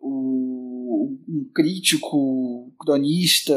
o, 0.01 0.32
um 1.33 1.43
crítico, 1.53 2.71
cronista 2.79 3.55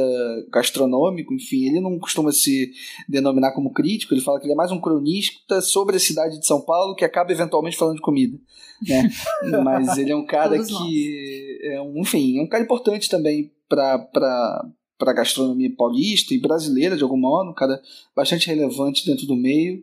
gastronômico, 0.51 1.35
enfim, 1.35 1.67
ele 1.67 1.81
não 1.81 1.99
costuma 1.99 2.33
se 2.33 2.73
denominar 3.09 3.53
como 3.53 3.73
crítico, 3.73 4.15
ele 4.15 4.23
fala 4.23 4.39
que 4.39 4.47
ele 4.47 4.55
é 4.55 4.57
mais 4.57 4.71
um 4.71 4.81
cronista 4.81 5.61
sobre 5.61 5.97
a 5.97 6.01
cidade 6.01 6.39
de 6.39 6.47
São 6.47 6.61
Paulo 6.61 6.95
que 6.95 7.05
acaba 7.05 7.33
eventualmente 7.33 7.77
falando 7.77 7.97
de 7.97 8.03
comida, 8.03 8.39
né? 8.89 9.11
Mas 9.63 9.99
ele 9.99 10.11
é 10.11 10.17
um 10.17 10.25
cara 10.25 10.59
que 10.63 11.59
é 11.63 11.81
um, 11.81 12.01
enfim, 12.01 12.39
é 12.39 12.43
um 12.43 12.49
cara 12.49 12.65
importante 12.65 13.09
também 13.09 13.53
para 13.69 13.99
para 14.99 15.11
a 15.11 15.15
gastronomia 15.15 15.71
paulista 15.77 16.33
e 16.33 16.41
brasileira 16.41 16.97
de 16.97 17.03
algum 17.03 17.19
modo, 17.19 17.51
um 17.51 17.55
cara 17.55 17.79
bastante 18.15 18.47
relevante 18.47 19.05
dentro 19.05 19.27
do 19.27 19.37
meio. 19.37 19.83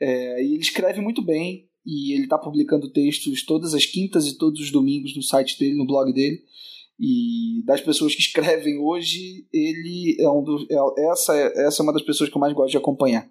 É, 0.00 0.42
e 0.42 0.54
ele 0.54 0.62
escreve 0.62 1.02
muito 1.02 1.20
bem, 1.20 1.68
e 1.84 2.14
ele 2.14 2.24
está 2.24 2.38
publicando 2.38 2.90
textos 2.90 3.44
todas 3.44 3.74
as 3.74 3.84
quintas 3.84 4.26
e 4.26 4.38
todos 4.38 4.60
os 4.60 4.70
domingos 4.70 5.14
no 5.14 5.22
site 5.22 5.58
dele, 5.58 5.76
no 5.76 5.86
blog 5.86 6.12
dele. 6.12 6.42
E 6.98 7.62
das 7.64 7.80
pessoas 7.80 8.14
que 8.14 8.20
escrevem 8.20 8.78
hoje, 8.78 9.46
ele 9.52 10.16
é 10.20 10.28
um 10.30 10.42
dos, 10.42 10.66
é, 10.70 11.10
essa, 11.10 11.36
é, 11.36 11.66
essa 11.66 11.82
é 11.82 11.84
uma 11.84 11.92
das 11.92 12.02
pessoas 12.02 12.30
que 12.30 12.36
eu 12.36 12.40
mais 12.40 12.52
gosto 12.52 12.70
de 12.70 12.76
acompanhar. 12.76 13.28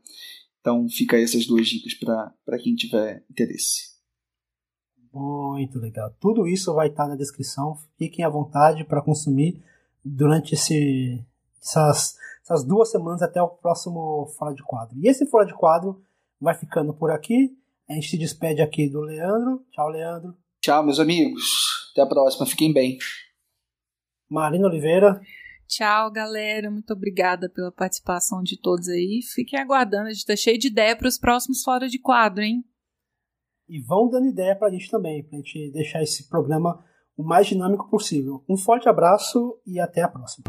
Então 0.60 0.88
fica 0.90 1.16
aí 1.16 1.24
essas 1.24 1.46
duas 1.46 1.68
dicas 1.68 1.94
para 1.94 2.58
quem 2.60 2.76
tiver 2.76 3.24
interesse. 3.30 3.94
Muito 5.14 5.78
legal. 5.78 6.12
Tudo 6.20 6.48
isso 6.48 6.74
vai 6.74 6.88
estar 6.88 7.08
na 7.08 7.16
descrição. 7.16 7.78
Fiquem 7.98 8.26
à 8.26 8.30
vontade 8.30 8.84
para 8.84 9.02
consumir 9.02 9.62
durante 10.04 10.54
esse, 10.56 11.24
essas, 11.62 12.18
essas 12.42 12.64
duas 12.64 12.90
semanas 12.90 13.22
até 13.22 13.42
o 13.42 13.48
próximo 13.48 14.26
Fora 14.38 14.56
de 14.56 14.64
Quadro. 14.64 14.98
E 14.98 15.08
esse 15.08 15.26
Fora 15.28 15.46
de 15.46 15.54
Quadro 15.54 16.02
vai 16.42 16.56
ficando 16.56 16.94
por 16.94 17.12
aqui. 17.12 17.56
A 17.88 17.94
gente 17.94 18.10
se 18.10 18.18
despede 18.18 18.62
aqui 18.62 18.90
do 18.90 19.02
Leandro. 19.02 19.64
Tchau, 19.72 19.90
Leandro. 19.90 20.36
Tchau, 20.62 20.84
meus 20.84 21.00
amigos. 21.00 21.92
Até 21.92 22.02
a 22.02 22.08
próxima. 22.08 22.46
Fiquem 22.46 22.74
bem. 22.74 22.98
Marina 24.30 24.68
Oliveira. 24.68 25.22
Tchau, 25.68 26.12
galera. 26.12 26.70
Muito 26.70 26.94
obrigada 26.94 27.50
pela 27.50 27.72
participação 27.72 28.44
de 28.44 28.60
todos 28.60 28.88
aí. 28.88 29.22
Fiquem 29.34 29.60
aguardando. 29.60 30.08
A 30.08 30.14
gente 30.14 30.26
tá 30.26 30.36
cheio 30.36 30.60
de 30.60 30.68
ideia 30.68 30.96
para 30.96 31.08
os 31.08 31.18
próximos 31.18 31.64
Fora 31.64 31.88
de 31.88 32.00
Quadro, 32.00 32.44
hein? 32.44 32.64
E 33.68 33.82
vão 33.82 34.10
dando 34.10 34.28
ideia 34.28 34.56
para 34.56 34.68
a 34.68 34.72
gente 34.72 34.90
também, 34.90 35.24
para 35.24 35.38
a 35.38 35.42
gente 35.42 35.72
deixar 35.72 36.04
esse 36.04 36.28
programa 36.30 36.84
o 37.18 37.24
mais 37.24 37.48
dinâmico 37.48 37.90
possível. 37.90 38.44
Um 38.50 38.58
forte 38.58 38.90
abraço 38.90 39.60
e 39.66 39.80
até 39.80 40.02
a 40.02 40.08
próxima. 40.08 40.44